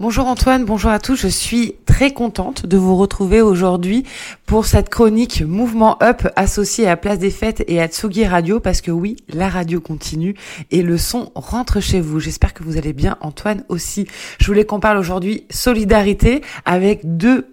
Bonjour 0.00 0.26
Antoine, 0.26 0.64
bonjour 0.64 0.90
à 0.90 0.98
tous. 0.98 1.14
Je 1.14 1.28
suis 1.28 1.74
très 1.86 2.12
contente 2.12 2.66
de 2.66 2.76
vous 2.76 2.96
retrouver 2.96 3.42
aujourd'hui 3.42 4.04
pour 4.46 4.66
cette 4.66 4.90
chronique 4.90 5.42
Mouvement 5.42 5.96
Up 6.02 6.28
associée 6.36 6.86
à 6.86 6.96
Place 6.96 7.18
des 7.18 7.30
Fêtes 7.30 7.64
et 7.66 7.80
à 7.80 7.88
Tsugi 7.88 8.26
Radio 8.26 8.60
parce 8.60 8.82
que 8.82 8.90
oui, 8.90 9.16
la 9.28 9.48
radio 9.48 9.80
continue 9.80 10.34
et 10.70 10.82
le 10.82 10.98
son 10.98 11.32
rentre 11.34 11.80
chez 11.80 12.00
vous. 12.00 12.20
J'espère 12.20 12.52
que 12.52 12.62
vous 12.62 12.76
allez 12.76 12.92
bien, 12.92 13.16
Antoine 13.20 13.64
aussi. 13.68 14.06
Je 14.38 14.46
voulais 14.46 14.64
qu'on 14.64 14.80
parle 14.80 14.98
aujourd'hui 14.98 15.44
solidarité 15.50 16.42
avec 16.66 17.00
deux, 17.16 17.46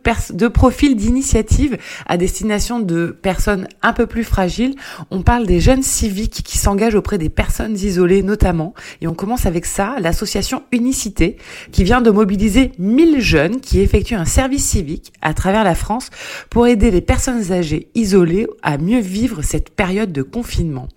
profils 0.53 0.95
d'initiative 0.95 1.77
à 2.07 2.17
destination 2.17 2.79
de 2.79 3.17
personnes 3.21 3.67
un 3.81 3.93
peu 3.93 4.05
plus 4.05 4.25
fragiles. 4.25 4.75
On 5.11 5.21
parle 5.21 5.47
des 5.47 5.61
jeunes 5.61 5.83
civiques 5.83 6.43
qui 6.43 6.57
s'engagent 6.57 6.95
auprès 6.95 7.17
des 7.17 7.29
personnes 7.29 7.75
isolées 7.75 8.21
notamment. 8.21 8.73
Et 8.99 9.07
on 9.07 9.13
commence 9.13 9.45
avec 9.45 9.65
ça, 9.65 9.95
l'association 9.99 10.63
Unicité 10.71 11.37
qui 11.71 11.83
vient 11.83 12.01
de 12.01 12.11
mobiliser 12.11 12.73
1000 12.79 13.21
jeunes 13.21 13.61
qui 13.61 13.79
effectuent 13.79 14.15
un 14.15 14.25
service 14.25 14.65
civique 14.65 15.13
à 15.21 15.33
travers 15.33 15.63
la 15.63 15.75
France 15.75 16.09
pour 16.49 16.67
aider 16.67 16.80
les 16.89 17.01
personnes 17.01 17.51
âgées 17.51 17.89
isolées 17.93 18.47
à 18.63 18.77
mieux 18.77 18.99
vivre 18.99 19.41
cette 19.43 19.69
période 19.69 20.11
de 20.11 20.23
confinement. 20.23 20.87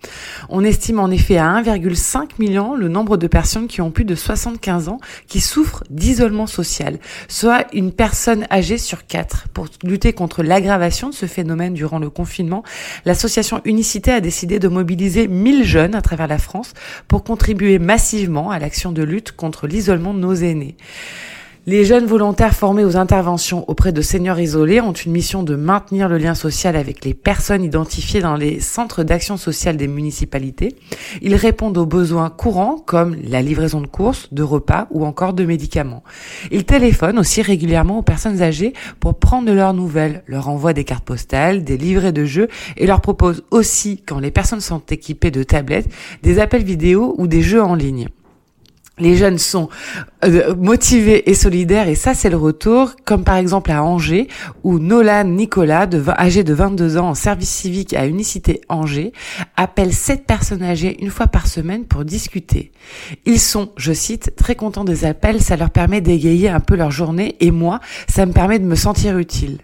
On 0.49 0.63
estime 0.63 0.99
en 0.99 1.11
effet 1.11 1.37
à 1.37 1.61
1,5 1.61 2.29
million 2.39 2.75
le 2.75 2.87
nombre 2.87 3.17
de 3.17 3.27
personnes 3.27 3.67
qui 3.67 3.81
ont 3.81 3.91
plus 3.91 4.05
de 4.05 4.15
75 4.15 4.89
ans 4.89 4.99
qui 5.27 5.41
souffrent 5.41 5.83
d'isolement 5.89 6.47
social, 6.47 6.97
soit 7.27 7.67
une 7.73 7.91
personne 7.91 8.47
âgée 8.49 8.77
sur 8.77 9.05
quatre. 9.05 9.47
Pour 9.53 9.67
lutter 9.83 10.13
contre 10.13 10.41
l'aggravation 10.41 11.09
de 11.09 11.13
ce 11.13 11.25
phénomène 11.25 11.73
durant 11.73 11.99
le 11.99 12.09
confinement, 12.09 12.63
l'association 13.05 13.61
Unicité 13.65 14.11
a 14.11 14.21
décidé 14.21 14.59
de 14.59 14.67
mobiliser 14.67 15.27
1000 15.27 15.65
jeunes 15.65 15.95
à 15.95 16.01
travers 16.01 16.27
la 16.27 16.37
France 16.37 16.73
pour 17.07 17.23
contribuer 17.23 17.79
massivement 17.79 18.49
à 18.49 18.59
l'action 18.59 18.91
de 18.91 19.03
lutte 19.03 19.33
contre 19.33 19.67
l'isolement 19.67 20.13
de 20.13 20.19
nos 20.19 20.33
aînés. 20.33 20.77
Les 21.67 21.83
jeunes 21.83 22.05
volontaires 22.05 22.53
formés 22.53 22.85
aux 22.85 22.95
interventions 22.95 23.67
auprès 23.67 23.91
de 23.91 24.03
seniors 24.03 24.39
isolés 24.39 24.81
ont 24.81 24.93
une 24.93 25.11
mission 25.11 25.41
de 25.41 25.55
maintenir 25.55 26.07
le 26.07 26.19
lien 26.19 26.35
social 26.35 26.75
avec 26.75 27.03
les 27.03 27.15
personnes 27.15 27.63
identifiées 27.63 28.21
dans 28.21 28.35
les 28.35 28.59
centres 28.59 29.01
d'action 29.01 29.35
sociale 29.35 29.75
des 29.75 29.87
municipalités. 29.87 30.75
Ils 31.23 31.33
répondent 31.33 31.79
aux 31.79 31.87
besoins 31.87 32.29
courants 32.29 32.77
comme 32.77 33.15
la 33.23 33.41
livraison 33.41 33.81
de 33.81 33.87
courses, 33.87 34.31
de 34.31 34.43
repas 34.43 34.85
ou 34.91 35.07
encore 35.07 35.33
de 35.33 35.43
médicaments. 35.43 36.03
Ils 36.51 36.65
téléphonent 36.65 37.17
aussi 37.17 37.41
régulièrement 37.41 37.97
aux 37.97 38.03
personnes 38.03 38.43
âgées 38.43 38.73
pour 38.99 39.17
prendre 39.17 39.47
de 39.47 39.53
leurs 39.53 39.73
nouvelles, 39.73 40.21
leur 40.27 40.49
envoient 40.49 40.73
des 40.73 40.83
cartes 40.83 41.05
postales, 41.05 41.63
des 41.63 41.77
livrets 41.77 42.13
de 42.13 42.25
jeux 42.25 42.47
et 42.77 42.85
leur 42.85 43.01
proposent 43.01 43.43
aussi, 43.49 44.03
quand 44.05 44.19
les 44.19 44.29
personnes 44.29 44.61
sont 44.61 44.83
équipées 44.91 45.31
de 45.31 45.41
tablettes, 45.41 45.89
des 46.21 46.37
appels 46.37 46.63
vidéo 46.63 47.15
ou 47.17 47.25
des 47.25 47.41
jeux 47.41 47.63
en 47.63 47.73
ligne 47.73 48.09
les 48.97 49.17
jeunes 49.17 49.37
sont 49.37 49.69
euh, 50.23 50.55
motivés 50.55 51.29
et 51.29 51.33
solidaires 51.33 51.87
et 51.87 51.95
ça 51.95 52.13
c'est 52.13 52.29
le 52.29 52.37
retour 52.37 52.95
comme 53.05 53.23
par 53.23 53.35
exemple 53.35 53.71
à 53.71 53.83
Angers 53.83 54.27
où 54.63 54.79
Nolan 54.79 55.25
Nicolas 55.25 55.87
âgé 56.17 56.43
de 56.43 56.53
22 56.53 56.97
ans 56.97 57.09
en 57.09 57.15
service 57.15 57.49
civique 57.49 57.93
à 57.93 58.05
Unicité 58.05 58.61
Angers 58.69 59.11
appelle 59.57 59.93
sept 59.93 60.25
personnes 60.25 60.63
âgées 60.63 61.01
une 61.01 61.09
fois 61.09 61.27
par 61.27 61.47
semaine 61.47 61.85
pour 61.85 62.05
discuter. 62.05 62.71
Ils 63.25 63.39
sont, 63.39 63.71
je 63.77 63.93
cite, 63.93 64.35
très 64.35 64.55
contents 64.55 64.83
des 64.83 65.05
appels, 65.05 65.41
ça 65.41 65.57
leur 65.57 65.69
permet 65.69 66.01
d'égayer 66.01 66.49
un 66.49 66.59
peu 66.59 66.75
leur 66.75 66.91
journée 66.91 67.35
et 67.39 67.51
moi, 67.51 67.79
ça 68.07 68.25
me 68.25 68.31
permet 68.31 68.59
de 68.59 68.65
me 68.65 68.75
sentir 68.75 69.17
utile. 69.17 69.59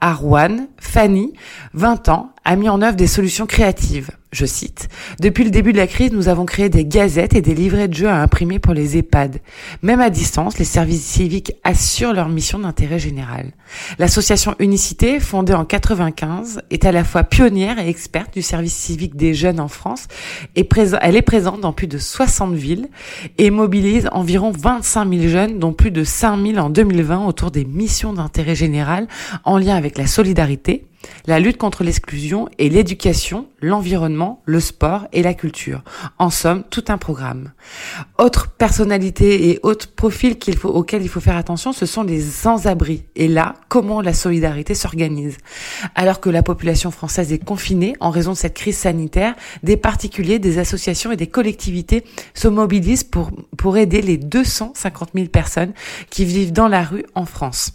Arwan, 0.00 0.68
Fanny, 0.78 1.32
20 1.74 2.08
ans, 2.08 2.32
a 2.44 2.56
mis 2.56 2.68
en 2.68 2.82
œuvre 2.82 2.96
des 2.96 3.06
solutions 3.06 3.46
créatives. 3.46 4.10
Je 4.32 4.46
cite, 4.46 4.88
Depuis 5.20 5.44
le 5.44 5.50
début 5.50 5.74
de 5.74 5.76
la 5.76 5.86
crise, 5.86 6.10
nous 6.10 6.28
avons 6.28 6.46
créé 6.46 6.70
des 6.70 6.86
gazettes 6.86 7.34
et 7.34 7.42
des 7.42 7.54
livrets 7.54 7.86
de 7.86 7.92
jeux 7.92 8.08
à 8.08 8.22
imprimer 8.22 8.58
pour 8.58 8.72
les 8.72 8.96
EHPAD. 8.96 9.40
Même 9.82 10.00
à 10.00 10.08
distance, 10.08 10.58
les 10.58 10.64
services 10.64 11.04
civiques 11.04 11.52
assurent 11.64 12.14
leur 12.14 12.30
mission 12.30 12.58
d'intérêt 12.58 12.98
général. 12.98 13.52
L'association 13.98 14.54
Unicité, 14.58 15.20
fondée 15.20 15.52
en 15.52 15.66
95, 15.66 16.62
est 16.70 16.86
à 16.86 16.92
la 16.92 17.04
fois 17.04 17.24
pionnière 17.24 17.78
et 17.78 17.90
experte 17.90 18.32
du 18.32 18.40
service 18.40 18.74
civique 18.74 19.16
des 19.16 19.34
jeunes 19.34 19.60
en 19.60 19.68
France. 19.68 20.08
Elle 20.56 21.16
est 21.16 21.22
présente 21.22 21.60
dans 21.60 21.74
plus 21.74 21.86
de 21.86 21.98
60 21.98 22.54
villes 22.54 22.88
et 23.36 23.50
mobilise 23.50 24.08
environ 24.12 24.50
25 24.50 25.12
000 25.12 25.28
jeunes, 25.28 25.58
dont 25.58 25.74
plus 25.74 25.90
de 25.90 26.04
5 26.04 26.42
000 26.42 26.56
en 26.56 26.70
2020 26.70 27.26
autour 27.26 27.50
des 27.50 27.66
missions 27.66 28.14
d'intérêt 28.14 28.54
général 28.54 29.08
en 29.44 29.58
lien 29.58 29.76
avec 29.76 29.98
la 29.98 30.06
solidarité, 30.06 30.86
la 31.26 31.40
lutte 31.40 31.56
contre 31.56 31.84
l'exclusion 31.84 32.48
et 32.58 32.68
l'éducation, 32.68 33.46
l'environnement, 33.60 34.42
le 34.44 34.60
sport 34.60 35.06
et 35.12 35.22
la 35.22 35.34
culture. 35.34 35.82
En 36.18 36.30
somme, 36.30 36.64
tout 36.70 36.84
un 36.88 36.98
programme. 36.98 37.52
Autre 38.18 38.50
personnalité 38.50 39.50
et 39.50 39.60
autres 39.62 39.92
profils 39.92 40.38
qu'il 40.38 40.56
faut, 40.56 40.68
auxquels 40.68 41.02
il 41.02 41.08
faut 41.08 41.20
faire 41.20 41.36
attention, 41.36 41.72
ce 41.72 41.86
sont 41.86 42.02
les 42.02 42.20
sans-abri. 42.20 43.04
Et 43.16 43.28
là, 43.28 43.54
comment 43.68 44.00
la 44.00 44.14
solidarité 44.14 44.74
s'organise? 44.74 45.36
Alors 45.94 46.20
que 46.20 46.30
la 46.30 46.42
population 46.42 46.90
française 46.90 47.32
est 47.32 47.44
confinée 47.44 47.94
en 48.00 48.10
raison 48.10 48.32
de 48.32 48.36
cette 48.36 48.54
crise 48.54 48.76
sanitaire, 48.76 49.34
des 49.62 49.76
particuliers, 49.76 50.38
des 50.38 50.58
associations 50.58 51.12
et 51.12 51.16
des 51.16 51.26
collectivités 51.26 52.04
se 52.34 52.48
mobilisent 52.48 53.04
pour, 53.04 53.30
pour 53.56 53.76
aider 53.76 54.02
les 54.02 54.16
250 54.16 55.10
000 55.14 55.26
personnes 55.28 55.72
qui 56.10 56.24
vivent 56.24 56.52
dans 56.52 56.68
la 56.68 56.82
rue 56.82 57.04
en 57.14 57.26
France. 57.26 57.72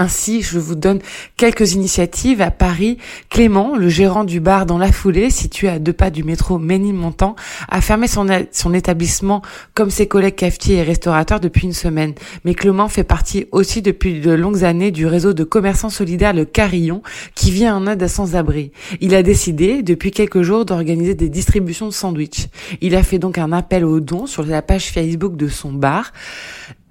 Ainsi, 0.00 0.40
je 0.40 0.58
vous 0.58 0.76
donne 0.76 1.00
quelques 1.36 1.74
initiatives 1.74 2.40
à 2.40 2.50
Paris. 2.50 2.96
Clément, 3.28 3.76
le 3.76 3.90
gérant 3.90 4.24
du 4.24 4.40
bar 4.40 4.64
dans 4.64 4.78
la 4.78 4.92
foulée, 4.92 5.28
situé 5.28 5.68
à 5.68 5.78
deux 5.78 5.92
pas 5.92 6.08
du 6.08 6.24
métro 6.24 6.58
Ménilmontant, 6.58 7.36
a 7.68 7.82
fermé 7.82 8.06
son, 8.06 8.72
établissement 8.72 9.42
comme 9.74 9.90
ses 9.90 10.08
collègues 10.08 10.36
cafetiers 10.36 10.76
et 10.76 10.82
restaurateurs 10.82 11.38
depuis 11.38 11.66
une 11.66 11.74
semaine. 11.74 12.14
Mais 12.46 12.54
Clément 12.54 12.88
fait 12.88 13.04
partie 13.04 13.44
aussi 13.52 13.82
depuis 13.82 14.22
de 14.22 14.30
longues 14.30 14.64
années 14.64 14.90
du 14.90 15.04
réseau 15.04 15.34
de 15.34 15.44
commerçants 15.44 15.90
solidaires 15.90 16.32
Le 16.32 16.46
Carillon, 16.46 17.02
qui 17.34 17.50
vient 17.50 17.76
en 17.76 17.86
aide 17.86 18.02
à 18.02 18.08
sans-abri. 18.08 18.72
Il 19.02 19.14
a 19.14 19.22
décidé, 19.22 19.82
depuis 19.82 20.12
quelques 20.12 20.40
jours, 20.40 20.64
d'organiser 20.64 21.14
des 21.14 21.28
distributions 21.28 21.88
de 21.88 21.92
sandwichs. 21.92 22.46
Il 22.80 22.96
a 22.96 23.02
fait 23.02 23.18
donc 23.18 23.36
un 23.36 23.52
appel 23.52 23.84
aux 23.84 24.00
dons 24.00 24.24
sur 24.24 24.46
la 24.46 24.62
page 24.62 24.86
Facebook 24.86 25.36
de 25.36 25.48
son 25.48 25.74
bar. 25.74 26.14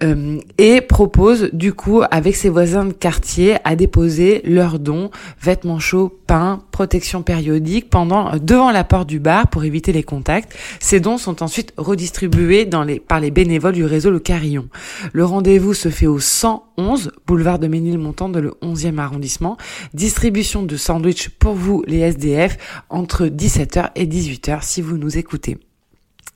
Euh, 0.02 0.40
et 0.58 0.80
propose 0.80 1.50
du 1.52 1.74
coup 1.74 2.04
avec 2.10 2.36
ses 2.36 2.48
voisins 2.48 2.86
de 2.86 2.94
quartier 2.94 3.58
à 3.66 3.76
déposer 3.76 4.42
leurs 4.46 4.80
dons, 4.80 5.12
vêtements 5.42 5.80
chauds, 5.80 6.18
pain, 6.26 6.64
protection 6.72 7.22
périodique 7.22 7.90
pendant 7.90 8.38
devant 8.38 8.72
la 8.72 8.86
porte 8.86 9.10
du 9.10 9.20
bar 9.20 9.50
pour 9.50 9.66
éviter 9.66 9.92
les 9.92 10.04
contacts. 10.04 10.56
Ces 10.80 11.02
dons 11.02 11.18
sont 11.18 11.44
ensuite 11.44 11.74
redistribués 11.78 12.66
dans 12.66 12.84
les, 12.84 13.00
par 13.00 13.20
les 13.20 13.32
bénévoles 13.32 13.74
du 13.74 13.84
réseau 13.84 14.10
Le 14.10 14.20
Carillon. 14.20 14.70
Le 15.12 15.26
rendez-vous 15.26 15.74
se 15.74 15.90
fait 15.90 16.08
au 16.08 16.20
111 16.20 17.12
boulevard 17.28 17.60
de 17.60 17.68
Ménilmontant 17.68 18.30
dans 18.30 18.42
le 18.42 18.54
11e 18.62 19.00
arrondissement. 19.00 19.58
Distribution 19.94 20.64
de 20.64 20.78
sandwichs 20.78 21.30
pour 21.30 21.54
vous 21.54 21.84
les 21.88 22.00
SDF 22.00 22.58
entre 22.90 23.26
17h 23.26 23.90
et 23.96 24.06
18h 24.06 24.60
si 24.62 24.82
vous 24.82 24.98
nous 24.98 25.18
écoutez. 25.18 25.58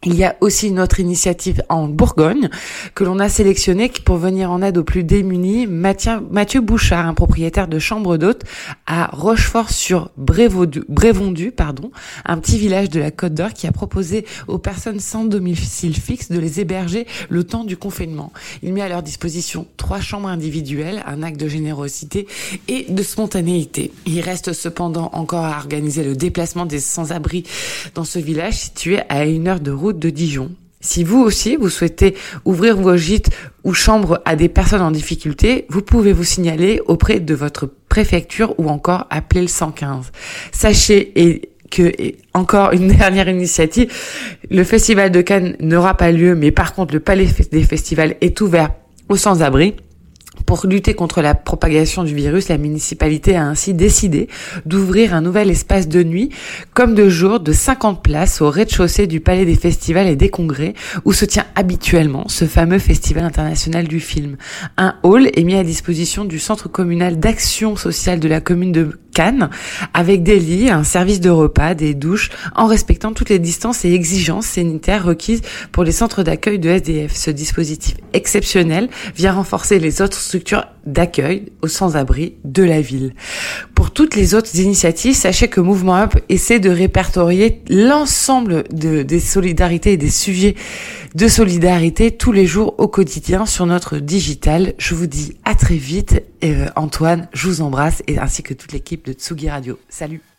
Il 0.06 0.16
y 0.16 0.26
a 0.26 0.36
aussi 0.42 0.68
une 0.68 0.82
autre 0.82 1.00
initiative 1.00 1.64
en 1.70 1.88
Bourgogne 1.88 2.50
que 2.94 3.06
l'on 3.06 3.20
a 3.20 3.30
sélectionnée 3.30 3.90
pour 4.04 4.18
venir 4.18 4.52
en 4.52 4.62
aide 4.62 4.78
aux 4.78 4.84
plus 4.84 5.06
démunis. 5.06 5.66
Mathieu 5.66 6.60
Bouchard, 6.60 7.08
un 7.08 7.14
propriétaire 7.14 7.70
de 7.70 7.80
chambre 7.80 8.18
d'hôte 8.18 8.42
à 8.86 9.06
Rochefort-sur-Brévondu, 9.14 11.52
pardon, 11.52 11.90
un 12.26 12.38
petit 12.38 12.58
village 12.58 12.90
de 12.90 13.00
la 13.00 13.12
Côte 13.12 13.34
d'Or 13.34 13.54
qui 13.54 13.66
a 13.66 13.72
proposé 13.72 14.26
aux 14.50 14.58
personnes 14.58 15.00
sans 15.00 15.24
domicile 15.24 15.96
fixe 15.96 16.30
de 16.30 16.40
les 16.40 16.60
héberger 16.60 17.08
le 17.30 17.46
temps 17.46 17.64
du 17.64 17.78
confinement. 17.78 18.34
Il 18.62 18.74
met 18.74 18.82
à 18.82 18.90
leur 18.90 19.04
disposition 19.04 19.68
trois 19.78 20.02
chambres 20.02 20.28
individuelles, 20.28 21.02
un 21.06 21.24
acte 21.24 21.40
de 21.40 21.48
générosité 21.48 22.28
et 22.68 22.88
de 22.90 23.04
spontanéité. 23.04 23.94
Il 24.06 24.20
reste 24.20 24.52
cependant 24.52 25.12
encore 25.14 25.46
à 25.46 25.58
organiser 25.58 26.04
le 26.04 26.18
déplacement 26.18 26.66
des 26.66 26.82
sans-abri 26.82 27.46
dans 27.96 28.04
ce 28.04 28.20
village 28.20 28.56
situé 28.56 29.00
à 29.08 29.26
une 29.26 29.48
heure 29.48 29.62
de 29.62 29.72
de 29.92 30.10
Dijon. 30.10 30.52
Si 30.84 31.06
vous 31.06 31.20
aussi, 31.22 31.56
vous 31.56 31.70
souhaitez 31.70 32.14
ouvrir 32.44 32.76
vos 32.76 32.98
gîtes 32.98 33.30
ou 33.64 33.74
chambres 33.74 34.22
à 34.26 34.36
des 34.36 34.50
personnes 34.50 34.82
en 34.82 34.92
difficulté, 34.92 35.66
vous 35.70 35.82
pouvez 35.82 36.12
vous 36.12 36.26
signaler 36.26 36.82
auprès 36.88 37.22
de 37.22 37.34
votre 37.34 37.70
préfecture 37.88 38.54
ou 38.60 38.68
encore 38.68 39.08
appeler 39.10 39.42
le 39.42 39.48
115. 39.48 40.12
Sachez 40.52 41.12
et 41.16 41.54
que, 41.72 41.92
encore 42.34 42.74
une 42.74 42.88
dernière 42.98 43.30
initiative, 43.30 43.92
le 44.52 44.64
festival 44.66 45.10
de 45.10 45.22
Cannes 45.22 45.56
n'aura 45.62 45.96
pas 45.96 46.12
lieu, 46.12 46.36
mais 46.36 46.52
par 46.52 46.74
contre 46.74 46.94
le 46.94 47.00
palais 47.00 47.28
des 47.52 47.64
festivals 47.64 48.16
est 48.20 48.42
ouvert 48.42 48.72
aux 49.08 49.18
sans-abri. 49.18 49.76
Pour 50.46 50.66
lutter 50.68 50.94
contre 50.94 51.22
la 51.22 51.36
propagation 51.36 52.04
du 52.04 52.14
virus, 52.14 52.50
la 52.50 52.58
municipalité 52.58 53.36
a 53.36 53.46
ainsi 53.46 53.74
décidé 53.74 54.28
d'ouvrir 54.66 55.14
un 55.14 55.22
nouvel 55.22 55.50
espace 55.50 55.88
de 55.88 56.04
nuit 56.04 56.30
comme 56.74 56.96
de 56.96 57.10
jour 57.10 57.40
de 57.40 57.52
50 57.52 58.04
places 58.04 58.42
au 58.42 58.50
rez-de-chaussée 58.50 59.08
du 59.08 59.20
Palais 59.20 59.46
des 59.46 59.56
Festivals 59.56 60.08
et 60.08 60.16
des 60.16 60.30
Congrès 60.30 60.74
où 61.06 61.14
se 61.14 61.26
tient 61.26 61.46
habituellement 61.56 62.26
ce 62.28 62.46
fameux 62.46 62.80
Festival 62.80 63.24
international 63.24 63.88
du 63.88 64.00
film. 64.00 64.38
Un 64.78 64.96
hall 65.04 65.30
est 65.34 65.44
mis 65.44 65.56
à 65.56 65.64
disposition 65.64 66.26
du 66.26 66.40
Centre 66.40 66.70
communal 66.70 67.20
d'action 67.20 67.76
sociale 67.76 68.20
de 68.20 68.28
la 68.28 68.42
commune 68.42 68.72
de 68.72 69.00
Cannes 69.14 69.50
avec 69.94 70.24
des 70.24 70.40
lits, 70.40 70.70
un 70.70 70.84
service 70.84 71.22
de 71.22 71.30
repas, 71.30 71.76
des 71.76 71.94
douches 71.94 72.32
en 72.56 72.66
respectant 72.66 73.14
toutes 73.14 73.30
les 73.30 73.40
distances 73.40 73.86
et 73.86 73.94
exigences 73.94 74.48
sanitaires 74.48 75.06
requises 75.06 75.42
pour 75.72 75.84
les 75.84 75.92
centres 75.92 76.24
d'accueil 76.24 76.60
de 76.60 76.70
SDF. 76.70 77.16
Ce 77.16 77.32
dispositif 77.32 77.96
exceptionnel 78.14 78.90
vient 79.16 79.34
renforcer 79.34 79.80
les 79.80 80.02
autres 80.02 80.18
structures 80.34 80.66
d'accueil 80.88 81.52
aux 81.62 81.68
sans-abri 81.68 82.38
de 82.44 82.64
la 82.64 82.82
ville. 82.82 83.14
Pour 83.76 83.92
toutes 83.92 84.16
les 84.16 84.34
autres 84.34 84.60
initiatives, 84.60 85.14
sachez 85.14 85.48
que 85.48 85.62
Mouvement 85.62 85.96
Up 85.98 86.16
essaie 86.28 86.60
de 86.60 86.72
répertorier 86.72 87.62
l'ensemble 87.70 88.64
de, 88.72 89.04
des 89.04 89.20
solidarités 89.20 89.94
et 89.94 89.98
des 89.98 90.10
sujets 90.10 90.56
de 91.14 91.28
solidarité 91.28 92.10
tous 92.10 92.32
les 92.32 92.48
jours 92.48 92.74
au 92.80 92.88
quotidien 92.88 93.46
sur 93.46 93.68
notre 93.68 94.00
digital. 94.00 94.74
Je 94.80 94.96
vous 94.96 95.06
dis 95.06 95.38
à 95.46 95.54
très 95.54 95.78
vite. 95.78 96.24
Euh, 96.44 96.66
Antoine, 96.76 97.28
je 97.32 97.48
vous 97.48 97.62
embrasse 97.62 98.02
et 98.08 98.18
ainsi 98.18 98.42
que 98.42 98.56
toute 98.56 98.72
l'équipe 98.72 99.06
de 99.06 99.14
Tsugi 99.14 99.52
Radio. 99.52 99.78
Salut 99.88 100.33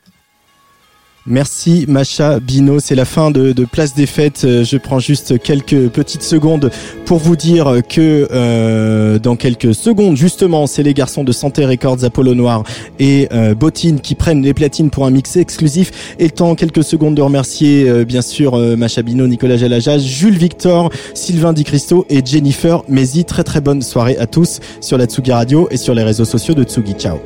Merci 1.27 1.87
Macha 1.89 2.39
Bino, 2.39 2.81
c'est 2.81 2.95
la 2.95 3.07
fin 3.07 3.31
de, 3.31 3.55
Place 3.65 3.95
des 3.95 4.05
Fêtes. 4.05 4.43
Euh, 4.45 4.63
je 4.63 4.77
prends 4.77 4.99
juste 4.99 5.41
quelques 5.43 5.89
petites 5.89 6.23
secondes 6.23 6.71
pour 7.07 7.17
vous 7.19 7.35
dire 7.35 7.81
que 7.89 8.29
euh, 8.31 9.19
dans 9.19 9.35
quelques 9.35 9.75
secondes, 9.75 10.17
justement, 10.17 10.67
c'est 10.67 10.83
les 10.83 10.93
garçons 10.93 11.25
de 11.25 11.33
Santé 11.33 11.65
Records, 11.65 12.05
Apollo 12.05 12.35
Noir 12.35 12.63
et 12.99 13.29
euh, 13.33 13.55
Bottine 13.55 14.01
qui 14.01 14.15
prennent 14.15 14.43
les 14.43 14.53
platines 14.53 14.91
pour 14.91 15.07
un 15.07 15.11
mix 15.11 15.37
exclusif. 15.37 16.15
Et 16.19 16.29
temps, 16.29 16.55
quelques 16.57 16.85
secondes 16.85 17.15
de 17.15 17.23
remercier 17.23 17.89
euh, 17.89 18.05
bien 18.05 18.23
sûr 18.23 18.59
Macha 18.77 19.01
Bino, 19.01 19.27
Nicolas 19.27 19.57
Jalaja, 19.57 19.97
Jules 19.97 20.37
Victor, 20.37 20.91
Sylvain 21.15 21.55
Di 21.55 21.65
Cristo 21.65 22.05
et 22.11 22.21
Jennifer 22.23 22.83
Mézi. 22.89 23.25
Très 23.25 23.45
très 23.45 23.63
bonne 23.63 23.81
soirée 23.81 24.19
à 24.19 24.27
tous 24.27 24.61
sur 24.83 24.99
la 24.99 25.07
Tsugi 25.07 25.33
Radio 25.33 25.69
et 25.71 25.79
sur 25.79 25.95
les 25.95 26.03
réseaux 26.03 26.27
sociaux 26.27 26.53
de 26.53 26.65
Tsugi. 26.65 26.93
Ciao 26.95 27.19